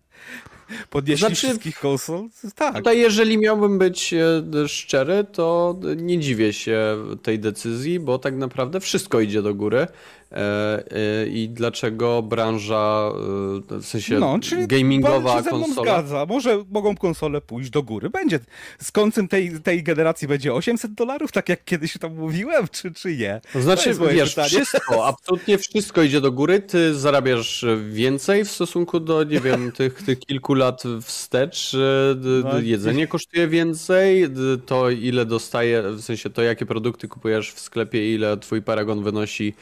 Podnieśli 0.89 1.19
Znaczy- 1.19 1.35
wszystkich 1.35 1.79
konsol? 1.79 2.27
Tak. 2.55 2.75
Tutaj, 2.75 2.99
jeżeli 2.99 3.37
miałbym 3.37 3.77
być 3.79 4.13
e, 4.13 4.67
szczery, 4.67 5.25
to 5.31 5.75
nie 5.95 6.19
dziwię 6.19 6.53
się 6.53 6.97
tej 7.23 7.39
decyzji, 7.39 7.99
bo 7.99 8.19
tak 8.19 8.35
naprawdę 8.35 8.79
wszystko 8.79 9.19
idzie 9.19 9.41
do 9.41 9.53
góry. 9.55 9.87
E, 10.31 10.83
e, 11.21 11.27
I 11.27 11.49
dlaczego 11.49 12.21
branża, 12.21 13.11
e, 13.71 13.79
w 13.79 13.85
sensie 13.85 14.19
No, 14.19 14.39
czyli 14.39 14.67
gamingowa 14.67 15.43
się 15.43 15.49
konsola. 15.49 15.91
zgadza. 15.91 16.25
Może 16.25 16.63
mogą 16.71 16.95
konsole 16.95 17.41
pójść 17.41 17.69
do 17.69 17.83
góry. 17.83 18.09
Będzie. 18.09 18.39
Z 18.81 18.91
końcem 18.91 19.27
tej, 19.27 19.59
tej 19.63 19.83
generacji 19.83 20.27
będzie 20.27 20.53
800 20.53 20.93
dolarów, 20.93 21.31
tak 21.31 21.49
jak 21.49 21.65
kiedyś 21.65 21.97
tam 21.97 22.15
mówiłem, 22.15 22.67
czy, 22.71 22.91
czy 22.91 23.17
nie? 23.17 23.41
To 23.53 23.61
znaczy, 23.61 23.95
moje 23.95 24.13
wiesz, 24.13 24.29
pytanie. 24.29 24.49
wszystko, 24.49 25.05
absolutnie 25.07 25.57
wszystko 25.57 26.01
idzie 26.03 26.21
do 26.21 26.31
góry. 26.31 26.59
Ty 26.59 26.95
zarabiasz 26.95 27.65
więcej 27.89 28.45
w 28.45 28.51
stosunku 28.51 28.99
do, 28.99 29.23
nie 29.23 29.39
wiem, 29.39 29.71
tych, 29.71 30.03
tych 30.03 30.19
kilku 30.19 30.53
lat 30.53 30.83
wstecz. 31.01 31.75
No, 32.43 32.59
Jedzenie 32.59 33.07
kosztuje 33.07 33.47
więcej, 33.47 34.27
to 34.65 34.89
ile 34.89 35.25
dostaje, 35.25 35.83
w 35.91 36.01
sensie 36.01 36.29
to 36.29 36.41
jakie 36.41 36.65
produkty 36.65 37.07
kupujesz 37.07 37.51
w 37.53 37.59
sklepie, 37.59 38.13
ile 38.15 38.37
twój 38.37 38.61
paragon 38.61 39.03
wynosi 39.03 39.53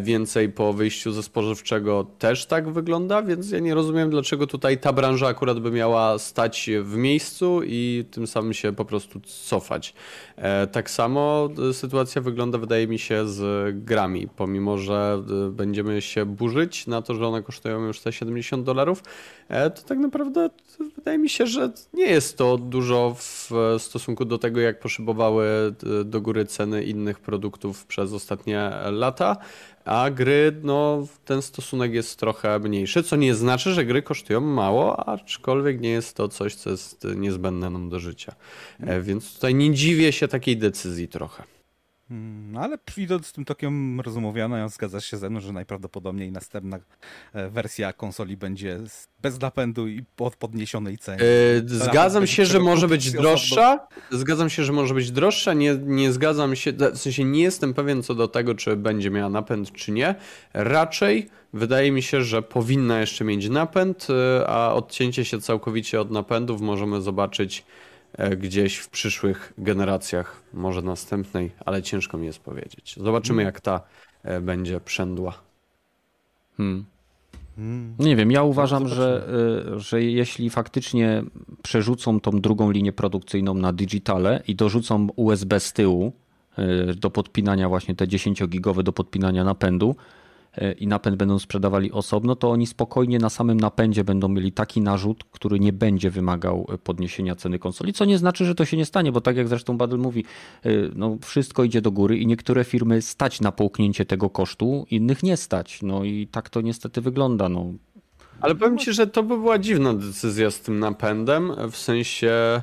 więcej 0.00 0.48
po 0.48 0.72
wyjściu 0.72 1.12
ze 1.12 1.22
spożywczego 1.22 2.06
też 2.18 2.46
tak 2.46 2.68
wygląda, 2.68 3.22
więc 3.22 3.50
ja 3.50 3.58
nie 3.58 3.74
rozumiem, 3.74 4.10
dlaczego 4.10 4.46
tutaj 4.46 4.78
ta 4.78 4.92
branża 4.92 5.26
akurat 5.26 5.60
by 5.60 5.70
miała 5.70 6.18
stać 6.18 6.70
w 6.82 6.96
miejscu 6.96 7.60
i 7.64 8.04
tym 8.10 8.26
samym 8.26 8.54
się 8.54 8.72
po 8.72 8.84
prostu 8.84 9.20
cofać. 9.20 9.94
E, 10.36 10.66
Tak 10.66 10.90
samo 10.90 11.48
e, 11.70 11.74
sytuacja 11.74 12.22
wygląda, 12.22 12.58
wydaje 12.58 12.86
mi 12.88 12.98
się, 12.98 13.28
z 13.28 13.74
grami. 13.84 14.28
Pomimo, 14.36 14.78
że 14.78 15.22
e, 15.46 15.50
będziemy 15.50 16.02
się 16.02 16.26
burzyć 16.26 16.86
na 16.86 17.02
to, 17.02 17.14
że 17.14 17.26
one 17.26 17.42
kosztują 17.42 17.86
już 17.86 18.00
te 18.00 18.12
70 18.12 18.64
dolarów, 18.64 19.02
to 19.48 19.82
tak 19.82 19.98
naprawdę 19.98 20.50
wydaje 20.96 21.18
mi 21.18 21.28
się, 21.28 21.46
że 21.46 21.72
nie 21.94 22.06
jest 22.06 22.38
to 22.38 22.58
dużo 22.58 23.16
w 23.18 23.50
stosunku 23.78 24.24
do 24.24 24.38
tego, 24.38 24.60
jak 24.60 24.80
poszybowały 24.80 25.46
do 26.04 26.20
góry 26.20 26.44
ceny 26.44 26.84
innych 26.84 27.20
produktów 27.20 27.86
przez 27.86 28.12
ostatnie 28.12 28.70
lata. 28.90 29.36
A 29.86 30.10
gry, 30.10 30.52
no, 30.62 31.06
ten 31.24 31.42
stosunek 31.42 31.92
jest 31.92 32.18
trochę 32.18 32.58
mniejszy, 32.58 33.02
co 33.02 33.16
nie 33.16 33.34
znaczy, 33.34 33.74
że 33.74 33.84
gry 33.84 34.02
kosztują 34.02 34.40
mało, 34.40 35.08
aczkolwiek 35.08 35.80
nie 35.80 35.90
jest 35.90 36.16
to 36.16 36.28
coś, 36.28 36.54
co 36.54 36.70
jest 36.70 37.06
niezbędne 37.16 37.70
nam 37.70 37.88
do 37.88 38.00
życia. 38.00 38.34
E, 38.80 39.00
Więc 39.00 39.34
tutaj 39.34 39.54
nie 39.54 39.74
dziwię 39.74 40.12
się 40.12 40.28
takiej 40.28 40.56
decyzji 40.56 41.08
trochę. 41.08 41.42
Hmm, 42.08 42.52
no 42.52 42.60
ale 42.60 42.78
idąc 42.96 43.32
tym 43.32 43.44
tokiem 43.44 44.00
rozumowiano, 44.00 44.68
zgadzasz 44.68 45.04
się 45.04 45.16
ze 45.16 45.30
mną, 45.30 45.40
że 45.40 45.52
najprawdopodobniej 45.52 46.32
następna 46.32 46.78
e, 47.32 47.48
wersja 47.48 47.92
konsoli 47.92 48.36
będzie 48.36 48.78
bez 49.22 49.40
napędu 49.40 49.88
i 49.88 50.02
pod 50.16 50.36
podniesionej 50.36 50.98
cenie. 50.98 51.22
E, 51.22 51.68
Zgadzam 51.68 52.26
się, 52.26 52.46
że 52.46 52.60
może 52.60 52.88
być 52.88 53.12
droższa. 53.12 53.88
Zgadzam 54.10 54.50
się, 54.50 54.64
że 54.64 54.72
może 54.72 54.94
być 54.94 55.10
droższa. 55.10 55.52
Nie, 55.54 55.78
nie 55.82 56.12
zgadzam 56.12 56.56
się, 56.56 56.72
w 56.72 56.98
sensie 56.98 57.24
nie 57.24 57.42
jestem 57.42 57.74
pewien 57.74 58.02
co 58.02 58.14
do 58.14 58.28
tego, 58.28 58.54
czy 58.54 58.76
będzie 58.76 59.10
miała 59.10 59.30
napęd, 59.30 59.72
czy 59.72 59.92
nie. 59.92 60.14
Raczej 60.54 61.28
wydaje 61.52 61.92
mi 61.92 62.02
się, 62.02 62.22
że 62.22 62.42
powinna 62.42 63.00
jeszcze 63.00 63.24
mieć 63.24 63.48
napęd, 63.48 64.06
e, 64.10 64.46
a 64.48 64.74
odcięcie 64.74 65.24
się 65.24 65.40
całkowicie 65.40 66.00
od 66.00 66.10
napędów 66.10 66.60
możemy 66.60 67.00
zobaczyć 67.00 67.64
gdzieś 68.36 68.76
w 68.76 68.88
przyszłych 68.88 69.52
generacjach, 69.58 70.42
może 70.52 70.82
następnej, 70.82 71.50
ale 71.64 71.82
ciężko 71.82 72.18
mi 72.18 72.26
jest 72.26 72.38
powiedzieć. 72.38 72.96
Zobaczymy, 73.00 73.42
jak 73.42 73.60
ta 73.60 73.80
e, 74.22 74.40
będzie 74.40 74.80
przędła. 74.80 75.34
Hmm. 76.56 76.84
Hmm. 77.56 77.94
Nie 77.98 78.16
wiem, 78.16 78.30
ja 78.30 78.42
uważam, 78.42 78.82
No, 78.82 78.88
że, 78.88 79.28
y, 79.76 79.80
że 79.80 80.02
jeśli 80.02 80.50
faktycznie 80.50 81.22
przerzucą 81.62 82.20
tą 82.20 82.40
drugą 82.40 82.70
linię 82.70 82.92
produkcyjną 82.92 83.54
na 83.54 83.72
digitale 83.72 84.42
i 84.48 84.54
dorzucą 84.54 85.08
USB 85.16 85.60
z 85.60 85.72
tyłu 85.72 86.12
do 86.96 87.10
podpinania 87.10 87.68
właśnie 87.68 87.94
te 87.94 88.06
10-gigowe 88.06 88.82
do 88.82 88.92
podpinania 88.92 89.44
napędu 89.44 89.96
i 90.78 90.86
napęd 90.86 91.16
będą 91.16 91.38
sprzedawali 91.38 91.92
osobno, 91.92 92.36
to 92.36 92.50
oni 92.50 92.66
spokojnie 92.66 93.18
na 93.18 93.30
samym 93.30 93.60
napędzie 93.60 94.04
będą 94.04 94.28
mieli 94.28 94.52
taki 94.52 94.80
narzut, 94.80 95.24
który 95.24 95.60
nie 95.60 95.72
będzie 95.72 96.10
wymagał 96.10 96.66
y, 96.74 96.78
podniesienia 96.78 97.34
ceny 97.34 97.58
konsoli, 97.58 97.92
co 97.92 98.04
nie 98.04 98.18
znaczy, 98.18 98.44
że 98.44 98.54
to 98.54 98.64
się 98.64 98.76
nie 98.76 98.86
stanie, 98.86 99.12
bo 99.12 99.20
tak 99.20 99.36
jak 99.36 99.48
zresztą 99.48 99.76
Badel 99.78 99.98
mówi, 99.98 100.24
y, 100.66 100.90
no 100.94 101.16
wszystko 101.22 101.64
idzie 101.64 101.80
do 101.80 101.90
góry 101.90 102.18
i 102.18 102.26
niektóre 102.26 102.64
firmy 102.64 103.02
stać 103.02 103.40
na 103.40 103.52
połknięcie 103.52 104.04
tego 104.04 104.30
kosztu, 104.30 104.86
innych 104.90 105.22
nie 105.22 105.36
stać. 105.36 105.82
No 105.82 106.04
i 106.04 106.26
tak 106.26 106.50
to 106.50 106.60
niestety 106.60 107.00
wygląda. 107.00 107.48
No, 107.48 107.72
Ale 108.40 108.54
powiem 108.54 108.78
ci, 108.78 108.92
że 108.92 109.06
to 109.06 109.22
by 109.22 109.38
była 109.38 109.58
dziwna 109.58 109.94
decyzja 109.94 110.50
z 110.50 110.60
tym 110.60 110.78
napędem, 110.78 111.52
w 111.70 111.76
sensie... 111.76 112.62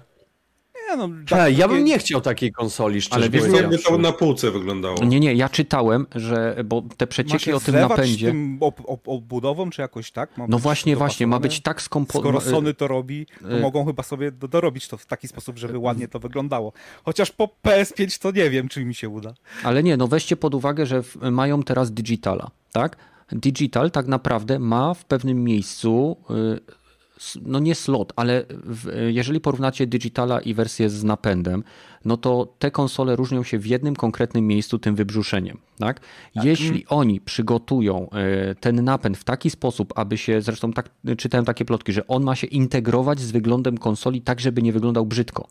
Nie, 0.95 1.07
no, 1.07 1.09
Ha, 1.29 1.49
ja 1.49 1.67
bym 1.67 1.77
takie- 1.77 1.83
nie 1.83 1.99
chciał 1.99 2.21
takiej 2.21 2.51
konsoli, 2.51 3.01
szczerze 3.01 3.15
Ale 3.21 3.29
wiesz. 3.29 3.43
Jakby 3.53 3.79
to 3.79 3.97
na 3.97 4.11
półce 4.11 4.51
wyglądało. 4.51 5.03
Nie, 5.05 5.19
nie, 5.19 5.33
ja 5.33 5.49
czytałem, 5.49 6.05
że, 6.15 6.55
bo 6.65 6.83
te 6.97 7.07
przecieki 7.07 7.53
o 7.53 7.59
tym 7.59 7.75
napędzie... 7.75 8.27
tym 8.27 8.57
ob, 8.61 8.81
ob, 8.85 9.07
obudową, 9.07 9.69
czy 9.69 9.81
jakoś 9.81 10.11
tak? 10.11 10.37
Ma 10.37 10.45
No 10.49 10.59
właśnie, 10.59 10.95
właśnie, 10.95 11.27
ma 11.27 11.39
być 11.39 11.61
tak 11.61 11.81
skomponowane. 11.81 12.41
Skoro 12.41 12.55
Sony 12.55 12.73
to 12.73 12.87
robi, 12.87 13.25
to 13.41 13.57
y- 13.57 13.59
mogą 13.61 13.85
chyba 13.85 14.03
sobie 14.03 14.31
do, 14.31 14.47
dorobić 14.47 14.87
to 14.87 14.97
w 14.97 15.05
taki 15.05 15.27
sposób, 15.27 15.57
żeby 15.57 15.77
ładnie 15.77 16.07
to 16.07 16.19
wyglądało. 16.19 16.73
Chociaż 17.05 17.31
po 17.31 17.49
PS5 17.65 18.21
to 18.21 18.31
nie 18.31 18.49
wiem, 18.49 18.67
czy 18.67 18.85
mi 18.85 18.95
się 18.95 19.09
uda. 19.09 19.33
Ale 19.63 19.83
nie, 19.83 19.97
no 19.97 20.07
weźcie 20.07 20.37
pod 20.37 20.55
uwagę, 20.55 20.85
że 20.85 21.03
mają 21.31 21.63
teraz 21.63 21.91
digitala, 21.91 22.51
tak? 22.71 22.97
Digital 23.31 23.91
tak 23.91 24.07
naprawdę 24.07 24.59
ma 24.59 24.93
w 24.93 25.05
pewnym 25.05 25.43
miejscu, 25.43 26.17
y, 26.29 26.82
no 27.41 27.59
nie 27.59 27.75
slot, 27.75 28.13
ale 28.15 28.45
w, 28.49 29.07
jeżeli 29.07 29.39
porównacie 29.39 29.87
digitala 29.87 30.39
i 30.39 30.53
wersję 30.53 30.89
z 30.89 31.03
napędem, 31.03 31.63
no 32.05 32.17
to 32.17 32.53
te 32.59 32.71
konsole 32.71 33.15
różnią 33.15 33.43
się 33.43 33.59
w 33.59 33.65
jednym 33.65 33.95
konkretnym 33.95 34.47
miejscu 34.47 34.79
tym 34.79 34.95
wybrzuszeniem, 34.95 35.57
tak? 35.79 36.01
Jeśli 36.43 36.85
oni 36.87 37.21
przygotują 37.21 38.09
y, 38.51 38.55
ten 38.55 38.83
napęd 38.83 39.17
w 39.17 39.23
taki 39.23 39.49
sposób, 39.49 39.93
aby 39.95 40.17
się, 40.17 40.41
zresztą 40.41 40.73
tak 40.73 40.89
czytałem 41.17 41.45
takie 41.45 41.65
plotki, 41.65 41.93
że 41.93 42.07
on 42.07 42.23
ma 42.23 42.35
się 42.35 42.47
integrować 42.47 43.19
z 43.19 43.31
wyglądem 43.31 43.77
konsoli 43.77 44.21
tak, 44.21 44.39
żeby 44.39 44.61
nie 44.61 44.73
wyglądał 44.73 45.05
brzydko. 45.05 45.47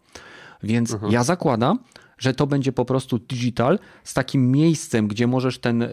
Więc 0.63 0.97
ja 1.11 1.25
zakładam, 1.25 1.79
że 2.19 2.35
to 2.35 2.47
będzie 2.47 2.73
po 2.73 2.85
prostu 2.85 3.19
digital 3.19 3.79
z 4.05 4.15
takim 4.15 4.51
miejscem, 4.51 5.09
gdzie 5.09 5.27
możesz 5.27 5.59
ten, 5.59 5.83
y, 5.83 5.89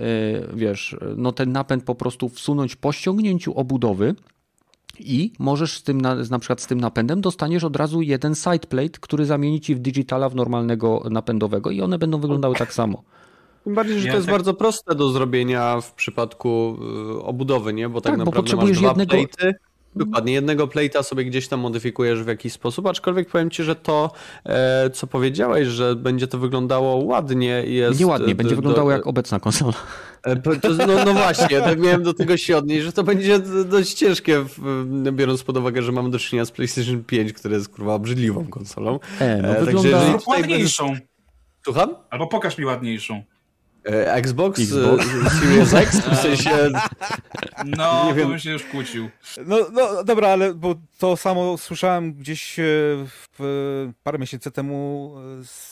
wiesz, 0.53 0.97
no 1.18 1.31
ten 1.31 1.51
napęd 1.51 1.84
po 1.84 1.95
prostu 1.95 2.30
wsunąć 2.30 2.76
po 2.76 2.91
ściągnięciu 2.91 3.53
obudowy 3.53 4.15
i 4.99 5.34
możesz 5.39 5.77
z 5.77 5.84
tym, 5.84 6.01
na, 6.01 6.23
z- 6.23 6.30
na 6.30 6.39
przykład 6.39 6.61
z 6.61 6.67
tym 6.67 6.81
napędem 6.81 7.21
dostaniesz 7.21 7.63
od 7.63 7.76
razu 7.76 8.01
jeden 8.01 8.35
sideplate, 8.35 8.99
który 8.99 9.26
zamieni 9.26 9.61
ci 9.61 9.76
w 9.76 9.80
digitala 9.80 10.30
w 10.30 10.35
normalnego 10.35 11.03
napędowego 11.09 11.69
i 11.71 11.81
one 11.81 11.99
będą 11.99 12.19
wyglądały 12.19 12.55
tak 12.55 12.73
samo. 12.73 13.03
Tym 13.63 13.76
bardziej, 13.76 13.99
że 13.99 14.07
to 14.07 14.15
jest 14.15 14.26
tak- 14.27 14.34
bardzo 14.35 14.53
proste 14.53 14.95
do 14.95 15.09
zrobienia 15.09 15.81
w 15.81 15.93
przypadku 15.93 16.77
y, 17.19 17.23
obudowy, 17.23 17.73
nie? 17.73 17.89
Bo 17.89 18.01
tak, 18.01 18.11
Tak, 18.11 18.19
bo 18.19 18.26
naprawdę 18.26 18.41
potrzebujesz 18.41 18.81
masz 18.81 18.93
dwa 18.95 19.01
jednego- 19.03 19.13
plate'y. 19.27 19.53
Dokładnie, 19.95 20.34
jednego 20.34 20.68
plate'a 20.68 21.03
sobie 21.03 21.26
gdzieś 21.26 21.48
tam 21.48 21.60
modyfikujesz 21.60 22.24
w 22.24 22.28
jakiś 22.28 22.53
sposób, 22.53 22.86
aczkolwiek 22.88 23.30
powiem 23.30 23.49
ci, 23.49 23.64
że 23.64 23.76
to, 23.76 24.11
e, 24.45 24.90
co 24.90 25.07
powiedziałeś, 25.07 25.68
że 25.68 25.95
będzie 25.95 26.28
to 26.28 26.38
wyglądało 26.38 26.95
ładnie 26.95 27.64
jest... 27.66 27.99
Nieładnie, 27.99 28.32
e, 28.32 28.36
będzie 28.36 28.56
wyglądało 28.56 28.90
do- 28.90 28.95
jak 28.95 29.07
obecna 29.07 29.40
konsola. 29.40 29.74
E, 30.24 30.36
no, 30.88 31.06
no 31.06 31.14
właśnie, 31.14 31.61
tak 31.61 31.80
miałem 31.80 32.03
do 32.03 32.14
tego 32.14 32.38
się 32.38 32.57
odnieść, 32.57 32.86
że 32.86 32.91
to 32.91 33.03
będzie 33.03 33.40
dość 33.66 33.94
ciężkie, 33.94 34.40
w- 34.40 35.11
biorąc 35.11 35.44
pod 35.44 35.57
uwagę, 35.57 35.82
że 35.82 35.91
mamy 35.91 36.10
do 36.10 36.20
czynienia 36.20 36.45
z 36.45 36.52
PlayStation 36.52 37.03
5, 37.03 37.34
które 37.34 37.56
jest 37.56 37.70
kurwa 37.70 37.94
obrzydliwą 37.94 38.48
konsolą. 38.48 38.99
E, 39.20 39.38
no 39.41 39.48
E, 39.48 39.56
także 39.56 39.66
wygląda... 39.66 39.99
tutaj 40.18 40.41
ładniejszą. 40.41 40.95
Słucham? 41.66 41.95
Albo 42.10 42.28
pokaż 42.28 42.57
mi 42.57 42.66
ładniejszą. 42.66 43.24
E, 43.86 44.14
Xbox, 44.14 44.60
Xbox. 44.60 45.06
e, 45.26 45.30
Series 45.30 45.74
X, 45.74 45.98
w 45.99 46.16
sensie... 46.16 46.49
No, 47.65 48.03
Nie 48.06 48.10
to 48.10 48.15
wiem. 48.15 48.30
bym 48.30 48.40
się 48.40 48.52
już 48.52 48.64
kłócił. 48.64 49.10
No, 49.45 49.57
no 49.72 50.03
dobra, 50.03 50.27
ale 50.27 50.53
bo 50.53 50.76
to 50.99 51.18
samo 51.18 51.57
słyszałem 51.57 52.14
gdzieś 52.14 52.60
e, 52.60 52.64
w, 53.07 53.90
parę 54.03 54.19
miesięcy 54.19 54.52
temu 54.52 55.14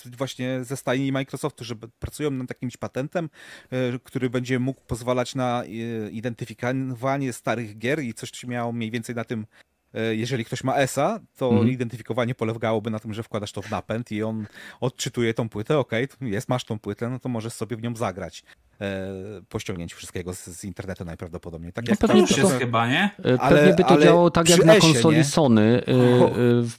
e, 0.05 0.09
właśnie 0.17 0.63
ze 0.63 0.77
stajni 0.77 1.11
Microsoftu, 1.11 1.63
że 1.63 1.75
pracują 1.75 2.31
nad 2.31 2.49
jakimś 2.49 2.77
patentem, 2.77 3.29
e, 3.71 3.99
który 4.03 4.29
będzie 4.29 4.59
mógł 4.59 4.81
pozwalać 4.81 5.35
na 5.35 5.63
e, 5.63 6.09
identyfikowanie 6.09 7.33
starych 7.33 7.77
gier 7.77 7.99
i 8.03 8.13
coś 8.13 8.43
miało 8.43 8.71
mniej 8.71 8.91
więcej 8.91 9.15
na 9.15 9.23
tym, 9.23 9.45
e, 9.93 10.15
jeżeli 10.15 10.45
ktoś 10.45 10.63
ma 10.63 10.75
ESA, 10.75 11.19
to 11.37 11.49
Mhm. 11.49 11.69
identyfikowanie 11.69 12.35
polegałoby 12.35 12.89
na 12.89 12.99
tym, 12.99 13.13
że 13.13 13.23
wkładasz 13.23 13.51
to 13.51 13.61
w 13.61 13.69
napęd 13.71 14.11
i 14.11 14.23
on 14.23 14.45
odczytuje 14.79 15.33
tą 15.33 15.49
płytę, 15.49 15.77
okej, 15.77 16.07
tu 16.07 16.25
jest, 16.25 16.49
masz 16.49 16.63
tą 16.65 16.79
płytę, 16.79 17.09
no 17.09 17.19
to 17.19 17.29
możesz 17.29 17.53
sobie 17.53 17.77
w 17.77 17.81
nią 17.81 17.95
zagrać. 17.95 18.43
E, 18.81 19.07
po 19.49 19.59
ściągnięciu 19.59 19.97
wszystkiego 19.97 20.33
z, 20.33 20.45
z 20.45 20.63
internetu 20.63 21.05
najprawdopodobniej. 21.05 21.73
Tak 21.73 21.85
No 21.85 21.91
jak 21.91 21.99
pewnie 21.99 22.27
to- 22.27 22.37
jest 22.37 22.53
chyba, 22.59 22.87
nie? 22.87 23.09
Ale- 23.39 23.55
Pewnie 23.57 23.73
by 23.73 23.83
to 23.83 23.89
ale 23.89 24.03
działało 24.05 24.31
tak 24.31 24.49
jak 24.49 24.65
na 24.65 24.75
konsoli 24.75 25.17
nie? 25.17 25.23
Sony, 25.23 25.61
e, 25.87 25.91
e, 25.91 26.33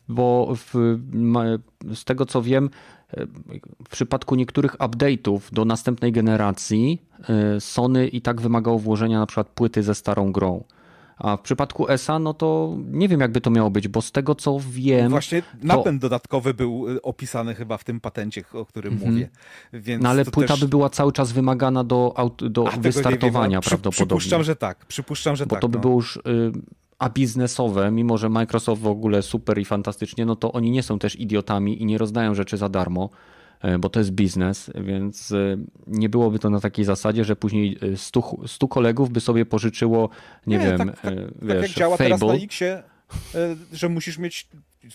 bo 0.09 0.55
w, 0.57 0.99
ma, 1.13 1.45
z 1.95 2.05
tego 2.05 2.27
co 2.27 2.43
wiem, 2.43 2.71
w 3.85 3.89
przypadku 3.91 4.35
niektórych 4.35 4.77
update'ów 4.77 5.41
do 5.53 5.65
następnej 5.65 6.13
generacji 6.13 7.03
e, 7.57 7.61
Sony 7.61 8.09
i 8.09 8.21
tak 8.21 8.41
wymagało 8.41 8.79
włożenia 8.79 9.19
na 9.19 9.27
przykład 9.27 9.49
płyty 9.49 9.83
ze 9.83 9.95
starą 9.95 10.33
grą. 10.33 10.65
A 11.19 11.37
w 11.37 11.41
przypadku 11.41 11.89
ESA, 11.89 12.19
no 12.19 12.35
to 12.35 12.77
nie 12.91 13.09
wiem 13.09 13.21
jakby 13.21 13.41
to 13.41 13.51
miało 13.51 13.71
być, 13.71 13.89
bo 13.89 14.03
z 14.03 14.13
tego 14.13 14.35
co 14.35 14.61
wiem, 14.71 15.11
Właśnie 15.11 15.43
napęd 15.63 16.03
dodatkowy 16.03 16.55
był 16.55 16.89
y, 16.89 17.03
opisany 17.03 17.55
chyba 17.55 17.79
w 17.79 17.85
tym 17.85 18.01
patencie, 18.01 18.43
o 18.53 18.65
którym 18.65 18.93
Mhm. 18.93 19.13
mówię. 19.13 19.29
Więc 19.73 20.03
no 20.03 20.09
ale 20.09 20.25
to 20.25 20.31
płyta 20.31 20.55
też... 20.55 20.61
by 20.61 20.69
była 20.69 20.91
cały 20.91 21.13
czas 21.13 21.33
wymagana 21.33 21.85
do, 21.85 22.15
do 22.41 22.69
A, 22.69 22.71
wiem, 22.71 22.83
wystartowania 22.83 23.61
przy- 23.61 23.71
prawdopodobnie. 23.71 24.07
Przypuszczam, 24.07 24.43
że 24.43 24.57
tak. 24.57 24.87
Przypuszczam, 24.87 25.37
że 25.37 25.47
bo 25.47 25.55
tak. 25.55 25.61
to 25.63 25.69
by 25.69 25.79
no. 25.79 25.83
było 25.83 25.95
już 25.95 26.17
y, 26.17 26.21
a 26.99 27.09
biznesowe, 27.11 27.91
mimo 27.91 28.19
że 28.19 28.29
Microsoft 28.29 28.83
w 28.83 28.87
ogóle 28.87 29.23
super 29.23 29.59
i 29.59 29.65
fantastycznie, 29.65 30.27
no 30.27 30.37
to 30.37 30.53
oni 30.53 30.71
nie 30.71 30.83
są 30.83 30.99
też 30.99 31.17
idiotami 31.17 31.83
i 31.83 31.87
nie 31.87 31.99
rozdają 31.99 32.35
rzeczy 32.35 32.57
za 32.57 32.69
darmo, 32.69 33.11
bo 33.79 33.89
to 33.89 34.01
jest 34.01 34.11
biznes, 34.11 34.71
więc 34.75 35.31
y, 35.31 35.59
nie 35.87 36.09
byłoby 36.09 36.39
to 36.39 36.51
na 36.51 36.61
takiej 36.61 36.85
zasadzie, 36.85 37.25
że 37.25 37.37
później 37.37 37.79
y, 37.83 37.97
100, 37.97 38.37
100 38.47 38.69
kolegów 38.69 39.11
by 39.11 39.21
sobie 39.21 39.47
pożyczyło, 39.47 40.09
nie, 40.47 40.59
wiem, 40.59 40.79
tak, 40.79 40.87
tak, 40.87 41.15
tak 41.15 41.15
wiesz, 41.43 41.63
jak 41.63 41.71
działa 41.71 41.97
teraz 41.97 42.21
na 42.21 42.27
Fable. 42.27 42.45
Xie, 42.45 42.83
że 43.73 43.89
musisz 43.89 44.19
mieć 44.19 44.49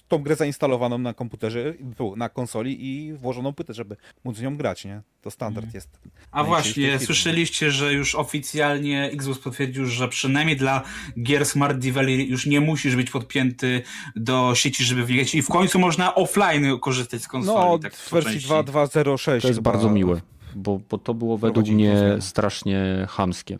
tą 0.07 0.17
grę 0.17 0.35
zainstalowaną 0.35 0.97
na 0.97 1.13
komputerze, 1.13 1.73
na 2.15 2.29
konsoli 2.29 2.77
i 2.87 3.13
włożoną 3.13 3.53
płytę, 3.53 3.73
żeby 3.73 3.95
móc 4.23 4.37
z 4.37 4.41
nią 4.41 4.57
grać, 4.57 4.85
nie? 4.85 5.01
To 5.21 5.31
standard 5.31 5.73
jest. 5.73 5.99
A 6.31 6.43
właśnie, 6.43 6.99
słyszeliście, 6.99 7.71
że 7.71 7.93
już 7.93 8.15
oficjalnie 8.15 9.03
Xbox 9.13 9.39
potwierdził, 9.39 9.85
że 9.85 10.07
przynajmniej 10.07 10.57
dla 10.57 10.83
gier 11.23 11.45
Smart 11.45 11.77
Development 11.77 12.29
już 12.29 12.45
nie 12.45 12.61
musisz 12.61 12.95
być 12.95 13.09
podpięty 13.09 13.81
do 14.15 14.55
sieci, 14.55 14.83
żeby 14.83 15.05
wjechać 15.05 15.35
i 15.35 15.41
w 15.41 15.47
końcu 15.47 15.79
można 15.79 16.15
offline 16.15 16.79
korzystać 16.79 17.21
z 17.21 17.27
konsoli. 17.27 17.57
No, 17.57 17.79
tak 17.79 17.95
w 17.95 18.11
wersji 18.11 18.33
części. 18.33 18.49
2.2.06 18.49 19.41
To 19.41 19.47
jest 19.47 19.59
chyba 19.59 19.71
bardzo 19.71 19.89
miłe, 19.89 20.21
bo, 20.55 20.79
bo 20.89 20.97
to 20.97 21.13
było 21.13 21.37
według 21.37 21.67
mnie 21.67 21.95
strasznie 22.19 23.07
chamskie. 23.09 23.59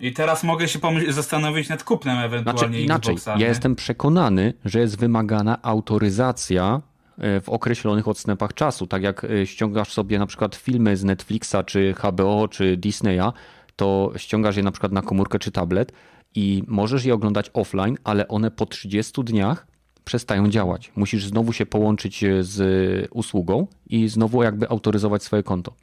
I 0.00 0.12
teraz 0.12 0.44
mogę 0.44 0.68
się 0.68 0.78
zastanowić 1.08 1.68
nad 1.68 1.84
kupnem 1.84 2.18
ewentualnie 2.18 2.60
Znaczy 2.60 2.80
inaczej, 2.80 3.14
Xboxa. 3.14 3.40
ja 3.40 3.48
jestem 3.48 3.76
przekonany, 3.76 4.54
że 4.64 4.80
jest 4.80 4.98
wymagana 4.98 5.62
autoryzacja 5.62 6.82
e, 7.18 7.40
w 7.40 7.48
określonych 7.48 8.08
odstępach 8.08 8.54
czasu. 8.54 8.86
Tak 8.86 9.02
jak 9.02 9.24
e, 9.24 9.46
ściągasz 9.46 9.92
sobie 9.92 10.18
na 10.18 10.26
przykład 10.26 10.54
filmy 10.54 10.96
z 10.96 11.04
Netflixa, 11.04 11.56
czy 11.66 11.94
HBO, 11.98 12.48
czy 12.48 12.76
Disneya, 12.76 13.32
to 13.76 14.12
ściągasz 14.16 14.56
je 14.56 14.62
na 14.62 14.72
przykład 14.72 14.92
na 14.92 15.02
komórkę 15.02 15.38
czy 15.38 15.50
tablet 15.50 15.92
i 16.34 16.62
możesz 16.66 17.04
je 17.04 17.14
oglądać 17.14 17.50
offline, 17.54 17.96
ale 18.04 18.28
one 18.28 18.50
po 18.50 18.66
30 18.66 19.24
dniach 19.24 19.66
przestają 20.04 20.48
działać. 20.48 20.92
Musisz 20.96 21.26
znowu 21.26 21.52
się 21.52 21.66
połączyć 21.66 22.24
e, 22.24 22.44
z 22.44 23.08
usługą 23.10 23.66
i 23.86 24.08
znowu 24.08 24.42
jakby 24.42 24.68
autoryzować 24.68 25.22
swoje 25.22 25.42
konto. 25.42 25.74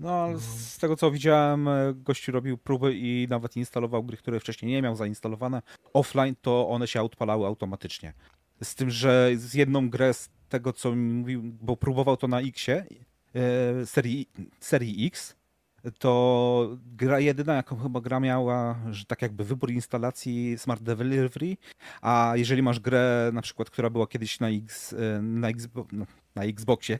No, 0.00 0.10
ale 0.10 0.38
z 0.38 0.78
tego 0.78 0.96
co 0.96 1.10
widziałem, 1.10 1.68
e, 1.68 1.94
gościu 1.94 2.32
robił 2.32 2.58
próby 2.58 2.94
i 2.94 3.26
nawet 3.30 3.56
instalował 3.56 4.04
gry, 4.04 4.16
które 4.16 4.40
wcześniej 4.40 4.72
nie 4.72 4.82
miał 4.82 4.96
zainstalowane 4.96 5.62
offline, 5.92 6.34
to 6.42 6.68
one 6.68 6.86
się 6.86 7.02
odpalały 7.02 7.46
automatycznie. 7.46 8.12
Z 8.62 8.74
tym, 8.74 8.90
że 8.90 9.30
z 9.36 9.54
jedną 9.54 9.90
grę, 9.90 10.14
z 10.14 10.30
tego 10.48 10.72
co 10.72 10.96
mi 10.96 11.12
mówił, 11.12 11.42
bo 11.44 11.76
próbował 11.76 12.16
to 12.16 12.28
na 12.28 12.40
Xie, 12.40 12.86
e, 13.34 13.86
serii, 13.86 14.28
serii 14.60 15.06
X, 15.06 15.36
to 15.98 16.76
gra 16.96 17.20
jedyna, 17.20 17.54
jaką 17.54 17.76
chyba 17.76 18.00
gra 18.00 18.20
miała, 18.20 18.78
że 18.90 19.04
tak 19.04 19.22
jakby 19.22 19.44
wybór 19.44 19.70
instalacji 19.70 20.58
Smart 20.58 20.82
Delivery, 20.82 21.56
a 22.02 22.32
jeżeli 22.36 22.62
masz 22.62 22.80
grę 22.80 23.30
na 23.32 23.42
przykład, 23.42 23.70
która 23.70 23.90
była 23.90 24.06
kiedyś 24.06 24.40
na, 24.40 24.48
X, 24.48 24.92
e, 24.92 25.22
na, 25.22 25.52
Xbo- 25.52 25.86
no, 25.92 26.06
na 26.34 26.42
Xboxie 26.42 26.98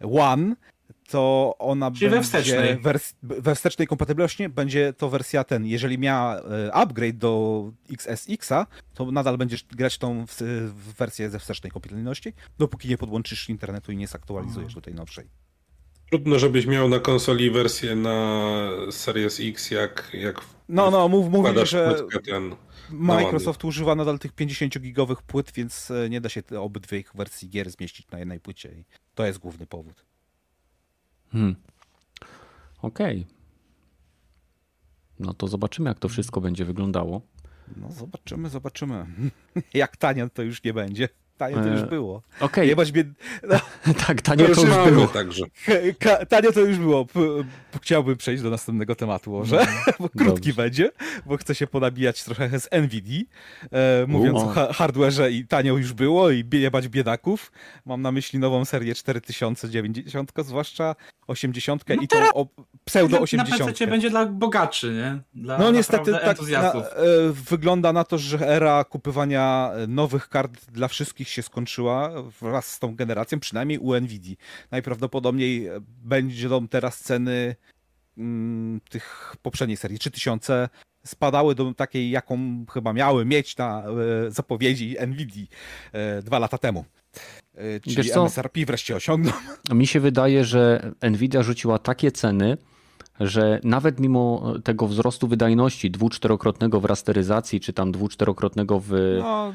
One, 0.00 0.56
to 1.12 1.54
ona 1.58 1.90
Czyli 1.90 2.10
we 2.10 2.16
będzie 2.16 2.26
wstecznej. 2.26 2.78
wers- 2.78 3.14
we 3.22 3.54
wstecznej 3.54 3.88
kompatybilności 3.88 4.48
będzie 4.48 4.92
to 4.92 5.08
wersja 5.08 5.44
ten. 5.44 5.66
Jeżeli 5.66 5.98
miała 5.98 6.36
e, 6.40 6.74
upgrade 6.74 7.18
do 7.18 7.64
XSX-a, 7.92 8.66
to 8.94 9.10
nadal 9.12 9.38
będziesz 9.38 9.64
grać 9.64 9.98
tą 9.98 10.26
w, 10.26 10.36
w 10.74 10.94
wersję 10.98 11.30
ze 11.30 11.38
wstecznej 11.38 11.70
kompatybilności, 11.70 12.32
dopóki 12.58 12.88
nie 12.88 12.98
podłączysz 12.98 13.48
internetu 13.48 13.92
i 13.92 13.96
nie 13.96 14.06
zaktualizujesz 14.06 14.74
do 14.74 14.80
tej 14.80 14.94
nowszej. 14.94 15.28
Trudno, 16.10 16.38
żebyś 16.38 16.66
miał 16.66 16.88
na 16.88 16.98
konsoli 16.98 17.50
wersję 17.50 17.96
na 17.96 18.48
Series 18.90 19.40
X, 19.40 19.70
jak, 19.70 20.10
jak 20.14 20.40
No, 20.68 20.90
no, 20.90 21.08
mów, 21.08 21.30
mówili, 21.30 21.66
że 21.66 21.96
ten. 22.26 22.54
Microsoft 22.90 23.64
używa 23.64 23.94
nadal 23.94 24.18
tych 24.18 24.34
50-gigowych 24.34 25.22
płyt, 25.26 25.52
więc 25.54 25.90
e, 25.90 26.08
nie 26.10 26.20
da 26.20 26.28
się 26.28 26.42
obydwie 26.60 26.98
ich 26.98 27.10
wersji 27.14 27.48
gier 27.48 27.70
zmieścić 27.70 28.10
na 28.10 28.18
jednej 28.18 28.40
płycie 28.40 28.68
i 28.68 28.84
to 29.14 29.26
jest 29.26 29.38
główny 29.38 29.66
powód. 29.66 30.04
Hmm. 31.32 31.56
Okej. 32.82 33.26
No 35.18 35.34
to 35.34 35.48
zobaczymy, 35.48 35.88
jak 35.90 35.98
to 35.98 36.08
wszystko 36.08 36.40
będzie 36.40 36.64
wyglądało. 36.64 37.20
No 37.76 37.92
zobaczymy, 37.92 38.48
zobaczymy. 38.48 39.06
Jak 39.74 39.96
tanio 39.96 40.28
to 40.30 40.42
już 40.42 40.64
nie 40.64 40.72
będzie. 40.72 41.08
Tanio 41.36 41.60
to 41.62 41.68
już 41.68 41.82
było. 41.82 42.22
Okej, 42.40 42.68
Jebać 42.68 42.92
bied... 42.92 43.06
no, 43.48 43.56
tak, 44.06 44.22
tanio 44.22 44.48
To 44.48 44.54
to 44.54 44.60
już 44.66 44.90
było. 44.92 45.06
także. 45.06 45.44
Tanio 46.28 46.52
to 46.52 46.60
już 46.60 46.78
było. 46.78 47.06
Chciałbym 47.82 48.16
przejść 48.16 48.42
do 48.42 48.50
następnego 48.50 48.94
tematu 48.94 49.30
może, 49.30 49.66
bo 50.00 50.08
krótki 50.08 50.48
Dobrze. 50.48 50.52
będzie, 50.62 50.90
bo 51.26 51.36
chcę 51.36 51.54
się 51.54 51.66
ponabijać 51.66 52.24
trochę 52.24 52.60
z 52.60 52.68
NVIDII, 52.72 53.28
e, 53.72 54.04
mówiąc 54.08 54.38
U. 54.38 54.42
o 54.42 54.48
ha- 54.48 54.68
hardware'ze 54.72 55.30
i 55.30 55.46
tanio 55.46 55.76
już 55.76 55.92
było 55.92 56.30
i 56.30 56.44
jebać 56.52 56.88
biedaków. 56.88 57.52
Mam 57.86 58.02
na 58.02 58.12
myśli 58.12 58.38
nową 58.38 58.64
serię 58.64 58.94
4090, 58.94 60.32
zwłaszcza 60.38 60.94
80 61.26 61.84
i 62.02 62.08
tą 62.08 62.18
o, 62.34 62.46
pseudo 62.84 63.16
Na 63.16 63.22
80. 63.22 63.70
PC 63.70 63.86
będzie 63.86 64.10
dla 64.10 64.26
bogaczy, 64.26 64.92
nie? 64.92 65.42
Dla 65.42 65.58
No 65.58 65.70
niestety 65.70 66.12
tak 66.12 66.22
na, 66.24 66.30
entuzjastów. 66.30 66.82
e, 66.82 66.88
wygląda 67.50 67.92
na 67.92 68.04
to, 68.04 68.18
że 68.18 68.48
era 68.48 68.84
kupywania 68.84 69.70
nowych 69.88 70.28
kart 70.28 70.52
dla 70.70 70.88
wszystkich 70.88 71.28
się 71.32 71.42
skończyła 71.42 72.22
wraz 72.40 72.72
z 72.72 72.78
tą 72.78 72.96
generacją, 72.96 73.40
przynajmniej 73.40 73.78
u 73.78 74.00
Nvidia. 74.00 74.36
Najprawdopodobniej 74.70 75.68
będą 76.04 76.68
teraz 76.68 77.00
ceny 77.00 77.56
mm, 78.18 78.80
tych 78.90 79.36
poprzedniej 79.42 79.76
serii 79.76 79.98
3000 79.98 80.68
spadały 81.04 81.54
do 81.54 81.74
takiej, 81.74 82.10
jaką 82.10 82.64
chyba 82.72 82.92
miały 82.92 83.24
mieć 83.24 83.56
na 83.56 83.82
e, 83.82 84.30
zapowiedzi 84.30 84.96
Nvidia 85.06 85.46
e, 85.92 86.22
dwa 86.22 86.38
lata 86.38 86.58
temu. 86.58 86.84
E, 87.54 87.80
czyli 87.80 87.96
Wiesz 87.96 88.10
co? 88.10 88.22
MSRP 88.24 88.66
wreszcie 88.66 88.96
osiągnął. 88.96 89.34
Mi 89.74 89.86
się 89.86 90.00
wydaje, 90.00 90.44
że 90.44 90.92
Nvidia 91.10 91.42
rzuciła 91.42 91.78
takie 91.78 92.12
ceny, 92.12 92.56
że 93.22 93.60
nawet 93.64 94.00
mimo 94.00 94.54
tego 94.64 94.86
wzrostu 94.86 95.28
wydajności 95.28 95.90
dwu-czterokrotnego 95.90 96.80
w 96.80 96.84
rasteryzacji, 96.84 97.60
czy 97.60 97.72
tam 97.72 97.92
dwu-czterokrotnego 97.92 98.80
w, 98.80 98.90
No, 99.20 99.52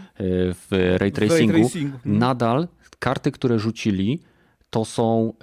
w 0.69 0.95
ray 0.98 1.11
tracingu, 1.11 1.53
ray 1.53 1.61
tracingu. 1.61 1.98
nadal 2.06 2.68
karty, 2.99 3.31
które 3.31 3.60
rzucili, 3.60 4.19
to 4.69 4.85
są 4.85 5.34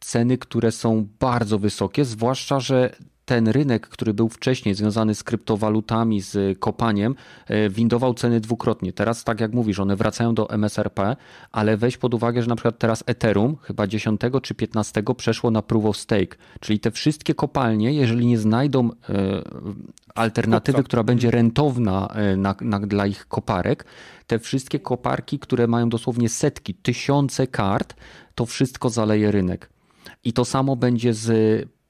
ceny, 0.00 0.38
które 0.38 0.72
są 0.72 1.06
bardzo 1.20 1.58
wysokie, 1.58 2.04
zwłaszcza, 2.04 2.60
że 2.60 2.96
ten 3.24 3.48
rynek, 3.48 3.88
który 3.88 4.14
był 4.14 4.28
wcześniej 4.28 4.74
związany 4.74 5.14
z 5.14 5.22
kryptowalutami, 5.22 6.20
z 6.20 6.58
kopaniem, 6.58 7.14
e, 7.46 7.70
windował 7.70 8.14
ceny 8.14 8.40
dwukrotnie. 8.40 8.92
Teraz, 8.92 9.24
tak 9.24 9.40
jak 9.40 9.52
mówisz, 9.52 9.78
one 9.78 9.96
wracają 9.96 10.34
do 10.34 10.50
MSRP, 10.50 11.16
ale 11.52 11.76
weź 11.76 11.96
pod 11.96 12.14
uwagę, 12.14 12.42
że 12.42 12.48
na 12.48 12.56
przykład 12.56 12.78
teraz 12.78 13.04
Ethereum 13.06 13.56
chyba 13.62 13.86
10 13.86 14.20
czy 14.42 14.54
15 14.54 15.02
przeszło 15.16 15.50
na 15.50 15.62
Proof 15.62 15.84
of 15.84 15.96
Stake, 15.96 16.36
czyli 16.60 16.80
te 16.80 16.90
wszystkie 16.90 17.34
kopalnie, 17.34 17.92
jeżeli 17.92 18.26
nie 18.26 18.38
znajdą 18.38 18.90
e, 18.90 19.42
alternatywy, 20.14 20.82
która 20.82 21.02
będzie 21.02 21.30
rentowna 21.30 22.08
e, 22.08 22.36
na, 22.36 22.54
na, 22.60 22.80
dla 22.80 23.06
ich 23.06 23.28
koparek, 23.28 23.84
te 24.26 24.38
wszystkie 24.38 24.80
koparki, 24.80 25.38
które 25.38 25.66
mają 25.66 25.88
dosłownie 25.88 26.28
setki, 26.28 26.74
tysiące 26.74 27.46
kart, 27.46 27.94
to 28.34 28.46
wszystko 28.46 28.90
zaleje 28.90 29.30
rynek. 29.30 29.70
I 30.24 30.32
to 30.32 30.44
samo 30.44 30.76
będzie 30.76 31.14
z 31.14 31.28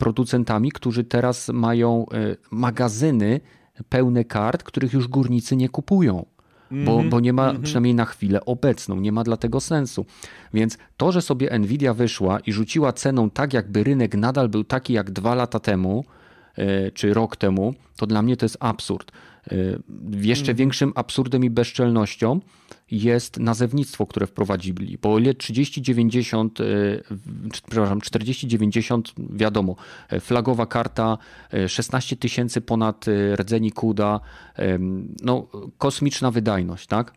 producentami, 0.05 0.73
którzy 0.73 1.05
teraz 1.05 1.49
mają 1.49 2.07
e, 2.13 2.37
magazyny 2.51 3.41
pełne 3.89 4.25
kart, 4.25 4.63
których 4.63 4.93
już 4.93 5.09
górnicy 5.09 5.57
nie 5.57 5.69
kupują. 5.69 6.27
Bo, 6.71 7.03
bo 7.03 7.21
nie 7.21 7.33
ma, 7.33 7.55
przynajmniej 7.63 7.95
na 7.95 8.05
chwilę 8.05 8.45
obecną, 8.45 8.97
nie 9.01 9.13
ma 9.13 9.25
dla 9.25 9.37
tego 9.37 9.61
sensu. 9.61 10.07
Więc 10.55 10.79
to, 10.97 11.13
że 11.13 11.23
sobie 11.23 11.59
Nvidia 11.59 11.95
wyszła 11.95 12.41
i 12.41 12.53
rzuciła 12.53 12.93
ceną 12.93 13.31
tak, 13.31 13.53
jakby 13.53 13.85
rynek 13.85 14.15
nadal 14.15 14.49
był 14.49 14.65
taki 14.65 14.93
jak 14.93 15.11
dwa 15.11 15.35
lata 15.35 15.61
temu, 15.61 16.05
e, 16.57 16.91
czy 16.91 17.15
rok 17.15 17.37
temu, 17.37 17.75
to 17.97 18.07
dla 18.07 18.23
mnie 18.23 18.37
to 18.37 18.45
jest 18.45 18.57
absurd. 18.61 19.13
E, 19.51 19.55
Jeszcze 20.21 20.55
większym 20.55 20.93
absurdem 20.95 21.45
i 21.45 21.51
bezczelnością 21.51 22.41
jest 22.91 23.39
nazewnictwo, 23.39 24.07
które 24.07 24.27
wprowadzili, 24.27 24.99
bo 25.03 25.13
o 25.15 25.19
ile 25.19 25.35
3090, 25.35 26.61
e, 26.61 26.65
w- 27.11 27.51
przepraszam, 27.53 28.01
4090, 28.01 29.13
wiadomo, 29.31 29.77
e, 30.09 30.21
flagowa 30.21 30.67
karta, 30.67 31.19
e, 31.53 31.69
16 31.69 32.17
tysięcy 32.17 32.61
ponad 32.61 33.09
e, 33.09 33.37
rdzeni 33.37 33.73
CUDA, 33.73 34.21
em, 34.55 35.15
no 35.23 35.47
kosmiczna 35.79 36.31
wydajność, 36.31 36.87
tak? 36.87 37.15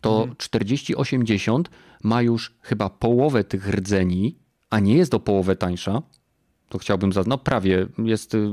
To 0.00 0.26
4080 0.38 1.70
ma 2.04 2.22
już 2.22 2.54
chyba 2.62 2.90
połowę 2.90 3.44
tych 3.44 3.68
rdzeni, 3.68 4.36
a 4.70 4.80
nie 4.80 4.94
jest 4.96 5.10
do 5.10 5.20
połowę 5.20 5.56
tańsza. 5.56 6.02
To 6.68 6.78
chciałbym 6.78 7.12
za, 7.12 7.22
no 7.26 7.38
prawie 7.38 7.86
jest 7.98 8.34
y, 8.34 8.48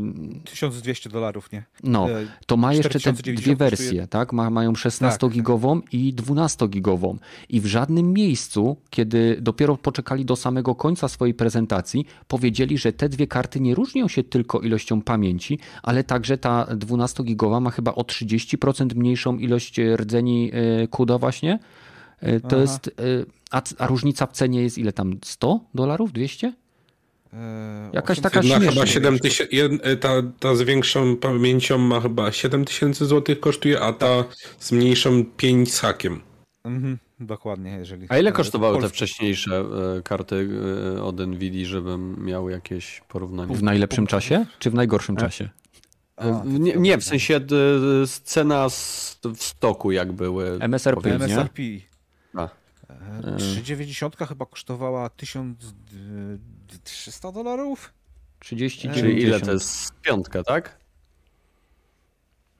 1200 0.46 1.10
dolarów, 1.10 1.52
nie? 1.52 1.64
no, 1.84 2.10
E, 2.12 2.26
to 2.46 2.58
ma 2.58 2.74
jeszcze 2.74 2.90
te 2.90 3.00
4090 3.00 3.44
dwie 3.44 3.56
kosztuje- 3.56 3.70
wersje, 3.70 4.08
tak? 4.08 4.34
Ma, 4.34 4.50
mają 4.50 4.72
16-gigową 4.74 5.82
i 5.92 6.14
12-gigową. 6.14 7.18
I 7.50 7.62
w 7.62 7.66
żadnym 7.66 8.14
miejscu, 8.14 8.78
kiedy 8.90 9.38
dopiero 9.42 9.78
poczekali 9.78 10.26
do 10.26 10.36
samego 10.36 10.76
końca 10.76 11.08
swojej 11.08 11.34
prezentacji, 11.34 12.06
powiedzieli, 12.28 12.78
że 12.78 12.94
te 12.94 13.10
dwie 13.10 13.28
karty 13.28 13.60
nie 13.60 13.76
różnią 13.76 14.08
się 14.08 14.24
tylko 14.24 14.60
ilością 14.60 15.02
pamięci, 15.02 15.60
ale 15.84 16.04
także 16.04 16.38
ta 16.38 16.66
12-gigowa 16.66 17.62
ma 17.62 17.70
chyba 17.72 17.96
o 17.96 18.02
30% 18.02 18.96
mniejszą 18.96 19.38
ilość 19.38 19.80
e, 19.80 19.98
rdzeni 19.98 20.52
e, 20.54 20.88
CUDA 20.88 21.18
właśnie. 21.18 21.60
To 22.22 22.48
Aha. 22.48 22.58
jest, 22.62 22.92
a, 23.52 23.62
a 23.78 23.88
różnica 23.88 24.26
w 24.26 24.32
cenie 24.32 24.62
jest 24.62 24.78
ile 24.78 24.94
tam? 24.94 25.18
100 25.24 25.60
dolarów? 25.76 26.12
200? 26.14 26.54
E, 27.36 27.90
Jakaś 27.94 28.18
800 28.20 28.24
taka 28.34 28.44
śmieszna. 28.44 28.72
chyba 28.72 28.86
7 28.86 29.20
tysięcy, 29.20 29.98
ta, 30.00 30.10
ta 30.40 30.56
z 30.56 30.62
większą 30.62 31.18
pamięcią 31.18 31.78
ma 31.78 32.02
chyba 32.02 32.32
7 32.32 32.66
tysięcy 32.66 33.06
złotych 33.06 33.40
kosztuje, 33.40 33.80
a 33.82 33.94
ta 33.94 34.24
z 34.60 34.72
mniejszą 34.72 35.26
5 35.26 35.74
z 35.74 35.80
hakiem. 35.80 36.22
Mhm, 36.64 36.98
dokładnie, 37.20 37.72
jeżeli. 37.72 38.06
A 38.10 38.18
ile 38.18 38.30
e, 38.30 38.34
kosztowały 38.34 38.82
te 38.82 38.90
wcześniejsze 38.90 39.66
e, 39.98 40.02
karty 40.02 40.50
e, 40.98 41.04
od 41.04 41.20
Nvidia, 41.20 41.66
żebym 41.68 42.26
miał 42.26 42.50
jakieś 42.50 43.02
porównanie? 43.08 43.56
W 43.56 43.64
najlepszym 43.64 44.08
czasie, 44.08 44.46
czy 44.60 44.70
w 44.70 44.74
najgorszym 44.74 45.16
czasie? 45.16 45.50
A, 45.50 45.56
E, 46.18 46.42
Nie, 46.46 46.74
nie, 46.74 46.98
w 46.98 47.04
sensie 47.04 47.36
e, 47.36 47.42
cena 48.24 48.70
z, 48.70 49.20
w 49.38 49.44
stoku 49.44 49.92
jak 49.92 50.12
były. 50.14 50.58
MSRP, 50.60 51.02
powiedzmy. 51.02 51.28
nie? 51.28 51.34
MSRP. 51.34 51.62
A. 52.34 52.50
E, 53.34 53.38
390 53.38 54.16
chyba 54.28 54.46
kosztowała 54.46 55.10
1300 56.80 57.32
dolarów? 57.32 57.94
30, 58.40 58.90
Czyli 58.90 59.22
ile 59.22 59.40
to 59.42 59.52
jest? 59.54 60.02
Piątka, 60.02 60.44
tak? 60.44 60.78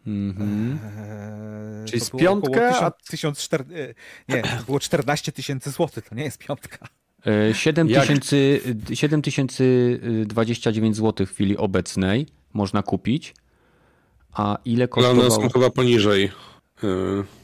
Mhm. 0.08 0.80
Eee, 0.84 1.86
Czyli 1.90 2.02
z 2.02 2.10
piątkę, 2.10 2.68
około 2.68 2.86
a- 2.86 2.92
1000, 2.92 3.10
1004 3.10 3.66
e, 3.76 3.94
nie, 4.36 4.42
to 4.44 4.64
było 4.66 4.80
14 4.80 5.32
tysięcy 5.32 5.72
złotych, 5.72 6.10
to 6.10 6.16
nie 6.16 6.24
jest 6.24 6.38
piątka. 6.38 6.88
E, 7.50 7.54
7 7.54 7.90
Jak? 7.90 8.02
tysięcy 8.02 8.62
7029 8.94 10.96
zł 10.98 11.26
w 11.26 11.30
chwili 11.32 11.58
obecnej 11.58 12.28
można 12.54 12.84
kupić. 12.84 13.36
A 14.34 14.58
ile 14.66 14.88
Dla 14.88 15.14
nas 15.14 15.34
są 15.34 15.50
chyba 15.50 15.70
poniżej 15.70 16.24
e, 16.24 16.32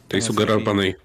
tej 0.08 0.22
sugerowanej. 0.22 0.96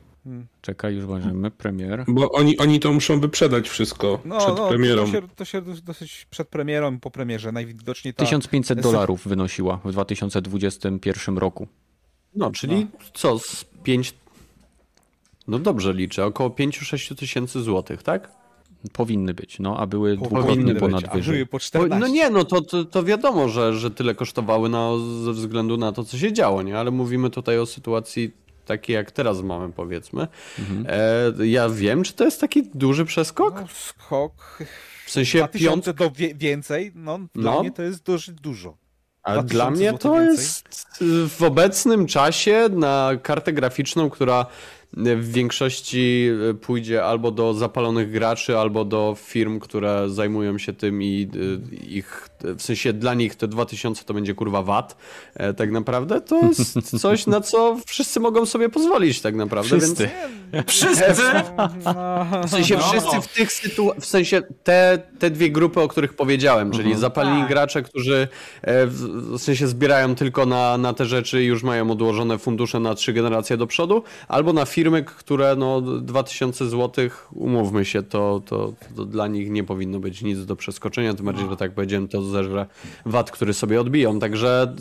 Czekaj, 0.60 0.94
już 0.94 1.04
uważamy. 1.04 1.50
Premier. 1.50 2.04
Bo 2.08 2.32
oni, 2.32 2.58
oni 2.58 2.80
to 2.80 2.92
muszą 2.92 3.20
wyprzedać 3.20 3.68
wszystko 3.68 4.20
No, 4.24 4.38
przed 4.38 4.56
no 4.56 4.68
premierą. 4.68 5.04
To 5.04 5.12
się, 5.12 5.22
to 5.36 5.44
się 5.44 5.62
dosyć 5.62 6.26
przed 6.30 6.48
premierą 6.48 7.00
po 7.00 7.10
premierze. 7.10 7.52
Najwidoczniej 7.52 8.14
ta... 8.14 8.24
1500 8.24 8.78
jest- 8.78 8.88
dolarów 8.88 9.28
wynosiła 9.28 9.80
w 9.84 9.92
2021 9.92 11.38
roku. 11.38 11.68
No, 12.34 12.50
czyli 12.50 12.86
co, 13.14 13.38
z 13.38 13.64
5... 13.82 14.14
No 15.48 15.58
dobrze 15.58 15.94
liczę, 15.94 16.24
około 16.24 16.50
5-6 16.50 17.14
tysięcy 17.14 17.62
złotych, 17.62 18.02
tak? 18.02 18.32
Powinny 18.92 19.34
być, 19.34 19.58
no, 19.58 19.78
a 19.78 19.86
były 19.86 20.16
powinny 20.16 20.28
dwukrotnie 20.38 20.72
być, 20.72 20.80
ponad 20.80 21.04
a 21.08 21.14
wyżej. 21.14 21.46
po 21.46 21.52
Bo, 21.52 21.58
14. 21.58 22.00
no 22.00 22.06
nie, 22.08 22.30
no 22.30 22.44
to, 22.44 22.60
to, 22.60 22.84
to 22.84 23.04
wiadomo, 23.04 23.48
że, 23.48 23.74
że 23.74 23.90
tyle 23.90 24.14
kosztowały 24.14 24.68
no, 24.68 24.98
ze 24.98 25.32
względu 25.32 25.76
na 25.76 25.92
to, 25.92 26.04
co 26.04 26.18
się 26.18 26.32
działo, 26.32 26.62
nie? 26.62 26.78
Ale 26.78 26.90
mówimy 26.90 27.30
tutaj 27.30 27.58
o 27.58 27.66
sytuacji 27.66 28.45
takiej, 28.66 28.94
jak 28.94 29.10
teraz 29.10 29.42
mamy, 29.42 29.72
powiedzmy. 29.72 30.28
E, 30.88 31.46
ja 31.46 31.68
wiem, 31.68 32.02
czy 32.02 32.12
to 32.12 32.24
jest 32.24 32.40
taki 32.40 32.62
duży 32.74 33.04
przeskok? 33.04 33.54
No, 33.60 33.66
skok. 33.74 34.58
W 35.06 35.10
sensie 35.10 35.38
2000 35.38 35.84
piąt... 35.94 35.98
do 35.98 36.10
wie, 36.10 36.34
więcej, 36.34 36.92
no 36.94 37.18
dla 37.34 37.52
No. 37.52 37.60
mnie 37.60 37.70
to 37.72 37.82
jest 37.82 38.02
dość 38.02 38.30
dużo. 38.30 38.76
A 39.22 39.32
2000 39.32 39.54
dla 39.54 39.70
mnie 39.70 39.98
to 39.98 40.12
więcej? 40.14 40.36
jest 40.36 41.04
w 41.28 41.42
obecnym 41.42 42.06
czasie 42.06 42.68
na 42.72 43.10
kartę 43.22 43.52
graficzną, 43.52 44.10
która 44.10 44.46
w 44.92 45.32
większości 45.32 46.28
y, 46.50 46.54
pójdzie 46.54 47.04
albo 47.04 47.30
do 47.30 47.54
zapalonych 47.54 48.10
graczy, 48.10 48.58
albo 48.58 48.84
do 48.84 49.16
firm, 49.18 49.58
które 49.60 50.10
zajmują 50.10 50.58
się 50.58 50.72
tym 50.72 51.02
i 51.02 51.28
y, 51.72 51.76
ich, 51.86 52.28
w 52.40 52.62
sensie 52.62 52.92
dla 52.92 53.14
nich 53.14 53.34
te 53.34 53.48
2000 53.48 54.04
to 54.04 54.14
będzie 54.14 54.34
kurwa 54.34 54.62
VAT, 54.62 54.96
e, 55.34 55.54
tak 55.54 55.70
naprawdę 55.70 56.20
to 56.20 56.40
jest 56.42 56.78
coś, 57.02 57.26
na 57.26 57.40
co 57.40 57.76
wszyscy 57.86 58.20
mogą 58.20 58.46
sobie 58.46 58.68
pozwolić 58.68 59.20
tak 59.20 59.34
naprawdę. 59.34 59.78
Wszyscy. 59.78 60.08
Więc 60.52 60.70
Wszyscy! 60.70 61.04
w 62.46 62.50
sensie 62.50 62.76
No. 62.76 62.82
wszyscy 62.90 63.20
w 63.20 63.28
tych 63.28 63.52
sytuacjach, 63.52 64.04
w 64.04 64.06
sensie 64.06 64.42
te, 64.64 65.02
te 65.18 65.30
dwie 65.30 65.50
grupy, 65.50 65.80
o 65.80 65.88
których 65.88 66.14
powiedziałem, 66.14 66.70
czyli 66.70 66.94
zapaleni 66.94 67.40
Tak. 67.40 67.48
gracze, 67.48 67.82
którzy 67.82 68.28
e, 68.62 68.86
w, 68.86 68.94
w 69.38 69.38
sensie 69.38 69.66
zbierają 69.66 70.14
tylko 70.14 70.46
na, 70.46 70.78
na 70.78 70.92
te 70.92 71.06
rzeczy 71.06 71.42
i 71.42 71.46
już 71.46 71.62
mają 71.62 71.90
odłożone 71.90 72.38
fundusze 72.38 72.80
na 72.80 72.94
trzy 72.94 73.12
generacje 73.12 73.56
do 73.56 73.66
przodu, 73.66 74.02
albo 74.28 74.52
na 74.52 74.64
firmy, 74.64 74.75
które 75.16 75.56
no 75.56 75.80
2000 75.80 76.68
zł, 76.68 77.08
umówmy 77.32 77.84
się, 77.84 78.02
to, 78.02 78.42
to, 78.46 78.72
to 78.96 79.04
dla 79.04 79.26
nich 79.26 79.50
nie 79.50 79.64
powinno 79.64 79.98
być 80.00 80.22
nic 80.22 80.44
do 80.44 80.56
przeskoczenia, 80.56 81.14
tym 81.14 81.26
bardziej, 81.26 81.48
że 81.50 81.56
tak 81.56 81.74
powiedziałem, 81.74 82.08
to 82.08 82.22
zeżre 82.22 82.66
VAT, 83.06 83.30
który 83.30 83.54
sobie 83.54 83.80
odbiją, 83.80 84.18
także 84.18 84.74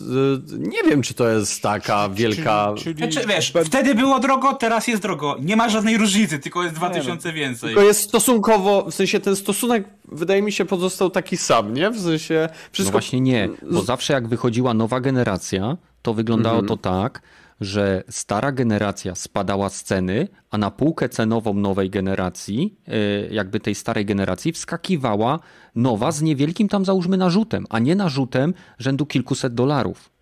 y, 0.55 0.59
nie 0.59 0.83
wiem, 0.83 1.01
czy 1.01 1.13
to 1.13 1.29
jest 1.29 1.61
taka 1.61 2.09
wielka... 2.09 2.73
Czyli, 2.77 2.95
czyli 2.95 3.11
Znaczy, 3.11 3.27
wiesz, 3.27 3.53
wtedy 3.65 3.95
było 3.95 4.19
drogo, 4.19 4.53
teraz 4.53 4.87
jest 4.87 5.01
drogo. 5.01 5.35
Nie 5.41 5.55
ma 5.55 5.69
żadnej 5.69 5.97
różnicy, 5.97 6.39
tylko 6.39 6.63
jest 6.63 6.75
2000 6.75 7.33
więcej. 7.33 7.69
Tylko 7.69 7.83
jest 7.83 8.01
stosunkowo, 8.01 8.85
w 8.91 8.93
sensie 8.93 9.19
ten 9.19 9.35
stosunek 9.35 9.87
wydaje 10.11 10.41
mi 10.41 10.51
się 10.51 10.65
pozostał 10.65 11.09
taki 11.09 11.37
sam, 11.37 11.73
nie? 11.73 11.89
W 11.91 11.99
sensie 11.99 12.47
No 12.51 12.55
wszystko... 12.71 12.91
właśnie 12.91 13.21
nie, 13.21 13.49
bo 13.71 13.81
zawsze 13.81 14.13
jak 14.13 14.27
wychodziła 14.27 14.73
nowa 14.73 14.99
generacja, 14.99 15.77
to 16.01 16.13
wyglądało 16.13 16.59
Mhm. 16.59 16.67
to 16.67 16.77
tak, 16.77 17.21
że 17.61 18.03
stara 18.09 18.51
generacja 18.51 19.15
spadała 19.15 19.69
z 19.69 19.83
ceny, 19.83 20.27
a 20.51 20.57
na 20.57 20.71
półkę 20.71 21.09
cenową 21.09 21.53
nowej 21.53 21.89
generacji, 21.89 22.77
y, 22.87 23.33
jakby 23.33 23.59
tej 23.59 23.75
starej 23.75 24.05
generacji, 24.05 24.51
wskakiwała 24.51 25.39
nowa 25.75 26.11
z 26.11 26.21
niewielkim 26.21 26.67
tam 26.67 26.85
załóżmy 26.85 27.17
narzutem, 27.17 27.65
a 27.69 27.79
nie 27.79 27.95
narzutem 27.95 28.53
rzędu 28.79 29.05
kilkuset 29.05 29.53
dolarów. 29.53 30.14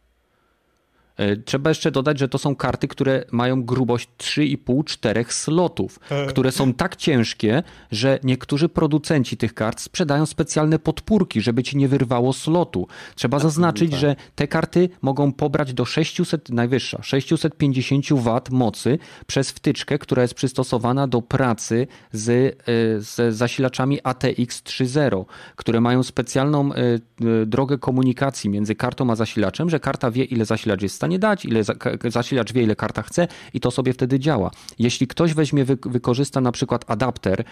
E, 1.18 1.38
Trzeba 1.38 1.70
jeszcze 1.70 1.92
dodać, 1.92 2.20
że 2.20 2.30
to 2.30 2.38
są 2.38 2.56
karty, 2.56 2.88
które 2.88 3.26
mają 3.32 3.64
grubość 3.64 4.10
3,5-4 4.18 5.32
slotów, 5.32 6.00
które 6.30 6.52
są 6.52 6.74
tak 6.74 6.96
ciężkie, 6.96 7.64
że 7.92 8.20
niektórzy 8.24 8.70
producenci 8.70 9.38
tych 9.38 9.54
kart 9.54 9.82
sprzedają 9.82 10.26
specjalne 10.26 10.80
podpórki, 10.80 11.42
żeby 11.42 11.64
ci 11.64 11.78
nie 11.78 11.88
wyrwało 11.88 12.34
slotu. 12.34 12.88
Trzeba 13.16 13.40
zaznaczyć, 13.40 13.94
że 13.94 14.16
te 14.36 14.48
karty 14.48 14.90
mogą 15.02 15.34
pobrać 15.34 15.74
do 15.74 15.86
600, 15.86 16.50
najwyższa, 16.50 17.04
650 17.04 18.06
W 18.14 18.52
mocy 18.52 19.00
przez 19.28 19.52
wtyczkę, 19.52 20.00
która 20.00 20.22
jest 20.22 20.34
przystosowana 20.34 21.08
do 21.08 21.22
pracy 21.22 21.88
z, 22.12 22.30
e, 22.30 22.54
z 23.02 23.36
zasilaczami 23.36 24.00
ATX 24.04 24.64
3.0, 24.64 25.26
które 25.56 25.82
mają 25.82 26.04
specjalną 26.04 26.74
e, 26.74 26.78
e, 26.78 27.00
drogę 27.46 27.78
komunikacji 27.78 28.50
między 28.50 28.76
kartą 28.76 29.12
a 29.12 29.16
zasilaczem, 29.16 29.70
że 29.70 29.80
karta 29.80 30.12
wie, 30.12 30.24
ile 30.24 30.46
zasilacz 30.46 30.82
jest 30.82 31.03
stanie 31.04 31.20
dać, 31.20 31.46
ile 31.46 31.62
zasilacz 32.08 32.54
wie, 32.54 32.64
ile 32.64 32.76
karta 32.76 33.02
chce 33.02 33.28
i 33.54 33.60
to 33.60 33.72
sobie 33.72 33.94
wtedy 33.94 34.20
działa. 34.20 34.52
Jeśli 34.80 35.08
ktoś 35.08 35.34
weźmie, 35.34 35.66
wy, 35.66 35.78
wykorzysta 35.86 36.42
na 36.42 36.52
przykład 36.52 36.86
adapter, 36.88 37.44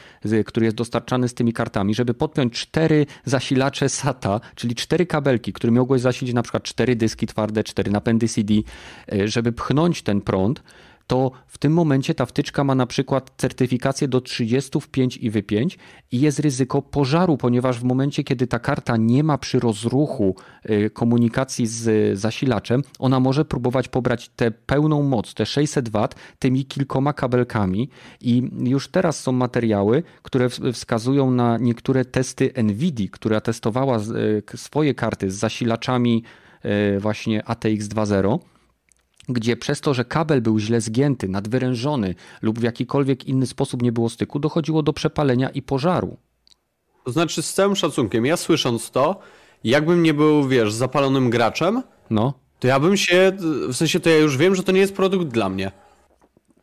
który 0.46 0.66
jest 0.66 0.78
dostarczany 0.78 1.28
z 1.28 1.34
tymi 1.34 1.54
kartami, 1.54 1.96
żeby 1.96 2.14
podpiąć 2.14 2.54
cztery 2.54 3.06
zasilacze 3.26 3.90
SATA, 3.90 4.40
czyli 4.56 4.76
cztery 4.76 5.06
kabelki, 5.06 5.54
którymi 5.54 5.80
mogłeś 5.80 6.02
zasilić 6.02 6.34
na 6.34 6.44
przykład 6.44 6.64
cztery 6.64 6.96
dyski 6.96 7.28
twarde, 7.28 7.64
cztery 7.64 7.92
napędy 7.92 8.28
CD, 8.28 8.54
e, 9.12 9.28
żeby 9.28 9.52
pchnąć 9.52 10.02
ten 10.02 10.22
prąd, 10.22 10.64
to 11.12 11.32
w 11.48 11.58
tym 11.58 11.74
momencie 11.74 12.16
ta 12.16 12.26
wtyczka 12.26 12.64
ma 12.64 12.76
na 12.76 12.86
przykład 12.86 13.32
certyfikację 13.38 14.08
do 14.08 14.22
35 14.22 15.18
i 15.18 15.30
wypięć 15.30 15.78
i 16.12 16.20
jest 16.20 16.40
ryzyko 16.40 16.82
pożaru, 16.82 17.38
ponieważ 17.38 17.80
w 17.80 17.84
momencie, 17.84 18.24
kiedy 18.24 18.48
ta 18.48 18.60
karta 18.60 18.98
nie 18.98 19.24
ma 19.24 19.38
przy 19.38 19.60
rozruchu 19.60 20.36
y, 20.70 20.90
komunikacji 20.90 21.68
z 21.68 22.20
zasilaczem, 22.20 22.82
ona 23.00 23.20
może 23.20 23.46
próbować 23.46 23.88
pobrać 23.88 24.30
tę 24.30 24.52
pełną 24.52 25.04
moc, 25.04 25.34
te 25.34 25.46
600 25.46 25.90
W, 25.90 26.08
tymi 26.40 26.66
kilkoma 26.66 27.14
kabelkami. 27.14 27.90
I 28.22 28.50
już 28.64 28.88
teraz 28.88 29.20
są 29.20 29.32
materiały, 29.32 30.04
które 30.22 30.50
wskazują 30.74 31.32
na 31.32 31.58
niektóre 31.58 32.06
testy 32.06 32.54
NVIDII, 32.64 33.10
która 33.10 33.42
testowała 33.42 33.98
y, 33.98 34.58
swoje 34.58 34.94
karty 34.94 35.32
z 35.32 35.36
zasilaczami 35.36 36.24
y, 36.96 37.00
właśnie 37.00 37.46
ATX 37.46 37.88
2.0 37.88 38.51
gdzie 39.30 39.58
przez 39.58 39.82
to, 39.82 39.94
że 39.94 40.06
kabel 40.06 40.42
był 40.42 40.60
źle 40.60 40.82
zgięty, 40.82 41.28
nadwyrężony 41.28 42.16
lub 42.42 42.60
w 42.60 42.64
jakikolwiek 42.64 43.26
inny 43.26 43.48
sposób 43.48 43.82
nie 43.82 43.92
było 43.92 44.10
styku, 44.10 44.40
dochodziło 44.40 44.84
do 44.84 44.94
przepalenia 44.94 45.50
i 45.50 45.62
pożaru. 45.62 46.18
To 47.06 47.12
znaczy, 47.12 47.42
z 47.42 47.54
całym 47.54 47.76
szacunkiem, 47.76 48.26
ja 48.26 48.38
słysząc 48.38 48.92
to, 48.92 49.20
jakbym 49.64 50.04
nie 50.04 50.14
był, 50.14 50.48
wiesz, 50.48 50.74
zapalonym 50.74 51.30
graczem, 51.30 51.84
No, 52.10 52.34
to 52.60 52.68
ja 52.68 52.80
bym 52.80 52.98
się, 52.98 53.32
w 53.68 53.76
sensie 53.76 54.00
to 54.00 54.10
ja 54.10 54.18
już 54.18 54.38
wiem, 54.38 54.56
że 54.56 54.64
to 54.64 54.72
nie 54.72 54.80
jest 54.80 54.96
produkt 54.96 55.28
dla 55.28 55.50
mnie. 55.50 55.72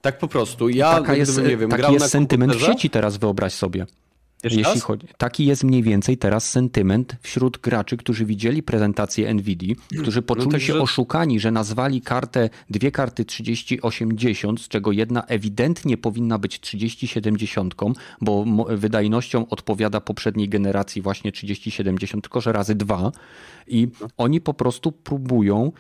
Tak 0.01 0.19
po 0.19 0.29
prostu. 0.29 0.69
Ja, 0.69 0.95
taka 0.95 1.15
jest, 1.15 1.33
gdybym, 1.33 1.51
nie 1.51 1.57
wiem, 1.57 1.71
taki 1.71 1.81
grał 1.81 1.93
jest 1.93 2.11
sentyment 2.11 2.55
w 2.55 2.61
sieci 2.61 2.91
teraz, 2.91 3.17
wyobraź 3.17 3.53
sobie. 3.53 3.87
Jeszcze 4.45 4.61
Jeśli 4.61 4.81
chodzi, 4.81 5.07
taki 5.17 5.47
jest 5.47 5.65
mniej 5.65 5.83
więcej 5.83 6.17
teraz 6.17 6.51
sentyment 6.51 7.17
wśród 7.21 7.59
graczy, 7.59 7.97
którzy 7.97 8.25
widzieli 8.25 8.63
prezentację 8.63 9.35
NVIDII, 9.35 9.77
którzy 10.03 10.23
poczuli 10.23 10.51
także- 10.51 10.67
się 10.67 10.81
oszukani, 10.81 11.41
że 11.41 11.51
nazwali 11.51 12.01
kartę, 12.01 12.51
dwie 12.71 12.91
karty 12.91 13.25
3080, 13.25 14.61
z 14.61 14.69
czego 14.69 14.93
jedna 14.93 15.23
ewidentnie 15.23 15.97
powinna 15.97 16.39
być 16.39 16.61
3070, 16.61 17.75
bo 18.21 18.45
wydajnością 18.69 19.49
odpowiada 19.49 20.01
poprzedniej 20.01 20.49
generacji 20.49 21.03
właśnie 21.03 21.33
3070, 21.33 22.25
tylko 22.25 22.41
że 22.41 22.53
razy 22.53 22.75
dwa. 22.75 23.13
I 23.67 23.89
oni 24.17 24.41
po 24.41 24.55
prostu 24.55 24.93
próbują 24.93 25.73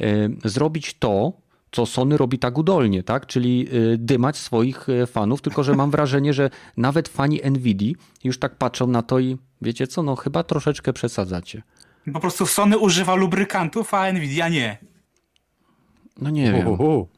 e, 0.00 0.28
zrobić 0.44 0.94
to, 0.98 1.41
co 1.72 1.86
Sony 1.86 2.16
robi 2.16 2.38
tak 2.38 2.58
udolnie, 2.58 3.02
tak? 3.02 3.26
Czyli 3.26 3.68
y, 3.74 3.98
dymać 3.98 4.36
swoich 4.36 4.88
y, 4.88 5.06
fanów, 5.06 5.42
tylko 5.42 5.62
że 5.64 5.74
mam 5.74 5.90
wrażenie, 5.90 6.32
że 6.32 6.50
nawet 6.76 7.08
fani 7.08 7.40
Nvidia 7.50 7.94
już 8.24 8.38
tak 8.38 8.56
patrzą 8.56 8.86
na 8.86 9.02
to 9.02 9.18
i 9.18 9.36
wiecie 9.62 9.86
co, 9.86 10.02
no 10.02 10.16
chyba 10.16 10.42
troszeczkę 10.42 10.92
przesadzacie. 10.92 11.62
Po 12.12 12.20
prostu 12.20 12.46
Sony 12.46 12.78
używa 12.78 13.14
lubrykantów, 13.14 13.94
a 13.94 14.12
Nvidia 14.12 14.48
nie. 14.48 14.78
No 16.20 16.30
nie 16.30 16.52
wiem. 16.52 16.68
Uhu. 16.68 17.08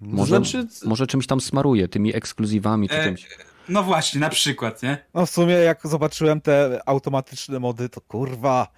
Może, 0.00 0.36
Znaczy- 0.36 0.66
może 0.86 1.06
czymś 1.06 1.26
tam 1.26 1.40
smaruje, 1.40 1.88
tymi 1.88 2.16
ekskluzywami 2.16 2.88
czy 2.88 2.94
E, 2.94 3.04
czymś. 3.04 3.28
No 3.68 3.82
właśnie, 3.82 4.20
na 4.20 4.28
przykład, 4.28 4.82
nie? 4.82 4.98
No 5.14 5.26
w 5.26 5.30
sumie 5.30 5.54
jak 5.54 5.86
zobaczyłem 5.86 6.40
te 6.40 6.80
automatyczne 6.86 7.60
mody, 7.60 7.88
to 7.88 8.00
kurwa, 8.00 8.68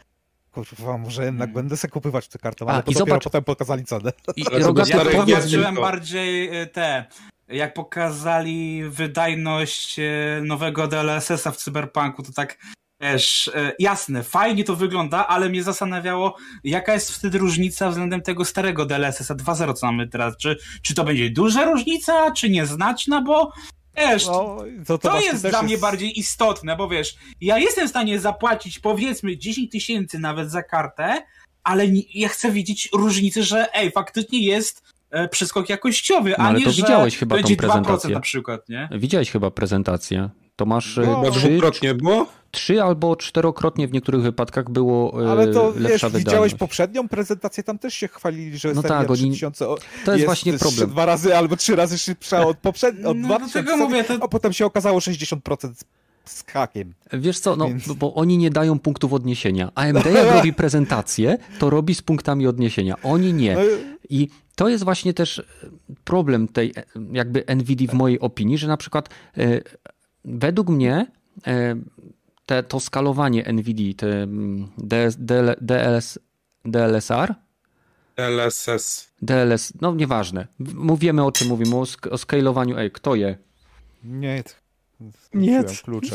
kurwa, 0.65 0.99
może 0.99 1.25
jednak 1.25 1.53
będę 1.53 1.77
sobie 1.77 1.93
kupywać 1.93 2.29
tę 2.29 2.39
kartę, 2.39 2.65
A, 2.69 2.73
ale 2.73 2.83
to 2.83 2.91
i 2.91 2.95
dopiero 2.95 3.17
zobacz- 3.17 3.25
potem 3.25 3.45
pokazali 3.45 3.85
cenę. 3.85 4.13
I, 4.37 4.45
Rogaty, 4.67 4.93
do 4.93 5.11
Ja 5.27 5.41
tylko. 5.41 5.81
bardziej 5.81 6.61
e, 6.63 6.67
te, 6.67 7.05
jak 7.49 7.75
pokazali 7.75 8.83
wydajność 8.91 9.99
e, 9.99 10.03
nowego 10.43 10.89
DLSS-a 10.89 11.51
w 11.51 11.57
Cyberpunku, 11.57 12.23
to 12.23 12.33
tak 12.33 12.59
Wiesz, 13.01 13.51
e, 13.55 13.73
jasne, 13.79 14.23
fajnie 14.23 14.65
to 14.65 14.77
wygląda, 14.77 15.27
ale 15.27 15.49
mnie 15.49 15.63
zastanawiało, 15.63 16.37
jaka 16.65 16.93
jest 16.95 17.11
wtedy 17.13 17.39
różnica 17.39 17.91
względem 17.91 18.23
tego 18.23 18.45
starego 18.45 18.87
DLSS-a 18.87 19.35
2.0, 19.35 19.75
co 19.75 19.87
mamy 19.87 20.09
teraz. 20.09 20.37
Czy, 20.37 20.57
czy 20.83 20.95
to 20.95 21.05
będzie 21.05 21.31
duża 21.31 21.65
różnica, 21.65 22.31
czy 22.31 22.51
nieznaczna, 22.51 23.21
bo 23.23 23.53
wiesz, 23.97 24.27
No, 24.27 24.57
to, 24.87 24.99
to 24.99 25.21
jest 25.21 25.49
dla 25.49 25.63
mnie 25.63 25.79
bardziej 25.79 26.19
istotne, 26.19 26.77
bo 26.77 26.89
wiesz, 26.89 27.17
ja 27.41 27.59
jestem 27.59 27.87
w 27.87 27.91
stanie 27.91 28.21
zapłacić 28.21 28.79
powiedzmy 28.79 29.37
10 29.37 29.73
tysięcy 29.73 30.19
nawet 30.19 30.51
za 30.51 30.63
kartę, 30.63 31.23
ale 31.65 31.89
nie- 31.89 32.03
ja 32.15 32.29
chcę 32.29 32.51
widzieć 32.53 32.89
różnicę, 32.95 33.43
że 33.43 33.75
ej, 33.75 33.91
faktycznie 33.91 34.39
jest 34.47 34.83
e, 35.11 35.29
przeskok 35.29 35.69
jakościowy, 35.69 36.31
No, 36.31 36.37
a 36.45 36.49
ale 36.49 36.59
nie, 36.59 36.65
to 36.65 36.71
że 36.73 36.83
widziałeś 36.83 37.17
chyba 37.19 37.37
tą 37.37 37.43
będzie 37.43 37.55
2% 37.57 37.59
prezentację. 37.59 38.11
na 38.11 38.21
przykład, 38.21 38.69
nie? 38.69 38.89
Widziałeś 38.93 39.31
chyba 39.31 39.51
prezentację. 39.51 40.31
To 40.57 40.67
masz 40.67 40.97
No, 40.97 41.21
Chyba 41.23 41.31
trzy, 41.37 41.49
dwukrotnie 41.49 41.95
było? 41.95 42.27
Trzy 42.57 42.83
albo 42.83 43.17
czterokrotnie 43.17 43.89
w 43.89 43.93
niektórych 43.93 44.23
wypadkach 44.23 44.71
było 44.71 45.25
e, 45.27 45.31
Ale 45.31 45.47
to 45.49 45.73
wiesz, 45.73 45.83
lepsza 45.83 46.07
widziałeś 46.09 46.25
wydajność. 46.25 46.55
poprzednią 46.55 47.09
prezentację, 47.09 47.65
tam 47.65 47.79
też 47.79 47.95
się 47.95 48.09
chwalili, 48.09 48.59
że 48.59 48.73
No 48.75 48.83
tak, 48.83 49.11
oni- 49.11 49.19
3000 49.19 49.69
o- 49.69 49.79
To 50.05 50.13
jest 50.13 50.25
właśnie 50.25 50.53
problem. 50.59 50.91
Dwa 50.91 51.07
razy 51.07 51.37
albo 51.37 51.57
trzy 51.57 51.77
razy 51.77 51.99
szybsza 51.99 52.47
od 52.47 52.59
poprzedniej, 52.59 53.05
od 53.07 53.17
No, 53.19 53.27
2000, 53.29 53.63
dlatego 53.63 53.85
mówię, 53.89 54.05
to- 54.05 54.19
a 54.25 54.29
potem 54.29 54.53
się 54.53 54.67
okazało 54.67 55.01
60% 55.01 55.85
z- 56.25 56.45
hakiem. 56.47 56.95
Wiesz 57.13 57.39
co, 57.41 57.57
no, 57.57 57.69
Więc- 57.69 57.93
bo 57.93 58.15
oni 58.15 58.39
nie 58.39 58.51
dają 58.51 58.79
punktów 58.79 59.13
odniesienia. 59.13 59.71
AMD 59.75 60.07
jak 60.11 60.33
robi 60.37 60.53
prezentację, 60.53 61.39
to 61.59 61.71
robi 61.71 61.95
z 61.95 62.03
punktami 62.03 62.47
odniesienia. 62.47 62.95
Oni 63.03 63.33
nie. 63.33 63.55
No, 63.55 63.61
I 64.11 64.29
to 64.55 64.69
jest 64.69 64.85
właśnie 64.85 65.15
też 65.15 65.43
problem 66.05 66.49
tej 66.49 66.73
e, 66.77 66.85
jakby 67.13 67.45
NVIDIA 67.47 67.91
w 67.91 67.95
mojej 67.95 68.21
opinii, 68.21 68.59
że 68.59 68.69
na 68.69 68.77
przykład 68.77 69.09
e, 69.37 69.61
według 70.25 70.69
mnie 70.69 71.07
e, 71.47 71.77
te, 72.47 72.63
to 72.63 72.81
skalowanie 72.81 73.53
NVIDIA, 73.53 73.95
te 73.95 74.23
mm, 74.23 74.69
DS, 74.79 75.17
DL, 75.19 75.55
DLS, 75.61 76.19
DLSR, 76.65 77.35
LSS. 78.17 79.09
DLS, 79.23 79.73
no 79.81 79.95
nieważne. 79.95 80.47
Mówimy 80.75 81.25
o 81.25 81.33
czym 81.33 81.49
mówimy, 81.49 81.77
o, 81.77 81.83
sk- 81.83 82.09
o 82.11 82.19
skalowaniu. 82.19 82.79
Ej, 82.79 82.91
kto 82.91 83.15
je? 83.15 83.39
nie. 84.05 84.43
Nie. 85.35 85.63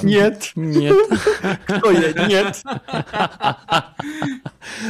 Nie, 0.03 0.31
Nie. 0.63 0.91
to 1.81 1.91
je, 1.91 2.13
nie. 2.29 2.51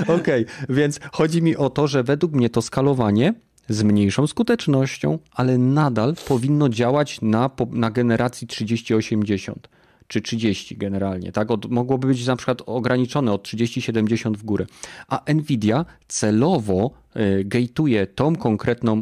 Okej, 0.15 0.45
więc 0.69 0.99
chodzi 1.11 1.41
mi 1.41 1.55
o 1.57 1.69
to, 1.69 1.87
że 1.87 2.03
według 2.03 2.33
mnie 2.33 2.49
to 2.49 2.61
skalowanie 2.61 3.33
z 3.69 3.83
mniejszą 3.83 4.27
skutecznością, 4.27 5.19
ale 5.31 5.57
nadal 5.57 6.15
powinno 6.27 6.69
działać 6.69 7.21
na, 7.21 7.49
na 7.71 7.91
generacji 7.91 8.47
3080. 8.47 9.69
czy 10.11 10.21
30 10.21 10.77
generalnie, 10.77 11.31
tak? 11.31 11.51
Od, 11.51 11.71
mogłoby 11.71 12.07
być 12.07 12.27
na 12.27 12.35
przykład 12.35 12.61
ograniczone 12.65 13.33
od 13.33 13.47
30-70 13.47 14.37
w 14.37 14.43
górę. 14.43 14.65
A 15.07 15.33
Nvidia 15.33 15.85
celowo 16.07 16.91
y, 17.15 17.43
gateuje 17.45 18.07
tą 18.07 18.35
konkretną 18.35 19.01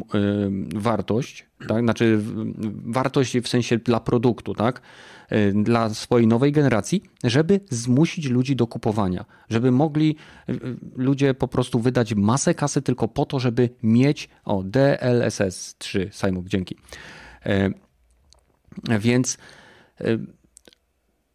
wartość, 0.74 1.46
tak? 1.68 1.82
Znaczy 1.82 2.20
wartość 2.84 3.38
w 3.38 3.48
sensie 3.48 3.78
dla 3.78 4.00
produktu, 4.00 4.54
tak? 4.54 4.80
Y, 5.32 5.52
Dla 5.62 5.94
swojej 5.94 6.26
nowej 6.26 6.52
generacji, 6.52 7.02
żeby 7.24 7.60
zmusić 7.70 8.26
ludzi 8.26 8.56
do 8.56 8.66
kupowania, 8.66 9.24
żeby 9.48 9.70
mogli 9.70 10.16
ludzie 10.96 11.34
po 11.34 11.48
prostu 11.48 11.80
wydać 11.80 12.14
masę 12.14 12.54
kasy 12.54 12.82
tylko 12.82 13.08
po 13.08 13.26
to, 13.26 13.38
żeby 13.38 13.70
mieć 13.82 14.28
o 14.44 14.62
DLSS 14.62 15.76
3, 15.78 16.10
Simon, 16.12 16.44
dzięki. 16.48 16.76
Więc 19.00 19.38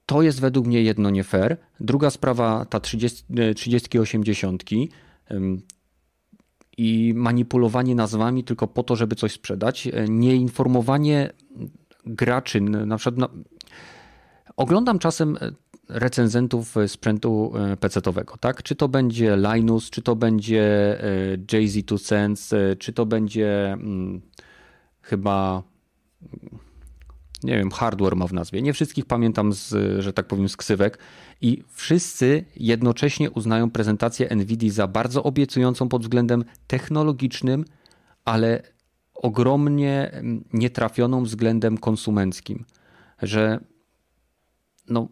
to 0.06 0.22
jest 0.22 0.42
według 0.42 0.68
mnie 0.68 0.82
jedno 0.82 1.10
nie 1.10 1.24
fair. 1.24 1.58
Druga 1.80 2.10
sprawa, 2.10 2.66
ta 2.66 2.80
30, 2.80 3.24
e, 3.38 3.54
30 3.54 4.00
80 4.00 4.64
em, 5.30 5.62
i 6.78 7.14
manipulowanie 7.16 7.96
nazwami 7.96 8.44
tylko 8.44 8.68
po 8.68 8.84
to, 8.84 8.96
żeby 8.96 9.16
coś 9.16 9.32
sprzedać. 9.32 9.88
E, 9.88 10.06
Nieinformowanie 10.10 11.34
graczy, 12.06 12.62
na 12.62 12.98
przykład 12.98 13.18
na... 13.18 13.30
oglądam 14.58 15.00
czasem 15.00 15.38
e, 15.42 15.52
recenzentów 15.90 16.76
sprzętu 16.88 17.54
PC-owego, 17.80 18.38
tak? 18.38 18.64
Czy 18.64 18.76
to 18.76 18.88
będzie 18.88 19.38
Linus, 19.38 19.90
czy 19.90 20.02
to 20.02 20.16
będzie 20.16 20.98
Jay-Z 21.52 21.86
2 21.86 21.98
Cents, 21.98 22.54
czy 22.80 22.94
to 22.94 23.06
będzie 23.06 23.74
mm, 23.74 24.22
chyba 25.02 25.64
nie 27.44 27.58
wiem, 27.58 27.72
hardware 27.72 28.16
ma 28.16 28.28
w 28.28 28.34
nazwie. 28.34 28.62
Nie 28.62 28.74
wszystkich 28.74 29.06
pamiętam 29.06 29.54
z, 29.54 30.02
że 30.04 30.14
tak 30.14 30.28
powiem, 30.28 30.50
z 30.50 30.58
ksywek. 30.58 31.00
I 31.42 31.64
wszyscy 31.70 32.46
jednocześnie 32.56 33.32
uznają 33.32 33.72
prezentację 33.72 34.36
NVIDII 34.36 34.70
za 34.70 34.88
bardzo 34.88 35.24
obiecującą 35.24 35.90
pod 35.90 36.02
względem 36.02 36.46
technologicznym, 36.68 37.66
ale 38.26 38.62
ogromnie 39.16 40.12
mm, 40.12 40.44
nietrafioną 40.54 41.24
względem 41.24 41.78
konsumenckim. 41.78 42.66
Że 43.22 43.60
no, 44.90 45.08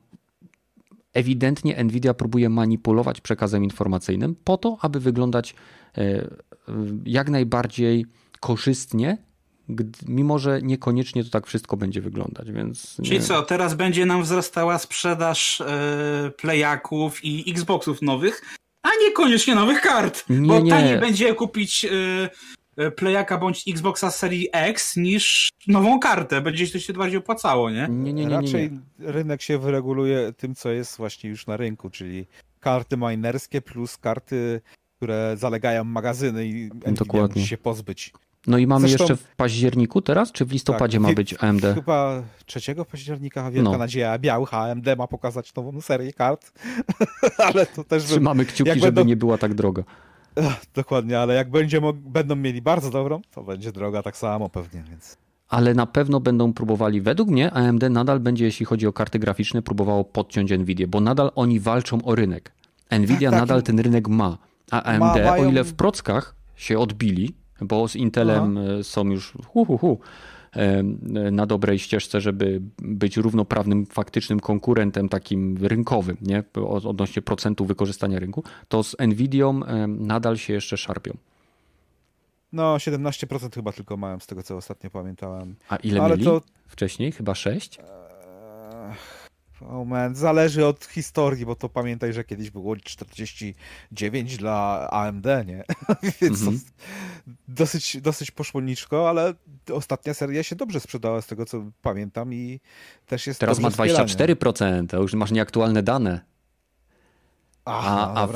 ewidentnie 1.14 1.84
Nvidia 1.84 2.14
próbuje 2.14 2.50
manipulować 2.50 3.22
przekazem 3.22 3.64
informacyjnym 3.64 4.36
po 4.44 4.58
to, 4.58 4.78
aby 4.82 5.00
wyglądać 5.00 5.56
e, 5.98 6.28
jak 7.06 7.30
najbardziej 7.30 8.06
korzystnie, 8.40 9.18
mimo 10.08 10.40
że 10.40 10.62
niekoniecznie 10.62 11.24
to 11.24 11.30
tak 11.30 11.48
wszystko 11.48 11.78
będzie 11.78 12.02
wyglądać, 12.02 12.52
więc 12.52 13.00
nie 13.00 13.06
Czyli 13.06 13.22
co, 13.22 13.42
teraz 13.42 13.74
będzie 13.74 14.06
nam 14.06 14.24
wzrastała 14.24 14.78
sprzedaż 14.78 15.62
e, 15.62 16.32
playaków 16.38 17.26
i 17.26 17.52
Xboxów 17.52 18.02
nowych, 18.02 18.42
a 18.82 18.90
niekoniecznie 19.08 19.56
nowych 19.56 19.82
kart. 19.82 20.24
Nie, 20.30 20.48
bo 20.48 20.60
nie. 20.60 20.72
taniej 20.72 21.00
będzie 21.00 21.34
kupić 21.34 21.86
e, 21.86 21.90
e, 22.78 22.92
playaka 22.92 23.38
bądź 23.38 23.68
Xboxa 23.68 24.12
serii 24.12 24.50
X 24.52 24.98
niż 24.98 25.50
nową 25.68 26.00
kartę. 26.00 26.42
Będzie 26.42 26.68
to 26.68 26.80
się 26.80 26.94
bardziej 26.94 27.18
opłacało, 27.20 27.70
nie? 27.70 27.88
Nie, 27.90 28.14
nie, 28.14 28.14
nie, 28.14 28.26
nie, 28.26 28.30
Raczej 28.30 28.72
nie. 28.72 29.12
rynek 29.12 29.42
się 29.42 29.58
wyreguluje 29.58 30.34
tym, 30.38 30.56
co 30.56 30.72
jest 30.72 30.98
właśnie 30.98 31.30
już 31.30 31.48
na 31.48 31.58
rynku, 31.58 31.90
czyli 31.90 32.26
karty 32.60 32.98
minerskie 32.98 33.62
plus 33.62 33.98
karty, 33.98 34.62
które 34.98 35.36
zalegają 35.38 35.84
magazyny 35.84 36.46
i 36.46 36.54
Nvidia 36.54 36.92
Dokładnie. 36.92 37.42
musi 37.42 37.50
się 37.50 37.58
pozbyć. 37.58 38.14
No 38.48 38.58
i 38.58 38.68
mamy 38.68 38.88
Zresztą- 38.88 39.04
jeszcze 39.04 39.16
w 39.16 39.36
październiku 39.36 40.02
teraz, 40.02 40.32
czy 40.32 40.46
w 40.46 40.52
listopadzie 40.52 40.98
Tak, 40.98 41.08
ma 41.08 41.14
być 41.14 41.36
AMD? 41.40 41.62
Chyba 41.76 42.24
3 42.46 42.86
października 42.92 43.52
wielka 43.52 43.72
No. 43.72 43.78
nadzieja 43.78 44.20
białych 44.20 44.54
AMD 44.54 44.88
ma 44.98 45.08
pokazać 45.08 45.56
nową 45.56 45.82
serię 45.82 46.14
kart, 46.14 46.52
ale 47.54 47.66
to 47.66 47.84
też... 47.84 48.04
Trzymamy 48.04 48.46
kciuki, 48.46 48.72
żeby 48.74 48.82
będą- 48.92 49.04
nie 49.06 49.16
była 49.16 49.38
tak 49.38 49.54
droga. 49.54 49.84
Dokładnie, 50.76 51.20
ale 51.20 51.34
jak 51.34 51.50
będzie, 51.52 51.82
będą 51.94 52.36
mieli 52.36 52.62
bardzo 52.62 52.90
dobrą, 52.90 53.22
to 53.32 53.44
będzie 53.44 53.72
droga 53.72 54.04
tak 54.04 54.18
samo 54.18 54.50
pewnie, 54.50 54.84
więc... 54.90 55.18
Ale 55.50 55.74
na 55.74 55.86
pewno 55.86 56.20
będą 56.20 56.54
próbowali, 56.54 57.02
według 57.02 57.30
mnie 57.30 57.52
AMD 57.52 57.84
nadal 57.90 58.20
będzie, 58.20 58.46
jeśli 58.46 58.66
chodzi 58.66 58.88
o 58.88 58.94
karty 58.94 59.20
graficzne, 59.20 59.62
próbowało 59.62 60.04
podciąć 60.04 60.52
Nvidia, 60.52 60.88
bo 60.88 61.00
nadal 61.00 61.32
oni 61.36 61.60
walczą 61.60 62.02
o 62.02 62.16
rynek. 62.16 62.52
Nvidia 62.92 63.32
tak. 63.32 63.40
nadal 63.40 63.64
ten 63.64 63.80
rynek 63.80 64.08
ma, 64.08 64.38
a 64.72 64.84
AMD, 64.84 65.02
o 65.22 65.30
mają- 65.32 65.50
ile 65.52 65.64
w 65.64 65.74
prockach 65.74 66.36
się 66.56 66.80
odbili, 66.80 67.34
bo 67.64 67.88
z 67.88 67.96
Intelem 67.96 68.58
e, 68.58 68.84
są 68.84 69.06
już 69.10 69.34
hu, 69.48 69.66
hu, 69.66 69.78
hu, 69.78 70.00
e, 70.54 70.84
na 71.32 71.46
dobrej 71.46 71.80
ścieżce, 71.80 72.22
żeby 72.22 72.62
być 72.78 73.18
równoprawnym, 73.18 73.86
faktycznym 73.86 74.40
konkurentem 74.40 75.10
takim 75.10 75.58
rynkowym, 75.62 76.18
nie? 76.22 76.44
Od- 76.68 76.86
odnośnie 76.86 77.22
procentu 77.22 77.66
wykorzystania 77.66 78.20
rynku, 78.20 78.44
to 78.68 78.84
z 78.84 78.96
Nvidią 79.08 79.64
e, 79.66 79.88
nadal 79.88 80.38
się 80.38 80.54
jeszcze 80.54 80.78
szarpią. 80.78 81.14
No, 82.54 82.78
17% 82.78 83.54
chyba 83.56 83.72
tylko 83.72 83.98
mają, 83.98 84.20
z 84.20 84.28
tego 84.28 84.44
co 84.44 84.58
ostatnio 84.58 84.90
pamiętałem. 84.90 85.56
A 85.70 85.76
ile 85.76 86.02
Ale 86.02 86.10
mieli 86.14 86.26
to- 86.26 86.42
wcześniej? 86.68 87.12
Chyba 87.12 87.36
6? 87.36 87.80
Oh 89.70 89.86
man, 89.86 90.16
zależy 90.16 90.66
od 90.66 90.86
historii, 90.86 91.46
bo 91.46 91.56
to 91.56 91.70
pamiętaj, 91.70 92.14
że 92.14 92.24
kiedyś 92.24 92.50
było 92.52 92.76
49 92.76 94.38
dla 94.38 94.88
AMD, 94.92 95.26
nie? 95.46 95.64
Więc 96.22 96.42
Mhm. 96.42 96.60
to 96.60 96.66
dosyć, 97.48 98.02
dosyć 98.02 98.32
poszło 98.32 98.62
niczko, 98.62 99.10
ale 99.10 99.34
ostatnia 99.74 100.14
seria 100.14 100.44
się 100.44 100.56
dobrze 100.56 100.80
sprzedała 100.80 101.22
z 101.22 101.28
tego 101.28 101.46
co 101.46 101.64
pamiętam 101.82 102.34
i 102.34 102.60
też 103.06 103.28
jest 103.28 103.40
Teraz 103.40 103.60
ma 103.60 103.70
dobrze 103.70 103.84
wspierana. 104.06 104.36
24%, 104.42 104.88
to 104.88 105.02
już 105.02 105.14
masz 105.14 105.32
nieaktualne 105.32 105.84
dane. 105.84 106.22
Aha, 107.66 108.14
A, 108.16 108.22
a 108.22 108.28
w, 108.28 108.32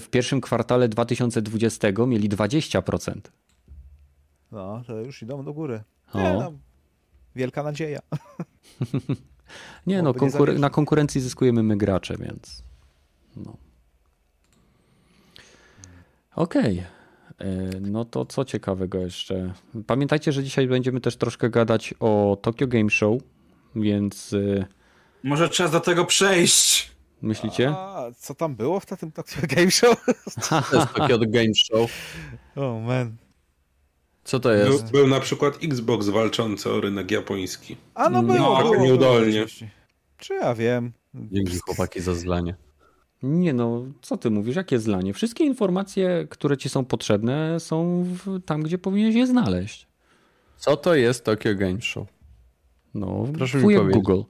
w 0.00 0.08
pierwszym 0.10 0.40
kwartale 0.40 0.88
2020 0.88 1.88
mieli 2.06 2.28
20%. 2.28 3.20
No, 4.52 4.82
to 4.86 4.96
już 4.96 5.22
idą 5.22 5.44
do 5.44 5.52
góry. 5.52 5.82
Nie, 6.14 6.22
no, 6.32 6.52
wielka 7.36 7.62
nadzieja. 7.62 8.00
Nie 9.86 10.02
no, 10.02 10.10
Oby 10.10 10.52
nie 10.52 10.58
na 10.58 10.70
konkurencji 10.70 11.20
zyskujemy 11.20 11.62
my 11.62 11.76
gracze, 11.76 12.16
więc 12.16 12.62
no. 13.36 13.56
Okej. 16.34 16.84
E, 17.38 17.46
No 17.80 18.04
to 18.04 18.24
co 18.26 18.44
ciekawego 18.44 18.98
jeszcze? 18.98 19.52
Pamiętajcie, 19.86 20.32
że 20.32 20.44
dzisiaj 20.44 20.66
będziemy 20.68 21.00
też 21.00 21.16
troszkę 21.16 21.50
gadać 21.50 21.94
o 22.00 22.38
Tokyo 22.42 22.66
Game 22.66 22.90
Show, 22.90 23.22
więc 23.76 24.32
e, 24.32 24.66
Może 25.22 25.48
czas 25.48 25.70
do 25.70 25.80
tego 25.80 26.04
przejść. 26.04 26.90
myślicie? 27.22 27.68
A 27.70 28.10
co 28.18 28.34
tam 28.34 28.56
było 28.56 28.80
w 28.80 28.86
tym 28.86 29.12
Tokyo 29.12 29.42
Game 29.56 29.70
Show? 29.70 30.04
To 30.70 30.76
jest 30.76 30.92
takie 30.92 31.14
od 31.14 31.30
Game 31.30 31.54
Show. 31.56 31.90
Oh 32.56 32.80
man. 32.86 33.16
Co 34.28 34.40
to 34.40 34.48
Był, 34.48 34.72
jest? 34.72 34.90
był 34.90 35.06
na 35.06 35.20
przykład 35.20 35.58
Xbox 35.62 36.08
walczący 36.08 36.70
o 36.72 36.80
rynek 36.80 37.10
japoński. 37.10 37.76
A 37.94 38.08
no 38.10 38.22
było, 38.22 38.38
No, 38.38 38.56
było, 38.58 38.72
było, 38.72 38.84
nieudolnie. 38.84 39.42
oczywiście. 39.42 39.70
Czy 40.18 40.34
ja 40.34 40.54
wiem? 40.54 40.92
Dzięki 41.14 41.58
chłopaki 41.58 42.00
za 42.00 42.14
zlanie. 42.14 42.54
Nie 43.22 43.52
no, 43.52 43.82
co 44.02 44.16
ty 44.16 44.30
mówisz? 44.30 44.56
Jakie 44.56 44.78
zlanie? 44.78 45.14
Wszystkie 45.14 45.44
informacje, 45.44 46.26
które 46.30 46.56
ci 46.56 46.68
są 46.68 46.84
potrzebne 46.84 47.60
są 47.60 48.04
w, 48.04 48.40
tam, 48.44 48.62
gdzie 48.62 48.78
powinieneś 48.78 49.14
je 49.14 49.26
znaleźć. 49.26 49.86
Co 50.56 50.76
to 50.76 50.94
jest 50.94 51.24
Tokyo 51.24 51.54
Game 51.54 51.80
Show? 51.80 52.06
No, 52.94 53.26
Proszę 53.34 53.58
mi 53.58 53.62
powiedzieć. 53.76 53.94
Google. 53.94 54.22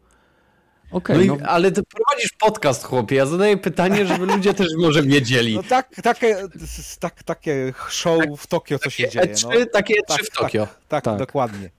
Okej, 0.90 1.26
No, 1.26 1.34
no, 1.34 1.40
i, 1.40 1.44
ale 1.44 1.72
ty 1.72 1.82
prowadzisz 1.82 2.32
podcast, 2.40 2.84
chłopie. 2.84 3.16
Ja 3.16 3.26
zadaję 3.26 3.56
pytanie, 3.56 4.06
żeby 4.06 4.26
ludzie 4.26 4.54
też 4.54 4.66
może 4.78 5.02
wiedzieli. 5.02 5.54
No 5.54 5.62
tak, 5.62 5.88
takie, 6.02 6.36
tak, 7.00 7.22
takie 7.22 7.72
show 7.88 8.20
w 8.38 8.46
Tokio, 8.46 8.78
co 8.78 8.90
się 8.90 9.08
dzieje. 9.08 9.34
No. 9.42 9.48
E3, 9.50 9.66
takie 9.72 9.94
E3 9.94 10.06
Tak, 10.08 10.20
w 10.22 10.30
Tokio. 10.30 10.68
Tak, 10.88 11.04
Tak. 11.04 11.18
dokładnie. 11.18 11.70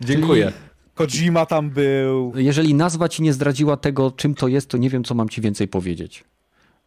Dziękuję. 0.00 0.52
Kojima 0.94 1.46
tam 1.46 1.70
był. 1.70 2.32
jeżeli 2.36 2.74
nazwa 2.74 3.08
ci 3.08 3.22
nie 3.22 3.32
zdradziła 3.32 3.76
tego, 3.76 4.10
czym 4.10 4.34
to 4.34 4.48
jest, 4.48 4.68
to 4.70 4.76
nie 4.78 4.90
wiem, 4.90 5.04
co 5.04 5.14
mam 5.14 5.28
ci 5.28 5.40
więcej 5.40 5.68
powiedzieć. 5.68 6.24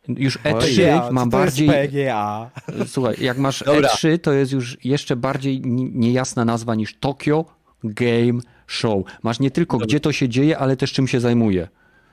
Już 0.07 0.37
E3 0.39 0.59
PGA, 0.59 1.07
co 1.07 1.11
ma 1.13 1.21
to 1.23 1.27
bardziej. 1.27 1.67
Jest 1.67 1.91
PGA. 1.91 2.49
Słuchaj, 2.87 3.15
jak 3.21 3.37
masz 3.37 3.63
Dobra. 3.63 3.89
E3, 3.89 4.19
to 4.19 4.33
jest 4.33 4.51
już 4.51 4.77
jeszcze 4.85 5.15
bardziej 5.15 5.61
ni- 5.61 5.91
niejasna 5.93 6.45
nazwa 6.45 6.75
niż 6.75 6.97
Tokyo 6.99 7.45
Game 7.83 8.39
Show. 8.69 9.03
Masz 9.23 9.39
nie 9.39 9.51
tylko 9.51 9.77
gdzie 9.77 9.99
to 9.99 10.11
się 10.11 10.29
dzieje, 10.29 10.57
ale 10.57 10.77
też 10.77 10.93
czym 10.93 11.07
się 11.07 11.19
zajmuje. 11.19 11.67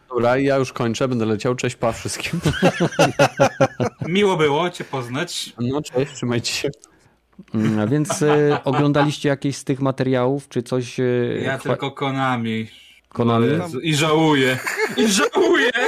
Dobra, 0.09 0.37
ja 0.37 0.57
już 0.57 0.73
kończę, 0.73 1.09
będę 1.09 1.27
leciał. 1.27 1.55
Cześć 1.55 1.77
pa 1.77 1.93
wszystkim. 1.93 2.41
Miło 4.09 4.37
było 4.37 4.71
cię 4.71 4.85
poznać. 4.85 5.53
No 5.61 5.83
cześć, 5.83 6.13
trzymajcie 6.13 6.53
się. 6.53 6.69
Mm, 7.55 7.79
a 7.79 7.87
Więc 7.87 8.23
e, 8.23 8.61
oglądaliście 8.65 9.29
jakieś 9.29 9.57
z 9.57 9.65
tych 9.65 9.81
materiałów, 9.81 10.49
czy 10.49 10.63
coś? 10.63 11.01
E, 11.01 11.05
Ja 11.43 11.59
chwa- 11.59 11.63
tylko 11.63 11.91
Konami. 11.91 12.69
Konami? 13.09 13.47
Jezu, 13.47 13.81
I 13.81 13.95
żałuję. 13.95 14.59
I 14.97 15.09
żałuję. 15.09 15.71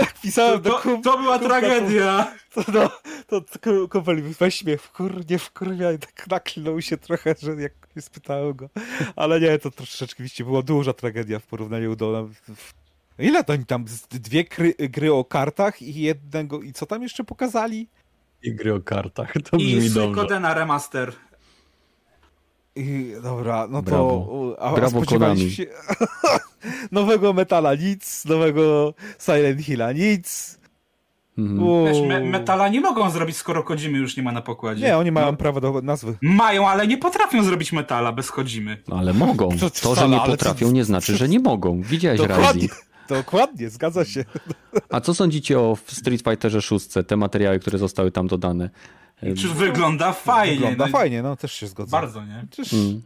Jak 0.00 0.14
pisałem 0.22 0.62
do 0.62 0.70
To, 0.70 0.78
kum, 0.78 1.02
to 1.02 1.18
była 1.18 1.38
tragedia. 1.38 2.32
To, 2.54 2.64
no, 2.72 2.90
to 3.30 3.42
ku- 3.64 3.88
kumpel 3.88 4.22
weź 4.22 4.64
mnie 4.64 4.78
w 4.78 4.92
kur, 4.92 5.30
nie 5.30 5.38
w 5.38 5.50
kurwia 5.52 5.92
i 5.92 5.98
tak 5.98 6.26
naklnął 6.30 6.80
się 6.82 6.96
trochę, 6.96 7.34
że 7.42 7.54
jak 7.54 7.72
Nie 7.96 8.02
spytałem 8.02 8.54
go. 8.56 8.68
Ale 9.16 9.40
nie, 9.40 9.58
to 9.58 9.70
troszeczkę 9.70 10.24
była 10.44 10.62
duża 10.62 10.92
tragedia 10.92 11.38
w 11.38 11.46
porównaniu 11.46 11.96
do... 11.96 12.28
Ile 13.18 13.44
to 13.44 13.52
oni 13.52 13.66
tam? 13.66 13.88
z- 13.88 14.06
Dwie 14.08 14.44
gry, 14.44 14.74
gry 14.78 15.12
o 15.12 15.24
kartach 15.24 15.82
i 15.82 16.00
jednego... 16.00 16.62
I 16.62 16.72
co 16.72 16.86
tam 16.86 17.02
jeszcze 17.02 17.24
pokazali? 17.24 17.88
I 18.42 18.54
gry 18.54 18.74
o 18.74 18.80
kartach, 18.80 19.32
to 19.50 19.56
I 19.56 19.76
brzmi 19.76 19.90
dobrze. 19.90 20.06
Suikodena 20.06 20.54
remaster. 20.54 21.12
I, 22.76 23.12
dobra, 23.22 23.66
no 23.70 23.82
to... 23.82 23.90
Brawo. 23.90 24.56
A, 24.58 24.62
a 24.62 24.74
Brawo, 24.74 25.02
spodziewaliście 25.02 25.64
się... 25.64 25.70
nowego 26.92 27.32
Metala 27.32 27.74
nic, 27.74 28.24
nowego 28.24 28.94
Silent 29.18 29.60
Hilla 29.60 29.92
nic. 29.92 30.58
Mhm. 31.48 31.84
Wiesz, 31.84 32.08
me 32.08 32.20
metala 32.20 32.68
nie 32.68 32.80
mogą 32.80 33.10
zrobić, 33.10 33.36
skoro 33.36 33.62
Kojimy 33.62 33.98
już 33.98 34.16
nie 34.16 34.22
ma 34.22 34.32
na 34.32 34.42
pokładzie. 34.42 34.86
Nie, 34.86 34.96
oni 34.98 35.12
mają 35.12 35.26
No, 35.26 35.36
prawo 35.36 35.60
do 35.60 35.82
nazwy. 35.82 36.14
mają, 36.22 36.68
ale 36.68 36.86
nie 36.86 36.98
potrafią 36.98 37.44
zrobić 37.44 37.72
metala 37.72 38.12
bez 38.12 38.30
Kojimy. 38.30 38.82
No, 38.88 38.96
Ale 38.96 39.12
mogą. 39.12 39.48
To 39.82 39.94
że 39.94 40.08
nie 40.08 40.20
potrafią, 40.20 40.70
nie 40.70 40.84
znaczy, 40.84 41.16
że 41.16 41.28
nie 41.28 41.40
mogą. 41.40 41.82
Widziałeś 41.82 42.20
Dokładnie, 42.20 42.52
Rising. 42.52 42.72
dokładnie, 43.08 43.70
zgadza 43.70 44.04
się. 44.04 44.24
A 44.90 45.00
co 45.00 45.14
sądzicie 45.14 45.58
o 45.60 45.76
Street 45.86 46.22
Fighterze 46.22 46.62
6, 46.62 46.88
te 47.06 47.16
materiały, 47.16 47.58
które 47.58 47.78
zostały 47.78 48.10
tam 48.10 48.26
dodane? 48.26 48.70
Czy 49.36 49.48
wygląda 49.48 50.12
fajnie? 50.12 50.54
Wygląda 50.54 50.86
no, 50.86 50.92
fajnie, 50.92 51.22
no 51.22 51.36
też 51.36 51.52
się 51.52 51.66
zgodzę. 51.66 51.90
Bardzo, 51.90 52.24
nie? 52.24 52.46
Przecież... 52.50 52.72
Mm. 52.72 53.02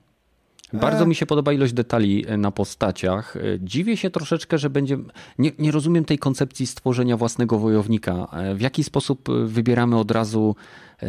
Bardzo 0.81 1.07
mi 1.07 1.15
się 1.15 1.27
podoba 1.27 1.53
ilość 1.53 1.73
detali 1.73 2.25
e, 2.29 2.37
na 2.37 2.51
postaciach. 2.51 3.37
E, 3.37 3.41
Dziwię 3.61 3.97
się 3.97 4.11
troszeczkę, 4.11 4.59
że 4.59 4.71
będzie. 4.71 4.99
Nie, 5.39 5.51
nie 5.59 5.71
rozumiem 5.71 6.05
tej 6.05 6.19
koncepcji 6.19 6.67
stworzenia 6.67 7.17
własnego 7.17 7.59
wojownika. 7.59 8.27
E, 8.33 8.55
W 8.55 8.61
jaki 8.61 8.85
sposób 8.85 9.29
e, 9.29 9.33
wybieramy 9.47 9.99
od 9.99 10.11
razu 10.11 10.57
e, 11.03 11.07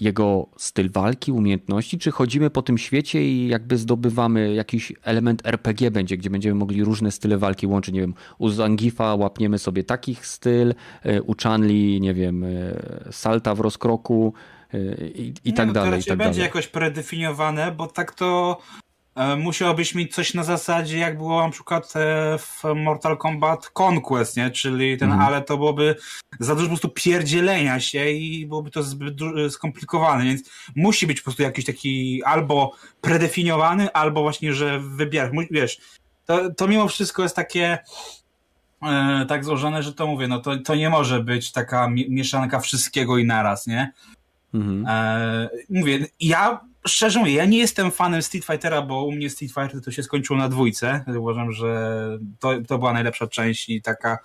jego 0.00 0.46
styl 0.56 0.90
walki, 0.90 1.32
umiejętności? 1.32 1.98
Czy 1.98 2.10
chodzimy 2.10 2.50
po 2.50 2.62
tym 2.62 2.78
świecie 2.78 3.24
i 3.24 3.48
jakby 3.48 3.76
zdobywamy 3.78 4.54
jakiś 4.54 4.92
element 5.02 5.46
RPG 5.46 5.90
będzie, 5.90 6.16
gdzie 6.16 6.30
będziemy 6.30 6.54
mogli 6.54 6.84
różne 6.84 7.10
style 7.10 7.38
walki 7.38 7.66
łączyć? 7.66 7.94
Nie 7.94 8.00
wiem, 8.00 8.14
u 8.38 8.48
Zangifa 8.48 9.14
łapniemy 9.14 9.58
sobie 9.58 9.84
takich 9.84 10.26
styl, 10.26 10.74
e, 11.02 11.22
u 11.22 11.34
Chanli, 11.42 12.00
nie 12.00 12.14
wiem, 12.14 12.44
e, 12.44 12.48
salta 13.10 13.54
w 13.54 13.60
rozkroku 13.60 14.34
e, 14.74 15.08
i, 15.08 15.26
i 15.44 15.50
Nie, 15.50 15.52
tak 15.52 15.66
no, 15.66 15.72
to 15.72 15.80
dalej. 15.80 15.90
I 15.90 15.94
raczej 15.96 16.08
tak 16.10 16.18
będzie 16.18 16.30
dalej. 16.38 16.48
jakoś 16.48 16.66
predefiniowane, 16.68 17.72
bo 17.76 17.86
tak 17.86 18.14
to 18.14 18.58
e, 19.14 19.36
musiałobyś 19.36 19.94
mieć 19.94 20.14
coś 20.14 20.34
na 20.34 20.42
zasadzie, 20.44 20.98
jak 20.98 21.18
było 21.18 21.42
na 21.46 21.50
przykład 21.50 21.92
e, 21.96 22.38
w 22.38 22.62
Mortal 22.76 23.16
Kombat 23.18 23.70
Conquest, 23.80 24.36
nie? 24.36 24.50
Czyli 24.50 24.98
ten, 24.98 25.12
Mhm. 25.12 25.28
ale 25.28 25.42
to 25.42 25.56
byłoby 25.56 25.96
za 26.40 26.54
dużo 26.54 26.66
po 26.66 26.70
prostu 26.70 26.88
pierdzielenia 26.88 27.80
się 27.80 28.10
i 28.10 28.46
byłoby 28.46 28.70
to 28.70 28.82
zbyt 28.82 29.14
skomplikowane, 29.50 30.24
więc 30.24 30.50
musi 30.76 31.06
być 31.06 31.20
po 31.20 31.24
prostu 31.24 31.42
jakiś 31.42 31.64
taki 31.64 32.22
albo 32.24 32.72
predefiniowany, 33.00 33.92
albo 33.92 34.22
właśnie, 34.22 34.54
że 34.54 34.80
wybierasz. 34.80 35.30
Wiesz, 35.50 35.78
to, 36.26 36.54
to 36.54 36.68
mimo 36.68 36.88
wszystko 36.88 37.22
jest 37.22 37.36
takie 37.36 37.78
e, 38.82 39.26
tak 39.28 39.44
złożone, 39.44 39.82
że 39.82 39.92
to 39.92 40.06
mówię, 40.06 40.28
no 40.28 40.38
to, 40.40 40.56
to 40.58 40.74
nie 40.74 40.90
może 40.90 41.22
być 41.24 41.52
taka 41.52 41.88
mi- 41.88 42.10
mieszanka 42.10 42.60
wszystkiego 42.60 43.18
i 43.18 43.24
naraz, 43.24 43.66
nie? 43.66 43.92
Mhm. 44.54 44.86
E, 44.88 45.48
mówię, 45.70 46.06
ja 46.20 46.60
szczerze 46.86 47.18
mówię, 47.18 47.32
ja 47.32 47.44
nie 47.44 47.58
jestem 47.58 47.90
fanem 47.90 48.22
Street 48.22 48.44
Fightera, 48.44 48.82
bo 48.82 49.04
u 49.04 49.12
mnie 49.12 49.30
Street 49.30 49.52
Fighter 49.54 49.82
to 49.84 49.90
się 49.90 50.02
skończyło 50.02 50.38
na 50.38 50.48
dwójce. 50.48 51.04
Uważam, 51.18 51.52
że 51.52 51.98
to, 52.38 52.52
to 52.68 52.78
była 52.78 52.92
najlepsza 52.92 53.26
część 53.26 53.68
i 53.68 53.82
taka, 53.82 54.18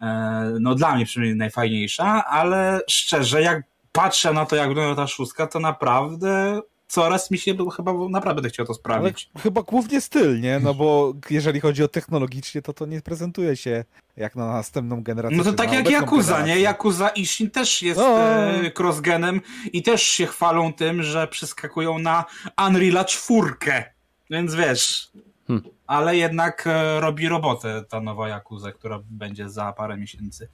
e, 0.00 0.56
no 0.60 0.74
dla 0.74 0.94
mnie 0.94 1.06
przynajmniej 1.06 1.36
najfajniejsza, 1.36 2.24
ale 2.24 2.80
szczerze, 2.88 3.42
jak 3.42 3.62
patrzę 3.92 4.32
na 4.32 4.46
to, 4.46 4.56
jak 4.56 4.68
wygląda 4.68 5.02
ta 5.02 5.06
szóstka, 5.06 5.46
to 5.46 5.60
naprawdę 5.60 6.60
coraz 6.96 7.30
mi 7.30 7.38
się 7.38 7.54
chyba 7.76 7.92
naprawdę 8.08 8.34
będę 8.42 8.48
chciał 8.48 8.66
to 8.66 8.74
sprawdzić. 8.74 9.30
chyba 9.42 9.62
głównie 9.62 10.00
styl, 10.00 10.40
nie? 10.40 10.60
No 10.60 10.74
bo 10.74 11.12
jeżeli 11.30 11.60
chodzi 11.60 11.82
o 11.84 11.88
technologicznie, 11.88 12.62
to 12.62 12.72
to 12.72 12.86
nie 12.86 13.00
prezentuje 13.02 13.56
się 13.56 13.84
jak 14.16 14.36
na 14.36 14.46
następną 14.46 15.02
generację. 15.02 15.38
No 15.38 15.44
to 15.44 15.52
tak 15.52 15.72
jak 15.72 15.90
Yakuza, 15.90 16.32
generację. 16.32 16.54
nie? 16.54 16.60
Yakuza 16.70 17.08
Ishin 17.08 17.50
też 17.50 17.82
jest 17.82 18.00
No. 18.00 18.18
e, 18.20 18.70
crossgenem 18.78 19.40
i 19.72 19.82
też 19.82 20.02
się 20.02 20.26
chwalą 20.26 20.72
tym, 20.72 21.02
że 21.02 21.28
przeskakują 21.28 21.98
na 21.98 22.24
Unreal'a 22.60 23.04
czwórkę. 23.04 23.84
Więc 24.30 24.54
wiesz, 24.54 25.08
Hmm. 25.46 25.62
ale 25.86 26.16
jednak 26.16 26.66
e, 26.66 27.00
robi 27.00 27.28
robotę 27.28 27.84
ta 27.88 28.00
nowa 28.00 28.28
Yakuza, 28.28 28.72
która 28.72 29.00
będzie 29.10 29.50
za 29.50 29.72
parę 29.72 29.96
miesięcy. 29.96 30.48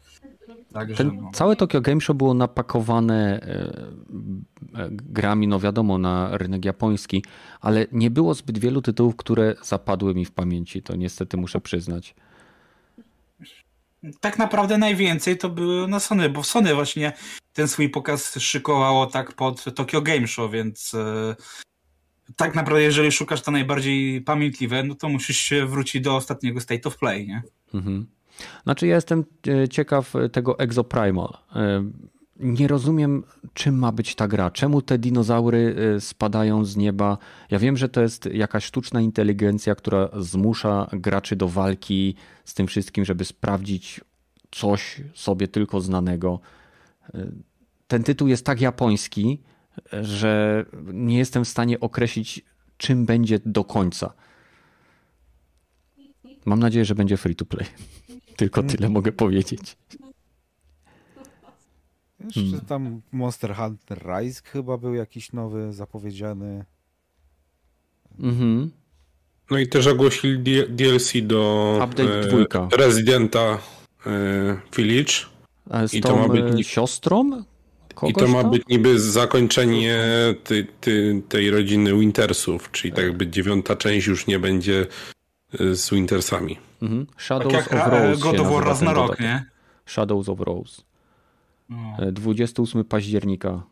Także 0.73 0.95
Ten, 0.95 1.17
no. 1.17 1.31
całe 1.33 1.57
Tokyo 1.57 1.81
Game 1.81 2.01
Show 2.01 2.17
było 2.17 2.35
napakowane 2.35 3.41
e, 3.41 4.81
e, 4.81 4.89
grami, 4.91 5.49
no 5.49 5.61
wiadomo, 5.61 5.99
na 5.99 6.39
rynek 6.39 6.65
japoński, 6.65 7.25
ale 7.61 7.87
nie 7.93 8.11
było 8.11 8.35
zbyt 8.35 8.59
wielu 8.59 8.83
tytułów, 8.83 9.17
które 9.17 9.55
zapadły 9.63 10.15
mi 10.15 10.25
w 10.25 10.31
pamięci, 10.31 10.83
to 10.83 10.97
niestety 10.97 11.37
muszę 11.37 11.61
przyznać. 11.61 12.15
tak 14.21 14.39
naprawdę 14.39 14.79
najwięcej 14.79 15.39
to 15.39 15.49
były 15.49 15.89
na 15.89 16.01
Sony, 16.01 16.29
bo 16.29 16.43
Sony 16.43 16.75
właśnie 16.75 17.13
ten 17.53 17.69
swój 17.69 17.89
pokaz 17.89 18.39
szykowało 18.39 19.07
tak 19.07 19.33
pod 19.33 19.65
Tokyo 19.75 20.03
Game 20.03 20.27
Show, 20.27 20.51
więc 20.51 20.97
tak 22.37 22.55
naprawdę 22.55 22.83
jeżeli 22.83 23.13
szukasz 23.13 23.43
to 23.43 23.51
najbardziej 23.51 24.21
pamiętliwe, 24.21 24.83
no 24.83 24.95
to 24.95 25.09
musisz 25.09 25.37
się 25.37 25.67
wrócić 25.67 26.03
do 26.03 26.17
ostatniego 26.17 26.61
State 26.61 26.89
of 26.89 26.99
Play, 26.99 27.27
nie? 27.27 27.43
Mhm. 27.75 28.07
Znaczy 28.63 28.87
ja 28.87 28.95
jestem 28.95 29.25
e, 29.49 29.69
ciekaw 29.69 30.13
tego 30.33 30.59
Exoprimal. 30.59 31.37
E, 31.57 31.85
Nie 32.41 32.69
rozumiem, 32.69 33.25
czym 33.55 33.79
ma 33.79 33.93
być 33.93 34.15
ta 34.15 34.29
gra. 34.29 34.51
Czemu 34.51 34.83
te 34.83 34.99
dinozaury 34.99 35.77
e, 35.97 36.01
spadają 36.01 36.65
z 36.65 36.77
nieba? 36.77 37.19
Ja 37.51 37.59
wiem, 37.59 37.77
że 37.77 37.89
to 37.89 38.03
jest 38.03 38.27
jakaś 38.27 38.65
sztuczna 38.65 39.01
inteligencja, 39.01 39.75
która 39.75 40.09
zmusza 40.19 40.89
graczy 40.93 41.37
do 41.37 41.49
walki 41.49 42.15
z 42.45 42.55
tym 42.55 42.67
wszystkim, 42.67 43.05
żeby 43.05 43.25
sprawdzić 43.25 44.01
coś 44.51 45.01
sobie 45.15 45.49
tylko 45.49 45.81
znanego. 45.81 46.41
E, 47.15 47.27
Ten 47.89 48.03
tytuł 48.03 48.29
jest 48.29 48.47
tak 48.47 48.61
japoński, 48.61 49.41
e, 49.41 49.52
że 50.03 50.65
nie 50.93 51.19
jestem 51.19 51.45
w 51.45 51.49
stanie 51.49 51.81
określić, 51.81 52.45
czym 52.77 53.07
będzie 53.07 53.39
do 53.47 53.65
końca. 53.65 54.13
Mam 56.45 56.61
nadzieję, 56.61 56.85
że 56.85 56.95
będzie 56.95 57.17
free 57.17 57.37
to 57.37 57.45
play. 57.45 57.67
Tylko 58.37 58.63
tyle 58.63 58.89
mogę 58.89 59.13
powiedzieć. 59.13 59.77
Jeszcze 62.25 62.41
Hmm. 62.41 62.61
tam 62.61 63.01
Monster 63.13 63.55
Hunter 63.57 63.99
Rise 63.99 64.43
chyba 64.45 64.79
był 64.79 64.95
jakiś 64.95 65.33
nowy, 65.33 65.73
zapowiedziany. 65.73 66.65
Mhm. 68.19 68.71
No 69.51 69.59
i 69.59 69.69
też 69.69 69.87
ogłosili 69.87 70.39
DLC 70.69 71.13
do 71.23 71.73
Update 71.85 72.21
e. 72.75 72.77
Residenta 72.77 73.59
e, 74.07 74.61
Village. 74.77 75.13
Z 75.87 75.95
I 75.95 76.01
to 76.01 76.17
ma 76.17 76.29
być 76.29 76.45
e, 76.45 76.51
ni- 76.51 76.65
siostrą? 76.65 77.45
Kogoś 77.95 78.11
I 78.11 78.15
to 78.15 78.29
ma 78.29 78.43
tam? 78.43 78.51
być 78.51 78.63
niby 78.69 79.01
zakończenie 79.01 79.99
ty, 80.45 80.67
ty, 80.81 81.23
tej 81.29 81.51
rodziny 81.51 81.95
Wintersów, 81.99 82.71
czyli 82.71 82.93
tak 82.95 83.05
jakby 83.05 83.27
dziewiąta 83.27 83.77
część 83.77 84.07
już 84.07 84.27
nie 84.27 84.39
będzie 84.39 84.87
e, 85.61 85.75
z 85.75 85.91
Wintersami. 85.91 86.59
Mhm. 86.83 87.07
Tak 87.07 87.21
Shadows 87.23 87.53
jak 87.53 87.67
of 87.67 87.73
Ra- 87.73 87.89
Rose 88.09 88.23
God 88.23 88.41
of 88.41 88.51
War 88.53 88.63
ten 88.65 88.69
Ragnarok, 88.73 89.03
dodatek. 89.07 89.21
nie? 89.21 89.45
Shadows 89.87 90.29
of 90.29 90.41
Rose. 90.41 90.83
No. 91.69 91.97
E, 91.99 92.13
28 92.13 92.85
października 92.85 93.63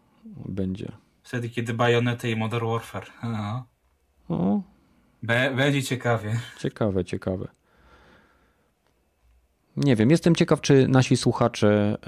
będzie. 0.49 0.93
Wtedy, 1.23 1.49
kiedy 1.49 1.75
Bayonetta 1.75 2.29
i 2.29 2.37
Modern 2.37 2.67
Warfare. 2.67 3.07
No. 3.23 3.65
O, 4.29 4.63
Be- 5.23 5.53
będzie 5.57 5.83
ciekawie. 5.83 6.41
ciekawe, 6.59 7.05
ciekawe. 7.05 7.49
Nie 9.77 9.97
wiem, 9.97 10.11
jestem 10.11 10.35
ciekaw, 10.35 10.61
czy 10.61 10.89
nasi 10.89 11.17
słuchacze 11.17 11.99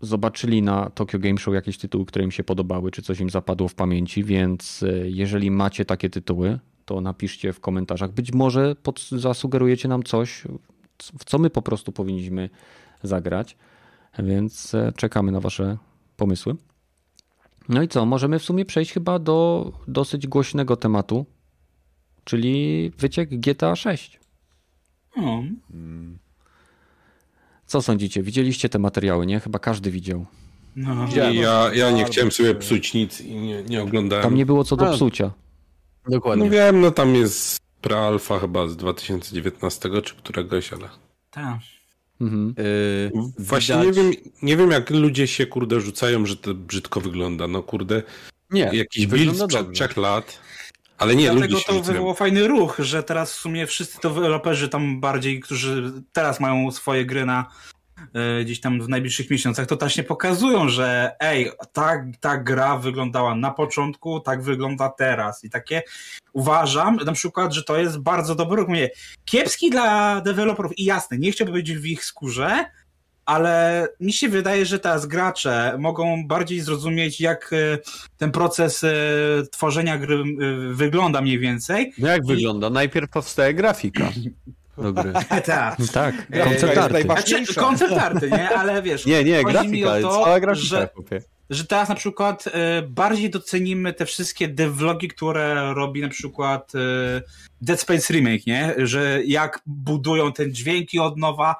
zobaczyli 0.00 0.62
na 0.62 0.90
Tokyo 0.90 1.18
Game 1.18 1.38
Show 1.38 1.54
jakieś 1.54 1.78
tytuły, 1.78 2.06
które 2.06 2.24
im 2.24 2.30
się 2.30 2.44
podobały, 2.44 2.90
czy 2.90 3.02
coś 3.02 3.20
im 3.20 3.30
zapadło 3.30 3.68
w 3.68 3.74
pamięci, 3.74 4.24
więc 4.24 4.82
e, 4.82 5.10
jeżeli 5.10 5.50
macie 5.50 5.84
takie 5.84 6.10
tytuły, 6.10 6.58
to 6.84 7.00
napiszcie 7.00 7.52
w 7.52 7.60
komentarzach. 7.60 8.12
Być 8.12 8.32
może 8.32 8.74
pod, 8.74 9.08
zasugerujecie 9.10 9.88
nam 9.88 10.02
coś, 10.02 10.44
w 11.18 11.24
co 11.24 11.38
my 11.38 11.50
po 11.50 11.62
prostu 11.62 11.92
powinniśmy 11.92 12.50
zagrać, 13.02 13.56
więc 14.18 14.74
e, 14.74 14.92
czekamy 14.96 15.32
na 15.32 15.40
wasze 15.40 15.76
pomysły. 16.16 16.56
No 17.68 17.82
i 17.82 17.88
co, 17.88 18.06
możemy 18.06 18.38
w 18.38 18.44
sumie 18.44 18.64
przejść 18.64 18.92
chyba 18.92 19.18
do 19.18 19.72
dosyć 19.88 20.26
głośnego 20.26 20.76
tematu, 20.76 21.26
czyli 22.24 22.90
wyciek 22.98 23.40
GTA 23.40 23.76
6. 23.76 24.20
No. 25.16 25.42
Co 27.66 27.82
sądzicie? 27.82 28.22
Widzieliście 28.22 28.68
te 28.68 28.78
materiały, 28.78 29.26
nie? 29.26 29.40
Chyba 29.40 29.58
każdy 29.58 29.90
widział. 29.90 30.26
No. 30.76 31.08
I 31.32 31.36
ja, 31.36 31.74
ja 31.74 31.90
nie 31.90 32.04
chciałem 32.04 32.32
sobie 32.32 32.54
psuć 32.54 32.94
nic 32.94 33.20
i 33.20 33.34
nie, 33.34 33.62
nie 33.62 33.82
oglądałem. 33.82 34.22
Tam 34.22 34.34
nie 34.34 34.46
było 34.46 34.64
co 34.64 34.76
do 34.76 34.88
A. 34.88 34.92
psucia. 34.92 35.30
Dokładnie. 36.08 36.44
No 36.44 36.50
wiem, 36.50 36.80
no 36.80 36.90
tam 36.90 37.14
jest 37.14 37.58
prealfa 37.80 38.38
chyba 38.38 38.68
z 38.68 38.76
2019 38.76 39.90
czy 40.02 40.14
któregoś, 40.14 40.72
ale... 40.72 40.88
Tak. 41.30 41.58
Mhm. 42.20 42.54
Yy, 42.58 43.10
Właśnie 43.38 43.74
widać- 43.74 43.86
nie 43.86 44.02
wiem, 44.02 44.12
nie 44.42 44.56
wiem 44.56 44.70
jak 44.70 44.90
ludzie 44.90 45.26
się 45.26 45.46
kurde 45.46 45.80
rzucają, 45.80 46.26
że 46.26 46.36
to 46.36 46.54
brzydko 46.54 47.00
wygląda. 47.00 47.48
No 47.48 47.62
kurde, 47.62 48.02
Nie, 48.50 48.70
jakiś 48.72 49.06
build 49.06 49.36
sprzed 49.36 49.72
trzech 49.72 49.96
lat. 49.96 50.38
Ale 50.98 51.16
nie, 51.16 51.30
Dlatego 51.30 51.60
to 51.66 51.82
wywołało 51.82 52.14
fajny 52.14 52.48
ruch, 52.48 52.76
że 52.78 53.02
teraz 53.02 53.32
w 53.32 53.40
sumie 53.40 53.66
wszyscy 53.66 53.98
deweloperzy 54.02 54.68
tam 54.68 55.00
bardziej, 55.00 55.40
którzy 55.40 55.92
teraz 56.12 56.40
mają 56.40 56.70
swoje 56.70 57.06
gry 57.06 57.26
na 57.26 57.46
e, 58.14 58.44
gdzieś 58.44 58.60
tam 58.60 58.82
w 58.82 58.88
najbliższych 58.88 59.30
miesiącach, 59.30 59.66
to 59.66 59.76
też 59.76 59.96
nie 59.96 60.04
pokazują, 60.04 60.68
że 60.68 61.16
ej, 61.20 61.50
ta, 61.72 62.04
ta 62.20 62.36
gra 62.38 62.76
wyglądała 62.76 63.34
na 63.34 63.50
początku, 63.50 64.20
tak 64.20 64.42
wygląda 64.42 64.88
teraz. 64.88 65.44
I 65.44 65.50
takie 65.50 65.82
uważam 66.32 66.96
na 66.96 67.12
przykład, 67.12 67.52
że 67.52 67.62
to 67.62 67.78
jest 67.78 67.98
bardzo 67.98 68.34
dobry 68.34 68.56
ruch. 68.56 68.68
Mówię, 68.68 68.90
kiepski 69.24 69.70
dla 69.70 70.20
deweloperów 70.20 70.78
i 70.78 70.84
jasne, 70.84 71.18
nie 71.18 71.32
chciałbym 71.32 71.54
być 71.54 71.72
w 71.72 71.86
ich 71.86 72.04
skórze, 72.04 72.64
ale 73.26 73.88
mi 74.00 74.12
się 74.12 74.28
wydaje, 74.28 74.66
że 74.66 74.78
teraz 74.78 75.06
gracze 75.06 75.76
mogą 75.78 76.26
bardziej 76.26 76.60
zrozumieć, 76.60 77.20
jak 77.20 77.50
e, 77.52 77.78
ten 78.16 78.30
proces 78.32 78.84
e, 78.84 78.90
tworzenia 79.50 79.98
gry 79.98 80.16
e, 80.16 80.22
wygląda 80.74 81.20
mniej 81.20 81.38
więcej. 81.38 81.92
No 81.98 82.08
jak 82.08 82.24
I- 82.24 82.26
wygląda? 82.26 82.70
Najpierw 82.70 83.10
powstaje 83.10 83.54
grafika 83.54 84.10
do 84.78 84.92
gry. 84.92 85.12
tak. 85.46 85.76
Tak, 85.92 86.14
E, 86.30 86.44
koncept 86.44 86.78
arty. 86.78 87.02
Znaczy, 87.02 87.54
koncept 87.54 87.92
arty, 87.92 88.30
nie? 88.30 88.50
Ale 88.50 88.82
wiesz, 88.82 89.06
Nie, 89.06 89.24
nie, 89.24 89.42
chodzi 89.42 89.68
mi 89.68 89.80
grafika, 89.80 90.08
o 90.08 90.10
to, 90.10 90.24
cała 90.24 90.40
grafika, 90.40 90.66
że, 90.66 90.88
że 91.50 91.64
teraz 91.64 91.88
na 91.88 91.94
przykład 91.94 92.44
bardziej 92.88 93.30
docenimy 93.30 93.92
te 93.92 94.06
wszystkie 94.06 94.48
devlogi, 94.48 95.08
które 95.08 95.74
robi 95.74 96.00
na 96.00 96.08
przykład 96.08 96.72
Dead 97.60 97.80
Space 97.80 98.12
Remake, 98.14 98.46
nie? 98.46 98.74
Że 98.78 99.20
jak 99.24 99.60
budują 99.66 100.32
ten 100.32 100.54
dźwięki 100.54 100.98
od 100.98 101.16
nowa. 101.18 101.56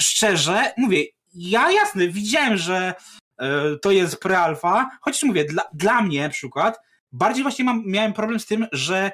Szczerze, 0.00 0.72
mówię, 0.76 1.04
ja 1.34 1.72
jasne, 1.72 2.08
widziałem, 2.08 2.56
że 2.56 2.94
e, 3.38 3.78
to 3.82 3.90
jest 3.90 4.20
prealfa, 4.20 4.90
chociaż 5.00 5.22
mówię, 5.22 5.44
dla, 5.44 5.62
dla 5.72 6.02
mnie 6.02 6.22
na 6.22 6.28
przykład, 6.28 6.80
bardziej 7.12 7.42
właśnie 7.42 7.64
mam, 7.64 7.82
miałem 7.86 8.12
problem 8.12 8.40
z 8.40 8.46
tym, 8.46 8.66
że 8.72 9.12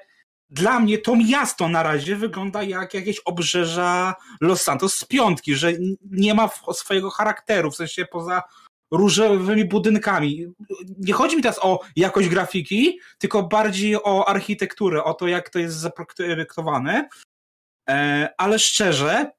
dla 0.50 0.80
mnie 0.80 0.98
to 0.98 1.16
miasto 1.16 1.68
na 1.68 1.82
razie 1.82 2.16
wygląda 2.16 2.62
jak 2.62 2.94
jakieś 2.94 3.20
obrzeża 3.20 4.14
Los 4.40 4.62
Santos 4.62 4.94
z 4.94 5.04
piątki, 5.04 5.54
że 5.54 5.72
nie 6.10 6.34
ma 6.34 6.50
swojego 6.72 7.10
charakteru, 7.10 7.70
w 7.70 7.76
sensie 7.76 8.04
poza 8.04 8.42
różowymi 8.90 9.64
budynkami. 9.64 10.46
Nie 10.98 11.12
chodzi 11.12 11.36
mi 11.36 11.42
teraz 11.42 11.58
o 11.62 11.80
jakość 11.96 12.28
grafiki, 12.28 12.98
tylko 13.18 13.42
bardziej 13.42 13.96
o 13.96 14.28
architekturę, 14.28 15.04
o 15.04 15.14
to, 15.14 15.28
jak 15.28 15.50
to 15.50 15.58
jest 15.58 15.76
zaprojektowane. 15.76 17.08
E, 17.88 18.28
ale 18.38 18.58
szczerze, 18.58 19.30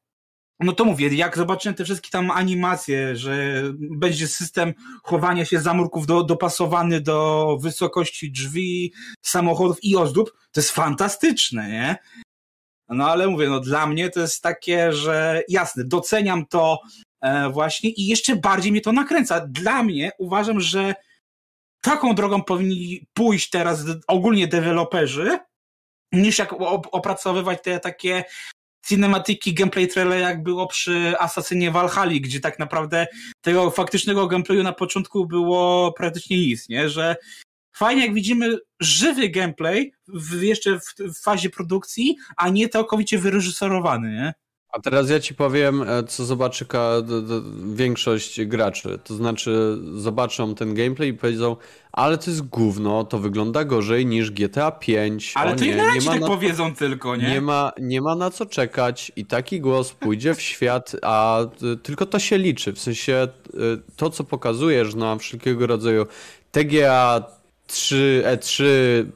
no 0.60 0.74
to 0.74 0.86
mówię, 0.86 1.08
jak 1.08 1.38
zobaczyłem 1.38 1.76
te 1.76 1.84
wszystkie 1.84 2.10
tam 2.10 2.32
animacje, 2.32 3.16
że 3.16 3.64
będzie 3.80 4.28
system 4.28 4.74
chowania 5.04 5.46
się 5.46 5.60
zamurków 5.60 6.06
do, 6.06 6.24
dopasowany 6.24 7.02
do 7.02 7.58
wysokości 7.62 8.32
drzwi, 8.32 8.94
samochodów 9.22 9.78
i 9.84 9.96
ozdób, 9.96 10.32
to 10.52 10.60
jest 10.62 10.72
fantastyczne, 10.72 11.70
nie? 11.70 11.98
No 12.90 13.12
ale 13.12 13.28
mówię, 13.28 13.50
no 13.50 13.60
dla 13.60 13.88
mnie 13.88 14.10
to 14.10 14.20
jest 14.20 14.44
takie, 14.44 14.94
że 14.94 15.44
jasne, 15.50 15.84
doceniam 15.84 16.46
to 16.46 16.80
e, 17.22 17.50
właśnie 17.50 17.90
i 17.90 18.08
jeszcze 18.08 18.36
bardziej 18.36 18.72
mnie 18.72 18.82
to 18.82 18.92
nakręca. 18.92 19.48
Dla 19.48 19.84
mnie 19.84 20.12
uważam, 20.18 20.60
że 20.60 20.96
taką 21.82 22.16
drogą 22.16 22.44
powinni 22.44 23.08
pójść 23.14 23.50
teraz 23.50 23.86
ogólnie 24.08 24.48
deweloperzy, 24.48 25.40
niż 26.12 26.40
jak 26.40 26.52
op- 26.52 26.88
opracowywać 26.92 27.64
te 27.64 27.80
takie 27.80 28.24
cinematyki, 28.86 29.54
gameplay 29.54 29.88
trailer, 29.88 30.20
jak 30.20 30.44
było 30.44 30.68
przy 30.68 31.14
Asasynie 31.20 31.72
Valhalla, 31.72 32.20
gdzie 32.20 32.40
tak 32.40 32.60
naprawdę 32.60 33.08
tego 33.42 33.72
faktycznego 33.72 34.28
gameplayu 34.28 34.64
na 34.64 34.74
początku 34.74 35.26
było 35.26 35.94
praktycznie 35.94 36.38
nic, 36.38 36.70
nie? 36.70 36.90
Że 36.90 37.16
fajnie 37.76 38.02
jak 38.02 38.14
widzimy 38.14 38.58
żywy 38.80 39.30
gameplay 39.30 39.92
w, 40.08 40.42
jeszcze 40.42 40.80
w, 40.80 41.14
w 41.14 41.22
fazie 41.22 41.50
produkcji, 41.50 42.16
a 42.38 42.50
nie 42.50 42.70
całkowicie 42.70 43.18
wyreżyserowany, 43.18 44.12
nie? 44.12 44.34
A 44.72 44.80
teraz 44.80 45.10
ja 45.10 45.20
ci 45.20 45.36
powiem, 45.36 45.82
e, 45.82 46.04
co 46.04 46.26
zobaczy 46.26 46.66
większość 47.74 48.46
graczy. 48.46 49.00
To 49.04 49.16
znaczy, 49.16 49.78
zobaczą 49.96 50.56
ten 50.56 50.74
gameplay 50.74 51.10
i 51.10 51.14
powiedzą, 51.14 51.56
ale 51.92 52.18
to 52.18 52.32
jest 52.32 52.42
gówno, 52.42 53.04
to 53.04 53.20
wygląda 53.20 53.64
gorzej 53.64 54.06
niż 54.06 54.32
GTA 54.32 54.72
5. 54.72 55.34
Ale 55.36 55.52
o 55.52 55.56
to 55.56 55.66
nie, 55.66 55.76
nie 55.76 56.02
ma 56.06 56.12
tak 56.12 56.22
na... 56.22 56.28
powiedzą 56.28 56.76
tylko, 56.76 57.16
nie? 57.16 57.30
Nie 57.30 57.42
ma, 57.42 57.72
nie 57.82 58.02
ma 58.02 58.16
na 58.16 58.32
co 58.32 58.46
czekać 58.46 59.12
i 59.16 59.26
taki 59.26 59.62
głos 59.62 59.92
pójdzie 59.92 60.36
w 60.36 60.42
świat, 60.42 60.96
a 61.02 61.40
tylko 61.84 62.06
to 62.06 62.20
się 62.20 62.38
liczy. 62.38 62.74
W 62.74 62.80
sensie 62.80 63.28
y, 63.54 63.60
to, 63.96 64.10
co 64.10 64.24
pokazujesz 64.24 64.96
na 64.96 65.16
wszelkiego 65.16 65.68
rodzaju 65.68 66.06
TGA 66.52 67.24
3, 67.70 68.24
E3, 68.26 68.64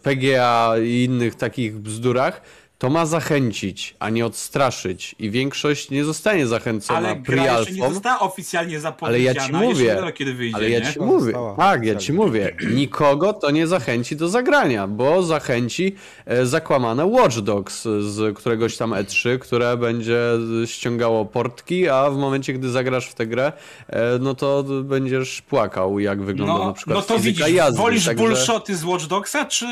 PGA 0.01 0.73
i 0.83 1.03
innych 1.03 1.35
takich 1.35 1.79
bzdurach, 1.79 2.41
to 2.77 2.89
ma 2.89 3.05
zachęcić, 3.05 3.95
a 3.99 4.09
nie 4.09 4.25
odstraszyć. 4.25 5.15
I 5.19 5.29
większość 5.31 5.89
nie 5.89 6.03
zostanie 6.05 6.47
zachęcona 6.47 6.99
Ale 7.07 7.15
gra 7.15 7.59
jeszcze 7.59 7.73
nie 7.73 7.89
została 7.89 8.19
oficjalnie 8.19 8.73
Ale 8.73 8.81
zapowiedziana. 8.81 9.41
ja 9.41 9.47
ci 9.47 9.53
mówię, 9.53 9.85
wiadomo, 9.85 10.11
wyjdzie, 10.37 10.55
Ale 10.55 10.69
ja 10.69 10.79
nie? 10.79 10.93
ci 10.93 10.99
mówię, 10.99 11.33
tak, 11.57 11.85
ja 11.85 11.95
ci 11.95 12.13
mówię, 12.13 12.55
nikogo 12.73 13.33
to 13.33 13.51
nie 13.51 13.67
zachęci 13.67 14.15
do 14.15 14.29
zagrania, 14.29 14.87
bo 14.87 15.23
zachęci 15.23 15.95
e, 16.25 16.45
zakłamane 16.45 17.05
Watch 17.05 17.37
Dogs 17.39 17.83
z 17.83 18.37
któregoś 18.37 18.77
tam 18.77 18.91
E3, 18.91 19.39
które 19.39 19.77
będzie 19.77 20.17
ściągało 20.65 21.25
portki, 21.25 21.89
a 21.89 22.09
w 22.09 22.17
momencie, 22.17 22.53
gdy 22.53 22.69
zagrasz 22.69 23.07
w 23.07 23.13
tę 23.13 23.27
grę, 23.27 23.51
e, 23.89 24.01
no 24.21 24.35
to 24.35 24.63
będziesz 24.83 25.41
płakał, 25.41 25.99
jak 25.99 26.21
wygląda 26.21 26.53
na 26.57 26.65
No, 26.65 26.73
przykład 26.73 26.97
no 26.97 27.01
to 27.01 27.19
widzisz, 27.19 27.47
jazdy. 27.49 27.77
wolisz 27.79 28.05
także- 28.05 28.23
bullshoty 28.23 28.75
z 28.75 28.83
Watch 28.83 29.05
Dogsa, 29.05 29.45
czy 29.45 29.65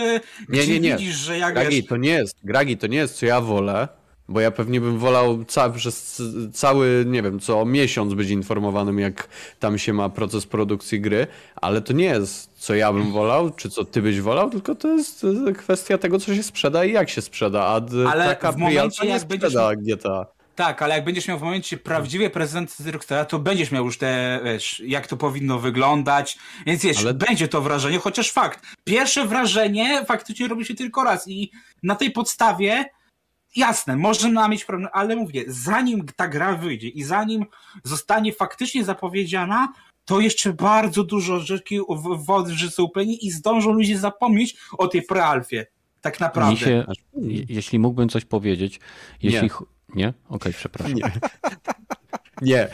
Nie, 0.50 0.68
nie, 0.68 0.80
nie. 0.80 0.98
widzisz, 0.98 1.16
że 1.16 1.38
jak 1.38 1.54
Gragi, 1.54 1.76
wiesz, 1.76 1.86
to 1.86 1.98
nie 1.98 2.10
jest, 2.10 2.36
Gragi, 2.44 2.78
to 2.78 2.88
nie 2.88 3.01
jest, 3.02 3.18
co 3.18 3.26
ja 3.26 3.42
wolę, 3.42 3.88
bo 4.30 4.40
ja 4.40 4.52
pewnie 4.52 4.82
bym 4.82 4.98
wolał 4.98 5.46
ca 5.46 5.70
przez 5.70 6.22
cały, 6.54 7.04
nie 7.08 7.22
wiem, 7.22 7.40
co 7.40 7.66
miesiąc 7.66 8.14
być 8.14 8.30
informowanym, 8.30 9.00
jak 9.00 9.28
tam 9.60 9.78
się 9.78 9.94
ma 9.94 10.10
proces 10.10 10.46
produkcji 10.46 11.02
gry, 11.02 11.28
ale 11.56 11.82
to 11.82 11.94
nie 11.94 12.06
jest, 12.06 12.52
co 12.56 12.76
ja 12.76 12.94
bym 12.94 13.12
wolał, 13.12 13.50
czy 13.50 13.70
co 13.70 13.86
ty 13.86 14.02
byś 14.02 14.22
wolał, 14.22 14.50
tylko 14.50 14.76
to 14.76 14.88
jest 14.88 15.26
kwestia 15.58 15.98
tego, 15.98 16.20
co 16.20 16.36
się 16.36 16.44
sprzeda 16.44 16.86
i 16.86 16.92
jak 16.92 17.10
się 17.10 17.22
sprzeda, 17.22 17.62
a 17.62 17.82
Ale 18.12 18.26
taka 18.26 18.52
w 18.52 18.58
momencie, 18.58 19.08
jak 19.08 19.26
będziesz 19.26 19.54
GTA. 19.78 20.41
Tak, 20.56 20.82
ale 20.82 20.96
jak 20.96 21.04
będziesz 21.04 21.28
miał 21.28 21.40
w 21.40 21.42
momencie 21.42 21.78
prawdziwej 21.78 22.30
prezentacji 22.30 22.92
Rockstara, 22.92 23.26
to 23.26 23.40
będziesz 23.40 23.72
miał 23.72 23.86
już 23.86 23.98
te, 23.98 24.40
wiesz, 24.44 24.82
jak 24.86 25.08
to 25.08 25.18
powinno 25.18 25.60
wyglądać, 25.60 26.38
więc 26.66 26.84
wiesz, 26.84 26.98
Ale- 26.98 27.14
będzie 27.14 27.48
to 27.48 27.62
wrażenie, 27.62 28.00
chociaż 28.00 28.32
fakt, 28.32 28.64
pierwsze 28.84 29.28
wrażenie 29.28 30.06
faktycznie 30.06 30.48
robi 30.48 30.66
się 30.66 30.76
tylko 30.76 31.04
raz 31.04 31.28
i 31.28 31.52
na 31.84 31.96
tej 31.96 32.12
podstawie 32.12 32.86
jasne, 33.56 33.98
można 33.98 34.48
mieć 34.48 34.66
problem, 34.66 34.90
ale 34.94 35.16
mówię, 35.16 35.44
zanim 35.48 36.06
ta 36.16 36.28
gra 36.28 36.54
wyjdzie 36.56 36.88
i 36.88 37.04
zanim 37.04 37.46
zostanie 37.84 38.34
faktycznie 38.34 38.84
zapowiedziana, 38.86 39.74
to 40.06 40.20
jeszcze 40.20 40.54
bardzo 40.54 41.04
dużo 41.04 41.40
rzeczy 41.40 41.80
wody 42.18 42.54
upłynie 42.78 43.16
i 43.16 43.32
zdążą 43.32 43.72
ludzie 43.72 43.98
zapomnieć 43.98 44.56
o 44.78 44.88
tej 44.88 45.02
prealfie. 45.02 45.66
Tak 46.02 46.20
naprawdę. 46.20 46.58
Się, 46.58 46.86
je- 47.14 47.46
jeśli 47.50 47.80
mógłbym 47.80 48.10
coś 48.10 48.26
powiedzieć, 48.26 48.80
jeśli... 49.22 49.50
Nie. 49.96 50.14
Okej, 50.30 50.54
przepraszam. 50.54 50.94
Nie. 50.96 51.12
Nie, 52.42 52.68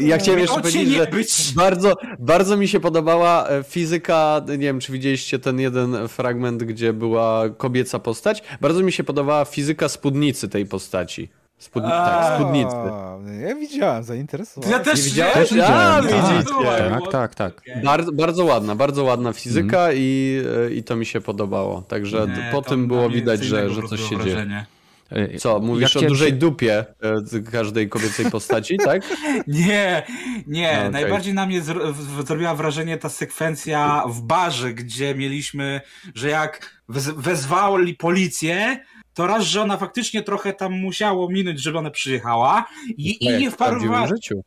ja 0.00 0.18
chciałem 0.18 0.40
jeszcze 0.40 0.60
powiedzieć, 0.60 0.88
że 0.88 1.06
być. 1.06 1.52
bardzo, 1.56 1.94
bardzo 2.18 2.56
mi 2.56 2.68
się 2.68 2.80
podobała 2.80 3.48
e, 3.48 3.62
fizyka, 3.62 4.42
nie 4.48 4.58
wiem 4.58 4.80
czy 4.80 4.92
widzieliście 4.92 5.38
ten 5.38 5.60
jeden 5.60 6.08
fragment, 6.08 6.62
gdzie 6.64 6.92
była 6.92 7.48
kobieca 7.56 7.98
postać, 7.98 8.42
bardzo 8.60 8.82
mi 8.82 8.92
się 8.92 9.04
podobała 9.04 9.44
fizyka 9.44 9.88
spódnicy 9.88 10.48
tej 10.48 10.66
postaci. 10.66 11.28
Spód... 11.58 11.82
Tak, 11.82 12.34
spódnicy. 12.40 12.76
A, 12.76 13.18
Ja 13.48 13.54
widziałem, 13.54 14.04
zainteresowałem. 14.04 14.78
Ja 14.78 14.84
też 14.84 14.98
Nie 14.98 15.02
widziałeś? 15.10 15.34
Też 15.34 15.52
A, 15.52 15.54
widziałem, 15.54 16.04
tak, 16.08 16.38
widzicie. 16.38 17.10
tak, 17.10 17.34
tak, 17.34 17.34
tak. 17.34 17.62
Bardzo, 17.84 18.12
bardzo 18.12 18.44
ładna, 18.44 18.74
bardzo 18.74 19.04
ładna 19.04 19.32
fizyka 19.32 19.78
Mhm. 19.78 19.94
i, 19.96 20.40
e, 20.66 20.74
i 20.74 20.82
to 20.82 20.96
mi 20.96 21.06
się 21.06 21.20
podobało. 21.20 21.82
Także 21.82 22.26
Nie, 22.26 22.48
po 22.52 22.62
tym 22.62 22.86
było 22.88 23.10
widać, 23.10 23.44
że, 23.44 23.70
że 23.70 23.82
coś 23.82 24.00
się 24.00 24.24
dzieje. 24.24 24.66
E, 25.10 25.38
Co, 25.38 25.58
mówisz 25.60 25.94
ja 25.94 26.00
o 26.00 26.04
dużej 26.04 26.32
dupie 26.32 26.84
e, 27.36 27.40
każdej 27.52 27.88
kobiecej 27.88 28.30
postaci, 28.30 28.76
tak? 28.84 29.02
Nie, 29.46 30.02
nie. 30.46 30.72
No, 30.72 30.78
okej. 30.80 30.90
Najbardziej 30.90 31.34
na 31.34 31.46
mnie 31.46 31.62
zro- 31.62 31.92
zrobiła 32.26 32.54
wrażenie 32.54 32.98
ta 32.98 33.08
sekwencja 33.08 34.02
w 34.08 34.20
barze, 34.22 34.74
gdzie 34.74 35.14
mieliśmy, 35.14 35.80
że 36.14 36.28
jak 36.28 36.80
wez- 36.88 37.14
wezwali 37.16 37.94
policję, 37.94 38.78
to 39.14 39.26
raz, 39.26 39.44
że 39.44 39.62
ona 39.62 39.76
faktycznie 39.76 40.22
trochę 40.22 40.52
tam 40.52 40.72
musiało 40.72 41.28
minąć, 41.30 41.60
żeby 41.62 41.78
ona 41.78 41.90
przyjechała 41.90 42.64
i, 42.96 43.24
i 43.24 43.26
Jak 43.26 43.40
nie 43.40 43.50
wparowała. 43.50 44.06
życiu. 44.06 44.42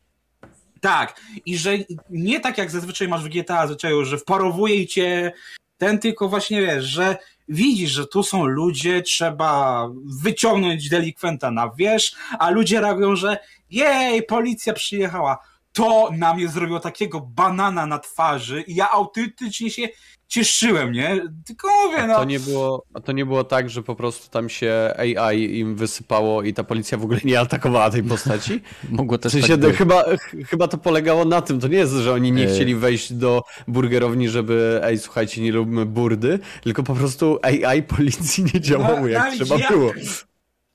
Tak, 0.80 1.20
i 1.46 1.58
że 1.58 1.72
nie 2.10 2.40
tak 2.40 2.58
jak 2.58 2.70
zazwyczaj 2.70 3.08
masz 3.08 3.24
w 3.24 3.28
GTA 3.28 3.66
zwyczaju, 3.66 4.04
że 4.04 4.18
wparowuje 4.18 4.86
cię 4.86 5.32
ten, 5.78 5.98
tylko 5.98 6.28
właśnie 6.28 6.60
wiesz, 6.60 6.84
że 6.84 7.16
widzisz, 7.50 7.90
że 7.90 8.06
tu 8.06 8.22
są 8.22 8.46
ludzie, 8.46 9.02
trzeba 9.02 9.86
wyciągnąć 10.22 10.88
delikwenta 10.88 11.50
na 11.50 11.70
wierzch, 11.70 12.18
a 12.38 12.50
ludzie 12.50 12.80
reagują, 12.80 13.16
że 13.16 13.38
jej, 13.70 14.22
policja 14.22 14.72
przyjechała. 14.72 15.38
to 15.72 16.10
na 16.12 16.34
mnie 16.34 16.48
zrobiło 16.48 16.80
takiego 16.80 17.20
banana 17.20 17.86
na 17.86 17.98
twarzy 17.98 18.64
i 18.66 18.74
ja 18.74 18.90
autentycznie 18.90 19.70
się 19.70 19.88
cieszyłem, 20.30 20.92
nie? 20.92 21.20
Tylko 21.46 21.68
mówię, 21.86 22.06
no. 22.06 22.14
To 22.16 22.24
nie 22.24 22.40
było, 22.40 22.84
a 22.94 23.00
to 23.00 23.12
nie 23.12 23.26
było 23.26 23.44
tak, 23.44 23.70
że 23.70 23.82
po 23.82 23.94
prostu 23.94 24.30
tam 24.30 24.48
się 24.48 24.94
AI 24.96 25.58
im 25.58 25.76
wysypało 25.76 26.42
i 26.42 26.54
ta 26.54 26.64
policja 26.64 26.98
w 26.98 27.04
ogóle 27.04 27.20
nie 27.24 27.40
atakowała 27.40 27.90
tej 27.90 28.02
postaci? 28.02 28.60
Mogło 28.90 29.18
W 29.18 29.20
też 29.20 29.32
sensie, 29.32 29.48
tak 29.48 29.60
być. 29.60 29.76
chyba, 29.76 30.02
ch- 30.16 30.34
chyba 30.50 30.68
to 30.68 30.78
polegało 30.78 31.24
na 31.24 31.42
tym. 31.42 31.60
To 31.60 31.68
nie 31.68 31.76
jest, 31.78 31.92
że 31.92 32.12
oni 32.12 32.32
nie 32.32 32.46
chcieli 32.46 32.74
wejść 32.74 33.12
do 33.12 33.42
burgerowni, 33.68 34.28
żeby 34.28 34.80
ej, 34.82 34.98
słuchajcie, 34.98 35.42
nie 35.42 35.52
lubimy 35.52 35.86
burdy, 35.86 36.38
tylko 36.62 36.82
po 36.82 36.94
prostu 36.94 37.38
AI 37.42 37.82
policji 37.82 38.44
nie 38.54 38.60
działało 38.60 39.00
No, 39.00 39.08
jak 39.08 39.32
trzeba 39.32 39.56
ja- 39.56 39.68
było. 39.68 39.92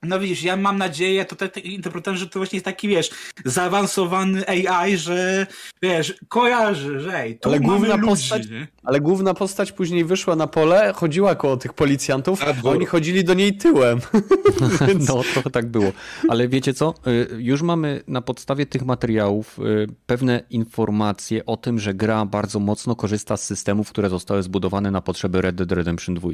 No 0.03 0.19
widzisz, 0.19 0.43
ja 0.43 0.57
mam 0.57 0.77
nadzieję, 0.77 1.25
to 1.25 1.35
tak 1.35 1.53
tak 1.53 1.65
interpretuję, 1.65 2.17
że 2.17 2.27
to 2.27 2.39
właśnie 2.39 2.55
jest 2.57 2.65
taki, 2.65 2.87
wiesz, 2.87 3.09
zaawansowany 3.45 4.47
AI, 4.47 4.97
że, 4.97 5.47
wiesz, 5.81 6.13
kojarzy, 6.27 6.99
że 6.99 7.19
ej, 7.19 7.39
tu 7.39 7.49
Ale 7.49 7.59
główna 7.59 7.95
ludzi, 7.95 8.09
postać- 8.09 8.49
nie? 8.49 8.67
Ale 8.83 9.01
główna 9.01 9.33
postać 9.33 9.71
później 9.71 10.05
wyszła 10.05 10.35
na 10.35 10.47
pole, 10.47 10.93
chodziła 10.95 11.35
koło 11.35 11.57
tych 11.57 11.73
policjantów, 11.73 12.43
a 12.43 12.69
oni 12.69 12.85
chodzili 12.85 13.23
do 13.23 13.33
niej 13.33 13.57
tyłem. 13.57 13.99
Więc... 14.87 15.07
No, 15.07 15.23
trochę 15.33 15.49
tak 15.49 15.65
było. 15.65 15.91
Ale 16.29 16.47
wiecie 16.47 16.73
co? 16.73 16.93
Y, 17.07 17.27
Już 17.37 17.61
mamy 17.61 18.03
na 18.07 18.21
podstawie 18.21 18.65
tych 18.65 18.85
materiałów 18.85 19.59
y, 19.59 19.87
pewne 20.05 20.43
informacje 20.49 21.45
o 21.45 21.57
tym, 21.57 21.79
że 21.79 21.93
gra 21.93 22.25
bardzo 22.25 22.59
mocno 22.59 22.95
korzysta 22.95 23.37
z 23.37 23.43
systemów, 23.43 23.89
które 23.89 24.09
zostały 24.09 24.43
zbudowane 24.43 24.91
na 24.91 25.01
potrzeby 25.01 25.41
Red 25.41 25.55
Dead 25.55 25.71
Redemption 25.71 26.15
2. 26.15 26.29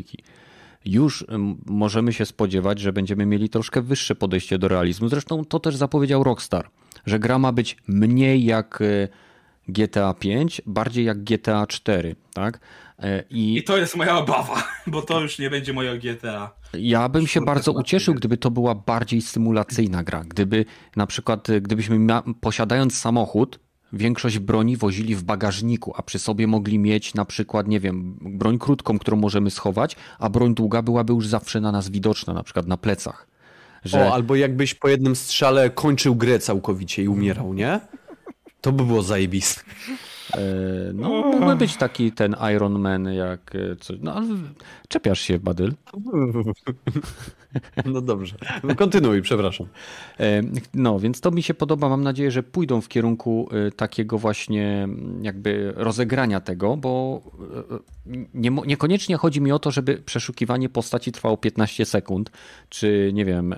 Już 0.85 1.25
możemy 1.65 2.13
się 2.13 2.25
spodziewać, 2.25 2.79
że 2.79 2.93
będziemy 2.93 3.25
mieli 3.25 3.49
troszkę 3.49 3.81
wyższe 3.81 4.15
podejście 4.15 4.57
do 4.57 4.67
realizmu. 4.67 5.09
Zresztą 5.09 5.45
to 5.45 5.59
też 5.59 5.75
zapowiedział 5.75 6.23
Rockstar, 6.23 6.69
że 7.05 7.19
gra 7.19 7.39
ma 7.39 7.51
być 7.51 7.77
mniej 7.87 8.45
jak 8.45 8.81
y, 8.81 9.07
GTA 9.67 10.13
5, 10.13 10.61
bardziej 10.65 11.05
jak 11.05 11.23
GTA 11.23 11.67
4, 11.67 12.15
tak? 12.33 12.59
Y, 12.99 13.23
I 13.29 13.63
to 13.63 13.77
jest 13.77 13.95
moja 13.95 14.17
obawa, 14.17 14.63
bo 14.87 15.01
to 15.01 15.21
już 15.21 15.39
nie 15.39 15.49
będzie 15.49 15.73
moje 15.73 15.99
GTA. 15.99 16.51
ja 16.73 17.09
bym 17.09 17.27
się 17.27 17.41
bardzo 17.41 17.71
ucieszył, 17.71 18.13
gdyby 18.13 18.37
to 18.37 18.51
była 18.51 18.75
bardziej 18.75 19.21
symulacyjna 19.21 20.03
gra. 20.03 20.23
Gdyby 20.23 20.65
na 20.95 21.07
przykład, 21.07 21.49
y, 21.49 21.61
gdybyśmy 21.61 21.99
posiadając 22.41 22.97
samochód, 22.97 23.59
większość 23.93 24.39
broni 24.39 24.77
wozili 24.77 25.15
w 25.15 25.23
bagażniku, 25.23 25.93
a 25.95 26.01
przy 26.01 26.19
sobie 26.19 26.47
mogli 26.47 26.79
mieć 26.79 27.13
na 27.13 27.25
przykład, 27.25 27.67
nie 27.67 27.79
wiem, 27.79 28.17
broń 28.21 28.59
krótką, 28.59 28.99
którą 28.99 29.17
możemy 29.17 29.51
schować, 29.51 29.95
a 30.19 30.29
broń 30.29 30.55
długa 30.55 30.81
byłaby 30.81 31.13
już 31.13 31.27
zawsze 31.27 31.61
na 31.61 31.71
nas 31.71 31.89
widoczna, 31.89 32.33
na 32.33 32.43
przykład 32.43 32.67
na 32.67 32.77
plecach. 32.77 33.27
Że... 33.85 34.07
O, 34.07 34.13
albo 34.13 34.35
jakbyś 34.35 34.73
po 34.73 34.87
jednym 34.87 35.15
strzale 35.15 35.69
kończył 35.69 36.15
grę 36.15 36.39
całkowicie 36.39 37.03
i 37.03 37.07
umierał, 37.07 37.53
nie? 37.53 37.79
To 38.61 38.71
by 38.71 38.85
było 38.85 39.01
zajebiste. 39.01 39.61
E, 40.33 40.39
No, 40.93 41.09
mógłby 41.09 41.55
być 41.55 41.77
taki 41.77 42.11
ten 42.11 42.35
Iron 42.55 42.79
Man, 42.79 43.05
jak 43.13 43.55
e, 43.55 43.75
coś. 43.75 43.97
No, 44.01 44.13
ale 44.13 44.27
czepiasz 44.87 45.21
się, 45.21 45.39
Badyl. 45.39 45.73
No 47.85 48.01
dobrze. 48.01 48.35
Kontynuuj, 48.77 49.21
przepraszam. 49.21 49.67
E, 50.19 50.41
No, 50.73 50.99
więc 50.99 51.21
to 51.21 51.31
mi 51.31 51.43
się 51.43 51.53
podoba. 51.53 51.89
Mam 51.89 52.03
nadzieję, 52.03 52.31
że 52.31 52.43
pójdą 52.43 52.81
w 52.81 52.87
kierunku 52.87 53.49
e, 53.67 53.71
takiego 53.71 54.17
właśnie 54.17 54.81
m, 54.83 55.19
jakby 55.21 55.73
rozegrania 55.75 56.39
tego, 56.39 56.77
bo 56.77 57.21
e, 57.67 57.79
nie, 58.33 58.49
niekoniecznie 58.65 59.17
chodzi 59.17 59.41
mi 59.41 59.51
o 59.51 59.59
to, 59.59 59.71
żeby 59.71 59.97
przeszukiwanie 59.97 60.69
postaci 60.69 61.11
trwało 61.11 61.37
15 61.37 61.85
sekund, 61.85 62.31
czy 62.69 63.11
nie 63.13 63.25
wiem, 63.25 63.55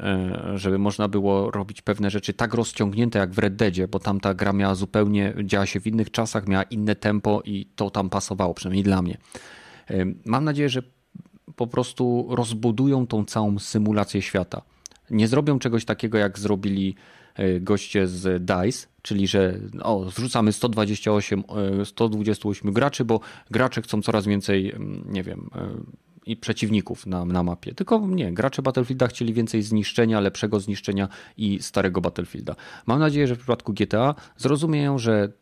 żeby 0.55 0.77
można 0.77 1.07
było 1.07 1.51
robić 1.51 1.81
pewne 1.81 2.09
rzeczy 2.09 2.33
tak 2.33 2.53
rozciągnięte 2.53 3.19
jak 3.19 3.31
w 3.33 3.39
Red 3.39 3.55
Deadzie, 3.55 3.87
bo 3.87 3.99
tam 3.99 4.19
ta 4.19 4.33
gra 4.33 4.53
miała 4.53 4.75
zupełnie, 4.75 5.33
działa 5.43 5.65
się 5.65 5.79
w 5.79 5.87
innych 5.87 6.11
czasach, 6.11 6.47
miała 6.47 6.63
inne 6.63 6.95
tempo 6.95 7.41
i 7.45 7.65
to 7.75 7.89
tam 7.89 8.09
pasowało, 8.09 8.53
przynajmniej 8.53 8.83
dla 8.83 9.01
mnie. 9.01 9.17
Mam 10.25 10.43
nadzieję, 10.45 10.69
że 10.69 10.83
po 11.55 11.67
prostu 11.67 12.27
rozbudują 12.29 13.07
tą 13.07 13.25
całą 13.25 13.59
symulację 13.59 14.21
świata. 14.21 14.61
Nie 15.09 15.27
zrobią 15.27 15.59
czegoś 15.59 15.85
takiego, 15.85 16.17
jak 16.17 16.39
zrobili 16.39 16.95
e, 17.35 17.59
goście 17.59 18.07
z 18.07 18.43
DICE, 18.43 18.87
czyli 19.01 19.27
że 19.27 19.59
o, 19.81 19.99
wrzucamy 20.05 20.53
128, 20.53 21.43
e, 21.81 21.85
128 21.85 22.73
graczy, 22.73 23.05
bo 23.05 23.19
gracze 23.51 23.81
chcą 23.81 24.01
coraz 24.01 24.25
więcej, 24.25 24.71
mm, 24.71 25.05
nie 25.09 25.23
wiem, 25.23 25.49
e, 25.55 25.69
i 26.25 26.37
przeciwników 26.37 27.05
na, 27.05 27.25
na 27.25 27.43
mapie. 27.43 27.73
Tylko 27.73 28.07
nie, 28.07 28.33
gracze 28.33 28.61
Battlefielda 28.61 29.07
chcieli 29.07 29.33
więcej 29.33 29.61
zniszczenia, 29.61 30.19
lepszego 30.19 30.59
zniszczenia 30.59 31.07
i 31.37 31.59
starego 31.61 32.01
Battlefielda. 32.01 32.55
Mam 32.85 32.99
nadzieję, 32.99 33.27
że 33.27 33.35
w 33.35 33.37
przypadku 33.37 33.73
GTA 33.73 34.15
zrozumieją, 34.37 34.99
że 34.99 35.33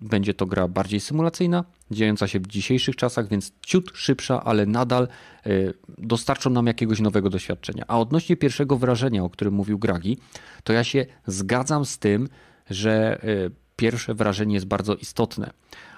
będzie 0.00 0.34
to 0.34 0.46
gra 0.46 0.68
bardziej 0.68 1.00
symulacyjna, 1.00 1.64
dziejąca 1.90 2.28
się 2.28 2.40
w 2.40 2.46
dzisiejszych 2.46 2.96
czasach, 2.96 3.28
więc 3.28 3.52
ciut 3.60 3.90
szybsza, 3.94 4.44
ale 4.44 4.66
nadal 4.66 5.08
y, 5.46 5.74
dostarczą 5.98 6.50
nam 6.50 6.66
jakiegoś 6.66 7.00
nowego 7.00 7.30
doświadczenia. 7.30 7.84
A 7.88 7.98
odnośnie 7.98 8.36
pierwszego 8.36 8.76
wrażenia, 8.76 9.24
o 9.24 9.30
którym 9.30 9.54
mówił 9.54 9.78
Gragi, 9.78 10.18
to 10.64 10.72
ja 10.72 10.84
się 10.84 11.06
zgadzam 11.26 11.84
z 11.84 11.98
tym, 11.98 12.28
że 12.70 13.24
y, 13.24 13.50
pierwsze 13.76 14.14
wrażenie 14.14 14.54
jest 14.54 14.66
bardzo 14.66 14.94
istotne, 14.94 15.50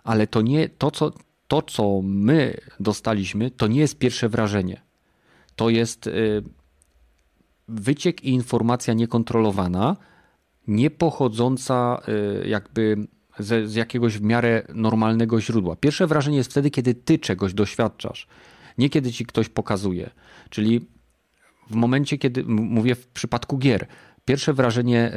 ale 0.04 0.26
to 0.26 0.42
nie 0.42 0.68
to, 0.68 0.90
co, 0.90 1.12
to, 1.48 1.62
co 1.62 2.00
my 2.02 2.56
dostaliśmy, 2.80 3.50
to 3.50 3.66
nie 3.66 3.80
jest 3.80 3.98
pierwsze 3.98 4.28
wrażenie. 4.28 4.80
To 5.56 5.70
jest 5.70 6.06
y, 6.06 6.42
wyciek 7.68 8.24
i 8.24 8.28
informacja 8.28 8.94
niekontrolowana, 8.94 9.96
nie 10.66 10.90
pochodząca 10.90 12.00
jakby 12.44 12.96
ze, 13.38 13.68
z 13.68 13.74
jakiegoś 13.74 14.18
w 14.18 14.22
miarę 14.22 14.62
normalnego 14.74 15.40
źródła. 15.40 15.76
Pierwsze 15.76 16.06
wrażenie 16.06 16.36
jest 16.36 16.50
wtedy, 16.50 16.70
kiedy 16.70 16.94
ty 16.94 17.18
czegoś 17.18 17.54
doświadczasz, 17.54 18.26
nie 18.78 18.90
kiedy 18.90 19.12
ci 19.12 19.26
ktoś 19.26 19.48
pokazuje. 19.48 20.10
Czyli 20.50 20.86
w 21.70 21.74
momencie, 21.74 22.18
kiedy 22.18 22.44
mówię 22.44 22.94
w 22.94 23.06
przypadku 23.06 23.58
gier, 23.58 23.86
pierwsze 24.24 24.52
wrażenie 24.52 25.12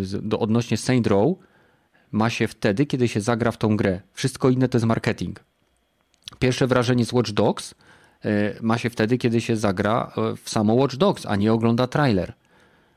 y, 0.00 0.04
z- 0.04 0.28
do, 0.28 0.38
odnośnie 0.38 0.76
Saint 0.76 1.06
Row 1.06 1.36
ma 2.12 2.30
się 2.30 2.48
wtedy, 2.48 2.86
kiedy 2.86 3.08
się 3.08 3.20
zagra 3.20 3.50
w 3.50 3.58
tą 3.58 3.76
grę. 3.76 4.00
Wszystko 4.12 4.50
inne 4.50 4.68
to 4.68 4.78
jest 4.78 4.86
marketing. 4.86 5.40
Pierwsze 6.38 6.66
wrażenie 6.66 7.04
z 7.04 7.12
Watch 7.12 7.30
Dogs 7.30 7.74
y, 8.24 8.28
ma 8.62 8.78
się 8.78 8.90
wtedy, 8.90 9.18
kiedy 9.18 9.40
się 9.40 9.56
zagra 9.56 10.12
w 10.44 10.50
samo 10.50 10.74
Watch 10.74 10.96
Dogs, 10.96 11.26
a 11.26 11.36
nie 11.36 11.52
ogląda 11.52 11.86
trailer. 11.86 12.32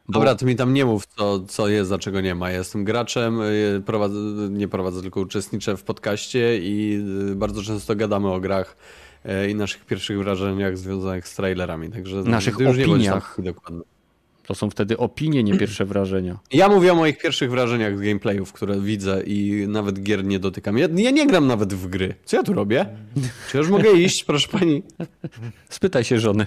Dobra, 0.10 0.36
to 0.36 0.46
mi 0.46 0.56
tam 0.56 0.74
nie 0.74 0.86
mów, 0.86 1.06
co, 1.06 1.40
co 1.40 1.68
jest, 1.68 1.92
a 1.92 1.98
czego 1.98 2.22
nie 2.22 2.36
ma. 2.36 2.52
Ja 2.52 2.58
jestem 2.58 2.84
graczem, 2.84 3.42
y, 3.42 3.82
prowadzę, 3.86 4.18
nie 4.50 4.68
prowadzę, 4.68 5.02
tylko 5.02 5.20
uczestniczę 5.20 5.78
w 5.78 5.84
podcaście 5.84 6.58
i 6.58 7.04
y, 7.32 7.36
bardzo 7.36 7.64
często 7.64 7.96
gadamy 7.96 8.32
o 8.32 8.40
grach 8.40 8.78
y, 9.26 9.50
i 9.50 9.56
naszych 9.56 9.86
pierwszych 9.86 10.18
wrażeniach 10.18 10.78
związanych 10.78 11.28
z 11.28 11.36
trailerami. 11.36 11.90
Także 11.90 12.16
Naszych 12.16 12.58
ty 12.58 12.64
już 12.64 12.78
nie 12.78 12.84
opiniach. 12.86 13.30
taki 13.36 13.44
dokładny. 13.44 13.84
To 14.48 14.56
są 14.56 14.70
wtedy 14.70 14.98
opinie, 14.98 15.44
nie 15.44 15.58
pierwsze 15.58 15.86
wrażenia. 15.86 16.40
Ja 16.52 16.70
mówię 16.70 16.92
o 16.92 16.96
moich 16.96 17.18
pierwszych 17.18 17.52
wrażeniach 17.52 17.98
z 17.98 18.02
gameplayów, 18.02 18.54
które 18.54 18.82
widzę 18.82 19.24
i 19.24 19.66
nawet 19.68 20.04
gier 20.04 20.26
nie 20.26 20.40
dotykam. 20.40 20.78
Ja, 20.78 20.88
ja 20.96 21.12
nie 21.12 21.28
gram 21.28 21.48
nawet 21.48 21.74
w 21.74 21.88
gry. 21.88 22.16
Co 22.26 22.38
ja 22.38 22.44
tu 22.44 22.54
robię? 22.54 22.86
Czy 23.52 23.58
ja 23.58 23.62
już 23.62 23.70
mogę 23.70 23.92
iść, 23.92 24.24
proszę 24.24 24.48
pani? 24.48 24.84
Spytaj 25.70 26.04
się 26.04 26.20
żony. 26.20 26.46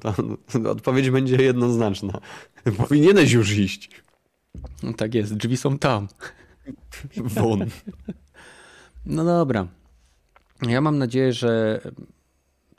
To- 0.00 0.70
Odpowiedź 0.70 1.10
będzie 1.10 1.36
jednoznaczna. 1.36 2.20
Powinieneś 2.78 3.32
już 3.32 3.52
iść. 3.52 3.90
No 4.82 4.92
tak 4.92 5.14
jest, 5.14 5.34
drzwi 5.34 5.56
są 5.56 5.78
tam. 5.78 6.08
Won. 7.16 7.66
No 9.06 9.24
dobra. 9.24 9.66
Ja 10.62 10.80
mam 10.80 10.98
nadzieję, 10.98 11.32
że 11.32 11.80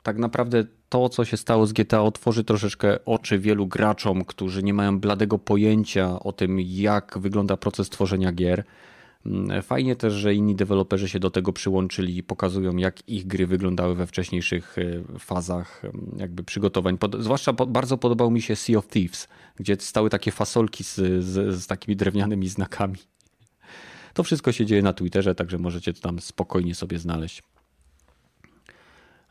tak 0.02 0.18
naprawdę 0.18 0.64
to, 0.88 1.08
co 1.08 1.24
się 1.24 1.36
stało 1.36 1.66
z 1.66 1.72
GTA, 1.72 2.02
otworzy 2.02 2.44
troszeczkę 2.44 3.04
oczy 3.04 3.38
wielu 3.38 3.66
graczom, 3.66 4.24
którzy 4.24 4.62
nie 4.62 4.74
mają 4.74 5.00
bladego 5.00 5.38
pojęcia 5.38 6.20
o 6.20 6.32
tym, 6.32 6.60
jak 6.60 7.18
wygląda 7.18 7.56
proces 7.56 7.90
tworzenia 7.90 8.32
gier. 8.32 8.64
Mm, 9.26 9.62
Fajnie 9.62 9.96
też, 9.96 10.12
że 10.12 10.34
inni 10.34 10.54
deweloperzy 10.54 11.08
się 11.08 11.20
do 11.20 11.30
tego 11.30 11.52
przyłączyli 11.52 12.16
i 12.16 12.22
pokazują, 12.22 12.76
jak 12.76 13.08
ich 13.08 13.26
gry 13.26 13.46
wyglądały 13.46 13.94
we 13.94 14.06
wcześniejszych 14.06 14.76
e, 14.78 15.18
fazach 15.18 15.84
em, 15.84 16.16
jakby 16.18 16.44
przygotowań. 16.44 16.98
Pod, 16.98 17.22
zwłaszcza 17.22 17.52
po, 17.52 17.66
bardzo 17.66 17.98
podobał 17.98 18.30
mi 18.30 18.42
się 18.42 18.56
Sea 18.56 18.78
of 18.78 18.88
Thieves, 18.88 19.28
gdzie 19.56 19.76
stały 19.80 20.10
takie 20.10 20.32
fasolki 20.32 20.84
z, 20.84 20.94
z, 21.24 21.54
z 21.62 21.66
takimi 21.66 21.96
drewnianymi 21.96 22.48
znakami. 22.48 22.98
To 24.14 24.22
wszystko 24.22 24.52
się 24.52 24.66
dzieje 24.66 24.82
na 24.82 24.92
Twitterze, 24.92 25.34
także 25.34 25.58
możecie 25.58 25.94
to 25.94 26.00
tam 26.00 26.20
spokojnie 26.20 26.74
sobie 26.74 26.98
znaleźć. 26.98 27.42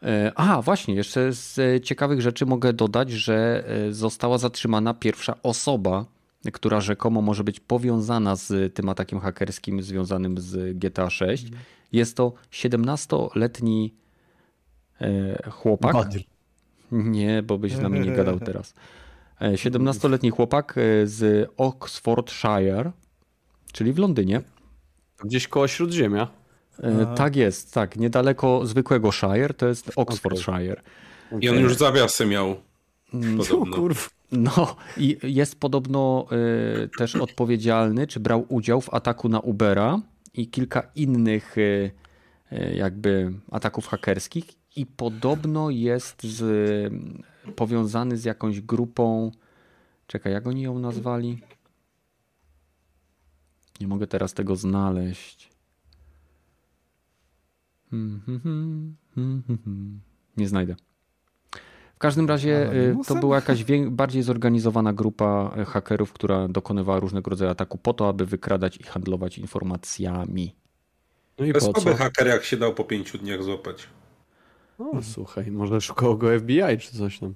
E, 0.03 0.31
A, 0.35 0.61
właśnie, 0.61 0.95
jeszcze 0.95 1.34
z 1.34 1.59
e, 1.59 1.81
ciekawych 1.81 2.22
rzeczy 2.22 2.45
mogę 2.45 2.73
dodać, 2.73 3.11
że 3.11 3.63
e, 3.68 3.93
została 3.93 4.38
zatrzymana 4.38 4.93
pierwsza 4.93 5.41
osoba, 5.43 6.05
która 6.53 6.81
rzekomo 6.81 7.22
może 7.22 7.43
być 7.43 7.59
powiązana 7.59 8.35
z 8.35 8.76
tym 8.76 8.89
atakiem 8.89 9.19
hakerskim 9.19 9.81
związanym 9.81 10.38
z 10.38 10.77
GTA 10.77 11.09
6. 11.09 11.45
Jest 11.91 12.18
to 12.18 12.34
17-letni 12.51 13.95
e, 15.01 15.49
chłopak. 15.51 15.93
Badyl. 15.93 16.22
Nie, 16.91 17.43
bo 17.43 17.57
byś 17.57 17.73
z 17.73 17.80
nami 17.80 17.99
nie 17.99 18.11
gadał 18.11 18.39
teraz. 18.49 18.73
E, 19.41 19.51
17-letni 19.51 20.30
chłopak 20.30 20.76
e, 20.77 21.07
z 21.07 21.49
Oxfordshire, 21.57 22.91
czyli 23.73 23.93
w 23.93 23.97
Londynie. 23.97 24.41
Gdzieś 25.23 25.47
koło 25.47 25.68
Śródziemia. 25.68 26.27
E, 26.84 27.13
tak 27.15 27.35
jest, 27.35 27.73
tak. 27.73 27.95
Niedaleko 27.95 28.65
zwykłego 28.65 29.11
Shire, 29.11 29.53
to 29.53 29.68
jest 29.68 29.91
Oxfordshire. 29.95 30.81
I 31.41 31.49
on 31.49 31.59
już 31.59 31.76
zawiasy 31.76 32.26
miał. 32.26 32.49
O 32.51 32.57
Podobno. 33.38 33.76
kurwa. 33.77 34.20
No 34.32 34.76
i 34.98 35.18
jest 35.24 35.60
podobno 35.60 36.26
y, 36.86 36.90
też 36.98 37.16
odpowiedzialny, 37.16 38.08
czy 38.08 38.20
brał 38.20 38.45
udział 38.49 38.82
w 38.82 38.94
ataku 38.94 39.30
na 39.30 39.40
Ubera 39.40 40.02
i 40.34 40.48
kilka 40.48 40.91
innych 40.95 41.58
y, 41.58 41.91
y, 42.52 42.76
jakby 42.76 43.34
ataków 43.52 43.88
hakerskich 43.88 44.45
i 44.76 44.86
podobno 44.86 45.70
jest 45.70 46.24
z, 46.24 46.41
y, 46.41 47.53
powiązany 47.53 48.18
z 48.18 48.26
jakąś 48.26 48.62
grupą, 48.62 49.32
czekaj, 50.08 50.34
jak 50.34 50.48
oni 50.48 50.62
ją 50.62 50.80
nazwali? 50.80 51.41
Nie 53.80 53.88
mogę 53.88 54.08
teraz 54.08 54.34
tego 54.34 54.56
znaleźć. 54.56 55.52
Hmm, 57.90 58.22
hmm, 58.26 59.44
hmm. 59.48 60.02
Nie 60.38 60.48
znajdę. 60.48 60.76
W 62.02 62.10
każdym 62.10 62.28
razie 62.28 62.73
y, 62.73 62.95
to 63.07 63.15
była 63.15 63.36
jakaś 63.36 63.64
bardziej 63.90 64.23
zorganizowana 64.23 64.94
grupa 64.94 65.56
y, 65.61 65.65
hakerów, 65.65 66.14
która 66.14 66.48
dokonywała 66.48 66.99
różnego 66.99 67.30
rodzaju 67.30 67.52
ataku 67.52 67.78
po 67.78 67.94
to, 67.94 68.10
aby 68.10 68.26
wykradać 68.26 68.78
i 68.78 68.84
handlować 68.84 69.38
informacjami. 69.38 70.56
No 71.40 71.45
i 71.45 71.52
To 71.52 71.57
jest 71.57 71.68
po 71.68 71.73
co? 71.73 71.82
słaby 71.82 71.98
haker, 71.98 72.28
jak 72.28 72.44
się 72.44 72.57
dał 72.57 72.73
po 72.73 72.84
pięciu 72.84 73.18
dniach 73.18 73.44
złapać. 73.44 73.88
O, 74.80 75.02
słuchaj, 75.02 75.52
może 75.52 75.82
szukało 75.82 76.15
go 76.15 76.40
FBI 76.40 76.78
czy 76.80 76.98
coś 76.98 77.19
tam. 77.19 77.34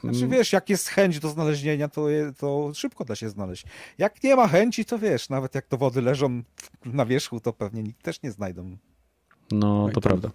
Znaczy 0.00 0.28
wiesz, 0.28 0.52
jak 0.52 0.70
jest 0.70 0.88
chęć 0.88 1.20
do 1.20 1.28
znalezienia, 1.28 1.88
to, 1.88 2.08
je, 2.08 2.32
to 2.38 2.70
szybko 2.74 3.04
da 3.04 3.16
się 3.16 3.28
znaleźć. 3.28 3.64
Jak 3.98 4.22
nie 4.22 4.36
ma 4.36 4.48
chęci, 4.48 4.84
to 4.84 4.98
wiesz, 4.98 5.28
nawet 5.28 5.54
jak 5.54 5.68
dowody 5.68 6.02
leżą 6.02 6.42
na 6.84 7.06
wierzchu, 7.06 7.40
to 7.40 7.52
pewnie 7.52 7.82
nikt 7.82 8.02
też 8.02 8.22
nie 8.22 8.30
znajdą. 8.30 8.76
No, 9.52 9.88
to 9.88 10.00
tam. 10.00 10.02
prawda. 10.02 10.30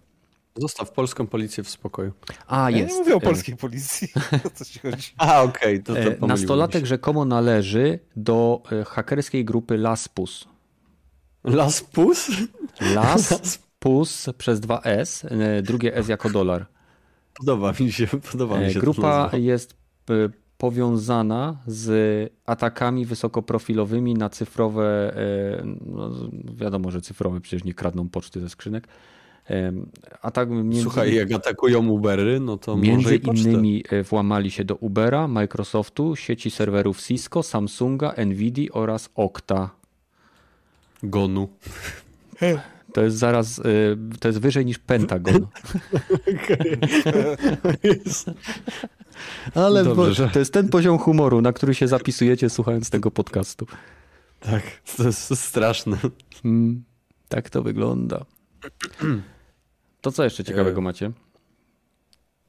Zostaw 0.57 0.91
polską 0.91 1.27
policję 1.27 1.63
w 1.63 1.69
spokoju. 1.69 2.11
A, 2.47 2.71
Ja 2.71 2.77
jest. 2.77 2.93
nie 2.93 2.99
mówię 2.99 3.15
o 3.15 3.17
y, 3.17 3.21
polskiej 3.21 3.55
policji. 3.57 4.07
O 4.47 4.49
co 4.49 4.65
ci 4.65 4.79
chodzi? 4.79 5.11
A, 5.17 5.41
okej, 5.43 5.84
to, 5.84 5.93
to 5.93 5.99
e, 5.99 6.27
Nastolatek 6.27 6.81
się. 6.81 6.85
rzekomo 6.88 7.25
należy 7.25 7.99
do 8.15 8.63
e, 8.71 8.84
hakerskiej 8.84 9.45
grupy 9.45 9.77
Laspus. 9.77 10.47
Las 11.43 11.81
Pus? 11.81 12.27
Laspus 12.95 14.29
przez 14.38 14.59
dwa 14.59 14.81
S, 14.81 15.25
e, 15.25 15.61
drugie 15.61 15.95
S 15.95 16.07
jako 16.07 16.29
dolar. 16.29 16.65
Podoba 17.34 17.73
mi 17.79 17.91
się, 17.91 18.07
podoba 18.31 18.59
mi 18.59 18.65
E, 18.65 18.73
się. 18.73 18.79
Grupa 18.79 19.29
jest 19.34 19.73
e, 20.09 20.13
powiązana 20.57 21.57
z 21.67 21.89
atakami 22.45 23.05
wysokoprofilowymi 23.05 24.13
na 24.13 24.29
cyfrowe, 24.29 25.13
e, 25.17 25.63
no, 25.85 26.09
wiadomo, 26.55 26.91
że 26.91 27.01
cyfrowe 27.01 27.41
przecież 27.41 27.63
nie 27.63 27.73
kradną 27.73 28.09
poczty 28.09 28.39
ze 28.39 28.49
skrzynek. 28.49 28.88
Atak 30.22 30.49
między, 30.49 30.82
Słuchaj, 30.82 31.15
jak 31.15 31.32
atakują 31.32 31.88
Ubery, 31.88 32.40
no 32.40 32.57
to 32.57 32.78
może 32.78 32.91
między 32.91 33.15
innymi 33.15 33.84
e, 33.90 34.03
włamali 34.03 34.52
się 34.52 34.64
do 34.65 34.76
Ubera, 34.76 35.28
Microsoftu, 35.28 36.15
sieci 36.15 36.52
serwerów 36.52 37.02
Cisco, 37.02 37.44
Samsunga, 37.44 38.14
Nvidia 38.26 38.72
oraz 38.74 39.10
Okta. 39.15 39.69
Gonu. 41.03 41.49
To 42.94 43.03
jest 43.03 43.18
zaraz, 43.18 43.60
e, 43.60 43.64
to 44.19 44.28
jest 44.28 44.40
wyżej 44.40 44.65
niż 44.65 44.80
Pentagon. 44.80 45.48
Ale 49.53 49.84
Dobrze, 49.84 50.30
to 50.34 50.40
jest 50.40 50.53
ten 50.53 50.69
poziom 50.69 50.98
humoru, 50.98 51.41
na 51.41 51.53
który 51.53 51.76
się 51.76 51.88
zapisujecie 51.88 52.49
słuchając 52.49 52.90
tego 52.90 53.11
podcastu. 53.11 53.65
Tak, 54.40 54.64
to 54.98 55.03
jest 55.03 55.40
straszne. 55.40 55.98
Mm, 56.45 56.84
tak 57.28 57.49
to 57.49 57.64
wygląda. 57.64 58.26
To 60.07 60.11
co 60.11 60.23
jeszcze 60.23 60.43
ciekawego 60.43 60.81
E, 60.81 60.84
macie? 60.84 61.11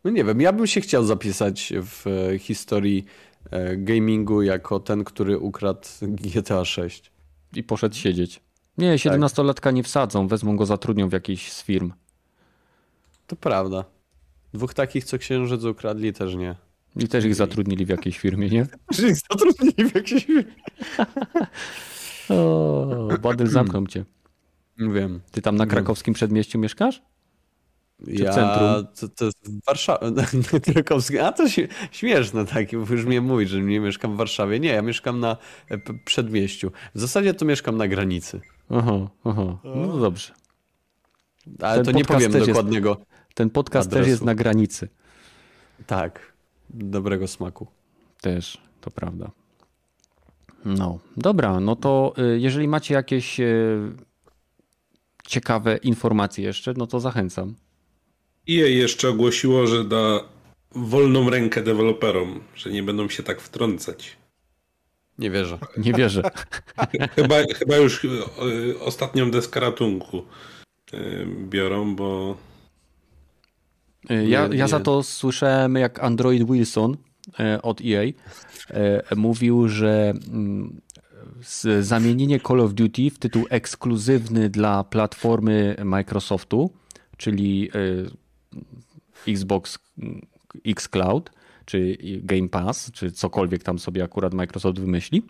No 0.04 0.10
nie 0.10 0.24
wiem, 0.24 0.40
ja 0.40 0.52
bym 0.52 0.66
się 0.66 0.80
chciał 0.80 1.04
zapisać 1.04 1.72
w 1.82 2.06
e, 2.06 2.38
historii 2.38 3.04
e, 3.50 3.76
gamingu 3.76 4.42
jako 4.42 4.80
ten, 4.80 5.04
który 5.04 5.38
ukradł 5.38 5.88
GTA 6.02 6.64
6. 6.64 7.12
I 7.56 7.62
poszedł 7.62 7.94
siedzieć. 7.94 8.40
Nie, 8.78 8.94
17-latka 8.94 9.72
nie 9.72 9.82
wsadzą, 9.82 10.28
wezmą 10.28 10.56
go, 10.56 10.66
zatrudnią 10.66 11.08
w 11.08 11.12
jakiejś 11.12 11.52
z 11.52 11.62
firm. 11.62 11.92
To 13.26 13.36
prawda. 13.36 13.84
Dwóch 14.54 14.74
takich, 14.74 15.04
co 15.04 15.18
księżyc 15.18 15.64
ukradli, 15.64 16.12
też 16.12 16.34
nie. 16.34 16.54
I 16.96 17.08
też 17.08 17.24
ich 17.24 17.34
zatrudnili 17.34 17.86
w 17.86 17.88
jakiejś 17.88 18.18
firmie, 18.18 18.48
nie? 18.48 18.66
Że 18.98 19.08
ich 19.08 19.16
zatrudnili 19.16 19.90
w 19.90 19.94
jakiejś... 19.94 20.26
O, 22.30 23.08
Badyl 23.22 23.46
zamknął 23.46 23.86
cię. 23.86 24.04
Wiem. 24.78 25.20
Ty 25.30 25.42
tam 25.42 25.56
na 25.56 25.66
krakowskim 25.66 26.14
przedmieściu 26.14 26.58
mieszkasz? 26.58 27.02
Ja, 28.06 28.32
centrum? 28.32 28.94
To, 29.00 29.08
to 29.08 29.24
jest 29.24 29.50
w 29.50 29.64
Warszawie. 29.66 30.06
Krakowskie. 30.72 31.26
A 31.26 31.32
to 31.32 31.48
śmie- 31.48 31.68
śmieszne 31.90 32.46
takie, 32.46 32.78
bo 32.78 32.92
już 32.94 33.04
mnie 33.04 33.20
mówi, 33.20 33.46
że 33.46 33.60
nie 33.60 33.80
mieszkam 33.80 34.14
w 34.14 34.16
Warszawie. 34.16 34.60
Nie, 34.60 34.68
ja 34.68 34.82
mieszkam 34.82 35.20
na 35.20 35.36
e, 35.70 35.78
przedmieściu. 36.04 36.70
W 36.94 37.00
zasadzie 37.00 37.34
to 37.34 37.44
mieszkam 37.44 37.76
na 37.76 37.88
granicy. 37.88 38.40
Aha, 38.70 39.08
aha. 39.24 39.58
No 39.64 39.86
to 39.88 39.98
dobrze. 39.98 40.32
Ale 41.62 41.76
Ten 41.76 41.84
to 41.84 41.98
nie 41.98 42.04
powiem 42.04 42.32
też 42.32 42.40
jest- 42.40 42.50
dokładnego. 42.50 42.96
Ten 43.34 43.50
podcast 43.50 43.88
Adresu. 43.88 44.04
też 44.04 44.08
jest 44.10 44.24
na 44.24 44.34
granicy. 44.34 44.88
Tak. 45.86 46.32
Dobrego 46.70 47.28
smaku. 47.28 47.66
Też, 48.20 48.58
to 48.80 48.90
prawda. 48.90 49.30
No, 50.64 50.98
dobra, 51.16 51.60
no 51.60 51.76
to 51.76 52.14
y, 52.34 52.38
jeżeli 52.40 52.68
macie 52.68 52.94
jakieś 52.94 53.40
y, 53.40 53.92
ciekawe 55.26 55.76
informacje 55.76 56.44
jeszcze, 56.44 56.74
no 56.76 56.86
to 56.86 57.00
zachęcam. 57.00 57.54
EA 58.50 58.66
jeszcze 58.66 59.08
ogłosiło, 59.08 59.66
że 59.66 59.84
da 59.84 60.20
wolną 60.72 61.30
rękę 61.30 61.62
deweloperom, 61.62 62.40
że 62.54 62.70
nie 62.70 62.82
będą 62.82 63.08
się 63.08 63.22
tak 63.22 63.40
wtrącać. 63.40 64.16
Nie 65.18 65.30
wierzę. 65.30 65.58
Nie 65.76 65.92
wierzę. 65.92 66.22
Chyba, 67.16 67.36
chyba 67.54 67.76
już 67.76 68.04
y, 68.04 68.08
ostatnią 68.80 69.30
deskę 69.30 69.60
ratunku 69.60 70.24
y, 70.94 71.26
biorą, 71.48 71.96
bo 71.96 72.36
Y, 74.10 74.28
Ja, 74.28 74.48
ja 74.52 74.68
za 74.68 74.80
to 74.80 75.02
słyszałem, 75.02 75.74
jak 75.74 76.04
Android 76.04 76.50
Wilson 76.50 76.96
e, 77.40 77.62
od 77.62 77.80
EA 77.80 78.02
e, 78.70 79.16
mówił, 79.16 79.68
że 79.68 80.12
mm, 80.32 80.80
zamienienie 81.80 82.40
Call 82.40 82.60
of 82.60 82.74
Duty 82.74 83.10
w 83.10 83.18
tytuł 83.18 83.46
ekskluzywny 83.50 84.50
dla 84.50 84.84
platformy 84.84 85.76
Microsoftu, 85.84 86.70
czyli 87.16 87.70
e, 87.74 88.27
Xbox 89.28 89.78
mm, 89.98 90.26
X 90.66 90.88
Cloud, 90.88 91.30
czy 91.64 91.96
Game 92.22 92.48
Pass, 92.48 92.90
czy 92.92 93.12
cokolwiek 93.12 93.62
tam 93.62 93.78
sobie 93.78 94.04
akurat 94.04 94.34
Microsoft 94.34 94.78
wymyśli, 94.78 95.22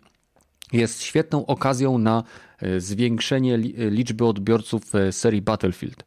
jest 0.73 1.03
świetną 1.03 1.47
okazją 1.47 1.99
na 1.99 2.23
e, 2.59 2.81
zwiększenie 2.81 3.57
li- 3.59 3.75
liczby 3.91 4.25
odbiorców 4.27 4.95
e, 4.95 5.13
serii 5.13 5.43
Battlefield. 5.43 6.05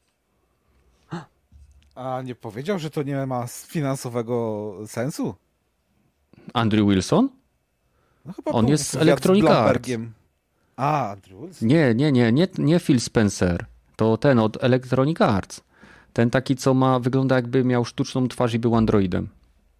A 1.95 2.21
nie 2.21 2.35
powiedział, 2.35 2.79
że 2.79 2.89
to 2.89 3.03
nie 3.03 3.25
ma 3.25 3.47
finansowego 3.47 4.73
sensu? 4.87 5.35
Andrew 6.53 6.87
Wilson? 6.89 7.29
No 8.25 8.33
chyba 8.33 8.51
On 8.51 8.67
jest 8.67 8.95
Electronic 8.95 9.45
Arts. 9.45 9.89
A, 10.75 11.11
Andrew 11.11 11.41
Wilson. 11.41 11.67
Nie, 11.67 11.95
nie, 11.95 12.11
nie, 12.11 12.31
nie, 12.31 12.47
nie 12.57 12.79
Phil 12.79 12.99
Spencer. 12.99 13.65
To 13.95 14.17
ten 14.17 14.39
od 14.39 14.63
Electronic 14.63 15.21
Arts. 15.21 15.61
Ten 16.13 16.29
taki, 16.29 16.55
co 16.55 16.73
ma, 16.73 16.99
wygląda 16.99 17.35
jakby 17.35 17.63
miał 17.63 17.85
sztuczną 17.85 18.27
twarz 18.27 18.53
i 18.53 18.59
był 18.59 18.75
androidem. 18.75 19.27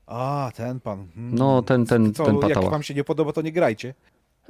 A, 0.08 0.52
ten 0.56 0.80
pan. 0.80 1.08
Hmm. 1.16 1.36
No, 1.36 1.62
ten, 1.62 1.86
ten, 1.86 2.14
Co, 2.14 2.26
ten 2.26 2.36
jak 2.36 2.42
patała. 2.42 2.70
wam 2.70 2.84
się 2.84 2.94
nie 2.94 3.04
podoba, 3.04 3.34
to 3.34 3.42
nie 3.42 3.52
grajcie. 3.52 3.94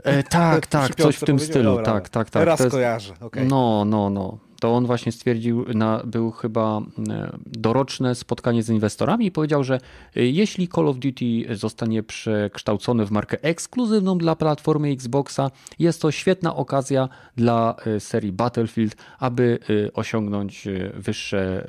E, 0.04 0.24
tak, 0.24 0.68
tak, 0.78 0.96
coś 0.96 1.16
w 1.16 1.26
tym 1.26 1.40
stylu. 1.40 1.64
Dobra, 1.76 1.86
tak, 1.86 2.10
tak, 2.10 2.30
tak. 2.30 2.42
Teraz 2.44 2.60
jest- 2.60 2.72
kojarzę, 2.72 3.14
okej. 3.20 3.48
No, 3.48 3.86
no, 3.86 4.10
no. 4.10 4.38
To 4.62 4.76
on 4.76 4.86
właśnie 4.86 5.12
stwierdził, 5.12 5.66
na, 5.74 6.02
był 6.06 6.32
chyba 6.32 6.82
e, 7.10 7.38
doroczne 7.46 8.16
spotkanie 8.16 8.64
z 8.64 8.70
inwestorami 8.70 9.26
i 9.26 9.32
powiedział, 9.32 9.64
że 9.64 9.76
e, 9.76 9.80
jeśli 10.26 10.68
Call 10.68 10.88
of 10.88 10.98
Duty 10.98 11.56
zostanie 11.56 12.04
przekształcone 12.04 13.06
w 13.06 13.12
markę 13.12 13.44
ekskluzywną 13.44 14.18
dla 14.18 14.36
platformy 14.36 14.90
Xboxa, 14.90 15.52
jest 15.80 16.02
to 16.02 16.12
świetna 16.12 16.56
okazja 16.56 17.10
dla 17.36 17.76
e, 17.86 18.00
serii 18.00 18.32
Battlefield, 18.32 18.96
aby 19.20 19.60
osiągnąć 19.94 20.68
wyższe 20.94 21.68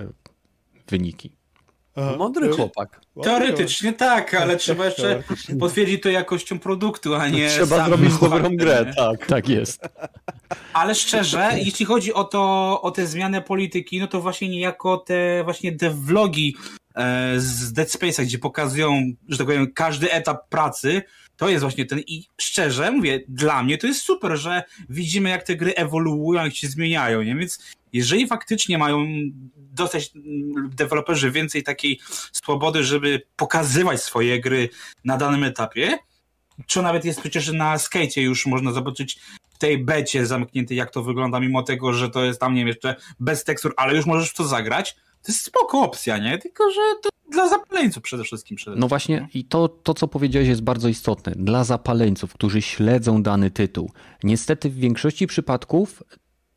wyniki. 0.89 1.42
Mądry 2.19 2.49
chłopak. 2.49 3.01
Teoretycznie 3.23 3.93
tak, 3.93 4.35
ale 4.35 4.57
trzeba 4.57 4.87
jeszcze 4.87 5.23
potwierdzić 5.61 6.03
to 6.03 6.09
jakością 6.09 6.59
produktu, 6.59 7.15
a 7.15 7.29
nie 7.29 7.49
Trzeba 7.49 7.87
zrobić 7.87 8.19
dobrą 8.19 8.57
grę, 8.57 8.93
tak. 8.97 9.27
Tak 9.27 9.49
jest. 9.49 9.89
Ale 10.73 10.95
szczerze, 10.95 11.51
jeśli 11.57 11.87
chodzi 11.87 12.15
o 12.15 12.25
to, 12.25 12.81
o 12.83 12.91
tę 12.91 13.07
zmianę 13.07 13.43
polityki, 13.43 14.01
no 14.01 14.07
to 14.07 14.21
właśnie 14.21 14.49
niejako 14.49 14.97
te 14.97 15.45
właśnie 15.45 15.77
te 15.77 15.91
vlogi 15.91 16.57
e, 16.95 17.35
z 17.41 17.73
Dead 17.73 17.89
Space'a, 17.89 18.23
gdzie 18.23 18.39
pokazują, 18.39 19.03
że 19.29 19.39
tak 19.39 19.47
powiem, 19.47 19.73
każdy 19.75 20.13
etap 20.13 20.49
pracy, 20.49 21.03
To 21.43 21.49
jest 21.49 21.63
właśnie 21.63 21.87
ten 21.87 22.01
i 22.01 22.27
szczerze 22.41 22.91
mówię, 22.91 23.21
dla 23.29 23.63
mnie 23.63 23.79
to 23.79 23.87
jest 23.87 24.03
super, 24.03 24.37
że 24.37 24.63
widzimy 24.89 25.31
jak 25.31 25.43
te 25.43 25.57
gry 25.57 25.75
ewoluują, 25.75 26.45
jak 26.45 26.55
się 26.55 26.69
zmieniają, 26.69 27.23
nie? 27.23 27.37
Więc 27.37 27.73
jeżeli 27.93 28.27
faktycznie 28.27 28.79
mają 28.79 29.07
dostać 29.57 30.11
mm, 30.15 30.71
deweloperzy 30.75 31.31
więcej 31.31 31.63
takiej 31.63 32.01
swobody, 32.33 32.85
żeby 32.85 33.23
pokazywać 33.37 34.03
swoje 34.03 34.41
gry 34.41 34.69
na 35.05 35.17
danym 35.17 35.45
etapie, 35.45 35.99
co 36.69 36.83
nawet 36.83 37.05
jest 37.05 37.21
przecież 37.21 37.53
na 37.53 37.79
skate 37.79 38.21
już 38.21 38.47
można 38.47 38.73
zobaczyć 38.73 39.19
w 39.55 39.59
tej 39.59 39.85
becie 39.85 40.27
zamkniętej, 40.27 40.77
jak 40.77 40.91
to 40.91 41.03
wygląda, 41.03 41.41
mimo 41.41 41.63
tego, 41.63 41.93
że 41.93 42.11
to 42.11 42.25
jest 42.25 42.41
tam, 42.41 42.55
nie 42.55 42.61
wiem, 42.61 42.69
jeszcze 42.69 42.97
bez 43.21 43.45
tekstur, 43.45 43.75
ale 43.77 43.97
już 43.97 44.07
możesz 44.07 44.31
w 44.31 44.35
to 44.35 44.45
zagrać, 44.45 44.95
to 44.95 45.33
jest 45.33 45.45
spoko 45.45 45.81
opcja, 45.81 46.19
nie? 46.19 46.39
Tylko, 46.39 46.71
że 46.71 46.81
to 47.03 47.09
dla 47.33 47.49
zapaleńców 47.49 48.03
przede 48.03 48.25
wszystkim. 48.25 48.57
Przede 48.57 48.77
no 48.77 48.89
właśnie 48.89 49.29
i 49.35 49.45
to, 49.45 49.69
to, 49.69 49.95
co 49.95 50.09
powiedziałeś 50.09 50.49
jest 50.49 50.63
bardzo 50.63 50.89
istotne. 50.89 51.33
Dla 51.37 51.65
zapaleńców, 51.65 52.35
którzy 52.35 52.63
śledzą 52.63 53.23
dany 53.23 53.51
tytuł. 53.51 53.91
Niestety 54.25 54.71
w 54.71 54.75
większości 54.75 55.27
przypadków 55.27 56.03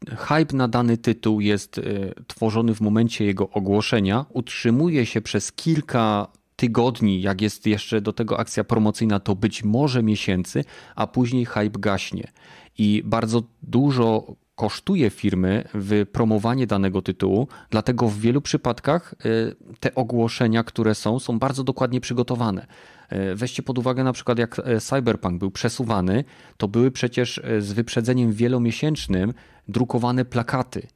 hype 0.09 0.55
na 0.57 0.67
dany 0.67 0.97
tytuł 0.97 1.41
jest 1.41 1.77
y, 1.77 2.13
tworzony 2.27 2.75
w 2.75 2.81
momencie 2.81 3.25
jego 3.25 3.49
ogłoszenia, 3.49 4.25
utrzymuje 4.29 5.05
się 5.05 5.21
przez 5.21 5.51
kilka 5.51 6.27
tygodni, 6.55 7.21
jak 7.21 7.41
jest 7.41 7.67
jeszcze 7.67 8.01
do 8.01 8.13
tego 8.13 8.39
akcja 8.39 8.63
promocyjna, 8.63 9.19
to 9.19 9.35
być 9.35 9.63
może 9.63 10.03
miesięcy, 10.03 10.63
a 10.95 11.07
później 11.07 11.45
hype 11.45 11.79
gaśnie. 11.79 12.31
I 12.77 13.01
bardzo 13.05 13.43
dużo 13.63 14.35
kosztuje 14.55 15.09
firmy 15.09 15.63
wypromowanie 15.73 16.67
danego 16.67 17.01
tytułu, 17.01 17.47
dlatego 17.69 18.07
w 18.07 18.19
wielu 18.19 18.41
przypadkach 18.41 19.15
y, 19.25 19.55
te 19.79 19.95
ogłoszenia, 19.95 20.63
które 20.63 20.95
są, 20.95 21.19
są 21.19 21.39
bardzo 21.39 21.63
dokładnie 21.63 22.01
przygotowane. 22.01 22.67
Y, 23.11 23.35
weźcie 23.35 23.63
pod 23.63 23.77
uwagę 23.77 24.03
na 24.03 24.13
przykład 24.13 24.39
jak 24.39 24.59
y, 24.59 24.79
Cyberpunk 24.79 25.39
był 25.39 25.51
przesuwany, 25.51 26.23
to 26.57 26.67
były 26.67 26.91
przecież 26.91 27.41
z 27.59 27.73
wyprzedzeniem 27.73 28.31
wielomiesięcznym 28.33 29.33
drukowane 29.67 30.25
plakaty 30.25 30.87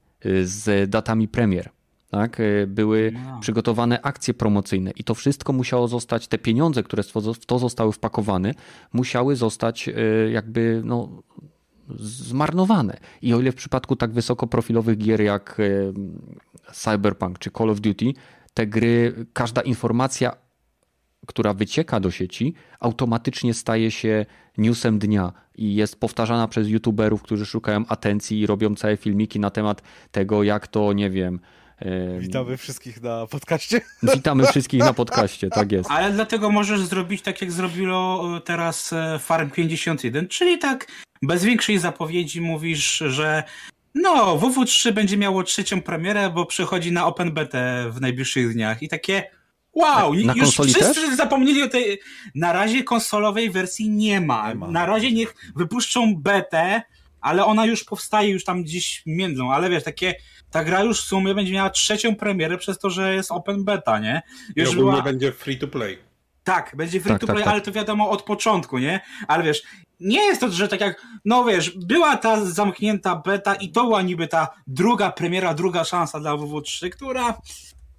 z 0.44 0.90
datami 0.90 1.28
premier. 1.28 1.70
Tak? 2.12 2.38
Były 2.68 3.14
wow. 3.30 3.40
przygotowane 3.40 4.02
akcje 4.02 4.34
promocyjne 4.34 4.92
i 4.92 5.04
to 5.04 5.16
wszystko 5.16 5.54
musiało 5.54 5.88
zostać, 5.88 6.28
te 6.28 6.38
pieniądze, 6.38 6.84
które 6.84 7.04
w 7.04 7.46
to 7.46 7.60
zostały 7.60 7.92
wpakowane, 7.92 8.54
musiały 8.94 9.36
zostać 9.36 9.90
jakby 10.32 10.82
no, 10.86 11.10
zmarnowane. 12.00 12.98
I 13.22 13.34
o 13.34 13.40
ile 13.40 13.52
w 13.52 13.56
przypadku 13.56 13.96
tak 13.96 14.12
wysokoprofilowych 14.12 14.98
gier 14.98 15.22
jak 15.22 15.58
Cyberpunk 16.74 17.40
czy 17.40 17.52
Call 17.52 17.70
of 17.70 17.80
Duty, 17.80 18.14
te 18.54 18.68
gry, 18.68 19.26
każda 19.34 19.62
informacja, 19.62 20.36
która 21.28 21.54
wycieka 21.54 22.00
do 22.00 22.12
sieci, 22.12 22.54
automatycznie 22.80 23.54
staje 23.54 23.92
się 23.92 24.26
newsem 24.58 25.00
dnia 25.00 25.34
i 25.56 25.76
jest 25.76 26.00
powtarzana 26.00 26.48
przez 26.48 26.68
youtuberów, 26.68 27.22
którzy 27.22 27.46
szukają 27.46 27.84
atencji 27.88 28.40
i 28.40 28.46
robią 28.46 28.76
całe 28.76 28.98
filmiki 28.98 29.40
na 29.40 29.50
temat 29.50 29.82
tego, 30.12 30.44
jak 30.44 30.68
to, 30.68 30.94
nie 30.94 31.10
wiem, 31.10 31.40
Witamy 32.20 32.58
wszystkich 32.58 33.02
na 33.02 33.28
podcaście. 33.28 33.82
Witamy 34.16 34.48
wszystkich 34.52 34.80
na 34.80 34.94
podcaście, 34.94 35.50
tak 35.50 35.72
jest. 35.72 35.92
Ale 35.92 36.12
dlatego 36.12 36.52
możesz 36.52 36.82
zrobić 36.82 37.22
tak, 37.22 37.42
jak 37.42 37.52
zrobiło 37.52 38.38
e, 38.38 38.42
teraz 38.42 38.94
e, 38.94 39.20
Farm 39.20 39.50
51, 39.50 40.28
czyli 40.28 40.58
tak 40.58 40.88
bez 41.22 41.44
większej 41.44 41.80
zapowiedzi 41.80 42.42
mówisz, 42.42 42.98
że 42.98 43.44
no, 43.96 44.38
WW3 44.38 44.92
będzie 44.92 45.18
miało 45.18 45.44
trzecią 45.44 45.82
premierę, 45.82 46.30
bo 46.30 46.46
przychodzi 46.46 46.92
na 46.92 47.08
Open 47.08 47.32
Beta 47.32 47.90
w 47.90 48.02
najbliższych 48.02 48.54
dniach. 48.54 48.84
I 48.84 48.90
takie 48.90 49.24
wow, 49.74 50.14
na, 50.14 50.34
na 50.34 50.34
już 50.34 50.50
wszyscy 50.50 50.80
też? 50.80 51.16
zapomnieli 51.16 51.64
o 51.64 51.70
tej... 51.70 52.00
Na 52.36 52.54
razie 52.54 52.84
konsolowej 52.84 53.50
wersji 53.50 53.90
nie 53.90 54.22
ma. 54.22 54.50
Nie 54.50 54.56
ma. 54.56 54.68
Na 54.68 54.86
razie 54.86 55.12
niech 55.12 55.36
wypuszczą 55.56 56.16
betę, 56.16 56.82
ale 57.22 57.46
ona 57.46 57.66
już 57.66 57.84
powstaje, 57.84 58.30
już 58.30 58.44
tam 58.44 58.64
gdzieś 58.64 59.04
międzą, 59.06 59.54
ale 59.54 59.70
wiesz, 59.70 59.84
takie 59.84 60.16
ta 60.52 60.64
gra 60.64 60.84
już 60.84 61.02
w 61.02 61.08
sumie 61.08 61.36
będzie 61.36 61.54
miała 61.54 61.70
trzecią 61.70 62.16
premierę 62.16 62.58
przez 62.58 62.80
to, 62.80 62.90
że 62.90 63.16
jest 63.16 63.32
open 63.32 63.64
beta, 63.64 64.00
nie? 64.00 64.22
Już 64.56 64.70
I 64.70 64.72
ogólnie 64.72 64.92
była... 64.92 65.04
będzie 65.04 65.32
free 65.32 65.58
to 65.58 65.68
play. 65.68 66.09
Tak, 66.50 66.76
będzie 66.76 67.02
free 67.02 67.12
tak, 67.12 67.22
to 67.22 67.28
tak, 67.28 67.36
play, 67.36 67.44
tak, 67.44 67.54
ale 67.54 67.62
to 67.62 67.72
wiadomo 67.72 68.10
od 68.10 68.24
początku, 68.24 68.78
nie? 68.78 69.00
Ale 69.28 69.44
wiesz, 69.44 69.64
nie 70.00 70.24
jest 70.24 70.42
to, 70.42 70.52
że 70.52 70.68
tak 70.68 70.82
jak, 70.82 71.06
no 71.26 71.44
wiesz, 71.44 71.78
była 71.78 72.18
ta 72.18 72.46
zamknięta 72.46 73.16
beta 73.16 73.56
i 73.56 73.72
to 73.72 73.84
była 73.84 74.02
niby 74.02 74.28
ta 74.28 74.48
druga 74.68 75.12
premiera, 75.12 75.54
druga 75.54 75.84
szansa 75.84 76.20
dla 76.20 76.32
WW3, 76.32 76.90
która, 76.90 77.42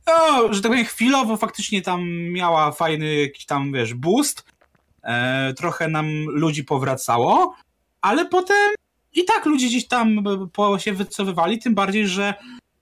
no, 0.07 0.53
że 0.53 0.63
tak 0.63 0.71
powiem, 0.71 0.85
chwilowo 0.85 1.37
faktycznie 1.37 1.83
tam 1.83 2.05
miała 2.11 2.73
fajny 2.73 3.15
jakiś 3.15 3.47
tam, 3.47 3.73
wiesz, 3.73 3.95
boost. 3.95 4.45
E, 5.03 5.55
trochę 5.55 5.89
nam 5.89 6.07
ludzi 6.25 6.65
powracało, 6.65 7.55
ale 8.01 8.25
potem 8.25 8.71
i 9.13 9.25
tak 9.25 9.47
ludzie 9.47 9.67
gdzieś 9.67 9.89
tam 9.89 10.25
po 10.53 10.79
się 10.79 10.93
wycofywali, 10.93 11.59
tym 11.59 11.75
bardziej, 11.75 12.09
że 12.09 12.35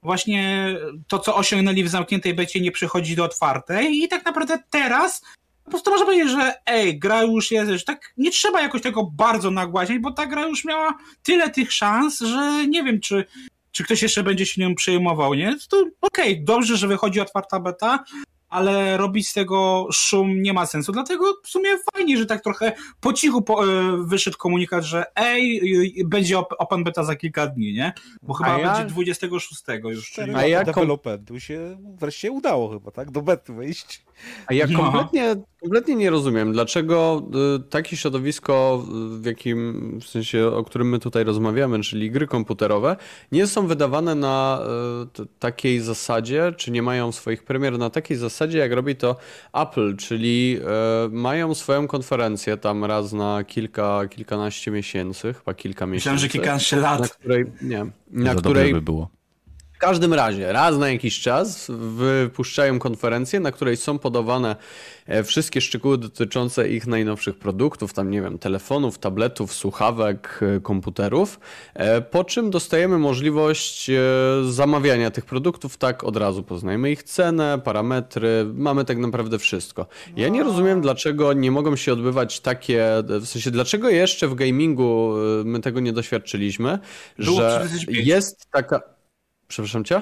właśnie 0.02 0.74
to, 1.06 1.18
co 1.18 1.36
osiągnęli 1.36 1.84
w 1.84 1.88
zamkniętej 1.88 2.34
becie, 2.34 2.60
nie 2.60 2.72
przychodzi 2.72 3.16
do 3.16 3.24
otwartej 3.24 4.02
i 4.02 4.08
tak 4.08 4.24
naprawdę 4.24 4.58
teraz 4.70 5.22
po 5.68 5.72
prostu 5.72 5.90
można 5.90 6.06
powiedzieć, 6.06 6.30
że 6.30 6.54
ej, 6.66 6.98
gra 6.98 7.22
już 7.22 7.50
jest, 7.50 7.70
że 7.70 7.84
tak 7.84 8.12
nie 8.16 8.30
trzeba 8.30 8.60
jakoś 8.60 8.82
tego 8.82 9.04
bardzo 9.04 9.50
nagłaśniać, 9.50 9.98
bo 9.98 10.12
ta 10.12 10.26
gra 10.26 10.46
już 10.46 10.64
miała 10.64 10.94
tyle 11.22 11.50
tych 11.50 11.72
szans, 11.72 12.20
że 12.20 12.66
nie 12.66 12.84
wiem, 12.84 13.00
czy, 13.00 13.24
czy 13.72 13.84
ktoś 13.84 14.02
jeszcze 14.02 14.22
będzie 14.22 14.46
się 14.46 14.62
nią 14.62 14.74
przejmował, 14.74 15.34
nie? 15.34 15.56
To 15.70 15.84
okej, 16.00 16.32
okay, 16.32 16.44
dobrze, 16.44 16.76
że 16.76 16.88
wychodzi 16.88 17.20
otwarta 17.20 17.60
beta, 17.60 18.04
ale 18.48 18.96
robić 18.96 19.28
z 19.28 19.32
tego 19.32 19.88
szum 19.92 20.42
nie 20.42 20.52
ma 20.52 20.66
sensu. 20.66 20.92
Dlatego 20.92 21.24
w 21.44 21.48
sumie 21.48 21.70
fajnie, 21.94 22.18
że 22.18 22.26
tak 22.26 22.42
trochę 22.42 22.72
po 23.00 23.12
cichu 23.12 23.42
po, 23.42 23.64
e, 23.64 23.96
wyszedł 24.04 24.36
komunikat, 24.38 24.84
że 24.84 25.04
ej, 25.16 25.62
będzie 26.06 26.38
open 26.38 26.84
beta 26.84 27.04
za 27.04 27.16
kilka 27.16 27.46
dni, 27.46 27.72
nie? 27.72 27.92
Bo 28.22 28.34
chyba 28.34 28.58
ja... 28.58 28.72
będzie 28.72 28.94
26 28.94 29.62
już. 29.84 30.10
Czyli... 30.10 30.34
A 30.34 30.46
ja 30.46 30.64
developentu 30.64 31.40
się 31.40 31.78
wreszcie 31.98 32.30
udało 32.30 32.68
chyba, 32.70 32.90
tak? 32.90 33.10
Do 33.10 33.22
bety 33.22 33.52
wejść. 33.52 34.04
A 34.46 34.54
ja 34.54 34.66
no. 34.66 35.10
Kompletnie, 35.60 35.96
nie 35.96 36.10
rozumiem, 36.10 36.52
dlaczego 36.52 37.22
y, 37.56 37.70
takie 37.70 37.96
środowisko, 37.96 38.84
y, 39.16 39.20
w 39.20 39.24
jakim, 39.24 39.98
w 40.02 40.06
sensie, 40.06 40.46
o 40.46 40.64
którym 40.64 40.88
my 40.88 40.98
tutaj 40.98 41.24
rozmawiamy, 41.24 41.80
czyli 41.80 42.10
gry 42.10 42.26
komputerowe, 42.26 42.96
nie 43.32 43.46
są 43.46 43.66
wydawane 43.66 44.14
na 44.14 44.62
y, 45.20 45.26
takiej 45.38 45.80
zasadzie, 45.80 46.52
czy 46.56 46.70
nie 46.70 46.82
mają 46.82 47.12
swoich 47.12 47.42
premier 47.42 47.78
na 47.78 47.90
takiej 47.90 48.16
zasadzie, 48.16 48.58
jak 48.58 48.72
robi 48.72 48.96
to 48.96 49.16
Apple, 49.52 49.96
czyli 49.96 50.58
mają 51.10 51.54
swoją 51.54 51.88
konferencję 51.88 52.56
tam 52.56 52.84
raz 52.84 53.12
na 53.12 53.44
kilka, 53.44 54.08
kilkanaście 54.10 54.70
miesięcy, 54.70 55.34
chyba 55.34 55.54
kilka 55.54 55.86
miesięcy. 55.86 55.96
Myślałem, 55.96 56.18
że 56.18 56.28
kilkanaście 56.28 56.76
lat. 56.76 57.00
Na 57.00 57.08
której, 57.08 57.44
nie, 57.62 57.86
na 58.10 58.34
której 58.34 58.72
by 58.72 58.82
było 58.82 59.17
w 59.78 59.80
każdym 59.80 60.14
razie, 60.14 60.52
raz 60.52 60.78
na 60.78 60.90
jakiś 60.90 61.20
czas 61.20 61.66
wypuszczają 61.96 62.78
konferencję, 62.78 63.40
na 63.40 63.52
której 63.52 63.76
są 63.76 63.98
podawane 63.98 64.56
e, 65.06 65.24
wszystkie 65.24 65.60
szczegóły 65.60 65.98
dotyczące 65.98 66.68
ich 66.68 66.86
najnowszych 66.86 67.38
produktów, 67.38 67.92
tam 67.92 68.10
nie 68.10 68.22
wiem, 68.22 68.38
telefonów, 68.38 68.98
tabletów, 68.98 69.54
słuchawek, 69.54 70.40
e, 70.56 70.60
komputerów, 70.60 71.40
e, 71.74 72.00
po 72.00 72.24
czym 72.24 72.50
dostajemy 72.50 72.98
możliwość 72.98 73.90
zamawiania 74.48 75.10
tych 75.10 75.24
produktów, 75.24 75.76
tak 75.76 76.04
od 76.04 76.16
razu 76.16 76.42
poznajemy 76.42 76.90
ich 76.90 77.02
cenę, 77.02 77.60
parametry, 77.64 78.46
mamy 78.54 78.84
tak 78.84 78.98
naprawdę 78.98 79.38
wszystko. 79.38 79.86
Ja 80.16 80.28
nie 80.28 80.42
rozumiem, 80.42 80.80
dlaczego 80.80 81.32
nie 81.32 81.50
mogą 81.50 81.76
się 81.76 81.92
odbywać 81.92 82.40
takie, 82.40 82.84
w 83.20 83.26
sensie, 83.26 83.50
dlaczego 83.50 83.88
jeszcze 83.88 84.28
w 84.28 84.34
gamingu 84.34 85.14
my 85.44 85.60
tego 85.60 85.80
nie 85.80 85.92
doświadczyliśmy, 85.92 86.78
że 87.18 87.68
jest 87.88 88.50
taka... 88.50 88.97
Przepraszam 89.48 89.84
cię? 89.84 90.00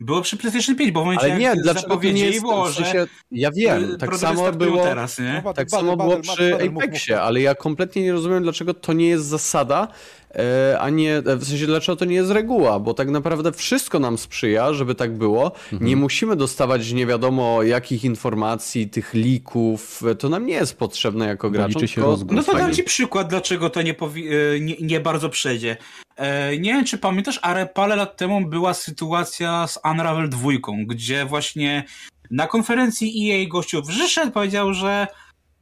Było 0.00 0.22
przy 0.22 0.36
PlayStation 0.36 0.76
5, 0.76 0.90
bo 0.90 1.00
w 1.00 1.04
momencie 1.04 1.26
Ale 1.26 1.38
nie, 1.38 1.56
dlaczego 1.56 1.96
to 1.96 2.02
nie 2.02 2.26
jest, 2.26 2.40
było, 2.40 2.64
w 2.64 2.74
sensie, 2.74 3.06
Ja 3.30 3.50
wiem, 3.50 3.96
tak 3.98 4.16
samo 4.16 4.52
było, 4.52 4.82
teraz, 4.82 5.18
nie? 5.18 5.42
tak 5.54 5.70
samo 5.70 5.96
było 5.96 6.20
przy 6.20 6.54
Apexie, 6.54 7.20
ale 7.20 7.40
ja 7.40 7.54
kompletnie 7.54 8.02
nie 8.02 8.12
rozumiem, 8.12 8.42
dlaczego 8.42 8.74
to 8.74 8.92
nie 8.92 9.08
jest 9.08 9.24
zasada, 9.24 9.88
e, 10.34 10.78
a 10.80 10.90
nie, 10.90 11.22
w 11.22 11.44
sensie 11.44 11.66
dlaczego 11.66 11.96
to 11.96 12.04
nie 12.04 12.14
jest 12.14 12.30
reguła, 12.30 12.78
bo 12.80 12.94
tak 12.94 13.08
naprawdę 13.10 13.52
wszystko 13.52 13.98
nam 13.98 14.18
sprzyja, 14.18 14.72
żeby 14.72 14.94
tak 14.94 15.16
było. 15.16 15.52
Mhm. 15.72 15.88
Nie 15.88 15.96
musimy 15.96 16.36
dostawać 16.36 16.92
nie 16.92 17.06
wiadomo 17.06 17.62
jakich 17.62 18.04
informacji, 18.04 18.88
tych 18.88 19.14
lików, 19.14 20.02
to 20.18 20.28
nam 20.28 20.46
nie 20.46 20.54
jest 20.54 20.78
potrzebne 20.78 21.26
jako 21.26 21.50
graczom. 21.50 21.82
No 22.30 22.42
to 22.42 22.56
dam 22.56 22.74
ci 22.74 22.82
przykład, 22.82 23.28
dlaczego 23.28 23.70
to 23.70 23.82
nie, 23.82 23.92
e, 23.92 24.60
nie, 24.60 24.76
nie 24.80 25.00
bardzo 25.00 25.28
przejdzie. 25.28 25.76
E, 26.18 26.58
nie 26.58 26.72
wiem, 26.72 26.84
czy 26.84 26.98
pamiętasz, 26.98 27.38
ale 27.42 27.66
parę 27.66 27.96
lat 27.96 28.16
temu 28.16 28.46
była 28.46 28.74
sytuacja 28.74 29.66
z 29.66 29.78
Unravel 29.84 30.28
2, 30.28 30.50
gdzie 30.86 31.24
właśnie 31.24 31.84
na 32.30 32.46
konferencji 32.46 33.30
EA 33.30 33.48
gościu 33.48 33.82
wyszedł, 33.82 34.32
powiedział, 34.32 34.74
że 34.74 35.06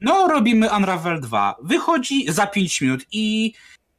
no 0.00 0.28
robimy 0.28 0.70
Unravel 0.76 1.20
2. 1.20 1.56
Wychodzi 1.62 2.32
za 2.32 2.46
5 2.46 2.80
minut 2.80 3.06
i 3.12 3.52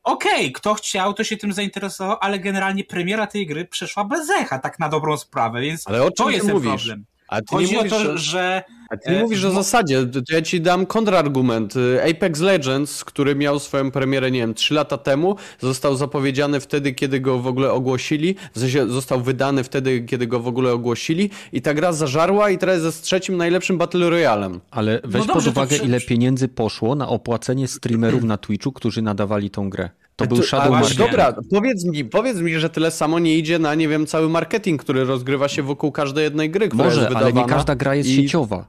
okej, 0.04 0.40
okay, 0.40 0.52
kto 0.52 0.74
chciał, 0.74 1.14
to 1.14 1.24
się 1.24 1.38
tym 1.38 1.54
zainteresował, 1.54 2.18
ale 2.22 2.40
generalnie 2.40 2.84
premiera 2.84 3.28
tej 3.28 3.48
gry 3.48 3.66
przeszła 3.66 4.04
bez 4.04 4.30
echa, 4.30 4.60
tak 4.60 4.80
na 4.80 4.90
dobrą 4.90 5.18
sprawę, 5.18 5.62
więc 5.62 5.88
ale 5.88 6.04
o 6.04 6.12
czym 6.12 6.26
to 6.26 6.30
jest 6.30 6.46
ten 6.46 6.56
mówisz? 6.56 6.70
problem. 6.70 7.06
A 7.28 7.42
ty 7.42 7.46
Chodzi 7.50 7.72
nie 7.72 7.80
o 7.80 7.84
mówisz, 7.84 7.98
to, 7.98 8.18
że... 8.18 8.64
A 8.90 8.98
ty 8.98 9.12
nie 9.12 9.18
E, 9.18 9.22
mówisz 9.22 9.44
o 9.46 9.52
zasadzie, 9.52 10.06
to 10.06 10.20
ja 10.34 10.42
ci 10.42 10.62
dam 10.62 10.86
kontrargument. 10.86 11.74
Apex 12.12 12.40
Legends, 12.40 13.04
który 13.04 13.36
miał 13.36 13.60
swoją 13.60 13.92
premierę, 13.92 14.32
nie 14.32 14.40
wiem, 14.40 14.54
3 14.54 14.74
lata 14.74 14.98
temu, 14.98 15.36
został 15.60 15.96
zapowiedziany 15.96 16.60
wtedy, 16.60 16.94
kiedy 16.94 17.20
go 17.20 17.40
w 17.40 17.48
ogóle 17.48 17.72
ogłosili, 17.72 18.36
w 18.56 18.60
sensie 18.60 18.88
został 18.90 19.22
wydany 19.22 19.64
wtedy, 19.64 20.02
kiedy 20.02 20.28
go 20.28 20.40
w 20.40 20.48
ogóle 20.48 20.72
ogłosili 20.74 21.30
i 21.54 21.62
ta 21.62 21.74
gra 21.74 21.94
zażarła 21.94 22.50
i 22.50 22.58
teraz 22.58 22.84
jest 22.84 23.04
trzecim 23.04 23.38
najlepszym 23.38 23.78
Battle 23.78 24.10
Royalem. 24.10 24.60
Ale 24.72 25.00
weź 25.04 25.26
dobrze, 25.26 25.34
pod 25.34 25.48
uwagę, 25.48 25.76
przy- 25.76 25.86
ile 25.86 26.02
pieniędzy 26.02 26.48
poszło 26.48 26.96
na 26.96 27.10
opłacenie 27.10 27.68
streamerów 27.68 28.24
na 28.24 28.38
Twitchu, 28.38 28.72
którzy 28.72 29.02
nadawali 29.02 29.50
tą 29.50 29.70
grę. 29.70 29.90
To 30.18 30.28
był 30.28 30.44
Shadow 30.44 30.72
Market. 30.72 30.98
Dobra, 30.98 31.34
powiedz 31.50 31.86
mi, 31.86 32.06
powiedz 32.06 32.38
mi, 32.38 32.54
że 32.60 32.70
tyle 32.70 32.92
samo 32.92 33.20
nie 33.20 33.38
idzie 33.38 33.60
na, 33.60 33.76
nie 33.76 33.88
wiem, 33.88 34.06
cały 34.08 34.30
marketing, 34.30 34.82
który 34.84 35.06
rozgrywa 35.06 35.48
się 35.48 35.64
wokół 35.64 35.92
każdej 35.92 36.24
jednej 36.24 36.50
gry, 36.50 36.68
która 36.68 36.84
Może, 36.84 37.02
jest 37.02 37.16
ale 37.16 37.26
wydawana. 37.26 37.48
nie 37.48 37.54
każda 37.54 37.76
gra 37.76 37.96
jest 37.96 38.10
i... 38.10 38.16
sieciowa. 38.16 38.68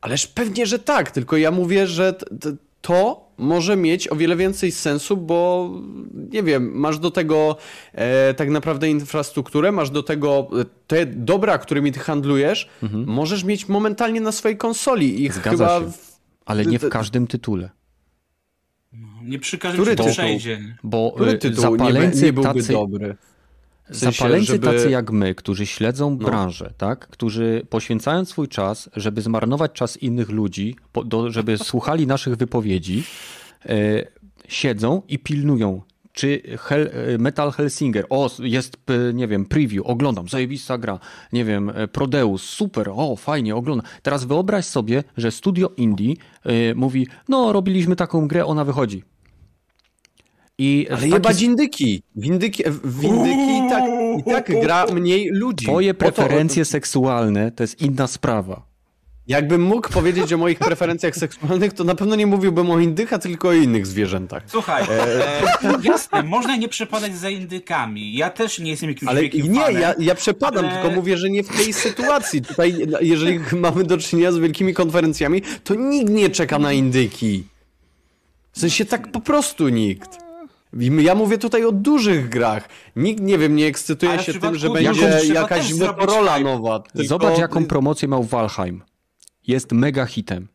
Ależ 0.00 0.26
pewnie, 0.26 0.66
że 0.66 0.78
tak, 0.78 1.10
tylko 1.10 1.36
ja 1.36 1.50
mówię, 1.50 1.86
że 1.86 2.14
to 2.82 3.24
może 3.38 3.76
mieć 3.76 4.12
o 4.12 4.16
wiele 4.16 4.36
więcej 4.36 4.72
sensu, 4.72 5.16
bo 5.16 5.70
nie 6.32 6.42
wiem, 6.42 6.70
masz 6.74 6.98
do 6.98 7.10
tego 7.10 7.56
e, 7.92 8.34
tak 8.34 8.50
naprawdę 8.50 8.90
infrastrukturę, 8.90 9.72
masz 9.72 9.90
do 9.90 10.02
tego 10.02 10.48
e, 10.60 10.64
te 10.86 11.06
dobra, 11.06 11.58
którymi 11.58 11.92
ty 11.92 12.00
handlujesz, 12.00 12.68
możesz 13.06 13.44
mieć 13.44 13.68
momentalnie 13.68 14.20
na 14.20 14.32
swojej 14.32 14.56
konsoli 14.58 15.22
i 15.22 15.26
Mhm. 15.26 15.42
Zgadza 15.42 15.78
chyba 15.78 15.90
się. 15.90 15.96
Ale 16.46 16.66
nie 16.66 16.78
w 16.78 16.88
każdym 16.88 17.26
tytule. 17.26 17.70
Nie 19.24 19.38
przy 19.38 19.58
każdym 19.58 19.82
Który 19.82 19.96
tytuł? 19.96 20.12
przejdzie. 20.12 20.60
Bo 20.82 21.12
który 21.16 21.30
y, 21.30 21.38
tytuł 21.38 21.56
nie, 21.56 21.78
zapaleńcy 21.78 22.20
by- 22.20 22.26
nie 22.26 22.32
byłby 22.32 22.54
tacy, 22.60 22.72
dobry. 22.72 23.16
W 23.90 23.96
sensie, 23.96 24.16
Zapaleńcy 24.18 24.46
żeby- 24.52 24.66
No. 24.66 24.72
tacy 24.72 24.90
jak 24.90 25.10
my, 25.10 25.34
którzy 25.34 25.66
śledzą 25.66 26.16
branżę, 26.18 26.72
tak? 26.78 27.08
którzy 27.08 27.66
poświęcają 27.70 28.24
swój 28.24 28.48
czas, 28.48 28.90
żeby 28.96 29.22
zmarnować 29.22 29.72
czas 29.72 29.96
innych 29.96 30.28
ludzi, 30.30 30.76
po, 30.92 31.04
do, 31.04 31.30
żeby 31.30 31.58
słuchali 31.70 32.06
naszych 32.06 32.36
wypowiedzi, 32.36 33.02
e, 33.66 33.74
siedzą 34.48 35.02
i 35.08 35.18
pilnują. 35.18 35.82
Czy 36.12 36.42
Hel, 36.58 36.90
e, 37.14 37.18
Metal 37.18 37.52
Hellsinger, 37.52 38.06
o, 38.10 38.30
jest, 38.42 38.76
nie 39.14 39.28
wiem, 39.28 39.44
preview, 39.44 39.86
oglądam, 39.86 40.28
zajebista 40.28 40.78
gra, 40.78 40.98
nie 41.32 41.44
wiem, 41.44 41.70
e, 41.74 41.88
Prodeus, 41.88 42.42
super, 42.42 42.88
o, 42.94 43.16
fajnie, 43.16 43.56
oglądam. 43.56 43.86
Teraz 44.02 44.24
wyobraź 44.24 44.64
sobie, 44.64 45.04
że 45.16 45.30
studio 45.30 45.70
indie 45.76 46.14
e, 46.44 46.74
mówi, 46.74 47.06
no, 47.28 47.52
robiliśmy 47.52 47.96
taką 47.96 48.28
grę, 48.28 48.46
ona 48.46 48.64
wychodzi. 48.64 49.02
I 50.58 50.86
Ale 50.90 50.98
taki 51.00 51.12
jebać 51.12 51.42
indyki. 51.42 52.02
Windyki, 52.16 52.62
w 52.66 53.00
windyki 53.00 53.66
i 53.66 53.70
tak, 53.70 53.84
i 54.18 54.24
tak 54.24 54.60
gra 54.60 54.86
mniej 54.86 55.30
ludzi. 55.32 55.66
Twoje 55.66 55.94
Po 55.94 56.04
to- 56.04 56.12
preferencje 56.12 56.64
seksualne 56.64 57.52
to 57.52 57.62
jest 57.62 57.80
inna 57.82 58.06
sprawa. 58.06 58.62
Jakbym 59.26 59.62
mógł 59.62 59.88
powiedzieć 59.88 60.32
o 60.32 60.38
moich 60.38 60.58
preferencjach 60.58 61.16
seksualnych, 61.16 61.72
to 61.72 61.84
na 61.84 61.94
pewno 61.94 62.16
nie 62.16 62.26
mówiłbym 62.26 62.70
o 62.70 62.78
indykach, 62.80 63.22
tylko 63.22 63.48
o 63.48 63.52
innych 63.52 63.86
zwierzętach. 63.86 64.42
Słuchaj, 64.46 64.82
e, 64.90 65.78
jasne, 65.82 66.22
można 66.22 66.56
nie 66.56 66.68
przepadać 66.68 67.16
za 67.16 67.30
indykami. 67.30 68.14
Ja 68.14 68.30
też 68.30 68.58
nie 68.58 68.70
jestem 68.70 68.88
jakimś 68.88 69.10
Ale 69.10 69.22
nie, 69.22 69.60
fanem. 69.60 69.80
ja, 69.82 69.94
ja 69.98 70.14
przepadam, 70.14 70.64
ale- 70.64 70.74
tylko 70.74 70.90
mówię, 70.96 71.16
że 71.16 71.30
nie 71.30 71.42
w 71.42 71.48
tej 71.48 71.72
sytuacji. 71.72 72.42
Tutaj, 72.42 72.74
jeżeli 73.00 73.40
mamy 73.56 73.84
do 73.84 73.98
czynienia 73.98 74.32
z 74.32 74.38
wielkimi 74.38 74.74
konferencjami, 74.74 75.42
to 75.64 75.74
nikt 75.74 76.10
nie 76.10 76.30
czeka 76.30 76.58
na 76.58 76.72
indyki. 76.72 77.44
W 78.52 78.58
sensie 78.60 78.84
tak 78.84 79.12
po 79.12 79.20
prostu 79.20 79.68
nikt. 79.68 80.23
Ja 80.78 81.14
mówię 81.14 81.38
tutaj 81.38 81.64
o 81.64 81.72
dużych 81.72 82.28
grach. 82.28 82.68
Nikt, 82.96 83.22
nie 83.22 83.38
wiem, 83.38 83.56
nie 83.56 83.66
ekscytuje 83.66 84.12
Ale 84.12 84.22
się 84.22 84.34
tym, 84.34 84.54
że 84.54 84.70
będzie 84.70 85.00
jakaś 85.34 85.72
hype. 85.72 86.40
nowa. 86.44 86.78
Tylko- 86.78 87.08
Zobacz, 87.08 87.38
jaką 87.38 87.66
promocję 87.66 88.08
miał 88.08 88.22
Valheim. 88.22 88.82
Jest 89.46 89.72
mega 89.72 90.06
hitem. 90.06 90.48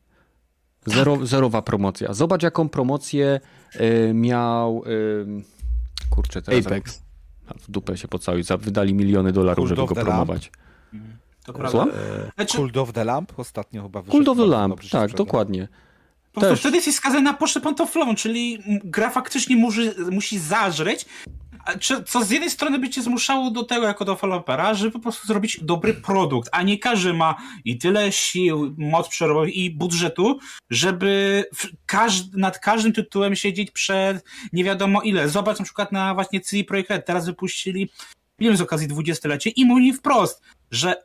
Zero, 0.86 1.18
Tak. 1.18 1.26
Zerowa 1.26 1.62
promocja. 1.62 2.14
Zobacz, 2.14 2.44
jaką 2.44 2.70
promocję 2.70 3.40
y, 3.76 4.12
miał. 4.14 4.84
Y, 4.88 5.26
kurczę, 6.10 6.41
teraz. 6.41 6.66
Apex. 6.66 7.02
W 7.60 7.72
dupę 7.72 7.98
się 7.98 8.08
pocałuj. 8.08 8.44
Za- 8.44 8.58
Wydali 8.58 8.94
miliony 8.94 9.32
dolarów, 9.32 9.68
Cult 9.68 9.70
żeby 9.70 9.88
go 9.88 9.96
promować. 9.96 10.52
To 11.46 11.54
prawda. 11.54 11.86
Znaczy, 12.36 12.58
Cult 12.58 12.78
of 12.78 12.94
the 12.94 13.04
Lamp 13.04 13.40
ostatnio 13.40 13.84
chyba 13.84 14.02
wyszedł. 14.02 14.18
Cult 14.18 14.28
of 14.30 14.38
the 14.38 14.46
Lamp, 14.46 14.82
tak, 14.91 15.12
dokładnie. 15.12 15.68
Po 16.34 16.42
prostu 16.42 16.56
wtedy 16.56 16.76
jesteś 16.76 16.96
skazany 16.96 17.22
na 17.22 17.34
pocztę 17.34 17.62
pantoflową, 17.62 18.16
czyli 18.16 18.60
gra 18.84 19.10
faktycznie 19.10 19.56
musi, 19.56 19.90
musi 20.12 20.40
zażreć, 20.40 21.06
co 22.06 22.24
z 22.24 22.30
jednej 22.30 22.50
strony 22.50 22.80
by 22.80 22.90
cię 22.90 23.02
zmuszało 23.02 23.52
do 23.52 23.64
tego 23.64 23.86
jako 23.86 24.06
dewelopera, 24.06 24.74
żeby 24.74 24.92
po 24.92 25.00
prostu 25.00 25.28
zrobić 25.28 25.60
dobry 25.62 25.94
produkt, 25.94 26.50
a 26.52 26.64
nie 26.64 26.78
każdy 26.78 27.14
ma 27.14 27.36
i 27.66 27.78
tyle 27.78 28.12
sił, 28.12 28.76
moc 28.78 29.08
przerobowych 29.08 29.56
i 29.56 29.72
budżetu, 29.72 30.40
żeby 30.70 31.46
każd, 31.86 32.34
nad 32.34 32.60
każdym 32.60 32.94
tytułem 32.94 33.36
siedzieć 33.36 33.72
przed 33.72 34.24
nie 34.54 34.64
wiadomo 34.64 35.02
ile. 35.02 35.30
Zobacz 35.30 35.60
na 35.60 35.66
przykład 35.66 35.92
na 35.92 36.14
właśnie 36.14 36.42
CD 36.42 36.64
Projekt 36.64 36.90
Red, 36.90 37.06
teraz 37.06 37.26
wypuścili 37.26 37.90
film 38.40 38.58
z 38.58 38.62
okazji 38.62 38.88
20-lecie 38.88 39.50
i 39.50 39.66
mówili 39.66 39.94
wprost, 39.94 40.42
że 40.72 40.96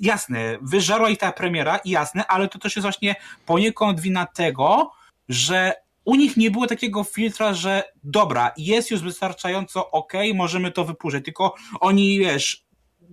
jasne, 0.00 0.58
wyżarła 0.62 1.10
ich 1.10 1.18
ta 1.18 1.32
premiera, 1.32 1.80
jasne, 1.84 2.26
ale 2.26 2.48
to 2.48 2.58
też 2.58 2.76
jest 2.76 2.82
właśnie 2.84 3.16
poniekąd 3.46 4.00
wina 4.00 4.26
tego, 4.26 4.90
że 5.28 5.72
u 6.04 6.14
nich 6.14 6.36
nie 6.36 6.50
było 6.50 6.66
takiego 6.66 7.04
filtra, 7.04 7.54
że 7.54 7.82
dobra, 8.04 8.52
jest 8.56 8.90
już 8.90 9.00
wystarczająco 9.00 9.90
okej, 9.90 10.34
możemy 10.34 10.70
to 10.70 10.84
wypuszczać, 10.84 11.24
tylko 11.24 11.54
oni, 11.80 12.18
wiesz, 12.18 12.64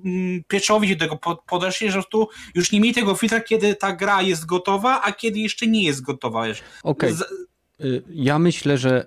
mm, 0.05 0.43
pieczołowicie 0.47 0.95
do 0.95 1.05
tego 1.05 1.17
po- 1.17 1.35
podeszli, 1.47 1.91
że 1.91 2.03
tu 2.11 2.27
już 2.55 2.71
nie 2.71 2.79
mieli 2.79 2.93
tego 2.93 3.15
filtra, 3.15 3.39
kiedy 3.39 3.75
ta 3.75 3.93
gra 3.95 4.21
jest 4.21 4.45
gotowa, 4.45 5.01
a 5.01 5.11
kiedy 5.11 5.39
jeszcze 5.39 5.67
nie 5.67 5.83
jest 5.83 6.01
gotowa, 6.01 6.45
wiesz. 6.47 6.61
Okej. 6.83 7.13
Z- 7.13 7.23
Y, 7.83 8.03
Ja 8.09 8.39
myślę, 8.39 8.77
że 8.77 9.05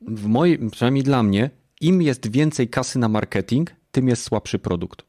w 0.00 0.26
mojej, 0.26 0.58
przynajmniej 0.70 1.04
dla 1.04 1.22
mnie, 1.22 1.50
im 1.80 2.02
jest 2.02 2.30
więcej 2.32 2.68
kasy 2.68 2.98
na 2.98 3.08
marketing, 3.08 3.70
tym 3.92 4.08
jest 4.08 4.22
słabszy 4.22 4.58
produkt. 4.58 5.02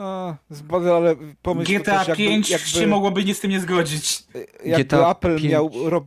A, 0.00 0.34
zba- 0.50 0.96
ale 0.96 1.16
pomyśl 1.42 1.78
GTA 1.78 1.98
też, 1.98 2.08
jakby, 2.08 2.24
5 2.24 2.50
jakby, 2.50 2.66
się 2.68 2.86
mogłoby 2.86 3.24
nie 3.24 3.34
z 3.34 3.40
tym 3.40 3.50
nie 3.50 3.60
zgodzić. 3.60 4.22
jakby 4.64 4.84
GTA 4.84 5.10
Apple 5.10 5.36
5. 5.36 5.52
miał 5.52 5.70
rob, 5.84 6.04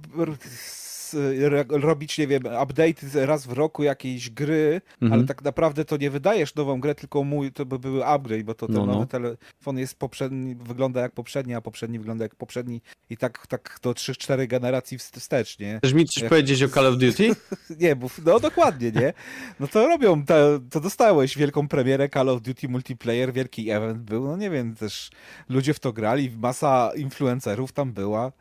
re- 1.14 1.66
robić, 1.70 2.18
nie 2.18 2.28
wiem, 2.28 2.42
update 2.64 3.26
raz 3.26 3.48
w 3.48 3.52
roku 3.52 3.84
jakiejś 3.84 4.30
gry, 4.30 4.82
Mhm. 5.02 5.14
ale 5.20 5.28
tak 5.28 5.44
naprawdę 5.44 5.86
to 5.86 5.98
nie 5.98 6.10
wydajesz 6.10 6.56
nową 6.56 6.80
grę, 6.80 6.96
tylko 6.96 7.24
mój, 7.24 7.52
to 7.52 7.66
by 7.66 7.80
były 7.80 8.06
upgrade, 8.06 8.44
bo 8.44 8.54
to 8.54 8.68
ten 8.68 8.76
No, 8.76 8.86
no. 8.86 8.94
nowy 8.94 9.08
telefon 9.08 9.78
jest 9.78 9.96
poprzedni, 9.96 10.56
wygląda 10.56 11.02
jak 11.02 11.12
poprzedni, 11.12 11.54
a 11.56 11.62
poprzedni 11.62 12.00
wygląda 12.00 12.26
jak 12.26 12.36
poprzedni 12.36 12.82
i 13.10 13.18
tak, 13.18 13.48
tak 13.48 13.80
do 13.84 13.92
3-4 13.94 14.48
generacji 14.48 14.98
wst- 14.98 15.20
wstecz, 15.20 15.60
nie? 15.60 15.78
Chcesz 15.78 15.94
mi 15.94 16.06
coś 16.06 16.24
Jak- 16.24 16.30
powiedzieć 16.30 16.64
o 16.64 16.70
Call 16.70 16.88
of 16.88 16.98
Duty? 16.98 17.36
Nie, 17.80 17.96
bo, 17.96 18.08
no 18.26 18.40
dokładnie, 18.40 18.92
nie? 18.92 19.14
No 19.60 19.68
to 19.68 19.88
robią, 19.88 20.26
to, 20.26 20.36
to 20.70 20.80
dostałeś 20.80 21.38
wielką 21.38 21.68
premierę 21.68 22.10
Call 22.10 22.30
of 22.30 22.42
Duty 22.42 22.70
Multiplayer, 22.70 23.34
wielki 23.34 23.72
event 23.72 23.98
był, 23.98 24.28
no 24.28 24.38
nie 24.38 24.50
wiem, 24.50 24.76
też 24.76 25.10
ludzie 25.50 25.74
w 25.74 25.80
to 25.80 25.94
grali, 25.94 26.32
masa 26.38 26.92
influencerów 26.96 27.72
tam 27.72 27.94
była. 27.94 28.32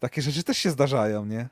Takie 0.00 0.22
rzeczy 0.22 0.42
też 0.42 0.58
się 0.58 0.70
zdarzają, 0.70 1.26
nie? 1.26 1.48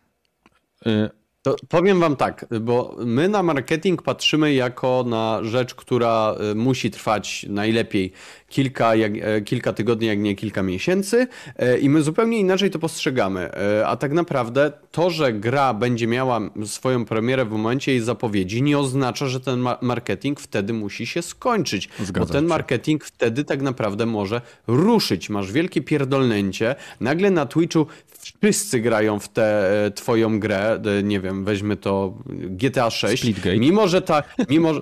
Y, 0.82 1.10
To 1.44 1.56
powiem 1.68 2.00
wam 2.00 2.16
tak, 2.16 2.46
bo 2.60 2.96
my 3.06 3.28
na 3.28 3.42
marketing 3.42 4.02
patrzymy 4.02 4.54
jako 4.54 5.04
na 5.06 5.40
rzecz, 5.42 5.74
która 5.74 6.34
y, 6.52 6.54
musi 6.54 6.90
trwać 6.90 7.46
najlepiej 7.48 8.12
kilka, 8.54 8.94
jak, 8.94 9.12
e, 9.20 9.40
kilka 9.40 9.72
tygodni, 9.72 10.06
jak 10.06 10.18
nie 10.18 10.34
kilka 10.34 10.62
miesięcy 10.62 11.26
e, 11.56 11.78
i 11.78 11.88
my 11.88 12.02
zupełnie 12.02 12.38
inaczej 12.38 12.70
to 12.70 12.78
postrzegamy. 12.78 13.50
E, 13.52 13.86
A 13.86 13.96
tak 13.96 14.12
naprawdę 14.12 14.72
to, 14.90 15.10
że 15.10 15.32
gra 15.32 15.74
będzie 15.74 16.06
miała 16.06 16.40
swoją 16.64 17.04
premierę 17.04 17.44
w 17.44 17.50
momencie 17.50 17.92
jej 17.92 18.00
zapowiedzi, 18.00 18.62
nie 18.62 18.78
oznacza, 18.78 19.26
że 19.26 19.40
ten 19.40 19.60
ma- 19.60 19.78
marketing 19.80 20.40
wtedy 20.40 20.72
musi 20.72 21.06
się 21.06 21.22
skończyć. 21.22 21.88
Zgadza 22.00 22.26
bo 22.26 22.32
ten 22.32 22.44
się. 22.44 22.48
marketing 22.48 23.04
wtedy 23.04 23.44
tak 23.44 23.62
naprawdę 23.62 24.06
może 24.06 24.40
ruszyć. 24.66 25.30
Masz 25.30 25.52
wielkie 25.52 25.82
pierdolnięcie, 25.82 26.74
nagle 27.00 27.30
na 27.30 27.46
Twitchu 27.46 27.86
wszyscy 28.40 28.80
grają 28.80 29.18
w 29.18 29.28
tę 29.28 29.70
twoją 29.94 30.40
grę, 30.40 30.80
nie 31.04 31.20
wiem, 31.20 31.33
weźmy 31.42 31.76
to 31.76 32.14
GTA 32.26 32.90
6. 32.90 33.22
Splitgate. 33.22 33.56
Mimo, 33.56 33.88
że 33.88 34.02
ta, 34.02 34.22
mimo, 34.48 34.72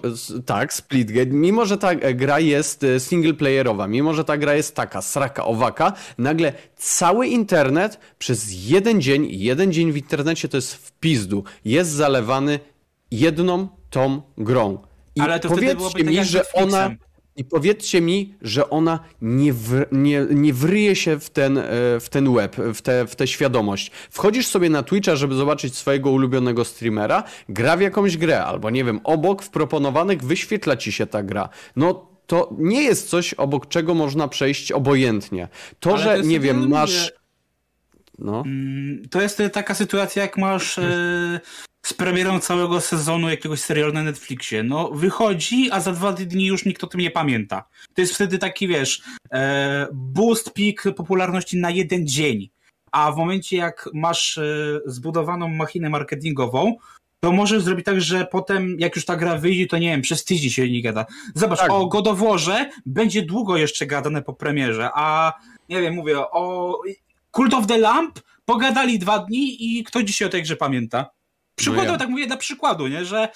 tak, 0.47 0.73
Splitgate, 0.73 1.27
mimo, 1.27 1.67
że 1.67 1.79
ta 1.79 1.95
gra 1.95 2.41
jest 2.41 2.85
e, 2.85 3.01
singleplayerowa, 3.01 3.89
mimo, 3.89 4.15
że 4.15 4.25
ta 4.25 4.37
gra 4.37 4.55
jest 4.55 4.77
taka, 4.77 5.03
sraka, 5.03 5.45
owaka, 5.45 5.93
nagle 6.19 6.53
cały 6.77 7.27
internet 7.27 7.99
przez 8.19 8.69
jeden 8.69 9.01
dzień, 9.01 9.27
jeden 9.31 9.73
dzień 9.73 9.93
w 9.93 9.97
internecie 9.97 10.49
to 10.49 10.57
jest 10.57 10.75
w 10.75 10.93
pizdu, 10.93 11.45
jest 11.65 11.91
zalewany 11.91 12.61
jedną 13.11 13.69
tą 13.91 14.23
grą. 14.39 14.79
I 15.15 15.21
Ale 15.21 15.41
to 15.41 15.49
wtedy 15.49 15.75
byłoby 15.75 16.05
tak 16.05 16.15
mi, 16.15 16.25
że 16.25 16.53
ona... 16.53 16.91
I 17.37 17.45
powiedzcie 17.45 18.01
mi, 18.01 18.35
że 18.43 18.71
ona 18.71 18.99
nie, 19.23 19.53
wr, 19.53 19.89
nie, 19.93 20.27
nie 20.31 20.53
wryje 20.53 20.97
się 20.97 21.21
w 21.21 21.31
ten, 21.31 21.59
e, 21.59 21.65
w 22.01 22.09
ten 22.11 22.35
web, 22.35 22.57
w 22.75 22.83
tę 22.83 23.07
w 23.07 23.17
tę 23.17 23.27
świadomość. 23.27 23.91
Wchodzisz 24.11 24.47
sobie 24.47 24.71
na 24.71 24.83
Twitcha, 24.83 25.17
żeby 25.17 25.35
zobaczyć 25.35 25.77
swojego 25.77 26.11
ulubionego 26.11 26.65
streamera, 26.65 27.25
gra 27.49 27.77
w 27.77 27.81
jakąś 27.81 28.17
grę, 28.17 28.45
albo 28.45 28.71
nie 28.71 28.85
wiem, 28.85 29.01
obok 29.05 29.43
w 29.43 29.51
proponowanych 29.51 30.23
wyświetla 30.23 30.77
ci 30.77 30.93
się 30.93 31.07
ta 31.07 31.23
gra. 31.23 31.49
No 31.77 32.07
to 32.27 32.55
nie 32.59 32.83
jest 32.83 33.09
coś, 33.09 33.35
obok 33.35 33.69
czego 33.69 33.95
można 33.95 34.29
przejść 34.29 34.73
obojętnie. 34.73 35.49
To, 35.81 35.91
Ale 35.91 36.03
że 36.03 36.17
to 36.23 36.29
nie 36.29 36.41
wiem, 36.41 36.69
masz. 36.69 37.13
No. 38.19 38.43
Mm, 38.47 39.03
To 39.11 39.23
jest 39.23 39.43
taka 39.53 39.75
sytuacja, 39.75 40.23
jak 40.23 40.39
masz 40.39 40.79
e, 40.79 41.41
z 41.83 41.95
premierą 41.95 42.41
całego 42.41 42.81
sezonu 42.81 43.31
jakiegoś 43.31 43.61
serialu 43.61 43.93
na 43.93 44.03
Netflixie. 44.03 44.63
No, 44.63 44.91
wychodzi, 44.91 45.71
a 45.71 45.81
za 45.81 45.93
dwa 45.93 46.13
dni 46.13 46.47
już 46.47 46.65
nikt 46.65 46.85
o 46.85 46.87
tym 46.87 47.01
nie 47.01 47.11
pamięta. 47.11 47.65
To 47.95 48.01
jest 48.01 48.15
wtedy 48.15 48.39
taki, 48.39 48.69
wiesz, 48.69 49.03
e, 49.33 49.87
boost, 49.93 50.53
pik 50.53 50.83
popularności 50.97 51.57
na 51.57 51.71
jeden 51.71 52.07
dzień. 52.07 52.51
A 52.93 53.13
w 53.13 53.17
momencie, 53.17 53.57
jak 53.57 53.89
masz 53.95 54.39
e, 54.39 54.45
zbudowaną 54.87 55.49
machinę 55.49 55.91
marketingową, 55.91 56.77
to 57.21 57.33
możesz 57.33 57.63
zrobić 57.63 57.87
tak, 57.87 58.01
że 58.01 58.27
potem, 58.27 58.77
jak 58.79 58.97
już 58.97 59.05
ta 59.05 59.17
gra 59.17 59.39
wyjdzie, 59.39 59.67
to 59.67 59.79
nie 59.79 59.91
wiem, 59.91 60.03
przez 60.03 60.25
tydzień 60.25 60.51
się 60.51 60.71
nie 60.71 60.83
gada. 60.83 61.07
Zobacz, 61.35 61.59
Tak. 61.59 61.71
o 61.71 61.87
God 61.87 62.07
of 62.07 62.19
Warze 62.19 62.71
będzie 62.87 63.23
długo 63.23 63.57
jeszcze 63.57 63.87
gadane 63.87 64.23
po 64.23 64.33
premierze, 64.33 64.91
a 64.95 65.33
nie 65.69 65.81
wiem, 65.81 65.95
mówię 65.95 66.19
o 66.19 66.79
Cult 67.33 67.55
of 67.55 67.67
the 67.67 67.79
Lamp 67.79 68.21
pogadali 68.45 68.99
dwa 68.99 69.19
dni 69.19 69.79
i 69.79 69.85
kto 69.85 70.03
dzisiaj 70.03 70.29
o 70.29 70.31
tej 70.31 70.43
grze 70.43 70.57
pamięta? 70.57 71.11
Przykładowo, 71.57 71.87
No 71.87 71.93
ja. 71.93 71.99
tak 71.99 72.09
mówię 72.09 72.27
dla 72.27 72.37
przykładu, 72.37 72.87
nie, 72.89 73.05
że 73.05 73.29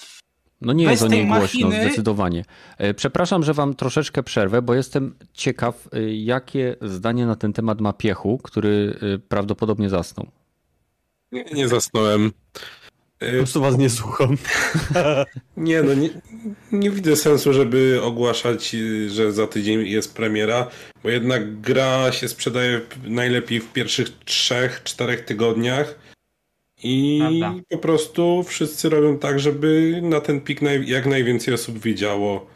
No 0.60 0.72
nie 0.72 0.84
Bez 0.84 0.92
jest 0.92 1.02
o 1.02 1.08
tej 1.08 1.18
niej 1.18 1.26
głośno, 1.26 1.68
machiny- 1.68 1.84
zdecydowanie. 1.84 2.44
E, 2.78 2.94
Przepraszam, 2.94 3.42
że 3.42 3.54
wam 3.54 3.74
troszeczkę 3.74 4.22
przerwę, 4.22 4.62
bo 4.62 4.74
jestem 4.74 5.14
ciekaw, 5.32 5.88
e, 5.92 6.14
jakie 6.14 6.76
zdanie 6.82 7.26
na 7.26 7.36
ten 7.36 7.52
temat 7.52 7.80
ma 7.80 7.92
Piechu, 7.92 8.38
który 8.38 8.98
e, 9.14 9.18
prawdopodobnie 9.18 9.88
zasnął. 9.88 10.26
Nie, 11.32 11.44
nie 11.44 11.68
zasnąłem. 11.68 12.32
Po 13.18 13.26
prostu 13.36 13.60
was 13.60 13.78
nie 13.78 13.90
słucham. 13.90 14.36
Nie, 15.56 15.82
no 15.82 15.94
nie, 15.94 16.08
nie 16.72 16.90
widzę 16.90 17.16
sensu, 17.16 17.52
żeby 17.52 18.00
ogłaszać, 18.02 18.76
że 19.08 19.32
za 19.32 19.46
tydzień 19.46 19.86
jest 19.86 20.16
premiera, 20.16 20.66
bo 21.02 21.10
jednak 21.10 21.60
gra 21.60 22.12
się 22.12 22.28
sprzedaje 22.28 22.80
najlepiej 23.04 23.60
w 23.60 23.72
pierwszych 23.72 24.08
trzech, 24.24 24.80
czterech 24.84 25.24
tygodniach 25.24 25.94
i 26.86 27.18
Prawda. 27.20 27.54
po 27.70 27.78
prostu 27.78 28.42
wszyscy 28.42 28.88
robią 28.88 29.18
tak, 29.18 29.40
żeby 29.40 30.00
na 30.02 30.20
ten 30.20 30.40
pik 30.40 30.62
naj, 30.62 30.86
jak 30.88 31.06
najwięcej 31.06 31.54
osób 31.54 31.78
wiedziało 31.78 32.46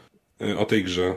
y, 0.43 0.59
o 0.59 0.65
tej 0.65 0.85
grze. 0.85 1.15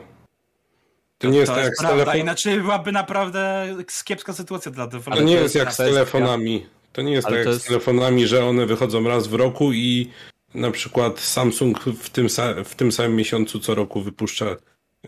To 1.18 1.28
nie 1.28 1.38
jest 1.38 1.48
to 1.50 1.54
tak 1.54 1.64
jak 1.64 1.70
jest 1.70 1.78
z 1.80 1.82
prawda, 1.84 2.04
telefon... 2.04 2.20
inaczej 2.20 2.60
byłaby 2.60 2.92
naprawdę 2.92 3.66
kiepska 4.04 4.32
sytuacja 4.32 4.72
dla 4.72 4.84
To 4.86 4.90
deweloperów. 4.90 5.28
nie 5.30 5.36
to 5.36 5.42
jest 5.42 5.54
jest- 5.54 5.64
jak 5.66 5.74
z 5.74 5.76
to 5.76 5.82
telefonami. 5.84 6.66
To 6.92 7.02
nie 7.02 7.12
jest 7.12 7.26
Ale 7.26 7.36
tak 7.36 7.44
to 7.44 7.48
jak 7.50 7.54
jest- 7.54 7.64
z 7.64 7.68
telefonami, 7.68 8.26
że 8.26 8.44
one 8.44 8.66
wychodzą 8.66 9.08
raz 9.08 9.26
w 9.26 9.34
roku 9.34 9.72
i 9.72 10.10
na 10.54 10.70
przykład 10.70 11.20
Samsung 11.20 11.80
w 11.84 12.10
tym, 12.10 12.26
sa- 12.26 12.64
w 12.64 12.74
tym 12.74 12.92
samym 12.92 13.16
miesiącu 13.16 13.60
co 13.60 13.74
roku 13.74 14.00
wypuszcza 14.00 14.56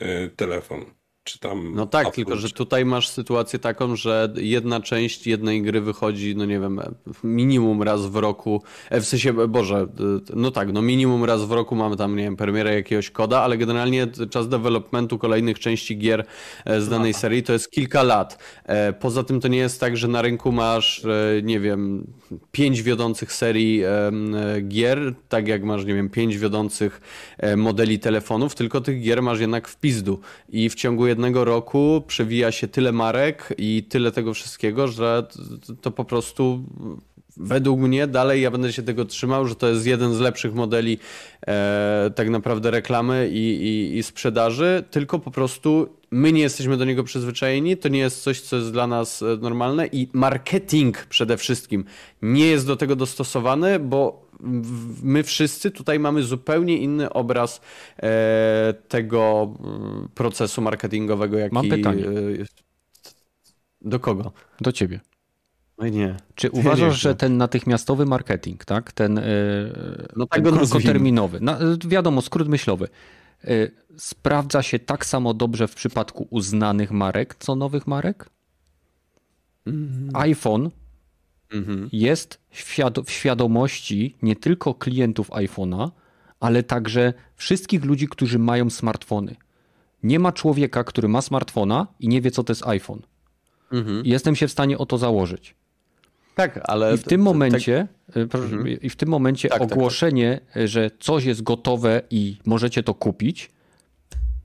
y, 0.02 0.30
telefon. 0.36 0.84
Czy 1.26 1.38
tam. 1.38 1.72
No 1.74 1.86
tak, 1.86 2.14
tylko 2.14 2.36
że 2.36 2.50
tutaj 2.50 2.84
masz 2.84 3.08
sytuację 3.08 3.58
taką, 3.58 3.96
że 3.96 4.32
jedna 4.36 4.80
część 4.80 5.26
jednej 5.26 5.62
gry 5.62 5.80
wychodzi, 5.80 6.36
no 6.36 6.44
nie 6.44 6.60
wiem, 6.60 6.80
minimum 7.24 7.82
raz 7.82 8.06
w 8.06 8.16
roku. 8.16 8.62
e, 8.90 9.00
W 9.00 9.06
sensie, 9.06 9.48
Boże, 9.48 9.86
no 10.34 10.50
tak, 10.50 10.72
no 10.72 10.82
minimum 10.82 11.24
raz 11.24 11.44
w 11.44 11.52
roku 11.52 11.74
mamy 11.76 11.96
tam, 11.96 12.16
nie 12.16 12.22
wiem, 12.22 12.36
premierę 12.36 12.74
jakiegoś 12.74 13.10
koda, 13.10 13.40
ale 13.40 13.58
generalnie 13.58 14.06
czas 14.30 14.48
developmentu 14.48 15.18
kolejnych 15.18 15.58
części 15.58 15.98
gier 15.98 16.24
e, 16.64 16.80
z 16.80 16.88
danej 16.88 17.14
serii 17.14 17.42
to 17.42 17.52
jest 17.52 17.70
kilka 17.70 18.02
lat. 18.02 18.38
E, 18.64 18.92
Poza 18.92 19.22
tym 19.22 19.40
to 19.40 19.48
nie 19.48 19.58
jest 19.58 19.80
tak, 19.80 19.96
że 19.96 20.08
na 20.08 20.22
rynku 20.22 20.52
masz, 20.52 21.04
e, 21.04 21.42
nie 21.42 21.60
wiem, 21.60 22.06
pięć 22.52 22.82
wiodących 22.82 23.32
serii 23.32 23.82
e, 23.84 24.12
gier, 24.62 25.14
tak 25.28 25.48
jak 25.48 25.64
masz, 25.64 25.84
nie 25.84 25.94
wiem, 25.94 26.08
pięć 26.10 26.38
wiodących 26.38 27.00
e, 27.38 27.56
modeli 27.56 27.98
telefonów, 27.98 28.54
tylko 28.54 28.80
tych 28.80 29.02
gier 29.02 29.22
masz 29.22 29.40
jednak 29.40 29.68
w 29.68 29.76
pizdu. 29.76 30.20
I 30.48 30.70
w 30.70 30.74
ciągu 30.74 31.06
jednego 31.16 31.44
roku 31.44 32.02
przewija 32.06 32.52
się 32.52 32.68
tyle 32.68 32.93
marek 32.93 33.55
i 33.59 33.82
tyle 33.88 34.12
tego 34.12 34.34
wszystkiego, 34.34 34.88
że 34.88 35.26
to 35.80 35.90
po 35.90 36.05
prostu 36.05 36.64
według 37.36 37.80
mnie 37.80 38.06
dalej 38.06 38.43
ja 38.43 38.51
będę 38.51 38.72
się 38.72 38.82
tego 38.82 39.05
trzymał, 39.05 39.47
że 39.47 39.55
to 39.55 39.68
jest 39.68 39.86
jeden 39.86 40.14
z 40.14 40.20
lepszych 40.20 40.55
modeli 40.55 40.98
e, 41.47 42.10
tak 42.14 42.30
naprawdę 42.30 42.70
reklamy 42.70 43.28
i, 43.32 43.38
i, 43.38 43.98
i 43.98 44.02
sprzedaży, 44.02 44.84
tylko 44.90 45.18
po 45.18 45.30
prostu 45.30 45.88
my 46.10 46.32
nie 46.32 46.40
jesteśmy 46.40 46.76
do 46.76 46.84
niego 46.84 47.05
przyzwyczajeni, 47.05 47.76
to 47.76 47.88
nie 47.88 47.98
jest 47.98 48.22
coś, 48.22 48.40
co 48.40 48.56
jest 48.56 48.72
dla 48.72 48.86
nas 48.86 49.22
e, 49.22 49.38
normalne 49.40 49.86
i 49.86 50.09
marketing 50.12 51.06
przede 51.06 51.36
wszystkim 51.36 51.84
nie 52.22 52.47
jest 52.47 52.66
do 52.66 52.76
tego 52.76 52.97
dostosowany, 52.97 53.78
bo 53.78 54.25
my 55.02 55.22
wszyscy 55.22 55.70
tutaj 55.70 55.98
mamy 55.98 56.22
zupełnie 56.22 56.78
inny 56.78 57.12
obraz 57.12 57.60
e, 58.02 58.74
tego 58.88 59.54
mm, 59.64 60.08
procesu 60.14 60.62
marketingowego, 60.62 61.38
jaki... 61.38 61.54
Mam 61.54 61.68
pytanie. 61.68 62.04
e, 62.04 62.10
Do 63.80 64.00
kogo? 64.00 64.32
Do 64.60 64.72
ciebie. 64.72 65.00
No 65.78 65.88
nie. 65.88 66.16
Czy 66.34 66.46
nie 66.46 66.60
uważasz, 66.60 66.80
wiem. 66.80 66.92
że 66.92 67.14
ten 67.14 67.36
natychmiastowy 67.36 68.06
marketing, 68.06 68.64
tak, 68.64 68.92
ten, 68.92 69.18
e, 69.18 69.22
No 70.16 70.26
tak 70.26 70.34
ten 70.34 70.44
nazwijmy. 70.44 70.58
krótkoterminowy, 70.58 71.40
na, 71.40 71.58
wiadomo, 71.86 72.22
skrót 72.22 72.48
myślowy, 72.48 72.88
sprawdza 73.96 74.62
się 74.62 74.78
tak 74.78 75.06
samo 75.06 75.34
dobrze 75.34 75.68
w 75.68 75.74
przypadku 75.74 76.26
uznanych 76.30 76.90
marek, 76.90 77.34
co 77.38 77.56
nowych 77.56 77.86
marek? 77.86 78.30
iPhone 80.14 80.70
Mhm. 81.52 81.89
jest 81.93 82.40
w 82.51 82.56
świado- 82.59 83.02
w 83.05 83.10
świadomości 83.10 84.16
nie 84.23 84.36
tylko 84.36 84.74
klientów 84.74 85.31
iPhone'a, 85.31 85.90
ale 86.40 86.62
także 86.62 87.12
wszystkich 87.36 87.85
ludzi, 87.85 88.09
którzy 88.09 88.39
mają 88.39 88.70
smartfony. 88.70 89.36
Nie 90.02 90.18
ma 90.18 90.32
człowieka, 90.32 90.85
który 90.85 91.09
ma 91.09 91.23
smartfona 91.23 91.86
i 92.01 92.09
nie 92.09 92.20
wie, 92.20 92.31
co 92.31 92.44
to 92.44 92.51
jest 92.51 92.66
iPhone. 92.66 93.02
Mhm. 93.73 94.02
Jestem 94.05 94.36
się 94.36 94.48
w 94.48 94.52
stanie 94.52 94.78
o 94.78 94.86
to 94.86 94.98
założyć. 94.98 95.55
Tak, 96.35 96.60
ale... 96.64 96.94
I 96.94 96.98
w 96.98 97.02
tym 97.02 97.20
momencie, 97.20 97.86
y, 98.16 98.27
proszę, 98.27 98.70
i 98.82 98.90
w 98.90 98.97
tym 98.97 99.09
momencie 99.09 99.48
Tak, 99.48 99.59
tak, 99.59 99.68
tak. 99.68 99.78
ogłoszenie, 99.78 100.40
y, 100.56 100.68
że 100.68 100.90
coś 101.01 101.24
jest 101.24 101.43
gotowe 101.43 102.02
i 102.10 102.36
możecie 102.47 102.82
to 102.82 102.94
kupić, 102.94 103.51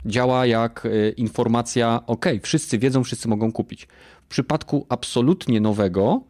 działa 0.06 0.46
jak 0.46 0.86
y, 0.86 1.14
informacja, 1.18 2.04
ok, 2.08 2.26
wszyscy 2.44 2.78
wiedzą, 2.80 3.04
wszyscy 3.04 3.28
mogą 3.28 3.52
kupić. 3.52 3.88
W 4.26 4.28
przypadku 4.28 4.86
absolutnie 4.90 5.62
nowego, 5.62 6.22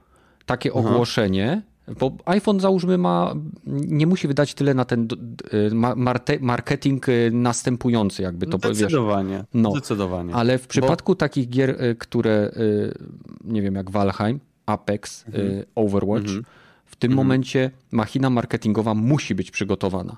takie 0.46 0.74
ogłoszenie, 0.74 1.62
bo 2.00 2.12
iPhone 2.26 2.60
załóżmy 2.60 2.98
ma, 2.98 3.34
nie 3.66 4.08
musi 4.08 4.28
wydać 4.28 4.54
tyle 4.54 4.74
na 4.74 4.86
ten 4.86 5.08
marketing 6.40 7.10
y, 7.10 7.30
następujący, 7.34 8.22
jakby 8.22 8.48
to 8.48 8.60
powiesz. 8.60 8.78
Zdecydowanie. 8.78 9.46
No. 9.54 9.72
Zdecydowanie. 9.72 10.36
Ale 10.36 10.58
w 10.58 10.68
przypadku 10.68 11.16
takich 11.16 11.50
gier, 11.50 11.70
y, 11.84 11.96
które, 11.96 12.52
y, 12.58 12.94
nie 13.44 13.62
wiem, 13.62 13.76
jak 13.76 13.92
Valheim, 13.92 14.40
Apex, 14.66 15.26
y, 15.28 15.66
Overwatch, 15.76 16.30
w 16.86 16.96
tym 16.96 17.14
momencie 17.14 17.72
machina 17.92 18.30
marketingowa 18.30 18.94
musi 18.94 19.36
być 19.36 19.52
przygotowana. 19.52 20.18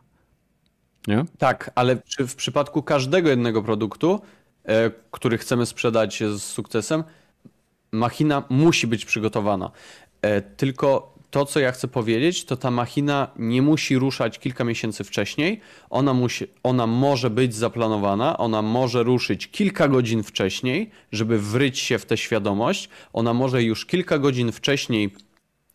Nie? 1.08 1.26
Tak, 1.38 1.72
ale 1.76 1.96
w 2.28 2.36
przypadku 2.36 2.84
każdego 2.84 3.30
jednego 3.30 3.64
produktu, 3.64 4.22
e, 4.66 4.92
który 5.12 5.38
chcemy 5.38 5.66
sprzedać 5.66 6.24
z 6.24 6.44
sukcesem, 6.44 7.04
machina 7.92 8.44
musi 8.50 8.88
być 8.88 9.06
przygotowana. 9.06 9.72
E, 10.24 10.42
tylko 10.42 11.14
to, 11.32 11.46
co 11.46 11.60
ja 11.60 11.72
chcę 11.72 11.88
powiedzieć, 11.88 12.46
to 12.46 12.58
ta 12.58 12.72
machina 12.72 13.28
nie 13.40 13.62
musi 13.62 13.98
ruszać 13.98 14.40
kilka 14.40 14.64
miesięcy 14.64 15.04
wcześniej. 15.04 15.62
Ona, 15.90 16.14
musi, 16.14 16.48
ona 16.64 16.88
może 16.88 17.30
być 17.30 17.56
zaplanowana, 17.56 18.38
ona 18.38 18.62
może 18.62 19.04
ruszyć 19.04 19.52
kilka 19.52 19.88
godzin 19.88 20.24
wcześniej, 20.24 20.90
żeby 21.12 21.40
wryć 21.40 21.80
się 21.80 21.98
w 21.98 22.06
tę 22.06 22.18
świadomość. 22.18 22.90
Ona 23.14 23.34
może 23.34 23.64
już 23.64 23.86
kilka 23.86 24.20
godzin 24.20 24.52
wcześniej 24.52 25.14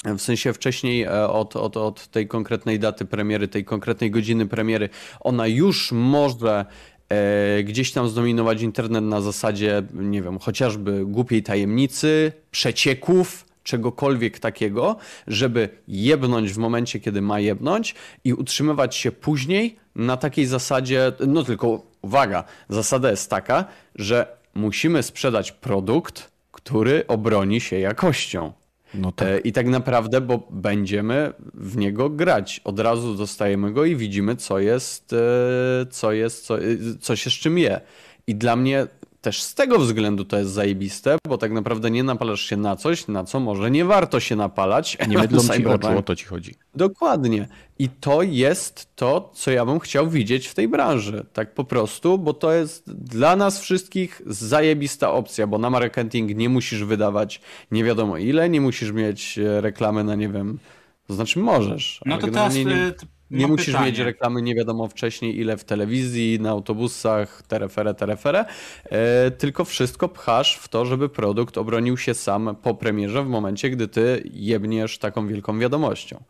w 0.04 0.20
sensie 0.20 0.52
wcześniej 0.52 1.02
e, 1.02 1.28
od, 1.28 1.56
od, 1.56 1.76
od 1.76 2.06
tej 2.06 2.28
konkretnej 2.28 2.78
daty 2.78 3.04
premiery, 3.04 3.48
tej 3.48 3.64
konkretnej 3.64 4.10
godziny 4.10 4.46
premiery, 4.46 4.88
ona 5.20 5.46
już 5.46 5.92
może 5.92 6.66
e, 7.08 7.62
gdzieś 7.62 7.92
tam 7.92 8.08
zdominować 8.08 8.62
internet 8.62 9.04
na 9.04 9.20
zasadzie, 9.20 9.82
nie 9.94 10.22
wiem, 10.22 10.38
chociażby 10.38 11.06
głupiej 11.06 11.42
tajemnicy, 11.42 12.32
przecieków, 12.50 13.47
czegokolwiek 13.68 14.38
takiego, 14.38 14.96
żeby 15.26 15.68
jebnąć 15.88 16.52
w 16.52 16.58
momencie, 16.58 17.00
kiedy 17.00 17.22
ma 17.22 17.40
jebnąć 17.40 17.94
i 18.24 18.34
utrzymywać 18.34 18.96
się 18.96 19.12
później 19.12 19.76
na 19.94 20.16
takiej 20.16 20.46
zasadzie, 20.46 21.12
no 21.26 21.44
tylko 21.44 21.82
uwaga, 22.02 22.44
zasada 22.68 23.10
jest 23.10 23.30
taka, 23.30 23.64
że 23.94 24.36
musimy 24.54 25.02
sprzedać 25.02 25.52
produkt, 25.52 26.30
który 26.52 27.06
obroni 27.06 27.60
się 27.60 27.78
jakością. 27.78 28.52
No 28.94 29.12
tak. 29.12 29.28
E, 29.28 29.38
I 29.38 29.52
tak 29.52 29.66
naprawdę, 29.66 30.20
bo 30.20 30.48
będziemy 30.50 31.32
w 31.54 31.76
niego 31.76 32.10
grać. 32.10 32.60
Od 32.64 32.80
razu 32.80 33.14
dostajemy 33.14 33.72
go 33.72 33.84
i 33.84 33.96
widzimy, 33.96 34.36
co 34.36 34.58
jest, 34.58 35.12
e, 35.12 35.86
co 35.90 36.12
jest, 36.12 36.44
co, 36.44 36.58
co 37.00 37.16
się 37.16 37.30
z 37.30 37.32
czym 37.32 37.58
je. 37.58 37.80
I 38.26 38.34
dla 38.34 38.56
mnie 38.56 38.86
też 39.20 39.42
z 39.42 39.54
tego 39.54 39.78
względu 39.78 40.24
to 40.24 40.38
jest 40.38 40.50
zajebiste, 40.50 41.18
bo 41.28 41.38
tak 41.38 41.52
naprawdę 41.52 41.90
nie 41.90 42.02
napalasz 42.02 42.40
się 42.40 42.56
na 42.56 42.76
coś, 42.76 43.08
na 43.08 43.24
co 43.24 43.40
może 43.40 43.70
nie 43.70 43.84
warto 43.84 44.20
się 44.20 44.36
napalać. 44.36 44.98
Nie 45.08 45.18
mydlą 45.18 45.42
ci 45.56 45.66
oczu, 45.66 45.98
o 45.98 46.02
to 46.02 46.16
ci 46.16 46.24
chodzi. 46.24 46.54
Dokładnie. 46.74 47.48
I 47.78 47.88
to 47.88 48.22
jest 48.22 48.96
to, 48.96 49.30
co 49.34 49.50
ja 49.50 49.66
bym 49.66 49.78
chciał 49.78 50.10
widzieć 50.10 50.46
w 50.46 50.54
tej 50.54 50.68
branży. 50.68 51.26
Tak 51.32 51.54
po 51.54 51.64
prostu, 51.64 52.18
bo 52.18 52.34
to 52.34 52.52
jest 52.52 52.94
dla 52.94 53.36
nas 53.36 53.60
wszystkich 53.60 54.22
zajebista 54.26 55.12
opcja, 55.12 55.46
bo 55.46 55.58
na 55.58 55.70
marketing 55.70 56.36
nie 56.36 56.48
musisz 56.48 56.84
wydawać 56.84 57.40
nie 57.70 57.84
wiadomo 57.84 58.16
ile, 58.16 58.48
nie 58.48 58.60
musisz 58.60 58.92
mieć 58.92 59.38
e, 59.38 59.60
reklamy 59.60 60.04
na 60.04 60.14
nie 60.14 60.28
wiem, 60.28 60.58
to 61.06 61.14
znaczy 61.14 61.38
możesz. 61.38 62.00
No 62.06 62.18
to 62.18 62.28
teraz 62.28 62.54
nie, 62.54 62.64
t- 62.64 63.06
nie 63.30 63.42
mam 63.42 63.50
musisz 63.50 63.66
pytanie. 63.66 63.86
mieć 63.86 63.98
reklamy 63.98 64.42
nie 64.42 64.54
wiadomo 64.54 64.88
wcześniej 64.88 65.38
ile 65.38 65.56
w 65.56 65.64
telewizji, 65.64 66.40
na 66.40 66.50
autobusach, 66.50 67.42
terefere, 67.42 67.94
terefere, 67.94 68.44
e, 68.84 69.30
tylko 69.30 69.64
wszystko 69.64 70.08
pchasz 70.08 70.56
w 70.56 70.68
to, 70.68 70.84
żeby 70.84 71.08
produkt 71.08 71.58
obronił 71.58 71.96
się 71.96 72.14
sam 72.14 72.56
po 72.62 72.74
premierze 72.74 73.24
w 73.24 73.28
momencie, 73.28 73.70
gdy 73.70 73.88
ty 73.88 74.22
jebniesz 74.32 74.98
taką 74.98 75.26
wielką 75.26 75.58
wiadomością. 75.58 76.22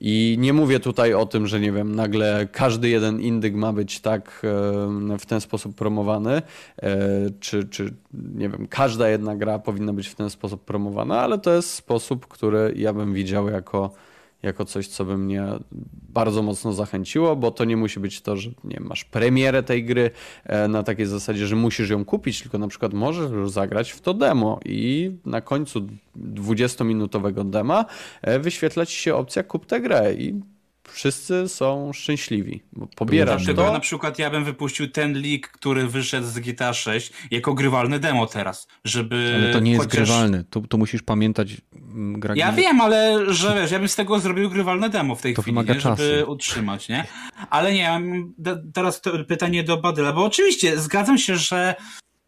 I 0.00 0.36
nie 0.38 0.52
mówię 0.52 0.80
tutaj 0.80 1.14
o 1.14 1.26
tym, 1.26 1.46
że 1.46 1.60
nie 1.60 1.72
wiem, 1.72 1.94
nagle 1.94 2.48
każdy 2.52 2.88
jeden 2.88 3.20
indyk 3.20 3.54
ma 3.54 3.72
być 3.72 4.00
tak 4.00 4.42
e, 5.12 5.18
w 5.18 5.26
ten 5.26 5.40
sposób 5.40 5.74
promowany, 5.74 6.42
e, 6.82 6.96
czy, 7.40 7.68
czy 7.68 7.94
nie 8.34 8.48
wiem, 8.48 8.66
każda 8.70 9.08
jedna 9.08 9.36
gra 9.36 9.58
powinna 9.58 9.92
być 9.92 10.08
w 10.08 10.14
ten 10.14 10.30
sposób 10.30 10.64
promowana, 10.64 11.20
ale 11.20 11.38
to 11.38 11.54
jest 11.54 11.70
sposób, 11.70 12.26
który 12.26 12.74
ja 12.76 12.92
bym 12.92 13.14
widział 13.14 13.48
jako, 13.48 13.90
jako 14.44 14.64
coś, 14.64 14.88
co 14.88 15.04
by 15.04 15.18
mnie 15.18 15.46
bardzo 16.08 16.42
mocno 16.42 16.72
zachęciło, 16.72 17.36
bo 17.36 17.50
to 17.50 17.64
nie 17.64 17.76
musi 17.76 18.00
być 18.00 18.20
to, 18.20 18.36
że 18.36 18.50
nie 18.64 18.80
masz 18.80 19.04
premierę 19.04 19.62
tej 19.62 19.84
gry 19.84 20.10
e, 20.44 20.68
na 20.68 20.82
takiej 20.82 21.06
zasadzie, 21.06 21.46
że 21.46 21.56
musisz 21.56 21.90
ją 21.90 22.04
kupić, 22.04 22.42
tylko 22.42 22.58
na 22.58 22.68
przykład 22.68 22.94
możesz 22.94 23.30
już 23.30 23.50
zagrać 23.50 23.90
w 23.90 24.00
to 24.00 24.14
demo 24.14 24.60
i 24.64 25.12
na 25.26 25.40
końcu 25.40 25.86
20-minutowego 26.34 27.50
dema 27.50 27.84
e, 28.22 28.38
wyświetla 28.38 28.86
ci 28.86 28.96
się 28.96 29.14
opcja 29.14 29.42
kup 29.42 29.66
tę 29.66 29.80
grę 29.80 30.14
i 30.14 30.40
wszyscy 30.94 31.48
są 31.48 31.92
szczęśliwi, 31.92 32.62
bo 32.72 32.86
pobierasz 32.96 33.44
Dlatego 33.44 33.66
to. 33.66 33.72
na 33.72 33.80
przykład 33.80 34.18
ja 34.18 34.30
bym 34.30 34.44
wypuścił 34.44 34.88
ten 34.90 35.22
leak, 35.22 35.48
który 35.50 35.86
wyszedł 35.88 36.26
z 36.26 36.38
GTA 36.38 36.72
6 36.74 37.12
jako 37.30 37.54
grywalny 37.54 37.98
demo 37.98 38.26
teraz, 38.26 38.68
żeby 38.84 39.32
Ale 39.42 39.52
to 39.52 39.60
nie 39.60 39.72
jest 39.72 39.84
chociaż... 39.84 39.96
grywalne. 40.08 40.44
Tu, 40.44 40.60
tu 40.66 40.78
musisz 40.78 41.02
pamiętać, 41.02 41.56
mm, 41.94 42.20
Gragi, 42.20 42.40
Ja 42.40 42.52
wiem, 42.52 42.80
ale 42.80 43.20
że 43.34 43.54
wiesz, 43.54 43.70
ja 43.70 43.78
bym 43.78 43.88
z 43.88 43.96
tego 43.96 44.18
zrobił 44.18 44.50
grywalne 44.50 44.88
demo 44.90 45.14
w 45.14 45.22
tej 45.22 45.34
To 45.34 45.42
chwili, 45.42 45.56
nie? 45.58 45.64
żeby 45.66 45.80
czasu. 45.80 46.02
utrzymać, 46.26 46.88
nie? 46.88 47.04
Ale 47.50 47.72
nie, 47.72 48.00
teraz 48.74 49.00
to 49.00 49.24
pytanie 49.24 49.64
do 49.64 49.76
Badyla, 49.76 50.12
bo 50.12 50.24
oczywiście 50.24 50.78
zgadzam 50.80 51.18
się, 51.18 51.36
że 51.36 51.74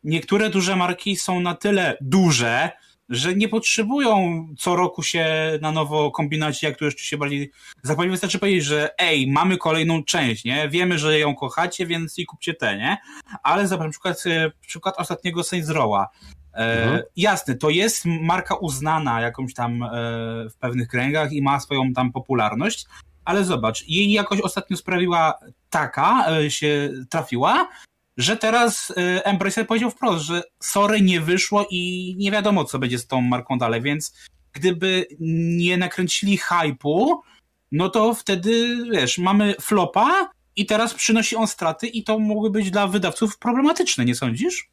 niektóre 0.05 0.51
duże 0.51 0.77
marki 0.77 1.17
są 1.17 1.41
na 1.41 1.55
tyle 1.55 1.97
duże, 2.01 2.71
że 3.09 3.35
nie 3.35 3.49
potrzebują 3.49 4.47
co 4.59 4.77
roku 4.77 5.03
się 5.03 5.27
na 5.61 5.73
nowo 5.73 6.11
kombinować, 6.11 6.63
jak 6.63 6.77
tu 6.77 6.85
jeszcze 6.85 7.03
się 7.05 7.17
bardziej 7.17 7.51
zapalić. 7.83 8.11
Wystarczy 8.11 8.39
powiedzieć, 8.39 8.65
że 8.65 8.99
ej, 8.99 9.31
mamy 9.31 9.57
kolejną 9.57 10.05
część, 10.05 10.45
nie? 10.45 10.69
Wiemy, 10.69 10.99
że 10.99 11.19
ją 11.19 11.35
kochacie, 11.35 11.87
więc 11.87 12.19
i 12.19 12.27
kupcie 12.27 12.55
te, 12.55 12.77
nie? 12.77 12.97
Ale 13.43 13.69
na 13.69 13.89
przykład, 13.91 14.23
e, 14.27 14.51
przykład 14.67 14.95
ostatniego 14.99 15.45
Saints 15.45 15.71
Row'a. 15.71 16.07
E, 16.55 16.83
Mhm. 16.83 17.03
Jasne, 17.17 17.55
to 17.55 17.71
jest 17.71 18.05
marka 18.05 18.55
uznana 18.55 19.21
jakąś 19.21 19.55
tam 19.55 19.83
e, 19.83 19.89
w 20.51 20.57
pewnych 20.61 20.89
kręgach 20.89 21.33
i 21.33 21.43
ma 21.43 21.61
swoją 21.61 21.93
tam 21.93 22.13
popularność, 22.13 22.87
ale 23.25 23.45
zobacz, 23.45 23.89
jej 23.89 24.13
jakoś 24.13 24.41
ostatnio 24.41 24.77
sprawiła 24.77 25.39
taka, 25.71 26.27
e, 26.31 26.51
się 26.51 26.91
trafiła, 27.11 27.69
że 28.17 28.37
teraz 28.37 28.93
e, 28.97 29.25
Embracer 29.25 29.67
powiedział 29.67 29.91
wprost, 29.91 30.25
że 30.25 30.43
sorry, 30.61 31.01
nie 31.01 31.21
wyszło 31.21 31.67
i 31.71 32.15
nie 32.19 32.31
wiadomo, 32.31 32.65
co 32.65 32.79
będzie 32.79 32.99
z 32.99 33.07
tą 33.07 33.21
marką 33.21 33.59
dalej, 33.59 33.83
więc 33.83 34.15
gdyby 34.53 35.07
nie 35.21 35.77
nakręcili 35.77 36.39
hypu, 36.39 37.23
no 37.73 37.89
to 37.89 38.15
wtedy, 38.15 38.77
wiesz, 38.93 39.19
mamy 39.19 39.55
flopa 39.61 40.31
i 40.57 40.67
teraz 40.67 40.95
przynosi 40.95 41.37
on 41.37 41.47
straty 41.47 41.87
i 41.87 42.05
to 42.05 42.19
mogły 42.19 42.51
być 42.51 42.71
dla 42.71 42.87
wydawców 42.87 43.39
problematyczne, 43.39 44.05
nie 44.05 44.15
sądzisz? 44.15 44.71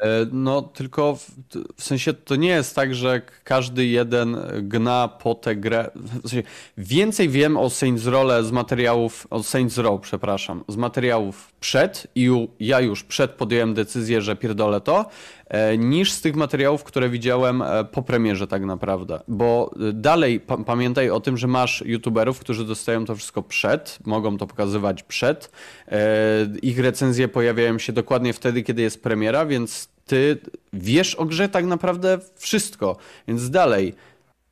E, 0.00 0.26
No, 0.32 0.62
tylko 0.62 1.16
w, 1.16 1.30
w 1.76 1.82
sensie 1.82 2.14
to 2.14 2.36
nie 2.36 2.48
jest 2.48 2.74
tak, 2.74 2.94
że 2.94 3.22
każdy 3.44 3.86
jeden 3.86 4.36
gna 4.62 5.08
po 5.08 5.34
tę 5.34 5.56
grę. 5.56 5.90
W 5.94 6.28
sensie 6.28 6.42
więcej 6.78 7.28
wiem 7.28 7.56
o 7.56 7.70
Saints 7.70 8.06
Row 8.06 8.44
z 8.46 8.52
materiałów, 8.52 9.26
o 9.30 9.42
Saints 9.42 9.78
Row, 9.78 10.00
przepraszam, 10.00 10.64
z 10.68 10.76
materiałów 10.76 11.52
przed 11.66 12.06
i 12.14 12.30
ju- 12.30 12.48
ja 12.60 12.80
już 12.80 13.04
przed 13.04 13.30
podjąłem 13.30 13.74
decyzję, 13.74 14.22
że 14.22 14.36
pierdolę 14.36 14.80
to, 14.80 15.06
e, 15.48 15.78
niż 15.78 16.12
z 16.12 16.20
tych 16.20 16.36
materiałów, 16.36 16.84
które 16.84 17.08
widziałem 17.08 17.62
e, 17.62 17.84
po 17.84 18.02
premierze 18.02 18.46
tak 18.46 18.64
naprawdę. 18.64 19.20
Bo 19.28 19.70
e, 19.88 19.92
dalej 19.92 20.40
pa 20.40 20.56
pamiętaj 20.56 21.10
o 21.10 21.20
tym, 21.20 21.36
że 21.36 21.46
masz 21.46 21.82
youtuberów, 21.86 22.38
którzy 22.38 22.64
dostają 22.64 23.04
to 23.04 23.16
wszystko 23.16 23.42
przed, 23.42 23.98
mogą 24.04 24.38
to 24.38 24.46
pokazywać 24.46 25.02
przed. 25.02 25.50
Ich 26.62 26.78
recenzje 26.78 27.28
pojawiają 27.28 27.78
się 27.78 27.92
dokładnie 27.92 28.32
wtedy, 28.32 28.62
kiedy 28.62 28.82
jest 28.82 29.02
premiera, 29.02 29.46
więc 29.46 29.88
ty 30.06 30.38
wiesz 30.72 31.14
o 31.14 31.24
grze 31.24 31.48
tak 31.48 31.64
naprawdę 31.64 32.18
wszystko. 32.36 32.96
Więc 33.28 33.50
dalej, 33.50 33.94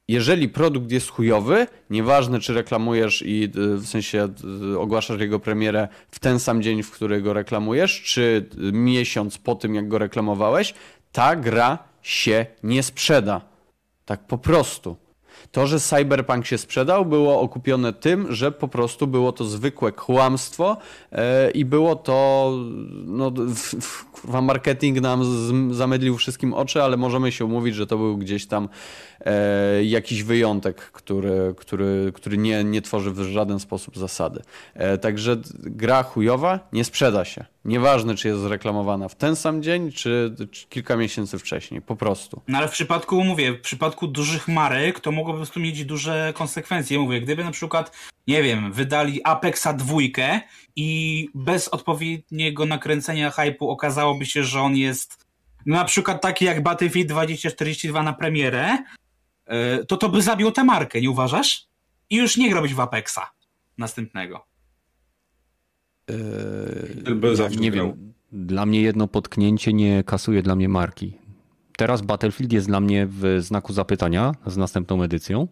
jeżeli 0.09 0.49
produkt 0.49 0.91
jest 0.91 1.11
chujowy, 1.11 1.67
nieważne 1.91 2.41
czy 2.41 2.55
reklamujesz 2.55 3.23
i 3.27 3.45
y, 3.45 3.77
w 3.77 3.87
sensie 3.87 4.29
y, 4.73 4.79
ogłaszasz 4.79 5.21
jego 5.21 5.41
premierę 5.41 5.89
w 6.11 6.19
ten 6.19 6.41
sam 6.41 6.63
dzień, 6.63 6.83
w 6.83 6.91
który 6.91 7.23
go 7.23 7.33
reklamujesz, 7.33 8.03
czy 8.03 8.49
y, 8.59 8.73
miesiąc 8.73 9.39
po 9.39 9.55
tym, 9.55 9.75
jak 9.75 9.89
go 9.89 9.99
reklamowałeś, 9.99 10.75
ta 11.13 11.37
gra 11.37 11.79
się 12.03 12.47
nie 12.63 12.83
sprzeda. 12.83 13.41
Tak 14.05 14.27
po 14.27 14.39
prostu. 14.39 15.04
To, 15.55 15.67
że 15.67 15.81
Cyberpunk 15.81 16.47
się 16.47 16.59
sprzedał, 16.59 17.07
było 17.07 17.41
okupione 17.41 17.93
tym, 17.93 18.33
że 18.33 18.53
po 18.53 18.69
prostu 18.69 19.07
było 19.07 19.33
to 19.33 19.45
zwykłe 19.45 19.93
kłamstwo 19.93 20.77
e, 21.13 21.51
i 21.51 21.65
było 21.65 21.97
to, 21.97 22.51
no, 23.07 23.33
kurwa, 24.13 24.41
marketing 24.41 25.01
nam 25.01 25.25
z, 25.25 25.75
zamydlił 25.77 26.17
wszystkim 26.17 26.55
oczy, 26.55 26.83
ale 26.83 26.97
możemy 26.97 27.33
się 27.33 27.45
umówić, 27.45 27.75
że 27.75 27.87
to 27.87 27.97
był 27.97 28.17
gdzieś 28.17 28.47
tam 28.47 28.69
e, 29.21 29.85
jakiś 29.85 30.23
wyjątek, 30.23 30.77
który, 30.77 31.55
który, 31.57 32.13
który 32.15 32.39
nie, 32.39 32.65
nie 32.65 32.83
tworzy 32.83 33.11
w 33.11 33.23
żaden 33.23 33.61
sposób 33.61 33.99
zasady. 33.99 34.43
E, 34.75 34.99
także 34.99 35.37
gra 35.59 36.03
chujowa 36.03 36.69
nie 36.73 36.85
sprzeda 36.85 37.25
się. 37.25 37.54
Nieważne, 37.65 38.15
czy 38.15 38.29
jest 38.29 38.41
zreklamowana 38.41 39.09
w 39.09 39.15
ten 39.15 39.37
sam 39.37 39.63
dzień, 39.63 39.93
czy, 39.93 40.35
czy 40.51 40.67
kilka 40.67 40.97
miesięcy 40.97 41.39
wcześniej. 41.39 41.83
Po 41.83 41.97
prostu. 41.97 42.43
No 42.49 42.59
ale 42.59 42.69
w 42.69 42.71
przypadku, 42.71 43.25
mówię, 43.25 43.53
w 43.53 43.61
przypadku 43.61 44.07
dużych 44.07 44.49
marek 44.49 45.01
to 45.01 45.13
mogło 45.13 45.33
po 45.33 45.37
prostu 45.37 45.61
mieć 45.61 45.85
duże 45.85 46.33
konsekwencje. 46.37 46.99
Mówię, 46.99 47.21
gdyby 47.21 47.45
na 47.45 47.51
przykład, 47.51 47.97
nie 48.27 48.43
wiem, 48.43 48.73
wydali 48.73 49.21
Apexa 49.25 49.69
dwójkę 49.77 50.41
i 50.77 51.29
bez 51.35 51.69
odpowiedniego 51.69 52.67
nakręcenia 52.67 53.31
hypu 53.31 53.71
okazałoby 53.71 54.27
się, 54.27 54.45
że 54.45 54.61
on 54.61 54.77
jest 54.77 55.25
na 55.67 55.85
przykład 55.85 56.23
taki 56.23 56.45
jak 56.45 56.63
Battlefield 56.63 57.09
2042 57.09 58.03
na 58.03 58.13
premierę, 58.13 58.79
y, 59.81 59.87
to 59.87 59.97
to 59.97 60.09
by 60.09 60.23
zabił 60.23 60.51
tę 60.51 60.65
markę, 60.65 61.01
nie 61.01 61.11
uważasz? 61.11 61.67
I 62.11 62.17
już 62.17 62.37
nie 62.37 62.51
grałbyś 62.51 62.75
w 62.75 62.81
Apexa 62.81 63.31
następnego. 63.79 64.54
By 67.15 67.37
zawsze 67.37 67.61
nie 67.61 67.71
grał. 67.71 67.87
wiem, 67.87 68.13
dla 68.33 68.67
mnie 68.67 68.83
jedno 68.83 69.09
potknięcie 69.09 69.73
nie 69.73 70.05
kasuje 70.05 70.43
dla 70.43 70.57
mnie 70.57 70.69
marki. 70.69 71.19
Teraz 71.77 72.03
Battlefield 72.03 72.53
jest 72.53 72.67
dla 72.67 72.81
mnie 72.81 73.07
w 73.11 73.37
znaku 73.41 73.73
zapytania 73.73 74.33
z 74.47 74.57
następną 74.57 75.03
edycją, 75.03 75.49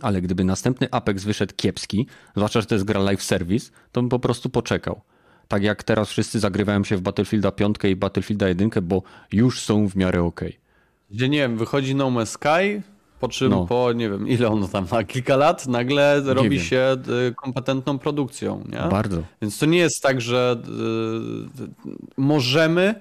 ale 0.00 0.22
gdyby 0.22 0.44
następny 0.44 0.88
Apex 0.90 1.24
wyszedł 1.24 1.54
kiepski, 1.56 2.06
zwłaszcza, 2.36 2.60
że 2.60 2.66
to 2.66 2.74
jest 2.74 2.84
gra 2.84 3.00
live 3.00 3.22
service, 3.22 3.70
to 3.92 4.00
bym 4.00 4.08
po 4.08 4.18
prostu 4.18 4.50
poczekał. 4.50 5.00
Tak 5.48 5.62
jak 5.62 5.82
teraz 5.82 6.10
wszyscy 6.10 6.40
zagrywają 6.40 6.84
się 6.84 6.96
w 6.96 7.00
Battlefielda 7.00 7.52
5 7.52 7.76
i 7.84 7.96
Battlefielda 7.96 8.48
1, 8.48 8.70
bo 8.82 9.02
już 9.32 9.60
są 9.62 9.88
w 9.88 9.96
miarę 9.96 10.22
okej. 10.22 10.58
Gdzie 11.10 11.28
nie 11.28 11.38
wiem, 11.38 11.56
wychodzi 11.56 11.94
No 11.94 12.10
Man's 12.10 12.26
Sky, 12.26 12.82
po 13.20 13.28
czym 13.28 13.50
No. 13.50 13.66
po 13.66 13.92
nie 13.92 14.10
wiem, 14.10 14.28
ile 14.28 14.48
ono 14.48 14.68
tam 14.68 14.86
ma, 14.92 15.04
kilka 15.04 15.36
lat, 15.36 15.66
nagle 15.66 16.20
robi 16.24 16.48
wiem. 16.50 16.60
się 16.60 16.96
y, 17.28 17.34
kompetentną 17.34 17.98
produkcją. 17.98 18.64
Nie? 18.72 18.90
Bardzo. 18.90 19.22
Więc 19.42 19.58
to 19.58 19.66
nie 19.66 19.78
jest 19.78 20.02
tak, 20.02 20.20
że 20.20 20.56
y, 21.60 21.90
możemy 22.16 22.94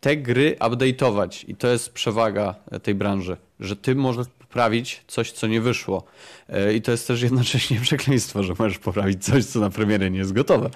te 0.00 0.16
gry 0.16 0.56
update'ować 0.60 1.44
i 1.48 1.56
to 1.56 1.68
jest 1.68 1.92
przewaga 1.92 2.54
tej 2.82 2.94
branży, 2.94 3.36
że 3.60 3.76
ty 3.76 3.94
możesz 3.94 4.26
poprawić 4.54 5.02
coś, 5.06 5.32
co 5.32 5.46
nie 5.46 5.60
wyszło. 5.60 6.04
E, 6.48 6.74
I 6.74 6.82
to 6.82 6.90
jest 6.90 7.06
też 7.08 7.22
jednocześnie 7.22 7.80
przekleństwo, 7.88 8.42
że 8.42 8.54
możesz 8.58 8.78
poprawić 8.78 9.24
coś, 9.24 9.44
co 9.44 9.60
na 9.60 9.70
premierę 9.70 10.10
nie 10.10 10.18
jest 10.18 10.32
gotowe. 10.32 10.70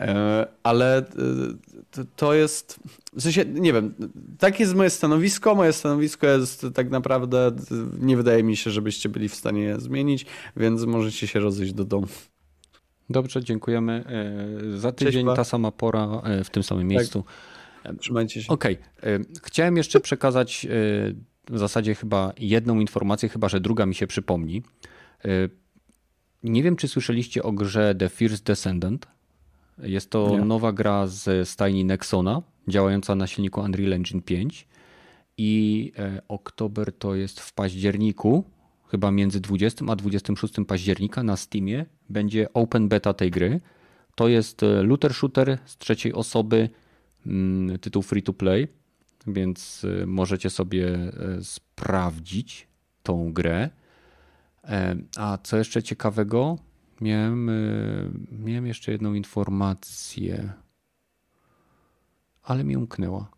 E, 0.00 0.46
Ale 0.62 0.98
y, 1.00 2.04
to- 2.16 2.34
jest, 2.34 2.80
w 3.12 3.22
sensie, 3.22 3.44
nie 3.44 3.72
wiem, 3.72 3.94
takie 4.38 4.62
jest 4.62 4.74
moje 4.74 4.90
stanowisko. 4.90 5.54
Moje 5.54 5.72
stanowisko 5.72 6.26
jest 6.26 6.66
tak 6.74 6.90
naprawdę, 6.90 7.50
nie 8.00 8.16
wydaje 8.16 8.42
mi 8.42 8.56
się, 8.56 8.70
żebyście 8.70 9.08
byli 9.08 9.28
w 9.28 9.34
stanie 9.34 9.62
je 9.62 9.80
zmienić, 9.80 10.26
więc 10.56 10.84
możecie 10.84 11.26
się 11.26 11.40
rozejść 11.40 11.72
do 11.72 11.84
domu. 11.84 12.06
Dobrze, 13.10 13.44
dziękujemy. 13.44 14.04
E, 14.74 14.78
Za 14.78 14.92
tydzień 14.92 15.26
Pa. 15.26 15.36
ta 15.36 15.44
sama 15.44 15.70
pora 15.70 16.22
e, 16.24 16.44
w 16.44 16.50
tym 16.50 16.62
samym 16.62 16.88
miejscu. 16.88 17.24
Trzymajcie 17.98 18.42
się. 18.42 18.52
Okej. 18.52 18.78
Okay. 18.98 19.24
Chciałem 19.42 19.76
jeszcze 19.76 20.00
przekazać 20.00 20.66
w 21.50 21.58
zasadzie 21.58 21.94
chyba 21.94 22.32
jedną 22.38 22.80
informację, 22.80 23.28
chyba 23.28 23.48
że 23.48 23.60
druga 23.60 23.86
mi 23.86 23.94
się 23.94 24.06
przypomni. 24.06 24.62
Nie 26.42 26.62
wiem, 26.62 26.76
czy 26.76 26.88
słyszeliście 26.88 27.42
o 27.42 27.52
grze 27.52 27.94
The 27.94 28.08
First 28.08 28.44
Descendant. 28.44 29.06
Jest 29.82 30.10
to 30.10 30.28
Nie. 30.30 30.44
nowa 30.44 30.72
gra 30.72 31.06
z 31.06 31.48
stajni 31.48 31.84
Nexona, 31.84 32.42
działająca 32.68 33.14
na 33.14 33.26
silniku 33.26 33.60
Unreal 33.60 33.92
Engine 33.92 34.22
5. 34.22 34.66
I 35.38 35.92
e, 35.98 36.22
oktober 36.28 36.92
to 36.92 37.14
jest 37.14 37.40
w 37.40 37.52
październiku, 37.52 38.44
chyba 38.88 39.10
między 39.10 39.40
20 39.40 39.84
a 39.88 39.96
26 39.96 40.54
października 40.68 41.22
na 41.22 41.36
Steamie 41.36 41.86
będzie 42.08 42.52
open 42.52 42.88
beta 42.88 43.14
tej 43.14 43.30
gry. 43.30 43.60
To 44.14 44.28
jest 44.28 44.62
e, 44.62 44.82
looter 44.82 45.14
shooter 45.14 45.58
z 45.64 45.78
trzeciej 45.78 46.12
osoby, 46.12 46.68
mm, 47.26 47.78
tytuł 47.78 48.02
free 48.02 48.22
to 48.22 48.32
play, 48.32 48.68
więc 49.26 49.86
e, 50.02 50.06
możecie 50.06 50.50
sobie 50.50 51.12
sprawdzić 51.42 52.68
tą 53.02 53.32
grę. 53.32 53.70
A 55.16 55.38
co 55.42 55.56
jeszcze 55.56 55.82
ciekawego? 55.82 56.58
Miałem, 57.00 57.50
miałem 58.30 58.66
jeszcze 58.66 58.92
jedną 58.92 59.14
informację, 59.14 60.52
ale 62.42 62.64
mi 62.64 62.76
umknęła. 62.76 63.30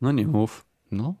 No 0.00 0.12
nie 0.12 0.26
mów. 0.26 0.66
No. 0.90 1.14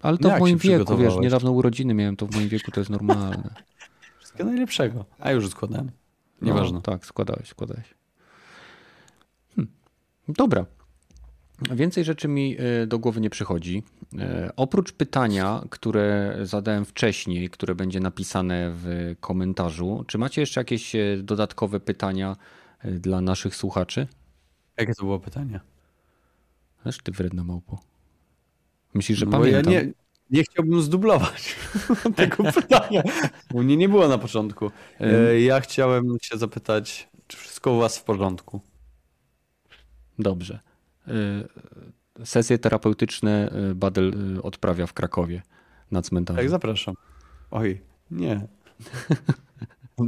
Ale 0.00 0.18
to 0.18 0.36
w 0.36 0.40
moim 0.40 0.58
wieku, 0.58 0.96
wiesz, 0.96 1.14
niedawno 1.20 1.52
urodziny 1.52 1.94
miałem, 1.94 2.16
to 2.16 2.26
w 2.26 2.34
moim 2.34 2.48
wieku 2.48 2.70
to 2.70 2.80
jest 2.80 2.90
normalne. 2.90 3.54
Wszystkiego 4.18 4.50
najlepszego. 4.50 5.04
A 5.18 5.30
już 5.32 5.50
składałem. 5.50 5.90
No, 6.40 6.46
Nieważne. 6.46 6.74
No, 6.74 6.82
tak, 6.82 7.06
składałeś, 7.06 7.48
składałeś. 7.48 7.94
Hm. 9.56 9.68
Dobra. 10.28 10.66
Więcej 11.62 12.04
rzeczy 12.04 12.28
mi 12.28 12.56
e, 12.58 12.86
do 12.86 12.98
głowy 12.98 13.20
nie 13.20 13.30
przychodzi. 13.30 13.82
E, 14.18 14.50
oprócz 14.56 14.92
pytania, 14.92 15.62
które 15.70 16.38
zadałem 16.42 16.84
wcześniej, 16.84 17.50
które 17.50 17.74
będzie 17.74 18.00
napisane 18.00 18.72
w 18.74 19.14
komentarzu, 19.20 20.04
czy 20.06 20.18
macie 20.18 20.40
jeszcze 20.40 20.60
jakieś 20.60 20.94
e, 20.94 21.16
dodatkowe 21.22 21.80
pytania 21.80 22.36
dla 22.84 23.20
naszych 23.20 23.56
słuchaczy? 23.56 24.06
Jakie 24.78 24.94
to 24.94 25.02
było 25.02 25.18
pytanie? 25.18 25.60
Wiesz, 26.86 26.98
ty 26.98 27.12
wredna 27.12 27.44
małpo. 27.44 27.80
Myślisz, 28.94 29.18
że 29.18 29.26
no 29.26 29.32
pamiętam? 29.32 29.72
Ja 29.72 29.82
nie, 29.82 29.92
nie 30.30 30.42
chciałbym 30.42 30.82
zdublować 30.82 31.56
tego 32.16 32.44
pytania. 32.60 33.02
U 33.54 33.62
mnie 33.62 33.76
nie 33.76 33.88
było 33.88 34.08
na 34.08 34.18
początku. 34.18 34.70
Ja 35.38 35.60
chciałem 35.60 36.16
się 36.22 36.38
zapytać, 36.38 37.08
czy 37.26 37.36
wszystko 37.36 37.72
u 37.72 37.78
was 37.78 37.98
w 37.98 38.04
porządku? 38.04 38.60
Dobrze. 40.18 40.65
Y, 41.08 42.26
sesje 42.26 42.58
terapeutyczne 42.58 43.52
y, 43.70 43.74
Badel 43.74 44.36
y, 44.36 44.42
odprawia 44.42 44.86
w 44.86 44.92
Krakowie 44.92 45.42
na 45.90 46.02
cmentarzu. 46.02 46.38
Tak, 46.38 46.50
zapraszam. 46.50 46.94
Oj, 47.50 47.80
nie. 48.10 48.46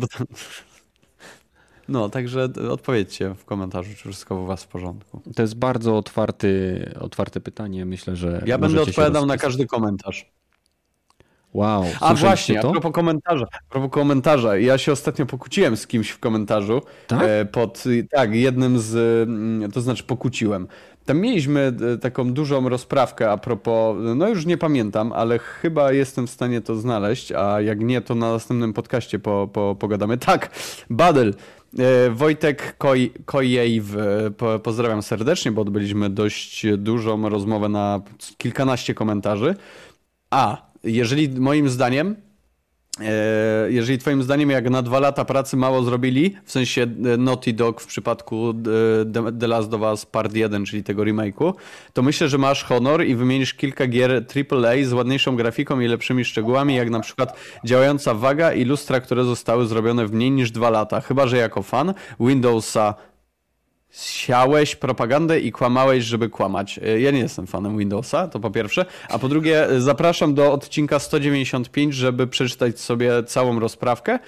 No, 1.88 2.08
także 2.08 2.48
odpowiedzcie 2.70 3.34
w 3.34 3.44
komentarzu, 3.44 3.90
czy 3.90 4.08
wszystko 4.08 4.34
u 4.34 4.46
was 4.46 4.64
w 4.64 4.68
porządku. 4.68 5.22
To 5.34 5.42
jest 5.42 5.54
bardzo 5.54 5.96
otwarty, 5.96 6.92
otwarte 7.00 7.40
pytanie. 7.40 7.84
Myślę, 7.86 8.16
że. 8.16 8.42
Ja 8.46 8.58
będę 8.58 8.82
odpowiadał 8.82 9.26
na 9.26 9.36
każdy 9.36 9.66
komentarz. 9.66 10.30
Wow. 11.54 11.84
A 12.00 12.14
właśnie, 12.14 12.60
to? 12.60 12.68
a 12.68 12.72
propos 12.72 12.92
komentarza. 12.92 13.46
A 13.52 13.70
propos 13.72 13.90
komentarza. 13.90 14.56
Ja 14.56 14.78
się 14.78 14.92
ostatnio 14.92 15.26
pokłóciłem 15.26 15.76
z 15.76 15.86
kimś 15.86 16.10
w 16.10 16.18
komentarzu. 16.18 16.82
Tak? 17.06 17.22
E, 17.22 17.44
pod, 17.44 17.84
tak, 18.10 18.34
jednym 18.34 18.78
z. 18.78 18.94
Mm, 19.28 19.70
to 19.70 19.80
znaczy 19.80 20.02
pokłóciłem. 20.02 20.66
Tam 21.04 21.20
mieliśmy 21.20 21.72
e, 21.94 21.98
taką 21.98 22.32
dużą 22.32 22.68
rozprawkę 22.68 23.30
a 23.30 23.36
propos, 23.36 23.96
no 24.16 24.28
już 24.28 24.46
nie 24.46 24.58
pamiętam, 24.58 25.12
ale 25.12 25.38
chyba 25.38 25.92
jestem 25.92 26.26
w 26.26 26.30
stanie 26.30 26.60
to 26.60 26.76
znaleźć, 26.76 27.32
a 27.32 27.60
jak 27.60 27.80
nie, 27.80 28.00
to 28.00 28.14
na 28.14 28.32
następnym 28.32 28.72
podcaście 28.72 29.18
po, 29.18 29.48
po, 29.52 29.76
pogadamy. 29.78 30.18
Tak, 30.28 30.50
Badel. 30.90 31.34
E, 31.78 32.10
Wojtek 32.10 32.76
Koj, 32.78 33.12
Kojejw, 33.24 33.96
pozdrawiam 34.62 35.02
serdecznie, 35.02 35.52
bo 35.52 35.62
odbyliśmy 35.62 36.10
dość 36.10 36.66
dużą 36.76 37.28
rozmowę 37.28 37.68
na 37.68 38.00
kilkanaście 38.38 38.94
komentarzy. 38.94 39.54
A, 40.30 40.67
jeżeli 40.90 41.28
moim 41.28 41.68
zdaniem, 41.68 42.16
e, 43.00 43.72
jeżeli 43.72 43.98
twoim 43.98 44.22
zdaniem 44.22 44.50
jak 44.50 44.70
na 44.70 44.82
dwa 44.82 45.00
lata 45.00 45.24
pracy 45.24 45.56
mało 45.56 45.82
zrobili, 45.82 46.36
w 46.44 46.52
sensie 46.52 46.82
e, 46.82 47.16
Naughty 47.16 47.52
Dog 47.52 47.80
w 47.80 47.86
przypadku 47.86 48.50
e, 48.50 49.32
The 49.40 49.46
Last 49.46 49.74
of 49.74 49.80
Us 49.80 50.06
Part 50.06 50.34
1, 50.34 50.64
czyli 50.64 50.84
tego 50.84 51.02
remake'u, 51.02 51.52
to 51.92 52.02
myślę, 52.02 52.28
że 52.28 52.38
masz 52.38 52.64
honor 52.64 53.04
i 53.04 53.14
wymienisz 53.14 53.54
kilka 53.54 53.86
gier 53.86 54.24
AAA 54.52 54.84
z 54.84 54.92
ładniejszą 54.92 55.36
grafiką 55.36 55.80
i 55.80 55.88
lepszymi 55.88 56.24
szczegółami, 56.24 56.74
jak 56.74 56.90
na 56.90 57.00
przykład 57.00 57.36
działająca 57.64 58.14
waga 58.14 58.52
i 58.52 58.64
lustra, 58.64 59.00
które 59.00 59.24
zostały 59.24 59.66
zrobione 59.66 60.06
w 60.06 60.12
mniej 60.12 60.30
niż 60.30 60.50
dwa 60.50 60.70
lata. 60.70 61.00
Chyba, 61.00 61.26
że 61.26 61.36
jako 61.36 61.62
fan 61.62 61.94
Windowsa 62.20 62.94
siałeś 64.06 64.76
propagandę 64.76 65.40
i 65.40 65.52
kłamałeś, 65.52 66.04
żeby 66.04 66.28
kłamać. 66.28 66.80
E, 66.82 67.00
ja 67.00 67.10
nie 67.10 67.18
jestem 67.18 67.46
fanem 67.46 67.78
Windowsa, 67.78 68.28
to 68.28 68.40
po 68.40 68.50
pierwsze. 68.50 68.86
A 69.08 69.18
po 69.18 69.28
drugie, 69.28 69.68
e, 69.68 69.80
zapraszam 69.80 70.34
do 70.34 70.52
odcinka 70.52 70.98
195, 70.98 71.94
żeby 71.94 72.26
przeczytać 72.26 72.80
sobie 72.80 73.22
całą 73.22 73.60
rozprawkę 73.60 74.18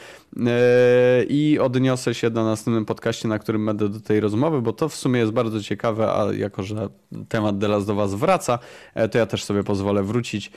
i 1.28 1.59
odniosę 1.60 2.15
się 2.15 2.31
na 2.31 2.44
następnym 2.44 2.84
podcaście, 2.84 3.28
na 3.28 3.39
którym 3.39 3.67
będę 3.67 3.89
do 3.89 4.00
tej 4.00 4.20
rozmowy, 4.20 4.62
bo 4.62 4.73
to 4.73 4.89
w 4.89 4.94
sumie 4.94 5.20
jest 5.20 5.33
bardzo 5.33 5.62
ciekawe, 5.62 6.12
a 6.12 6.33
jako, 6.33 6.62
że 6.62 6.89
temat 7.28 7.59
Delas 7.59 7.86
do 7.86 7.94
Was 7.94 8.15
wraca, 8.15 8.59
to 9.10 9.18
ja 9.18 9.26
też 9.26 9.44
sobie 9.44 9.65
pozwolę 9.65 10.02
wrócić 10.02 10.52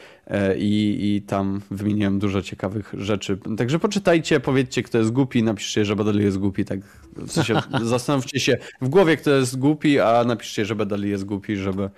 i, 0.58 1.00
i 1.02 1.22
tam 1.22 1.62
wymieniłem 1.72 2.20
dużo 2.20 2.42
ciekawych 2.42 2.94
rzeczy. 2.98 3.38
Także 3.58 3.80
poczytajcie, 3.80 4.40
powiedzcie, 4.40 4.84
kto 4.84 4.98
jest 4.98 5.12
głupi, 5.12 5.44
napiszcie, 5.44 5.86
że 5.86 5.96
Badali 5.96 6.24
jest 6.24 6.38
głupi, 6.38 6.66
tak 6.66 6.80
w 7.16 7.32
sensie 7.32 7.62
zastanówcie 7.84 8.40
się 8.40 8.58
w 8.82 8.90
głowie, 8.90 9.18
kto 9.18 9.32
jest 9.32 9.60
głupi, 9.60 10.00
a 10.00 10.24
napiszcie, 10.24 10.66
że 10.66 10.76
Badali 10.76 11.10
jest 11.10 11.26
głupi, 11.26 11.56
żeby, 11.56 11.90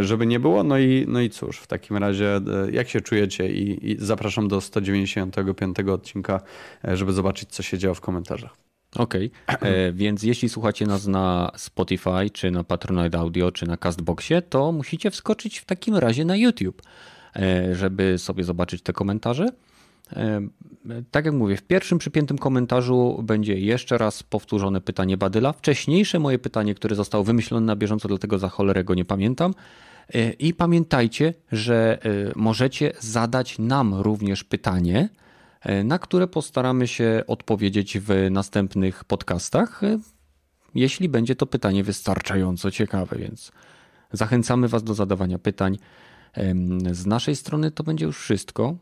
żeby 0.00 0.26
nie 0.26 0.40
było. 0.40 0.62
No 0.62 0.78
i, 0.78 1.04
no 1.08 1.20
i 1.20 1.30
cóż, 1.30 1.58
w 1.58 1.66
takim 1.66 1.96
razie 1.96 2.36
e, 2.36 2.70
jak 2.70 2.88
się 2.88 3.00
czujecie 3.00 3.52
i, 3.52 3.90
i 3.90 3.96
zapraszam 3.98 4.48
do 4.48 4.60
195 4.60 5.76
odcinka, 5.78 6.40
e, 6.84 6.96
żeby 6.96 7.12
zobaczyć, 7.12 7.50
co 7.50 7.62
się 7.62 7.78
działo 7.78 7.94
w 7.94 8.00
komentarzach. 8.00 8.56
Okej, 8.96 9.30
okay. 9.46 9.70
E, 9.70 9.92
więc 10.02 10.22
jeśli 10.22 10.48
słuchacie 10.48 10.86
nas 10.86 11.06
na 11.06 11.50
Spotify, 11.56 12.30
czy 12.32 12.50
na 12.50 12.64
Patronite 12.64 13.18
Audio, 13.18 13.52
czy 13.52 13.66
na 13.66 13.76
Castboxie, 13.76 14.42
to 14.42 14.72
musicie 14.72 15.10
wskoczyć 15.10 15.58
w 15.58 15.64
takim 15.64 15.96
razie 15.96 16.24
na 16.24 16.36
YouTube, 16.36 16.82
żeby 17.72 18.18
sobie 18.18 18.44
zobaczyć 18.44 18.82
te 18.82 18.92
komentarze. 18.92 19.48
Tak 21.10 21.24
jak 21.24 21.34
mówię, 21.34 21.56
w 21.56 21.62
pierwszym 21.62 21.98
przypiętym 21.98 22.38
komentarzu 22.38 23.22
będzie 23.22 23.58
jeszcze 23.58 23.98
raz 23.98 24.22
powtórzone 24.22 24.80
pytanie 24.80 25.16
Badyla. 25.16 25.52
Wcześniejsze 25.52 26.18
moje 26.18 26.38
pytanie, 26.38 26.74
które 26.74 26.96
zostało 26.96 27.24
wymyślone 27.24 27.66
na 27.66 27.76
bieżąco, 27.76 28.08
dlatego 28.08 28.38
za 28.38 28.48
cholerę 28.48 28.84
go 28.84 28.94
nie 28.94 29.04
pamiętam. 29.04 29.54
E, 30.14 30.30
I 30.30 30.54
pamiętajcie, 30.54 31.34
że 31.52 31.98
e, 32.04 32.32
możecie 32.36 32.92
zadać 33.00 33.58
nam 33.58 33.94
również 33.94 34.44
pytanie, 34.44 35.08
e, 35.60 35.84
na 35.84 35.98
które 35.98 36.26
postaramy 36.26 36.88
się 36.88 37.22
odpowiedzieć 37.26 37.98
w 37.98 38.28
następnych 38.30 39.04
podcastach, 39.04 39.80
jeśli 40.74 41.08
będzie 41.08 41.36
to 41.36 41.46
pytanie 41.46 41.84
wystarczająco 41.84 42.70
ciekawe, 42.70 43.16
więc 43.18 43.52
zachęcamy 44.12 44.68
Was 44.68 44.84
do 44.84 44.94
zadawania 44.94 45.38
pytań. 45.38 45.78
Z 46.92 47.06
naszej 47.06 47.36
strony 47.36 47.70
to 47.70 47.84
będzie 47.84 48.04
już 48.04 48.18
wszystko. 48.18 48.76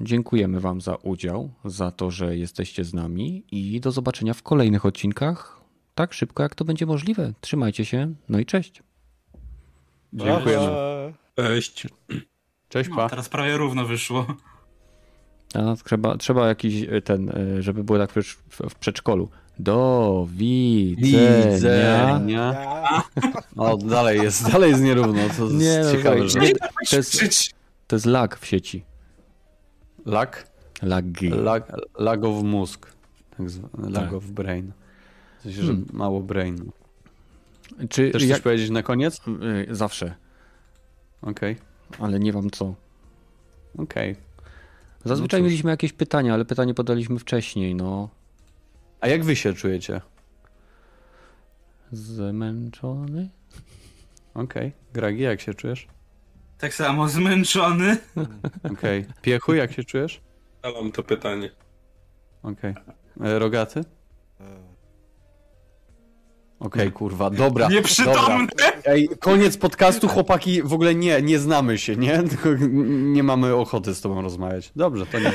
Dziękujemy 0.00 0.60
Wam 0.60 0.80
za 0.80 0.94
udział, 0.94 1.50
za 1.64 1.90
to, 1.90 2.10
że 2.10 2.36
jesteście 2.36 2.84
z 2.84 2.94
nami 2.94 3.44
i 3.50 3.80
do 3.80 3.92
zobaczenia 3.92 4.34
w 4.34 4.42
kolejnych 4.42 4.86
odcinkach 4.86 5.62
tak 5.94 6.14
szybko, 6.14 6.42
jak 6.42 6.54
to 6.54 6.64
będzie 6.64 6.86
możliwe. 6.86 7.32
Trzymajcie 7.40 7.84
się, 7.84 8.14
no 8.28 8.38
i 8.38 8.46
cześć. 8.46 8.82
Dziękujemy. 10.12 10.68
Cześć. 11.36 11.86
Cześć, 12.68 12.90
pa. 12.90 12.96
No, 12.96 13.08
teraz 13.08 13.28
prawie 13.28 13.56
równo 13.56 13.86
wyszło. 13.86 14.26
A, 15.54 15.76
trzeba, 15.84 16.16
trzeba 16.16 16.48
jakiś 16.48 16.88
e, 16.88 17.02
ten, 17.02 17.30
e, 17.30 17.62
żeby 17.62 17.84
było 17.84 17.98
tak 17.98 18.12
w 18.50 18.74
przedszkolu. 18.74 19.28
Do 19.58 20.26
widzenia. 20.30 21.52
widzenia. 21.52 22.54
O, 23.56 23.76
dalej 23.76 24.20
jest, 24.22 24.52
dalej 24.52 24.70
jest 24.70 24.82
nierówno. 24.82 25.22
To 25.36 25.48
nie, 25.48 25.80
no, 25.84 25.92
ciekawe. 25.92 26.20
Nie, 26.20 26.52
to, 26.90 26.96
jest, 26.96 27.52
to 27.86 27.96
jest 27.96 28.06
lag 28.06 28.38
w 28.38 28.46
sieci. 28.46 28.84
Lag? 30.06 30.46
Lagi. 30.82 31.28
Lag, 31.28 31.72
lag 31.98 32.24
of 32.24 32.42
mózg. 32.42 32.86
Tak 33.36 33.50
zwany 33.50 33.90
lag 33.90 34.04
tak. 34.04 34.12
of 34.12 34.24
brain. 34.24 34.72
W 35.38 35.42
sensie, 35.42 35.62
że 35.62 35.72
hmm. 35.72 35.86
mało 35.92 36.20
brain. 36.20 36.70
Czy 37.88 38.10
Też 38.10 38.24
jak... 38.24 38.42
powiedzieć 38.42 38.70
na 38.70 38.82
koniec? 38.82 39.20
Y, 39.70 39.74
zawsze. 39.74 40.14
Okej. 41.22 41.56
Okay. 41.92 42.06
Ale 42.06 42.20
nie 42.20 42.32
wam 42.32 42.50
co. 42.50 42.74
Okej. 43.78 44.12
Okay. 44.12 44.22
Zazwyczaj 45.04 45.40
no 45.40 45.44
mieliśmy 45.46 45.70
jakieś 45.70 45.92
pytania, 45.92 46.34
ale 46.34 46.44
pytanie 46.44 46.74
podaliśmy 46.74 47.18
wcześniej, 47.18 47.74
no. 47.74 48.08
A 49.00 49.08
jak 49.08 49.24
wy 49.24 49.36
się 49.36 49.54
czujecie? 49.54 50.00
Zmęczony? 51.92 53.28
Okej. 54.34 54.72
Gragi, 54.92 55.22
jak 55.22 55.40
się 55.40 55.54
czujesz? 55.54 55.86
Tak 56.62 56.74
samo 56.74 57.08
zmęczony. 57.08 57.96
Okej. 58.72 59.06
Piechu, 59.22 59.54
jak 59.54 59.72
się 59.72 59.84
czujesz? 59.84 60.20
Zadam 60.64 60.92
to 60.92 61.02
pytanie. 61.02 61.50
Okej. 62.42 62.74
E, 63.24 63.38
Rogaty? 63.38 63.84
Okej, 66.60 66.92
kurwa, 66.92 67.30
dobra. 67.30 67.46
Dobra. 67.46 67.68
Nieprzytomny. 67.68 68.48
Ej, 68.84 69.08
koniec 69.20 69.56
podcastu, 69.56 70.08
chłopaki, 70.08 70.62
w 70.62 70.72
ogóle 70.72 70.94
nie, 70.94 71.22
nie 71.22 71.38
znamy 71.38 71.78
się, 71.78 71.96
nie? 71.96 72.22
Tylko 72.30 72.48
nie 72.88 73.22
mamy 73.22 73.54
ochoty 73.54 73.94
z 73.94 74.00
tobą 74.00 74.22
rozmawiać. 74.22 74.72
Dobrze, 74.76 75.06
to 75.06 75.18
nie. 75.18 75.32